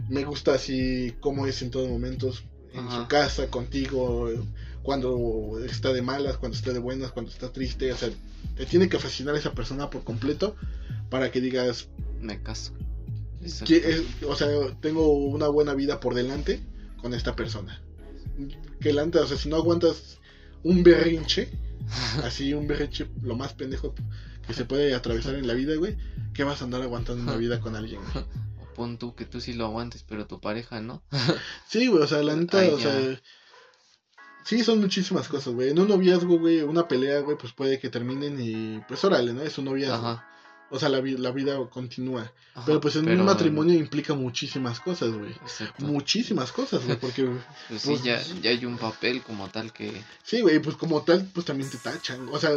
me 0.09 0.23
gusta 0.25 0.53
así 0.53 1.13
como 1.19 1.47
es 1.47 1.61
en 1.61 1.71
todos 1.71 1.89
momentos, 1.89 2.43
en 2.73 2.87
Ajá. 2.87 3.01
su 3.01 3.07
casa, 3.07 3.47
contigo, 3.47 4.29
cuando 4.81 5.59
está 5.65 5.93
de 5.93 6.01
malas, 6.01 6.37
cuando 6.37 6.57
está 6.57 6.73
de 6.73 6.79
buenas, 6.79 7.11
cuando 7.11 7.31
está 7.31 7.51
triste. 7.51 7.91
O 7.91 7.97
sea, 7.97 8.09
te 8.55 8.65
tiene 8.65 8.89
que 8.89 8.99
fascinar 8.99 9.35
esa 9.35 9.53
persona 9.53 9.89
por 9.89 10.03
completo 10.03 10.55
para 11.13 11.31
que 11.31 11.39
digas, 11.41 11.89
Me 12.19 12.41
caso. 12.41 12.73
Que 13.67 13.77
es- 13.77 14.03
o 14.27 14.35
sea, 14.35 14.47
tengo 14.81 15.11
una 15.13 15.47
buena 15.47 15.75
vida 15.75 15.99
por 15.99 16.15
delante 16.15 16.59
con 17.01 17.13
esta 17.13 17.35
persona. 17.35 17.83
Que 18.81 18.93
la 18.93 19.05
neta, 19.05 19.21
o 19.21 19.27
sea, 19.27 19.37
si 19.37 19.47
no 19.47 19.57
aguantas 19.57 20.17
un 20.63 20.81
berrinche, 20.81 21.49
así 22.23 22.55
un 22.55 22.65
berrinche 22.67 23.07
lo 23.21 23.35
más 23.35 23.53
pendejo 23.53 23.93
que 24.47 24.53
se 24.55 24.65
puede 24.65 24.95
atravesar 24.95 25.35
en 25.35 25.45
la 25.45 25.53
vida, 25.53 25.75
güey, 25.75 25.97
¿qué 26.33 26.43
vas 26.43 26.61
a 26.61 26.65
andar 26.65 26.81
aguantando 26.81 27.21
una 27.21 27.35
vida 27.37 27.59
con 27.59 27.75
alguien, 27.75 28.01
güey? 28.11 28.25
O 28.59 28.73
pon 28.73 28.97
tú 28.97 29.13
que 29.13 29.25
tú 29.25 29.39
sí 29.39 29.53
lo 29.53 29.65
aguantes, 29.65 30.03
pero 30.03 30.25
tu 30.25 30.41
pareja 30.41 30.81
no. 30.81 31.03
Sí, 31.69 31.85
güey, 31.87 32.01
o 32.01 32.07
sea, 32.07 32.23
la 32.23 32.35
neta, 32.35 32.57
Ay, 32.57 32.69
o 32.69 32.79
ya. 32.79 32.83
sea, 32.91 33.21
sí, 34.45 34.63
son 34.63 34.79
muchísimas 34.81 35.27
cosas, 35.27 35.53
güey. 35.53 35.69
En 35.69 35.77
un 35.79 35.87
noviazgo, 35.89 36.39
güey, 36.39 36.61
una 36.61 36.87
pelea, 36.87 37.19
güey, 37.19 37.37
pues 37.37 37.53
puede 37.53 37.77
que 37.79 37.89
terminen 37.89 38.37
y 38.41 38.79
pues 38.87 39.03
órale, 39.03 39.31
¿no? 39.33 39.43
Es 39.43 39.57
un 39.59 39.65
noviazgo. 39.65 40.07
Ajá. 40.07 40.27
O 40.75 40.79
sea, 40.79 40.89
la, 40.89 40.99
vi- 41.01 41.17
la 41.17 41.29
vida 41.31 41.55
continúa. 41.69 42.31
ajá, 42.55 42.65
Pero 42.65 42.81
pues 42.81 42.95
en 42.95 43.05
pero- 43.05 43.19
un 43.19 43.25
matrimonio 43.25 43.75
implica 43.77 44.15
muchísimas 44.15 44.79
cosas, 44.79 45.11
güey. 45.13 45.35
Muchísimas 45.77 46.51
cosas, 46.51 46.83
güey, 46.83 46.97
porque 46.99 47.23
Pues 47.69 47.81
sí, 47.81 47.89
pues- 47.89 48.03
ya, 48.03 48.21
ya 48.41 48.49
hay 48.49 48.65
un 48.65 48.77
papel 48.77 49.21
como 49.21 49.49
tal 49.49 49.71
que. 49.71 50.03
Sí, 50.23 50.41
güey, 50.41 50.59
pues 50.59 50.75
como 50.75 51.03
tal, 51.03 51.29
pues 51.33 51.45
también 51.45 51.69
te 51.69 51.77
tachan. 51.77 52.27
O 52.31 52.39
sea, 52.39 52.51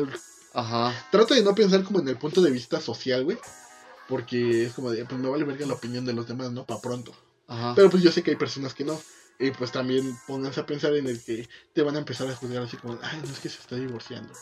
Ajá. 0.55 0.95
trata 1.11 1.35
de 1.35 1.43
no 1.43 1.55
pensar 1.55 1.85
como 1.85 2.01
en 2.01 2.09
el 2.09 2.17
punto 2.17 2.41
de 2.41 2.51
vista 2.51 2.81
social, 2.81 3.25
güey. 3.25 3.39
Porque 4.09 4.65
es 4.67 4.73
como 4.73 4.91
de, 4.91 5.05
pues 5.05 5.21
me 5.21 5.29
vale 5.29 5.45
verga 5.45 5.67
la 5.67 5.75
opinión 5.75 6.05
de 6.05 6.13
los 6.13 6.27
demás, 6.29 6.53
¿no? 6.53 6.65
Pa' 6.65 6.81
pronto. 6.81 7.13
Ajá. 7.49 7.75
Pero 7.75 7.91
pues 7.91 8.03
yo 8.03 8.11
sé 8.13 8.23
que 8.23 8.31
hay 8.31 8.37
personas 8.37 8.73
que 8.73 8.85
no. 8.85 8.99
Y 9.39 9.51
pues 9.51 9.71
también 9.73 10.17
pónganse 10.27 10.61
a 10.61 10.65
pensar 10.67 10.95
en 10.95 11.07
el 11.09 11.23
que 11.23 11.47
te 11.75 11.83
van 11.83 11.97
a 11.97 11.99
empezar 11.99 12.27
a 12.29 12.35
juzgar 12.35 12.63
así 12.63 12.79
como, 12.79 12.99
ay, 13.03 13.21
no 13.23 13.31
es 13.31 13.39
que 13.41 13.51
se 13.51 13.59
está 13.61 13.77
divorciando. 13.77 14.33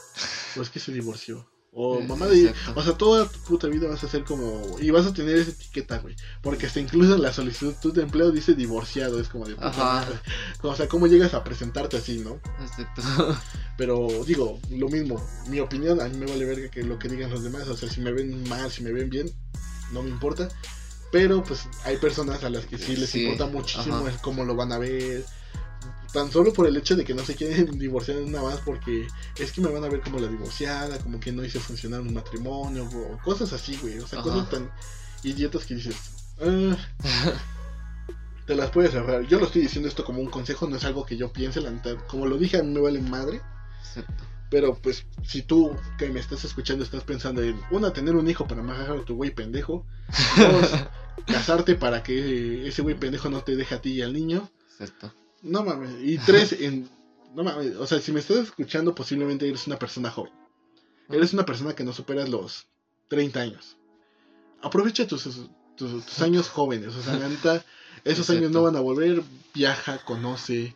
O 0.57 0.63
es 0.63 0.71
que 0.71 0.79
se 0.79 0.93
divorció. 0.93 1.45
O 1.75 2.01
mamá 2.01 2.27
de... 2.27 2.47
exacto. 2.49 2.81
O 2.81 2.83
sea, 2.83 2.93
toda 2.95 3.29
tu 3.29 3.39
puta 3.41 3.67
vida 3.67 3.89
vas 3.89 4.05
a 4.05 4.09
ser 4.09 4.25
como... 4.25 4.79
Y 4.81 4.91
vas 4.91 5.07
a 5.07 5.13
tener 5.13 5.37
esa 5.37 5.51
etiqueta, 5.51 5.99
güey. 5.99 6.15
Porque 6.41 6.67
hasta 6.67 6.81
incluso 6.81 7.15
en 7.17 7.23
la 7.23 7.33
solicitud 7.33 7.93
de 7.93 8.03
empleo 8.03 8.31
dice 8.31 8.55
divorciado. 8.55 9.21
Es 9.21 9.29
como 9.29 9.47
de... 9.47 9.57
puta 9.57 9.71
madre. 9.73 10.21
O 10.63 10.75
sea, 10.77 10.87
¿cómo 10.89 11.07
llegas 11.09 11.35
a 11.35 11.43
presentarte 11.43 11.97
así, 11.97 12.19
no? 12.19 12.41
Exacto. 12.61 13.03
Pero 13.77 14.09
digo, 14.25 14.61
lo 14.71 14.89
mismo, 14.89 15.21
mi 15.49 15.59
opinión, 15.59 16.01
a 16.01 16.09
mí 16.09 16.17
me 16.17 16.27
vale 16.27 16.45
verga 16.45 16.71
que 16.71 16.85
lo 16.85 16.99
que 16.99 17.09
digan 17.09 17.31
los 17.31 17.43
demás, 17.43 17.67
o 17.67 17.77
sea, 17.77 17.91
si 17.91 18.01
me 18.01 18.13
ven 18.13 18.49
mal, 18.49 18.71
si 18.71 18.85
me 18.85 18.93
ven 18.93 19.11
bien, 19.11 19.29
no 19.93 20.03
me 20.03 20.11
importa. 20.11 20.49
Pero 21.11 21.43
pues 21.43 21.69
hay 21.85 21.97
personas 21.97 22.43
a 22.45 22.51
las 22.51 22.67
que 22.67 22.79
sí 22.79 22.97
les 22.97 23.11
Sí, 23.11 23.23
importa 23.25 23.47
muchísimo 23.47 23.97
ajá. 23.99 24.11
el 24.11 24.19
cómo 24.21 24.45
lo 24.45 24.55
van 24.57 24.73
a 24.73 24.79
ver, 24.79 25.25
tan 26.15 26.31
solo 26.31 26.53
por 26.53 26.67
el 26.69 26.77
hecho 26.77 26.95
de 26.95 27.05
que 27.05 27.13
no 27.13 27.25
se 27.25 27.35
quieren 27.35 27.77
divorciar 27.79 28.19
nada 28.19 28.45
más 28.45 28.61
porque 28.61 29.09
es 29.37 29.53
que 29.53 29.61
me 29.61 29.69
van 29.69 29.85
a 29.85 29.89
ver 29.89 30.01
como 30.01 30.21
la 30.21 30.29
divorciada, 30.29 30.97
como 30.99 31.19
que 31.19 31.33
no 31.33 31.45
hice 31.45 31.59
funcionar 31.59 32.01
un 32.01 32.15
matrimonio, 32.15 32.85
o 32.85 33.19
cosas 33.23 33.53
así, 33.53 33.77
güey. 33.83 33.99
O 33.99 34.07
sea, 34.07 34.21
Ajá. 34.21 34.31
cosas 34.31 34.49
tan 34.49 34.71
idiotas 35.25 35.67
que 35.67 35.75
dices. 35.75 35.97
"Ah, 36.41 36.77
te 38.47 38.55
las 38.55 38.71
puedes 38.71 38.95
ahorrar. 38.95 39.27
Yo 39.27 39.41
lo 39.41 39.47
estoy 39.47 39.63
diciendo 39.63 39.89
esto 39.89 40.05
como 40.05 40.21
un 40.21 40.31
consejo, 40.31 40.69
no 40.69 40.77
es 40.77 40.85
algo 40.85 41.05
que 41.05 41.17
yo 41.17 41.33
piense, 41.33 41.61
la 41.61 41.71
neta, 41.71 41.97
Como 42.07 42.27
lo 42.27 42.39
dije, 42.39 42.59
a 42.59 42.63
mí 42.63 42.73
me 42.73 42.81
vale 42.81 43.01
madre. 43.01 43.41
Exacto. 43.81 44.25
Pero 44.51 44.77
pues, 44.77 45.05
si 45.27 45.43
tú 45.43 45.75
que 45.99 46.09
me 46.11 46.21
estás 46.21 46.45
escuchando 46.45 46.85
estás 46.85 47.03
pensando 47.03 47.43
en, 47.43 47.61
una, 47.73 47.93
tener 47.93 48.15
un 48.15 48.31
hijo 48.31 48.47
para 48.47 48.63
majar 48.63 48.99
a 48.99 49.05
tu 49.05 49.17
güey 49.17 49.33
pendejo. 49.33 49.85
Dos, 50.37 50.71
casarte 51.27 51.75
para 51.75 52.05
que 52.05 52.69
ese 52.69 52.83
güey 52.83 52.95
pendejo 52.95 53.29
no 53.31 53.43
te 53.43 53.57
deje 53.57 53.75
a 53.75 53.81
ti 53.81 53.95
y 53.95 54.03
al 54.03 54.13
niño. 54.13 54.49
Exacto. 54.71 55.13
No 55.45 55.63
mames. 55.63 55.91
Y 56.03 56.19
tres, 56.19 56.53
en, 56.53 56.89
no 57.35 57.45
mames. 57.45 57.77
O 57.77 57.87
sea, 57.87 58.01
si 58.01 58.11
me 58.13 58.21
estás 58.21 58.39
escuchando, 58.39 58.95
posiblemente 58.95 59.49
eres 59.49 59.67
una 59.67 59.79
persona 59.79 60.11
joven. 60.11 60.33
Eres 61.09 61.33
una 61.33 61.45
persona 61.45 61.75
que 61.75 61.85
no 61.85 61.93
superas 61.93 62.29
los 62.29 62.67
30 63.09 63.41
años. 63.41 63.77
Aprovecha 64.63 65.07
tus, 65.07 65.25
tus, 65.25 65.49
tus 65.77 66.21
años 66.23 66.49
jóvenes. 66.49 66.95
O 66.97 67.03
sea, 67.03 67.17
neta, 67.29 67.65
esos 68.05 68.29
años 68.31 68.51
no 68.51 68.63
van 68.63 68.77
a 68.77 68.81
volver. 68.81 69.23
Viaja, 69.55 69.99
conoce. 70.05 70.75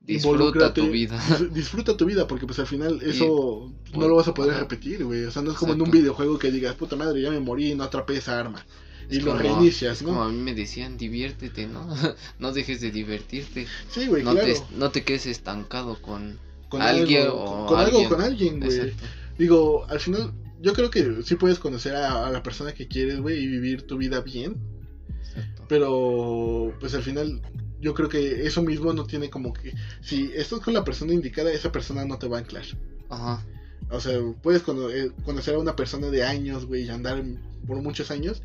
Disfruta 0.00 0.72
tu 0.72 0.88
vida. 0.90 1.18
dis- 1.28 1.48
Disfruta 1.52 1.96
tu 1.96 2.04
vida, 2.06 2.26
porque 2.26 2.46
pues 2.46 2.58
al 2.58 2.66
final 2.66 3.00
eso 3.02 3.72
no 3.94 4.08
lo 4.08 4.16
vas 4.16 4.28
a 4.28 4.34
poder 4.34 4.52
ajá. 4.52 4.60
repetir, 4.60 5.04
güey. 5.04 5.24
O 5.24 5.30
sea, 5.30 5.42
no 5.42 5.52
es 5.52 5.58
como 5.58 5.72
en 5.74 5.82
un 5.82 5.90
videojuego 5.90 6.38
que 6.38 6.50
digas, 6.50 6.74
puta 6.74 6.96
madre, 6.96 7.20
ya 7.20 7.30
me 7.30 7.40
morí 7.40 7.72
y 7.72 7.74
no 7.74 7.84
atrapé 7.84 8.16
esa 8.16 8.38
arma. 8.38 8.64
Y 9.10 9.20
lo 9.20 9.32
como- 9.32 9.38
reinicias, 9.42 10.02
¿no? 10.02 10.08
Como 10.08 10.22
a 10.22 10.28
mí 10.28 10.38
me 10.38 10.54
decían, 10.54 10.96
diviértete, 10.96 11.66
¿no? 11.66 11.86
no 12.38 12.52
dejes 12.52 12.80
de 12.80 12.90
divertirte. 12.90 13.66
Sí, 13.90 14.06
güey, 14.06 14.22
no, 14.22 14.32
claro. 14.32 14.46
te, 14.52 14.60
no 14.76 14.90
te 14.90 15.02
quedes 15.04 15.26
estancado 15.26 16.00
con, 16.00 16.38
Con 16.68 16.82
alguien 16.82 17.22
algo, 17.22 17.42
o 17.42 17.44
con, 17.44 17.66
con 17.68 17.78
algo, 17.78 17.98
alguien. 17.98 18.08
con 18.08 18.20
alguien, 18.22 18.60
güey. 18.60 18.76
Exacto. 18.78 19.04
Digo, 19.38 19.86
al 19.88 20.00
final, 20.00 20.32
yo 20.60 20.72
creo 20.74 20.90
que 20.90 21.22
sí 21.24 21.34
puedes 21.36 21.58
conocer 21.58 21.96
a, 21.96 22.26
a 22.26 22.30
la 22.30 22.42
persona 22.42 22.72
que 22.72 22.86
quieres, 22.88 23.20
güey, 23.20 23.38
y 23.38 23.46
vivir 23.46 23.82
tu 23.86 23.96
vida 23.96 24.20
bien. 24.20 24.56
Exacto. 25.26 25.64
Pero, 25.68 26.74
pues 26.80 26.94
al 26.94 27.02
final, 27.02 27.40
yo 27.80 27.94
creo 27.94 28.08
que 28.08 28.46
eso 28.46 28.62
mismo 28.62 28.92
no 28.92 29.04
tiene 29.06 29.30
como 29.30 29.52
que. 29.52 29.72
Si 30.02 30.30
estás 30.34 30.60
con 30.60 30.74
la 30.74 30.84
persona 30.84 31.12
indicada, 31.14 31.50
esa 31.52 31.72
persona 31.72 32.04
no 32.04 32.18
te 32.18 32.28
va 32.28 32.36
a 32.36 32.40
anclar. 32.40 32.64
Ajá. 33.08 33.44
O 33.90 33.98
sea, 34.00 34.18
puedes 34.42 34.62
eh, 34.92 35.10
conocer 35.24 35.54
a 35.54 35.58
una 35.58 35.74
persona 35.74 36.08
de 36.08 36.22
años, 36.22 36.66
güey, 36.66 36.84
y 36.84 36.90
andar 36.90 37.24
por 37.66 37.80
muchos 37.82 38.10
años, 38.10 38.42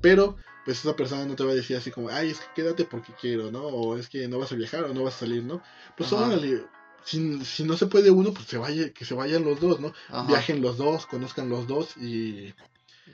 pero 0.00 0.36
pues 0.64 0.80
esa 0.80 0.94
persona 0.96 1.24
no 1.24 1.34
te 1.34 1.44
va 1.44 1.52
a 1.52 1.54
decir 1.54 1.76
así 1.76 1.90
como, 1.90 2.08
ay, 2.10 2.30
es 2.30 2.40
que 2.40 2.46
quédate 2.56 2.84
porque 2.84 3.12
quiero, 3.20 3.50
¿no? 3.50 3.62
O 3.66 3.96
es 3.96 4.08
que 4.08 4.28
no 4.28 4.38
vas 4.38 4.52
a 4.52 4.56
viajar 4.56 4.84
o 4.84 4.92
no 4.94 5.02
vas 5.04 5.14
a 5.16 5.20
salir, 5.20 5.42
¿no? 5.42 5.62
Pues 5.96 6.12
órale, 6.12 6.64
si, 7.04 7.42
si 7.44 7.64
no 7.64 7.76
se 7.76 7.86
puede 7.86 8.10
uno, 8.10 8.32
pues 8.34 8.46
se 8.48 8.58
vaya, 8.58 8.90
que 8.92 9.04
se 9.06 9.14
vayan 9.14 9.44
los 9.44 9.60
dos, 9.60 9.80
¿no? 9.80 9.94
Ajá. 10.10 10.26
Viajen 10.28 10.60
los 10.60 10.76
dos, 10.76 11.06
conozcan 11.06 11.48
los 11.48 11.66
dos 11.66 11.96
y, 11.96 12.52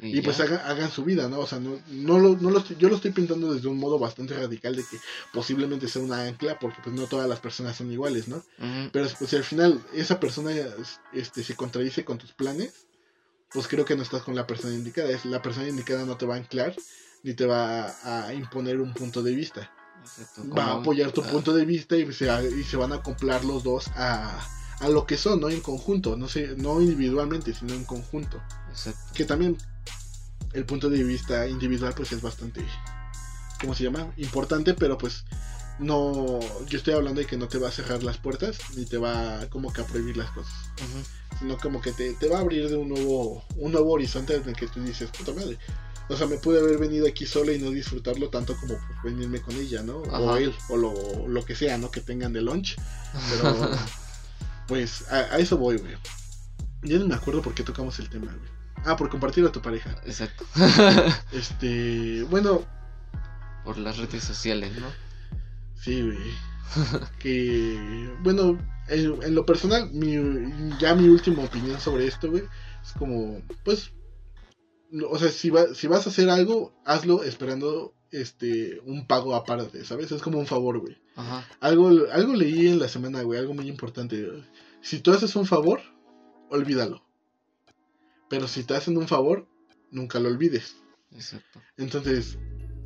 Y, 0.03 0.19
y 0.19 0.21
pues 0.23 0.41
hagan, 0.41 0.59
hagan 0.65 0.91
su 0.91 1.05
vida, 1.05 1.29
¿no? 1.29 1.39
O 1.39 1.47
sea, 1.47 1.61
no, 1.61 1.79
no 1.93 2.19
lo, 2.19 2.37
no 2.37 2.51
lo 2.51 2.59
estoy- 2.59 2.77
yo 2.77 2.89
lo 2.89 2.97
estoy 2.97 3.13
pintando 3.13 3.55
desde 3.55 3.69
un 3.69 3.79
modo 3.79 3.97
bastante 4.01 4.35
radical 4.37 4.75
de 4.75 4.85
que 4.85 4.99
posiblemente 5.33 5.87
sea 5.87 6.03
una 6.03 6.23
ancla, 6.25 6.59
porque 6.59 6.79
pues 6.83 6.97
no 6.97 7.07
todas 7.07 7.29
las 7.29 7.39
personas 7.39 7.77
son 7.77 7.93
iguales, 7.93 8.27
¿no? 8.27 8.43
Pero 8.93 9.07
pues, 9.17 9.31
si 9.31 9.37
al 9.37 9.45
final 9.45 9.81
esa 9.93 10.19
persona 10.19 10.51
este, 11.13 11.45
se 11.45 11.55
contradice 11.55 12.05
con 12.05 12.19
tus 12.19 12.33
planes, 12.33 12.84
pues 13.55 13.69
creo 13.69 13.85
que 13.85 13.97
no 13.97 14.03
estás 14.03 14.23
con 14.23 14.35
la 14.35 14.47
persona 14.47 14.75
indicada. 14.75 15.09
Es, 15.11 15.25
la 15.25 15.41
persona 15.41 15.69
indicada 15.69 16.05
no 16.05 16.17
te 16.17 16.27
va 16.27 16.35
a 16.35 16.39
anclar 16.39 16.75
ni 17.23 17.33
te 17.33 17.47
va 17.47 17.95
a, 18.05 18.35
imponer 18.35 18.81
un 18.81 18.93
punto 18.93 19.23
de 19.23 19.35
vista. 19.35 19.71
Exacto, 20.03 20.43
Va 20.55 20.65
a 20.65 20.73
apoyar 20.75 21.13
tu 21.13 21.23
ah, 21.23 21.31
punto 21.31 21.55
de 21.55 21.65
vista 21.65 21.97
y 21.97 22.13
se, 22.13 22.27
y 22.61 22.65
se 22.65 22.77
van 22.77 22.93
a 22.93 22.97
acoplar 22.97 23.45
los 23.45 23.63
dos 23.63 23.89
a, 23.95 24.47
a 24.81 24.89
lo 24.91 25.07
que 25.07 25.17
son, 25.17 25.41
¿no? 25.41 25.49
En 25.49 25.61
conjunto, 25.61 26.17
no 26.17 26.29
sé, 26.29 26.55
no 26.59 26.83
individualmente, 26.83 27.55
sino 27.55 27.73
en 27.73 27.85
conjunto. 27.85 28.43
Exacto. 28.71 29.01
Que 29.15 29.25
también 29.25 29.57
el 30.53 30.67
punto 30.67 30.91
de 30.91 31.03
vista 31.03 31.49
individual 31.49 31.95
pues 31.97 32.13
es 32.13 32.21
bastante, 32.21 32.63
¿cómo 33.61 33.75
se 33.75 33.85
llama? 33.85 34.13
Importante, 34.19 34.75
pero 34.75 34.99
pues 34.99 35.25
no, 35.79 36.41
yo 36.67 36.79
estoy 36.79 36.95
hablando 36.95 37.21
de 37.21 37.27
que 37.27 37.37
no 37.37 37.49
te 37.49 37.59
va 37.59 37.69
a 37.69 37.73
cerrar 37.73 38.03
las 38.03 38.17
puertas 38.19 38.59
ni 38.77 38.85
te 38.85 38.97
va 38.99 39.47
como 39.51 39.73
que 39.73 39.81
a 39.81 39.87
prohibir 39.87 40.17
las 40.17 40.31
cosas, 40.31 40.55
sino 41.39 41.57
como 41.59 41.81
que 41.81 41.93
te, 41.93 42.13
te 42.15 42.29
va 42.29 42.39
a 42.39 42.41
abrir 42.41 42.69
de 42.69 42.77
un 42.77 42.89
nuevo, 42.89 43.45
un 43.57 43.73
nuevo 43.73 43.93
horizonte 43.93 44.37
en 44.37 44.49
el 44.49 44.55
que 44.55 44.69
tú 44.69 44.83
dices, 44.83 45.11
puta 45.11 45.33
madre. 45.33 45.59
O 46.09 46.17
sea, 46.17 46.27
me 46.27 46.37
pude 46.37 46.61
haber 46.61 46.77
venido 46.79 47.09
aquí 47.09 47.25
sola 47.25 47.53
y 47.53 47.59
no 47.59 47.71
disfrutarlo 47.71 48.29
tanto 48.29 48.55
como 48.59 48.75
pues, 48.77 49.15
venirme 49.15 49.41
con 49.41 49.57
ella, 49.57 49.83
¿no? 49.83 49.99
O 49.99 50.31
Ajá. 50.31 50.39
él, 50.39 50.55
o 50.69 50.77
lo, 50.77 50.93
lo 51.29 51.45
que 51.47 51.55
sea, 51.57 51.79
¿no? 51.79 51.91
Que 51.91 52.03
tengan 52.03 52.35
de 52.35 52.43
lunch. 52.43 52.77
Pero, 53.31 53.71
pues, 54.69 55.11
a, 55.11 55.35
a 55.35 55.39
eso 55.39 55.57
voy, 55.57 55.79
güey. 55.79 55.95
Ya 56.83 56.99
no 56.99 57.07
me 57.07 57.15
acuerdo 57.15 57.41
por 57.41 57.55
qué 57.55 57.63
tocamos 57.63 57.99
el 58.01 58.11
tema, 58.11 58.27
güey. 58.27 58.51
Ah, 58.85 58.97
por 58.97 59.09
compartir 59.09 59.47
a 59.47 59.51
tu 59.53 59.63
pareja. 59.63 59.97
Exacto. 60.05 60.45
Este, 61.33 62.23
bueno, 62.25 62.63
Por 63.65 63.79
las 63.79 63.97
redes 63.97 64.23
sociales, 64.25 64.73
¿no? 64.79 64.89
Sí, 65.85 66.03
güey. 66.03 66.19
Que, 67.19 68.11
bueno, 68.23 68.59
en, 68.89 69.23
en 69.23 69.35
lo 69.35 69.47
personal, 69.47 69.91
mi, 69.93 70.17
ya 70.81 70.95
mi 70.95 71.09
última 71.09 71.45
opinión 71.45 71.79
sobre 71.81 72.07
esto, 72.07 72.31
güey, 72.31 72.45
es 72.83 72.93
como, 72.93 73.43
pues, 73.65 73.93
o 75.09 75.19
sea, 75.19 75.31
si, 75.31 75.51
va, 75.51 75.75
si 75.75 75.87
vas 75.87 76.07
a 76.07 76.11
hacer 76.11 76.31
algo, 76.31 76.73
hazlo 76.85 77.23
esperando 77.23 77.95
este 78.11 78.81
un 78.87 79.07
pago 79.07 79.35
aparte, 79.35 79.85
¿sabes? 79.85 80.13
Es 80.13 80.23
como 80.23 80.39
un 80.39 80.47
favor, 80.47 80.79
güey. 80.79 80.97
Ajá. 81.17 81.47
Algo, 81.61 81.89
algo 82.13 82.35
leí 82.35 82.69
en 82.69 82.79
la 82.79 82.89
semana, 82.89 83.23
güey, 83.23 83.39
algo 83.39 83.55
muy 83.55 83.69
importante. 83.69 84.27
Si 84.81 85.01
tú 85.01 85.13
haces 85.13 85.35
un 85.37 85.47
favor, 85.47 85.81
olvídalo. 86.51 87.05
Pero 88.29 88.49
si 88.49 88.65
te 88.65 88.75
hacen 88.75 88.97
un 88.97 89.09
favor, 89.09 89.49
nunca 89.91 90.21
lo 90.21 90.29
olvides. 90.29 90.77
Exacto. 91.13 91.61
Entonces, 91.77 92.39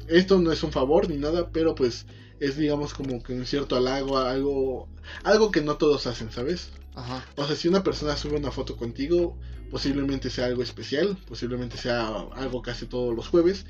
esto 0.08 0.38
no 0.38 0.52
es 0.52 0.62
un 0.62 0.72
favor 0.72 1.08
ni 1.08 1.16
nada, 1.16 1.50
pero 1.50 1.74
pues 1.74 2.06
es 2.40 2.56
digamos 2.56 2.94
como 2.94 3.22
que 3.22 3.32
un 3.34 3.46
cierto 3.46 3.76
halago, 3.76 4.18
algo, 4.18 4.88
algo 5.24 5.50
que 5.50 5.60
no 5.62 5.76
todos 5.76 6.06
hacen, 6.06 6.30
¿sabes? 6.32 6.70
Ajá. 6.94 7.24
O 7.36 7.46
sea, 7.46 7.56
si 7.56 7.68
una 7.68 7.82
persona 7.82 8.16
sube 8.16 8.36
una 8.36 8.50
foto 8.50 8.76
contigo, 8.76 9.38
posiblemente 9.70 10.30
sea 10.30 10.46
algo 10.46 10.62
especial, 10.62 11.16
posiblemente 11.26 11.76
sea 11.76 12.08
algo 12.34 12.62
que 12.62 12.70
hace 12.70 12.86
todos 12.86 13.14
los 13.14 13.28
jueves, 13.28 13.66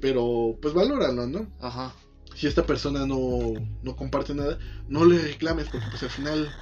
pero 0.00 0.58
pues 0.60 0.74
valóralo, 0.74 1.26
¿no? 1.26 1.52
Ajá. 1.60 1.94
Si 2.34 2.46
esta 2.46 2.64
persona 2.66 3.06
no, 3.06 3.18
no 3.82 3.96
comparte 3.96 4.34
nada, 4.34 4.58
no 4.88 5.04
le 5.04 5.18
reclames 5.18 5.68
porque 5.68 5.88
pues 5.88 6.02
al 6.02 6.10
final 6.10 6.56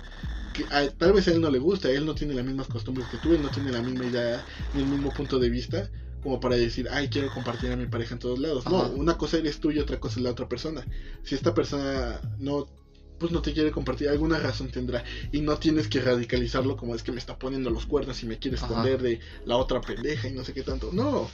que 0.53 0.67
a- 0.71 0.91
tal 0.91 1.13
vez 1.13 1.29
a 1.29 1.33
él 1.33 1.41
no 1.41 1.51
le 1.51 1.59
gusta, 1.59 1.91
él 1.91 2.07
no 2.07 2.15
tiene 2.15 2.35
las 2.35 2.45
mismas 2.45 2.69
costumbres 2.69 3.09
que 3.09 3.19
tú, 3.19 3.35
él 3.35 3.43
no 3.43 3.51
tiene 3.51 3.71
la 3.73 3.83
misma 3.83 4.07
idea 4.07 4.45
ni 4.73 4.81
el 4.81 4.89
mismo 4.89 5.13
punto 5.13 5.39
de 5.39 5.49
vista 5.51 5.91
como 6.23 6.41
para 6.41 6.57
decir, 6.57 6.89
ay, 6.91 7.09
quiero 7.09 7.31
compartir 7.33 7.73
a 7.73 7.77
mi 7.77 7.87
pareja 7.87 8.15
en 8.15 8.21
todos 8.21 8.39
lados. 8.39 8.67
No, 8.67 8.89
una 8.91 9.17
cosa 9.17 9.39
eres 9.39 9.61
tú 9.61 9.71
y 9.71 9.79
otra 9.79 9.99
cosa 9.99 10.19
es 10.19 10.23
la 10.23 10.31
otra 10.31 10.49
persona. 10.49 10.87
Si 11.23 11.35
esta 11.35 11.55
persona 11.55 12.21
no 12.39 12.69
pues 13.21 13.33
no 13.33 13.43
te 13.43 13.53
quiere 13.53 13.71
compartir, 13.71 14.09
alguna 14.09 14.39
razón 14.39 14.71
tendrá 14.71 15.05
y 15.31 15.43
no 15.43 15.59
tienes 15.59 15.89
que 15.89 16.01
radicalizarlo 16.01 16.79
como 16.79 16.95
es 16.95 17.03
que 17.03 17.13
me 17.13 17.19
está 17.19 17.39
poniendo 17.39 17.69
los 17.69 17.85
cuernos 17.85 18.23
y 18.23 18.27
me 18.27 18.39
quiere 18.39 18.57
Ajá. 18.57 18.67
esconder 18.67 19.03
de 19.03 19.21
la 19.45 19.59
otra 19.59 19.83
pendeja 19.83 20.27
y 20.27 20.33
no 20.33 20.43
sé 20.43 20.55
qué 20.55 20.63
tanto. 20.63 20.89
No. 20.91 21.29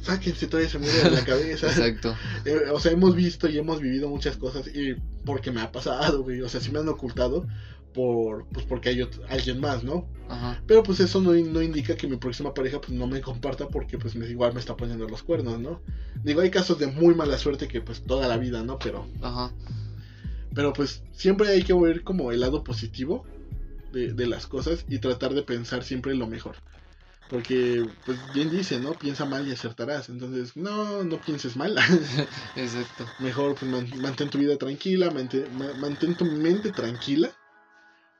Sáquense 0.00 0.46
toda 0.46 0.62
esa 0.62 0.78
mierda 0.78 1.02
de 1.02 1.10
la 1.10 1.24
cabeza. 1.24 1.66
Exacto. 1.66 2.16
Eh, 2.44 2.70
o 2.72 2.78
sea, 2.78 2.92
hemos 2.92 3.16
visto 3.16 3.48
y 3.48 3.58
hemos 3.58 3.80
vivido 3.80 4.08
muchas 4.08 4.36
cosas 4.36 4.68
y 4.68 4.94
porque 5.24 5.50
me 5.50 5.62
ha 5.62 5.72
pasado, 5.72 6.22
güey. 6.22 6.42
O 6.42 6.48
sea, 6.48 6.60
sí 6.60 6.70
me 6.70 6.78
han 6.78 6.88
ocultado 6.88 7.46
por 7.94 8.46
pues 8.48 8.66
porque 8.66 8.90
hay 8.90 8.96
ot- 8.98 9.22
alguien 9.28 9.60
más, 9.60 9.82
¿no? 9.84 10.06
Ajá. 10.28 10.62
Pero 10.66 10.82
pues 10.82 11.00
eso 11.00 11.20
no, 11.20 11.32
no 11.32 11.62
indica 11.62 11.96
que 11.96 12.06
mi 12.06 12.16
próxima 12.16 12.52
pareja 12.52 12.80
pues 12.80 12.92
no 12.92 13.06
me 13.06 13.20
comparta 13.20 13.68
porque 13.68 13.96
pues 13.96 14.14
me, 14.16 14.26
igual 14.28 14.52
me 14.52 14.60
está 14.60 14.76
poniendo 14.76 15.08
los 15.08 15.22
cuernos, 15.22 15.58
¿no? 15.60 15.80
Digo, 16.22 16.40
hay 16.42 16.50
casos 16.50 16.78
de 16.78 16.88
muy 16.88 17.14
mala 17.14 17.38
suerte 17.38 17.68
que 17.68 17.80
pues 17.80 18.02
toda 18.02 18.28
la 18.28 18.36
vida, 18.36 18.62
¿no? 18.62 18.78
Pero 18.78 19.06
Ajá. 19.22 19.52
pero 20.54 20.72
pues 20.72 21.02
siempre 21.12 21.48
hay 21.48 21.62
que 21.62 21.72
ver 21.74 22.02
como 22.02 22.30
el 22.32 22.40
lado 22.40 22.62
positivo 22.64 23.24
de, 23.92 24.12
de 24.12 24.26
las 24.26 24.46
cosas 24.46 24.84
y 24.88 24.98
tratar 24.98 25.32
de 25.34 25.42
pensar 25.42 25.82
siempre 25.84 26.14
lo 26.14 26.26
mejor. 26.26 26.56
Porque, 27.28 27.82
pues 28.04 28.18
bien 28.34 28.50
dice, 28.50 28.78
¿no? 28.78 28.92
Piensa 28.92 29.24
mal 29.24 29.48
y 29.48 29.52
acertarás. 29.52 30.08
Entonces, 30.10 30.56
no, 30.56 31.02
no 31.04 31.18
pienses 31.20 31.56
mal. 31.56 31.74
Exacto. 32.56 33.06
Mejor 33.18 33.54
pues, 33.54 33.70
man- 33.70 33.88
mantén 34.02 34.28
tu 34.28 34.38
vida 34.38 34.56
tranquila, 34.58 35.10
mantén, 35.10 35.46
ma- 35.56 35.72
mantén 35.80 36.14
tu 36.16 36.26
mente 36.26 36.70
tranquila 36.70 37.30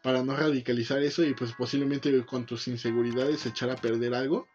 para 0.04 0.22
no 0.22 0.36
radicalizar 0.36 1.02
eso 1.02 1.24
y 1.24 1.32
pues 1.32 1.54
posiblemente 1.54 2.26
con 2.26 2.44
tus 2.44 2.68
inseguridades 2.68 3.46
echar 3.46 3.70
a 3.70 3.76
perder 3.76 4.14
algo 4.14 4.46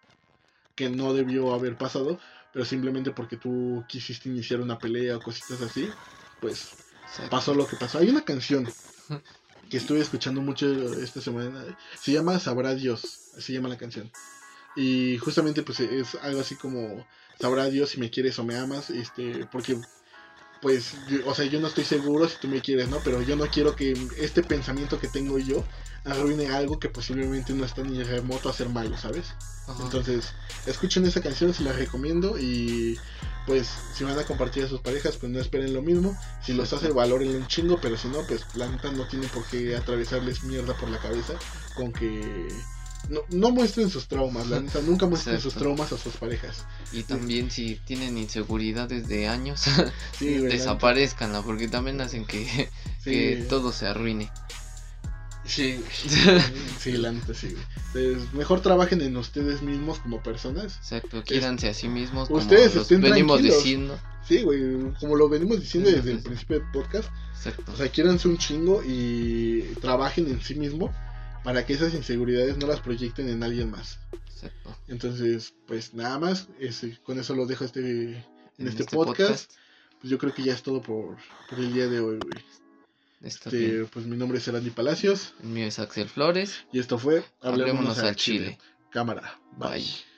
que 0.75 0.91
no 0.91 1.11
debió 1.15 1.55
haber 1.55 1.75
pasado, 1.75 2.19
pero 2.53 2.65
simplemente 2.65 3.09
porque 3.09 3.35
tú 3.35 3.83
quisiste 3.89 4.29
iniciar 4.29 4.61
una 4.61 4.77
pelea 4.77 5.17
o 5.17 5.21
cositas 5.21 5.59
así, 5.63 5.89
pues 6.39 6.69
pasó 7.31 7.55
lo 7.55 7.65
que 7.65 7.77
pasó. 7.77 7.97
Hay 7.97 8.09
una 8.09 8.23
canción 8.23 8.71
que 9.71 9.77
estuve 9.77 10.01
escuchando 10.01 10.39
mucho 10.39 10.93
esta 11.01 11.19
semana, 11.19 11.65
se 11.99 12.11
llama 12.11 12.37
Sabrá 12.37 12.75
Dios, 12.75 13.31
así 13.33 13.47
se 13.47 13.53
llama 13.53 13.69
la 13.69 13.77
canción. 13.77 14.11
Y 14.75 15.17
justamente 15.17 15.63
pues 15.63 15.79
es 15.79 16.13
algo 16.21 16.41
así 16.41 16.57
como 16.57 17.07
Sabrá 17.41 17.65
Dios 17.71 17.89
si 17.89 17.99
me 17.99 18.11
quieres 18.11 18.37
o 18.37 18.43
me 18.43 18.55
amas, 18.55 18.91
este, 18.91 19.47
porque 19.51 19.81
pues, 20.59 20.97
yo- 21.05 21.25
o 21.25 21.33
sea, 21.33 21.45
yo 21.45 21.59
no 21.59 21.67
estoy 21.67 21.85
seguro 21.85 22.27
si 22.27 22.37
tú 22.39 22.47
me 22.47 22.61
quieres, 22.61 22.89
¿no? 22.89 23.01
Pero 23.03 23.21
yo 23.21 23.35
no 23.35 23.45
quiero 23.49 23.75
que 23.75 24.07
este 24.17 24.43
pensamiento 24.43 24.99
que 24.99 25.07
tengo 25.07 25.39
yo 25.39 25.67
arruine 26.03 26.47
algo 26.47 26.79
que 26.79 26.89
posiblemente 26.89 27.53
no 27.53 27.65
está 27.65 27.83
ni 27.83 28.01
remoto 28.03 28.49
a 28.49 28.53
ser 28.53 28.69
malo, 28.69 28.97
¿sabes? 28.97 29.37
Ajá. 29.67 29.83
Entonces, 29.83 30.35
escuchen 30.65 31.05
esa 31.05 31.21
canción, 31.21 31.53
se 31.53 31.63
la 31.63 31.73
recomiendo 31.73 32.37
y 32.39 33.01
pues 33.45 33.83
si 33.91 34.03
van 34.03 34.17
a 34.19 34.25
compartir 34.25 34.63
a 34.63 34.67
sus 34.67 34.81
parejas, 34.81 35.17
pues 35.17 35.31
no 35.31 35.39
esperen 35.39 35.73
lo 35.73 35.81
mismo. 35.81 36.17
Si 36.39 36.53
los 36.53 36.71
hace, 36.73 36.91
valórenlo 36.91 37.37
un 37.37 37.47
chingo, 37.47 37.79
pero 37.79 37.97
si 37.97 38.09
no, 38.09 38.25
pues 38.25 38.47
la 38.53 38.67
neta 38.67 38.91
no 38.91 39.07
tienen 39.07 39.29
por 39.29 39.45
qué 39.47 39.75
atravesarles 39.75 40.43
mierda 40.43 40.77
por 40.77 40.89
la 40.89 40.99
cabeza 40.99 41.41
con 41.73 41.93
que... 41.93 42.67
No, 43.09 43.21
no 43.29 43.49
muestren 43.49 43.89
sus 43.89 44.07
traumas, 44.07 44.47
la 44.47 44.59
neta, 44.59 44.81
nunca 44.81 45.07
muestren 45.07 45.41
sus 45.41 45.55
traumas 45.55 45.91
a 45.91 45.97
sus 45.97 46.15
parejas. 46.15 46.65
Y 46.91 47.03
también 47.03 47.49
si 47.49 47.75
tienen 47.85 48.17
inseguridades 48.17 49.07
de 49.07 49.27
años, 49.27 49.63
Sí, 50.17 50.37
desaparezcanla, 50.37 51.41
porque 51.41 51.67
también 51.67 51.99
hacen 52.01 52.25
que, 52.25 52.69
que 53.03 53.45
todo 53.49 53.71
se 53.71 53.87
arruine. 53.87 54.31
Sí, 55.43 55.83
sí, 56.79 56.91
la 56.91 57.11
neta, 57.11 57.33
sí. 57.33 57.55
Entonces, 57.87 58.31
mejor 58.33 58.61
trabajen 58.61 59.01
en 59.01 59.17
ustedes 59.17 59.63
mismos 59.63 59.97
como 59.97 60.21
personas. 60.21 60.77
Exacto, 60.77 61.23
quiéranse 61.23 61.69
a 61.69 61.73
sí 61.73 61.87
mismos, 61.87 62.27
como 62.27 62.39
Ustedes 62.39 62.75
los 62.75 62.83
estén 62.83 63.01
venimos 63.01 63.41
diciendo. 63.41 63.99
Sí, 64.27 64.43
güey, 64.43 64.61
como 64.99 65.15
lo 65.15 65.27
venimos 65.27 65.59
diciendo 65.59 65.89
desde 65.89 66.11
el 66.11 66.21
principio 66.21 66.59
del 66.59 66.69
podcast. 66.71 67.09
Exacto. 67.35 67.71
O 67.71 67.75
sea, 67.75 67.89
quiéranse 67.89 68.27
un 68.27 68.37
chingo 68.37 68.83
y 68.85 69.61
trabajen 69.81 70.27
en 70.27 70.39
sí 70.41 70.53
mismo 70.53 70.93
para 71.43 71.65
que 71.65 71.73
esas 71.73 71.93
inseguridades 71.93 72.57
no 72.57 72.67
las 72.67 72.81
proyecten 72.81 73.29
en 73.29 73.43
alguien 73.43 73.71
más. 73.71 73.99
exacto. 74.27 74.75
Entonces, 74.87 75.53
pues 75.67 75.93
nada 75.93 76.19
más, 76.19 76.47
con 77.03 77.19
eso 77.19 77.35
lo 77.35 77.45
dejo 77.45 77.65
este, 77.65 77.79
en, 77.79 78.25
En 78.57 78.67
este, 78.67 78.85
podcast. 78.85 79.51
Pues 79.99 80.09
yo 80.09 80.17
creo 80.17 80.33
que 80.33 80.43
ya 80.43 80.53
es 80.53 80.63
todo 80.63 80.81
por, 80.81 81.17
por 81.49 81.59
el 81.59 81.73
día 81.73 81.87
de 81.87 81.99
hoy, 81.99 82.19
güey. 82.19 82.45
Este, 83.21 83.85
pues 83.85 84.05
mi 84.05 84.15
nombre 84.15 84.37
es 84.37 84.47
Erandi 84.47 84.69
Palacios 84.69 85.33
El 85.43 85.49
mío 85.49 85.65
es 85.65 85.77
Axel 85.77 86.07
Flores. 86.07 86.65
y 86.71 86.79
esto 86.79 86.97
fue 86.97 87.25
Hablémonos 87.41 87.99
al 87.99 88.15
chile. 88.15 88.57
Cámara. 88.91 89.37
Bye. 89.57 90.08